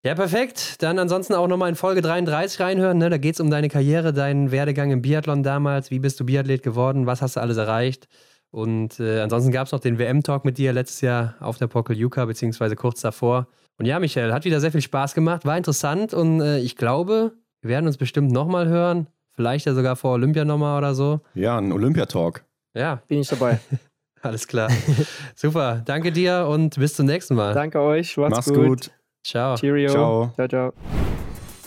Ja, 0.04 0.16
perfekt. 0.16 0.82
Dann 0.82 0.98
ansonsten 0.98 1.34
auch 1.34 1.46
nochmal 1.46 1.68
in 1.68 1.76
Folge 1.76 2.02
33 2.02 2.58
reinhören. 2.58 2.98
Ne? 2.98 3.08
Da 3.08 3.18
geht 3.18 3.34
es 3.34 3.40
um 3.40 3.50
deine 3.50 3.68
Karriere, 3.68 4.12
deinen 4.12 4.50
Werdegang 4.50 4.90
im 4.90 5.00
Biathlon 5.00 5.44
damals. 5.44 5.92
Wie 5.92 6.00
bist 6.00 6.18
du 6.18 6.26
Biathlet 6.26 6.64
geworden? 6.64 7.06
Was 7.06 7.22
hast 7.22 7.36
du 7.36 7.40
alles 7.40 7.56
erreicht? 7.56 8.08
Und 8.52 9.00
äh, 9.00 9.20
ansonsten 9.20 9.50
gab 9.50 9.66
es 9.66 9.72
noch 9.72 9.80
den 9.80 9.98
WM-Talk 9.98 10.44
mit 10.44 10.58
dir 10.58 10.72
letztes 10.72 11.00
Jahr 11.00 11.34
auf 11.40 11.56
der 11.56 11.66
Pokeljuka, 11.66 12.26
beziehungsweise 12.26 12.76
kurz 12.76 13.00
davor. 13.00 13.48
Und 13.78 13.86
ja, 13.86 13.98
Michael, 13.98 14.32
hat 14.32 14.44
wieder 14.44 14.60
sehr 14.60 14.70
viel 14.70 14.82
Spaß 14.82 15.14
gemacht, 15.14 15.44
war 15.46 15.56
interessant 15.56 16.12
und 16.12 16.40
äh, 16.40 16.58
ich 16.58 16.76
glaube, 16.76 17.32
wir 17.62 17.70
werden 17.70 17.86
uns 17.86 17.96
bestimmt 17.96 18.30
nochmal 18.30 18.68
hören. 18.68 19.06
Vielleicht 19.34 19.66
ja 19.66 19.72
sogar 19.72 19.96
vor 19.96 20.12
Olympia 20.12 20.44
nochmal 20.44 20.76
oder 20.76 20.94
so. 20.94 21.20
Ja, 21.34 21.56
ein 21.56 21.72
Olympiatalk. 21.72 22.44
Ja. 22.74 23.02
Bin 23.08 23.20
ich 23.20 23.28
dabei. 23.28 23.58
Alles 24.22 24.46
klar. 24.46 24.70
Super. 25.34 25.82
Danke 25.84 26.12
dir 26.12 26.46
und 26.46 26.78
bis 26.78 26.94
zum 26.94 27.06
nächsten 27.06 27.34
Mal. 27.34 27.54
Danke 27.54 27.80
euch. 27.80 28.16
Macht's, 28.18 28.36
Mach's 28.36 28.48
gut. 28.52 28.68
gut. 28.68 28.90
Ciao. 29.24 29.56
Cheerio. 29.56 29.90
Ciao. 29.90 30.32
Ciao, 30.36 30.48
ciao. 30.48 30.72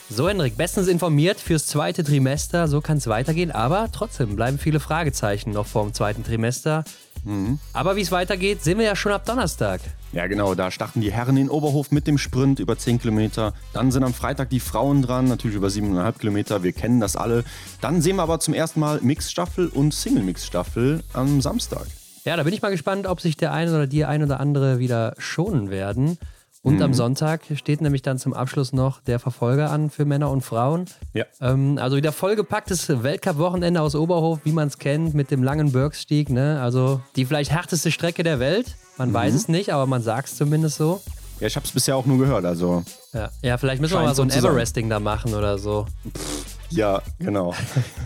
So, 0.07 0.29
Henrik, 0.29 0.55
bestens 0.55 0.87
informiert 0.87 1.39
fürs 1.39 1.65
zweite 1.65 2.03
Trimester. 2.03 2.67
So 2.67 2.79
kann 2.79 2.97
es 2.97 3.07
weitergehen. 3.07 3.51
Aber 3.51 3.89
trotzdem 3.91 4.35
bleiben 4.35 4.59
viele 4.59 4.79
Fragezeichen 4.79 5.51
noch 5.51 5.65
vor 5.65 5.83
dem 5.83 5.93
zweiten 5.93 6.23
Trimester. 6.23 6.83
Mhm. 7.23 7.57
Aber 7.73 7.95
wie 7.95 8.01
es 8.01 8.11
weitergeht, 8.11 8.63
sehen 8.63 8.77
wir 8.77 8.85
ja 8.85 8.95
schon 8.95 9.11
ab 9.11 9.25
Donnerstag. 9.25 9.81
Ja, 10.11 10.27
genau. 10.27 10.53
Da 10.53 10.69
starten 10.69 11.01
die 11.01 11.11
Herren 11.11 11.37
in 11.37 11.49
Oberhof 11.49 11.91
mit 11.91 12.05
dem 12.05 12.19
Sprint 12.19 12.59
über 12.59 12.77
10 12.77 13.01
Kilometer. 13.01 13.53
Dann 13.73 13.91
sind 13.91 14.03
am 14.03 14.13
Freitag 14.13 14.51
die 14.51 14.59
Frauen 14.59 15.01
dran, 15.01 15.27
natürlich 15.27 15.57
über 15.57 15.69
7,5 15.69 16.19
Kilometer. 16.19 16.61
Wir 16.61 16.71
kennen 16.71 16.99
das 16.99 17.15
alle. 17.15 17.43
Dann 17.81 18.01
sehen 18.01 18.17
wir 18.17 18.23
aber 18.23 18.39
zum 18.39 18.53
ersten 18.53 18.79
Mal 18.79 18.99
Mixstaffel 19.01 19.69
und 19.69 19.91
Single-Mix-Staffel 19.91 21.03
am 21.13 21.41
Samstag. 21.41 21.87
Ja, 22.25 22.37
da 22.37 22.43
bin 22.43 22.53
ich 22.53 22.61
mal 22.61 22.71
gespannt, 22.71 23.07
ob 23.07 23.21
sich 23.21 23.37
der 23.37 23.53
eine 23.53 23.71
oder 23.71 23.87
die 23.87 24.05
ein 24.05 24.23
oder 24.23 24.39
andere 24.39 24.77
wieder 24.77 25.15
schonen 25.17 25.71
werden. 25.71 26.19
Und 26.65 26.77
mhm. 26.77 26.81
am 26.81 26.93
Sonntag 26.95 27.41
steht 27.53 27.81
nämlich 27.81 28.01
dann 28.01 28.17
zum 28.17 28.33
Abschluss 28.33 28.73
noch 28.73 28.99
der 28.99 29.19
Verfolger 29.19 29.69
an 29.69 29.91
für 29.91 30.03
Männer 30.03 30.31
und 30.31 30.41
Frauen. 30.41 30.85
Ja. 31.13 31.25
Ähm, 31.39 31.77
also 31.79 31.95
wieder 31.95 32.11
vollgepacktes 32.11 33.03
Weltcup-Wochenende 33.03 33.79
aus 33.79 33.93
Oberhof, 33.93 34.39
wie 34.45 34.51
man 34.51 34.69
es 34.69 34.79
kennt, 34.79 35.13
mit 35.13 35.29
dem 35.29 35.43
langen 35.43 35.71
Bergstieg. 35.71 36.31
Ne? 36.31 36.59
Also 36.59 37.01
die 37.15 37.25
vielleicht 37.25 37.51
härteste 37.51 37.91
Strecke 37.91 38.23
der 38.23 38.39
Welt. 38.39 38.77
Man 38.97 39.09
mhm. 39.09 39.13
weiß 39.13 39.35
es 39.35 39.47
nicht, 39.47 39.73
aber 39.73 39.85
man 39.85 40.01
sagt 40.01 40.29
es 40.29 40.37
zumindest 40.37 40.77
so. 40.77 41.03
Ja, 41.39 41.45
ich 41.45 41.55
habe 41.55 41.67
es 41.67 41.71
bisher 41.71 41.95
auch 41.95 42.07
nur 42.07 42.17
gehört, 42.17 42.45
also. 42.45 42.83
Ja, 43.13 43.29
ja 43.43 43.59
vielleicht 43.59 43.79
müssen 43.79 43.93
wir 43.93 44.01
mal 44.01 44.15
so 44.15 44.23
ein 44.23 44.31
Everesting 44.31 44.89
da 44.89 44.99
machen 44.99 45.35
oder 45.35 45.59
so. 45.59 45.85
Pff. 46.17 46.54
Ja, 46.69 47.01
genau. 47.19 47.53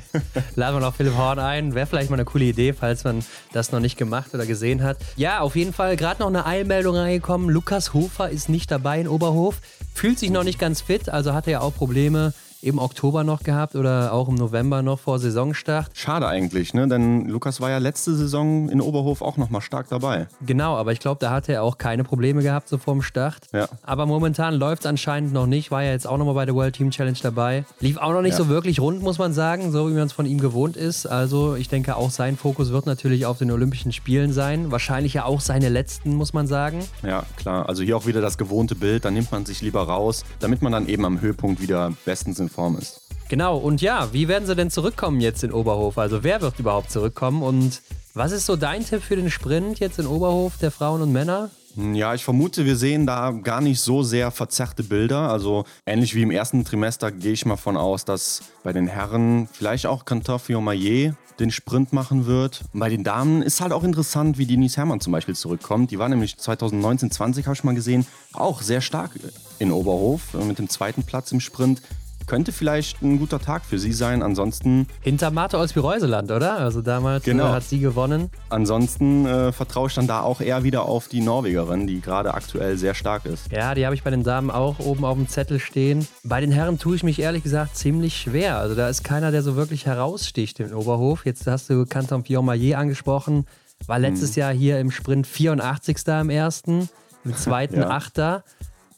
Laden 0.55 0.75
wir 0.75 0.81
noch 0.81 0.95
Philipp 0.95 1.15
Horn 1.17 1.39
ein. 1.39 1.75
Wäre 1.75 1.87
vielleicht 1.87 2.09
mal 2.09 2.15
eine 2.15 2.25
coole 2.25 2.45
Idee, 2.45 2.73
falls 2.73 3.03
man 3.03 3.23
das 3.53 3.71
noch 3.71 3.79
nicht 3.79 3.97
gemacht 3.97 4.33
oder 4.33 4.45
gesehen 4.45 4.83
hat. 4.83 4.97
Ja, 5.15 5.39
auf 5.39 5.55
jeden 5.55 5.73
Fall 5.73 5.95
gerade 5.95 6.21
noch 6.21 6.27
eine 6.27 6.45
Eilmeldung 6.45 6.95
reingekommen. 6.95 7.49
Lukas 7.49 7.93
Hofer 7.93 8.29
ist 8.29 8.49
nicht 8.49 8.71
dabei 8.71 8.99
in 8.99 9.07
Oberhof. 9.07 9.61
Fühlt 9.93 10.19
sich 10.19 10.29
noch 10.29 10.43
nicht 10.43 10.59
ganz 10.59 10.81
fit, 10.81 11.09
also 11.09 11.33
hatte 11.33 11.51
er 11.51 11.61
auch 11.61 11.75
Probleme 11.75 12.33
im 12.61 12.79
Oktober 12.79 13.23
noch 13.23 13.43
gehabt 13.43 13.75
oder 13.75 14.11
auch 14.13 14.27
im 14.27 14.35
November 14.35 14.81
noch 14.81 14.99
vor 14.99 15.19
Saisonstart. 15.19 15.91
Schade 15.93 16.27
eigentlich, 16.27 16.73
ne? 16.73 16.87
Denn 16.87 17.27
Lukas 17.27 17.61
war 17.61 17.69
ja 17.69 17.77
letzte 17.77 18.15
Saison 18.15 18.69
in 18.69 18.81
Oberhof 18.81 19.21
auch 19.21 19.37
noch 19.37 19.49
mal 19.49 19.61
stark 19.61 19.87
dabei. 19.89 20.27
Genau, 20.45 20.75
aber 20.75 20.91
ich 20.91 20.99
glaube, 20.99 21.19
da 21.19 21.31
hatte 21.31 21.53
er 21.53 21.63
auch 21.63 21.77
keine 21.77 22.03
Probleme 22.03 22.41
gehabt 22.41 22.67
so 22.67 22.77
vorm 22.77 23.01
Start. 23.01 23.47
Ja. 23.53 23.67
Aber 23.83 24.05
momentan 24.05 24.55
läuft 24.55 24.83
es 24.83 24.85
anscheinend 24.85 25.31
noch 25.31 25.45
nicht. 25.45 25.71
War 25.71 25.83
ja 25.83 25.91
jetzt 25.91 26.07
auch 26.07 26.17
noch 26.17 26.25
mal 26.25 26.33
bei 26.33 26.45
der 26.45 26.55
World 26.55 26.75
Team 26.75 26.91
Challenge 26.91 27.17
dabei. 27.21 27.63
Lief 27.79 27.97
auch 27.97 28.11
noch 28.11 28.21
nicht 28.21 28.33
ja. 28.33 28.37
so 28.37 28.49
wirklich 28.49 28.79
rund, 28.79 29.01
muss 29.01 29.17
man 29.17 29.33
sagen, 29.33 29.71
so 29.71 29.89
wie 29.89 29.93
man 29.93 30.07
es 30.07 30.13
von 30.13 30.25
ihm 30.25 30.39
gewohnt 30.39 30.75
ist. 30.75 31.05
Also 31.05 31.55
ich 31.55 31.69
denke, 31.69 31.95
auch 31.95 32.11
sein 32.11 32.35
Fokus 32.35 32.71
wird 32.71 32.85
natürlich 32.85 33.25
auf 33.25 33.37
den 33.37 33.51
Olympischen 33.51 33.93
Spielen 33.93 34.33
sein. 34.33 34.71
Wahrscheinlich 34.71 35.13
ja 35.13 35.25
auch 35.25 35.39
seine 35.39 35.69
letzten, 35.69 36.15
muss 36.15 36.33
man 36.33 36.47
sagen. 36.47 36.79
Ja, 37.03 37.23
klar. 37.37 37.69
Also 37.69 37.83
hier 37.83 37.95
auch 37.95 38.05
wieder 38.05 38.21
das 38.21 38.37
gewohnte 38.37 38.75
Bild. 38.75 39.05
Da 39.05 39.11
nimmt 39.11 39.31
man 39.31 39.45
sich 39.45 39.61
lieber 39.61 39.83
raus, 39.83 40.25
damit 40.39 40.61
man 40.61 40.71
dann 40.71 40.87
eben 40.87 41.05
am 41.05 41.21
Höhepunkt 41.21 41.61
wieder 41.61 41.93
bestens 42.05 42.39
in 42.39 42.48
Form 42.49 42.77
ist. 42.77 43.01
Genau, 43.29 43.57
und 43.57 43.81
ja, 43.81 44.11
wie 44.11 44.27
werden 44.27 44.47
sie 44.47 44.55
denn 44.55 44.71
zurückkommen 44.71 45.21
jetzt 45.21 45.43
in 45.43 45.51
Oberhof? 45.51 45.97
Also 45.97 46.23
wer 46.23 46.41
wird 46.41 46.59
überhaupt 46.59 46.91
zurückkommen 46.91 47.43
und 47.43 47.81
was 48.15 48.31
ist 48.31 48.47
so 48.47 48.55
dein 48.55 48.83
Tipp 48.83 49.03
für 49.03 49.15
den 49.15 49.29
Sprint 49.29 49.79
jetzt 49.79 49.99
in 49.99 50.07
Oberhof 50.07 50.57
der 50.57 50.71
Frauen 50.71 51.01
und 51.03 51.11
Männer? 51.11 51.51
Ja, 51.75 52.15
ich 52.15 52.23
vermute, 52.23 52.65
wir 52.65 52.75
sehen 52.75 53.05
da 53.05 53.31
gar 53.31 53.61
nicht 53.61 53.79
so 53.79 54.01
sehr 54.03 54.31
verzerrte 54.31 54.83
Bilder. 54.83 55.29
Also 55.29 55.65
ähnlich 55.85 56.15
wie 56.15 56.23
im 56.23 56.31
ersten 56.31 56.65
Trimester 56.65 57.11
gehe 57.11 57.33
ich 57.33 57.45
mal 57.45 57.57
von 57.57 57.77
aus, 57.77 58.03
dass 58.03 58.41
bei 58.63 58.73
den 58.73 58.87
Herren 58.87 59.47
vielleicht 59.51 59.85
auch 59.85 60.05
Cantor 60.05 60.41
Maillet 60.59 61.13
den 61.39 61.51
Sprint 61.51 61.93
machen 61.93 62.25
wird. 62.25 62.63
Bei 62.73 62.89
den 62.89 63.03
Damen 63.03 63.41
ist 63.41 63.61
halt 63.61 63.71
auch 63.71 63.83
interessant, 63.83 64.37
wie 64.37 64.45
Denise 64.45 64.77
Herrmann 64.77 64.99
zum 64.99 65.13
Beispiel 65.13 65.35
zurückkommt. 65.35 65.91
Die 65.91 65.99
war 65.99 66.09
nämlich 66.09 66.33
2019-20, 66.33 67.45
habe 67.45 67.53
ich 67.53 67.63
mal 67.63 67.75
gesehen, 67.75 68.05
auch 68.33 68.61
sehr 68.61 68.81
stark 68.81 69.11
in 69.59 69.71
Oberhof 69.71 70.33
mit 70.33 70.59
dem 70.59 70.67
zweiten 70.67 71.03
Platz 71.03 71.31
im 71.31 71.39
Sprint 71.39 71.81
könnte 72.29 72.51
vielleicht 72.51 73.01
ein 73.01 73.17
guter 73.17 73.39
Tag 73.39 73.65
für 73.65 73.79
sie 73.79 73.91
sein. 73.91 74.21
Ansonsten. 74.21 74.87
Hinter 75.01 75.31
Marte 75.31 75.57
Olsby-Reuseland, 75.57 76.31
oder? 76.31 76.59
Also 76.59 76.81
damals 76.81 77.25
äh, 77.27 77.31
genau. 77.31 77.49
hat 77.49 77.63
sie 77.63 77.79
gewonnen. 77.79 78.29
Ansonsten 78.49 79.25
äh, 79.25 79.51
vertraue 79.51 79.87
ich 79.87 79.95
dann 79.95 80.07
da 80.07 80.21
auch 80.21 80.39
eher 80.39 80.63
wieder 80.63 80.83
auf 80.83 81.07
die 81.07 81.21
Norwegerin, 81.21 81.87
die 81.87 81.99
gerade 82.01 82.33
aktuell 82.35 82.77
sehr 82.77 82.93
stark 82.93 83.25
ist. 83.25 83.51
Ja, 83.51 83.73
die 83.73 83.83
habe 83.83 83.95
ich 83.95 84.03
bei 84.03 84.11
den 84.11 84.23
Damen 84.23 84.51
auch 84.51 84.77
oben 84.79 85.03
auf 85.05 85.17
dem 85.17 85.27
Zettel 85.27 85.59
stehen. 85.59 86.07
Bei 86.23 86.39
den 86.39 86.51
Herren 86.51 86.77
tue 86.77 86.95
ich 86.95 87.03
mich 87.03 87.19
ehrlich 87.19 87.41
gesagt 87.41 87.75
ziemlich 87.75 88.15
schwer. 88.15 88.59
Also 88.59 88.75
da 88.75 88.87
ist 88.89 89.03
keiner, 89.03 89.31
der 89.31 89.41
so 89.41 89.55
wirklich 89.55 89.87
heraussticht 89.87 90.59
im 90.59 90.71
Oberhof. 90.71 91.25
Jetzt 91.25 91.47
hast 91.47 91.71
du 91.71 91.83
Canton 91.85 92.21
Pion-Maillet 92.21 92.75
angesprochen. 92.75 93.47
War 93.87 93.97
letztes 93.97 94.35
hm. 94.35 94.39
Jahr 94.39 94.53
hier 94.53 94.79
im 94.79 94.91
Sprint 94.91 95.25
84. 95.25 95.97
im 96.07 96.29
ersten, 96.29 96.89
im 97.25 97.35
zweiten 97.35 97.79
ja. 97.79 97.89
Achter. 97.89 98.43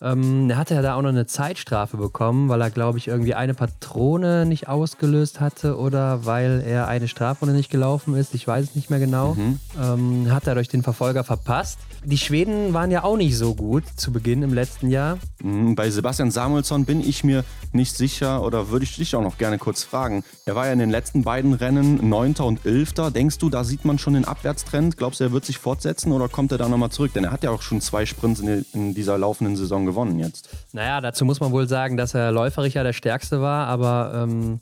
Ähm, 0.02 0.50
er 0.50 0.58
hatte 0.58 0.74
ja 0.74 0.82
da 0.82 0.96
auch 0.96 1.02
noch 1.02 1.10
eine 1.10 1.28
Zeitstrafe 1.28 1.98
bekommen, 1.98 2.50
weil 2.50 2.60
er, 2.62 2.72
glaube 2.72 2.98
ich, 2.98 3.08
irgendwie 3.08 3.36
eine 3.36 3.54
Patrone 3.54 4.46
nicht 4.46 4.68
ausgelöst 4.68 5.40
hatte 5.40 5.78
oder 5.78 6.26
weil 6.26 6.64
er 6.66 6.88
eine 6.88 7.08
Strafrunde 7.08 7.54
nicht 7.54 7.70
gelaufen 7.70 8.16
ist. 8.16 8.34
Ich 8.34 8.48
weiß 8.48 8.70
es 8.70 8.76
nicht 8.76 8.90
mehr 8.90 9.00
genau. 9.00 9.36
Mhm. 9.36 9.60
Ähm, 9.80 10.34
hat 10.34 10.48
er 10.48 10.56
durch 10.56 10.70
den 10.70 10.82
Verfolger 10.82 11.24
verpasst. 11.24 11.80
Die 12.04 12.18
Schweden 12.18 12.74
waren 12.74 12.90
ja 12.90 13.04
auch 13.04 13.16
nicht 13.16 13.38
so 13.38 13.54
gut 13.54 13.84
zu 13.96 14.12
Beginn 14.12 14.42
im 14.42 14.56
letzten 14.56 14.90
Jahr. 14.90 15.20
Mhm, 15.44 15.76
bei 15.76 15.92
Sebastian 15.92 16.32
Samuelsson 16.32 16.86
bin 16.86 17.02
ich 17.02 17.24
mir 17.24 17.44
nicht 17.72 17.96
sicher 17.96 18.44
oder 18.44 18.70
würde 18.70 18.86
ich 18.86 18.96
dich 18.96 19.16
auch 19.16 19.22
noch 19.22 19.38
gerne 19.38 19.60
kurz 19.60 19.84
fragen. 19.84 20.24
Er 20.46 20.56
war 20.56 20.66
ja 20.66 20.74
in 20.74 20.80
den 20.80 20.90
letzten 20.90 21.22
beiden 21.22 21.54
Rennen 21.54 22.10
9. 22.10 22.36
und 22.40 22.66
11. 22.66 23.12
Denkst 23.14 23.38
du, 23.38 23.52
da 23.52 23.64
sieht 23.64 23.86
man 23.86 24.00
schon 24.00 24.16
den 24.16 24.26
Abwärtstrend? 24.26 24.98
Glaubst 24.98 25.20
du, 25.20 25.26
er 25.26 25.32
wird 25.32 25.46
sich 25.46 25.60
fortsetzen 25.60 26.12
oder 26.12 26.28
kommt 26.28 26.52
er 26.52 26.58
da 26.58 26.68
nochmal 26.68 26.90
zurück? 26.90 27.14
Denn 27.14 27.24
er 27.24 27.32
hat 27.32 27.44
ja 27.44 27.52
auch 27.52 27.62
schon 27.62 27.82
zwei 27.82 28.08
Sprints 28.08 28.40
in 28.40 28.96
dieser 28.96 29.20
laufenden 29.20 29.56
Saison 29.56 29.86
gewonnen 29.92 30.20
jetzt. 30.20 30.50
Naja, 30.74 31.02
dazu 31.02 31.26
muss 31.26 31.40
man 31.40 31.52
wohl 31.52 31.68
sagen, 31.68 31.98
dass 31.98 32.14
er 32.14 32.32
läuferig 32.32 32.74
ja 32.74 32.84
der 32.84 32.94
Stärkste 32.94 33.42
war, 33.42 33.68
aber 33.68 34.12
ähm, 34.16 34.60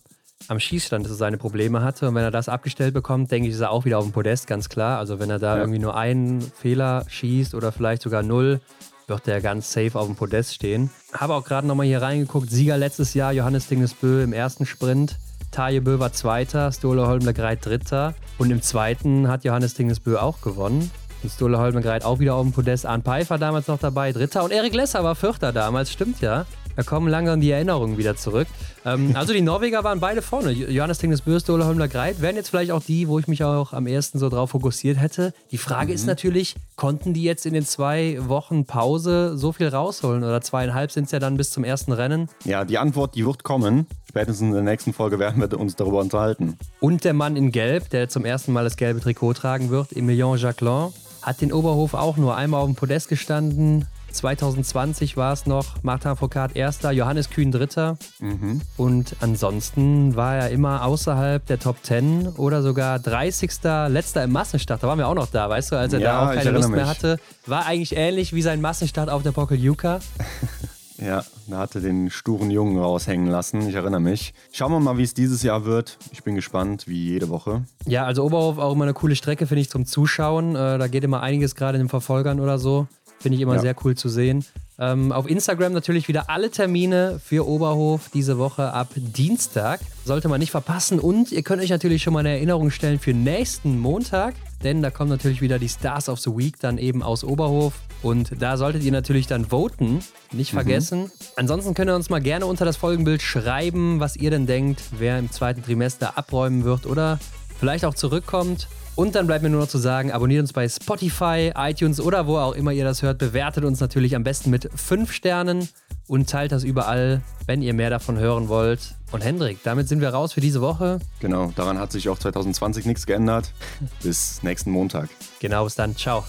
am 0.48 0.60
Schießstand 0.60 1.08
seine 1.08 1.38
Probleme 1.38 1.82
hatte. 1.84 2.08
Und 2.08 2.16
wenn 2.16 2.24
er 2.24 2.32
das 2.32 2.50
abgestellt 2.50 2.94
bekommt, 2.94 3.32
denke 3.32 3.48
ich, 3.48 3.56
ist 3.56 3.62
er 3.62 3.72
auch 3.72 3.86
wieder 3.86 4.00
auf 4.00 4.06
dem 4.06 4.14
Podest, 4.14 4.48
ganz 4.48 4.70
klar. 4.70 4.98
Also 4.98 5.20
wenn 5.20 5.30
er 5.30 5.40
da 5.40 5.56
ja. 5.56 5.62
irgendwie 5.62 5.80
nur 5.80 5.96
einen 5.96 6.42
Fehler 6.42 7.06
schießt 7.08 7.54
oder 7.56 7.72
vielleicht 7.72 8.02
sogar 8.02 8.24
null, 8.24 8.62
wird 9.08 9.28
der 9.28 9.42
ganz 9.42 9.72
safe 9.72 9.98
auf 9.98 10.06
dem 10.06 10.16
Podest 10.16 10.54
stehen. 10.54 10.90
Habe 11.14 11.34
auch 11.34 11.44
gerade 11.44 11.68
nochmal 11.68 11.88
hier 11.88 12.02
reingeguckt. 12.02 12.50
Sieger 12.50 12.78
letztes 12.78 13.14
Jahr, 13.14 13.34
Johannes 13.34 13.68
Dingesbö 13.68 14.24
im 14.24 14.34
ersten 14.34 14.66
Sprint. 14.66 15.18
Taje 15.52 15.82
Bö 15.82 15.98
war 15.98 16.14
Zweiter, 16.14 16.72
Stole 16.72 17.08
Holmler-Greit 17.08 17.66
Dritter. 17.66 18.14
Und 18.38 18.52
im 18.52 18.62
zweiten 18.62 19.28
hat 19.28 19.44
Johannes 19.44 19.74
Dingesbö 19.74 20.18
auch 20.18 20.42
gewonnen. 20.42 20.92
Und 21.22 21.32
Stole 21.32 21.58
Holmengreit 21.58 22.06
auch 22.06 22.20
wieder 22.20 22.36
auf 22.36 22.44
dem 22.44 22.54
Podest. 22.54 22.86
Arne 22.86 23.04
Pfeiffer 23.04 23.38
damals 23.38 23.68
noch 23.68 23.80
dabei, 23.80 24.12
Dritter. 24.12 24.44
Und 24.44 24.52
Erik 24.52 24.74
Lesser 24.74 25.04
war 25.04 25.16
Vierter 25.16 25.52
damals, 25.52 25.92
stimmt 25.92 26.22
ja. 26.22 26.46
Da 26.80 26.84
kommen 26.84 27.10
langsam 27.10 27.42
die 27.42 27.52
Erinnerungen 27.52 27.98
wieder 27.98 28.16
zurück. 28.16 28.48
Ähm, 28.86 29.12
also 29.16 29.34
die 29.34 29.42
Norweger 29.42 29.84
waren 29.84 30.00
beide 30.00 30.22
vorne. 30.22 30.52
Johannes 30.52 31.00
Tingnes 31.00 31.20
Bürste, 31.20 31.52
Ole 31.52 31.66
Holmler 31.66 31.90
Greit 31.90 32.22
wären 32.22 32.38
jetzt 32.38 32.52
vielleicht 32.52 32.72
auch 32.72 32.82
die, 32.82 33.10
wo 33.10 33.20
ich 33.20 33.28
mich 33.28 33.44
auch 33.44 33.74
am 33.74 33.86
ersten 33.86 34.18
so 34.18 34.30
drauf 34.30 34.52
fokussiert 34.52 34.98
hätte. 34.98 35.34
Die 35.52 35.58
Frage 35.58 35.88
mhm. 35.88 35.96
ist 35.96 36.08
natürlich, 36.08 36.56
konnten 36.78 37.14
die 37.14 37.24
jetzt 37.24 37.46
in 37.46 37.54
den 37.54 37.66
zwei 37.66 38.18
Wochen 38.22 38.64
Pause 38.64 39.38
so 39.38 39.52
viel 39.52 39.68
rausholen? 39.68 40.24
Oder 40.24 40.40
zweieinhalb 40.40 40.92
sind 40.92 41.06
es 41.06 41.12
ja 41.12 41.20
dann 41.20 41.36
bis 41.36 41.52
zum 41.52 41.66
ersten 41.66 41.92
Rennen? 41.92 42.30
Ja, 42.46 42.64
die 42.64 42.78
Antwort, 42.78 43.16
die 43.16 43.26
wird 43.26 43.44
kommen. 43.44 43.86
Spätestens 44.08 44.48
in 44.48 44.54
der 44.54 44.64
nächsten 44.64 44.94
Folge 44.94 45.20
werden 45.20 45.42
wir 45.42 45.60
uns 45.60 45.76
darüber 45.76 46.00
unterhalten. 46.00 46.58
Und 46.80 47.04
der 47.04 47.14
Mann 47.14 47.36
in 47.36 47.52
Gelb, 47.52 47.90
der 47.90 48.08
zum 48.08 48.24
ersten 48.24 48.54
Mal 48.54 48.64
das 48.64 48.78
gelbe 48.78 49.02
Trikot 49.02 49.34
tragen 49.34 49.70
wird, 49.70 49.94
Emilien 49.96 50.38
Jacquelin, 50.38 50.94
hat 51.30 51.42
den 51.42 51.54
Oberhof 51.54 51.94
auch 51.94 52.18
nur 52.18 52.36
einmal 52.36 52.62
auf 52.62 52.66
dem 52.66 52.74
Podest 52.74 53.08
gestanden. 53.08 53.86
2020 54.12 55.16
war 55.16 55.32
es 55.32 55.46
noch 55.46 55.84
Martin 55.84 56.16
Foucault 56.16 56.56
erster, 56.56 56.92
Johannes 56.92 57.30
Kühn 57.30 57.52
dritter. 57.52 58.00
Mhm. 58.18 58.62
Und 58.78 59.16
ansonsten 59.20 60.16
war 60.16 60.36
er 60.38 60.50
immer 60.50 60.84
außerhalb 60.84 61.46
der 61.46 61.60
Top 61.60 61.78
10 61.84 62.30
oder 62.30 62.64
sogar 62.64 62.98
30. 62.98 63.52
letzter 63.90 64.24
im 64.24 64.32
Massenstart. 64.32 64.82
Da 64.82 64.88
waren 64.88 64.98
wir 64.98 65.08
auch 65.08 65.14
noch 65.14 65.28
da, 65.28 65.48
weißt 65.48 65.72
du, 65.72 65.76
als 65.76 65.94
er 65.94 66.00
ja, 66.00 66.14
da 66.14 66.30
auch 66.32 66.34
keine 66.34 66.50
Lust 66.50 66.70
mehr 66.70 66.80
mich. 66.80 66.90
hatte. 66.90 67.20
War 67.46 67.68
eigentlich 67.68 67.96
ähnlich 67.96 68.34
wie 68.34 68.42
sein 68.42 68.60
Massenstart 68.60 69.12
auf 69.12 69.22
der 69.22 69.32
Pokeljuka. 69.32 70.00
Ja, 71.02 71.24
da 71.48 71.58
hatte 71.58 71.82
den 71.82 72.10
sturen 72.10 72.52
Jungen 72.52 72.78
raushängen 72.78 73.28
lassen. 73.28 73.68
Ich 73.70 73.76
erinnere 73.76 74.02
mich. 74.02 74.34
Schauen 74.52 74.72
wir 74.72 74.80
mal, 74.80 74.98
wie 74.98 75.04
es 75.04 75.14
dieses 75.14 75.44
Jahr 75.44 75.66
wird. 75.66 75.98
Ich 76.12 76.24
bin 76.24 76.36
gespannt, 76.36 76.88
wie 76.88 77.06
jede 77.06 77.30
Woche. 77.30 77.64
Ja, 77.86 78.06
also 78.06 78.24
Oberhof 78.24 78.58
auch 78.58 78.74
immer 78.74 78.84
eine 78.84 78.94
coole 78.94 79.16
Strecke, 79.16 79.48
finde 79.48 79.62
ich, 79.62 79.70
zum 79.70 79.86
Zuschauen. 79.86 80.56
Äh, 80.56 80.78
da 80.78 80.88
geht 80.88 81.04
immer 81.04 81.22
einiges 81.22 81.56
gerade 81.56 81.78
in 81.78 81.86
den 81.86 81.90
Verfolgern 81.90 82.40
oder 82.40 82.60
so. 82.60 82.88
Finde 83.20 83.38
ich 83.38 83.42
immer 83.42 83.56
ja. 83.56 83.62
sehr 83.62 83.76
cool 83.84 83.96
zu 83.96 84.10
sehen. 84.10 84.46
Ähm, 84.78 85.12
auf 85.12 85.30
Instagram 85.30 85.74
natürlich 85.74 86.08
wieder 86.08 86.30
alle 86.30 86.50
Termine 86.52 87.20
für 87.24 87.46
Oberhof 87.46 88.10
diese 88.14 88.38
Woche 88.38 88.72
ab 88.72 88.90
Dienstag. 88.96 89.82
Sollte 90.06 90.30
man 90.30 90.40
nicht 90.40 90.52
verpassen. 90.52 91.00
Und 91.00 91.32
ihr 91.32 91.44
könnt 91.44 91.62
euch 91.62 91.70
natürlich 91.70 92.02
schon 92.02 92.14
mal 92.14 92.22
eine 92.22 92.30
Erinnerung 92.30 92.72
stellen 92.72 93.00
für 93.00 93.14
nächsten 93.14 93.78
Montag. 93.78 94.36
Denn 94.64 94.82
da 94.82 94.90
kommen 94.90 95.10
natürlich 95.10 95.42
wieder 95.42 95.60
die 95.60 95.70
Stars 95.70 96.08
of 96.08 96.20
the 96.20 96.32
Week 96.32 96.60
dann 96.60 96.78
eben 96.78 97.04
aus 97.04 97.24
Oberhof. 97.24 97.74
Und 98.02 98.42
da 98.42 98.58
solltet 98.58 98.84
ihr 98.84 98.92
natürlich 98.92 99.28
dann 99.28 99.46
voten. 99.46 100.00
Nicht 100.32 100.54
mhm. 100.54 100.58
vergessen. 100.58 101.02
Mhm. 101.02 101.12
Ansonsten 101.36 101.74
könnt 101.74 101.90
ihr 101.90 101.96
uns 101.96 102.10
mal 102.10 102.22
gerne 102.22 102.46
unter 102.46 102.66
das 102.66 102.78
Folgenbild 102.78 103.22
schreiben, 103.22 104.00
was 104.00 104.16
ihr 104.16 104.32
denn 104.32 104.46
denkt, 104.46 104.82
wer 104.98 105.20
im 105.20 105.32
zweiten 105.32 105.64
Trimester 105.64 106.18
abräumen 106.18 106.64
wird 106.64 106.86
oder 106.86 107.20
vielleicht 107.60 107.86
auch 107.86 107.96
zurückkommt. 107.96 108.68
Und 108.96 109.16
dann 109.16 109.28
bleibt 109.28 109.44
mir 109.44 109.50
nur 109.50 109.62
noch 109.62 109.70
zu 109.70 109.78
sagen, 109.78 110.12
abonniert 110.12 110.42
uns 110.42 110.52
bei 110.52 110.68
Spotify, 110.68 111.54
iTunes 111.56 112.02
oder 112.02 112.28
wo 112.28 112.38
auch 112.38 112.54
immer 112.54 112.74
ihr 112.74 112.84
das 112.84 113.02
hört. 113.02 113.18
Bewertet 113.18 113.64
uns 113.64 113.80
natürlich 113.80 114.14
am 114.16 114.24
besten 114.26 114.50
mit 114.50 114.70
5 114.76 115.14
Sternen 115.14 115.70
und 116.08 116.30
teilt 116.30 116.52
das 116.52 116.66
überall, 116.66 117.22
wenn 117.46 117.62
ihr 117.62 117.74
mehr 117.74 117.90
davon 117.90 118.18
hören 118.18 118.50
wollt. 118.50 118.96
Und 119.12 119.24
Hendrik, 119.24 119.60
damit 119.64 119.88
sind 119.88 120.02
wir 120.02 120.10
raus 120.10 120.34
für 120.34 120.42
diese 120.42 120.60
Woche. 120.60 121.00
Genau, 121.22 121.54
daran 121.56 121.80
hat 121.80 121.92
sich 121.92 122.10
auch 122.10 122.20
2020 122.20 122.86
nichts 122.86 123.06
geändert. 123.06 123.54
Bis 124.04 124.44
nächsten 124.44 124.72
Montag. 124.72 125.10
Genau, 125.40 125.64
bis 125.64 125.76
dann. 125.76 125.96
Ciao. 125.96 126.26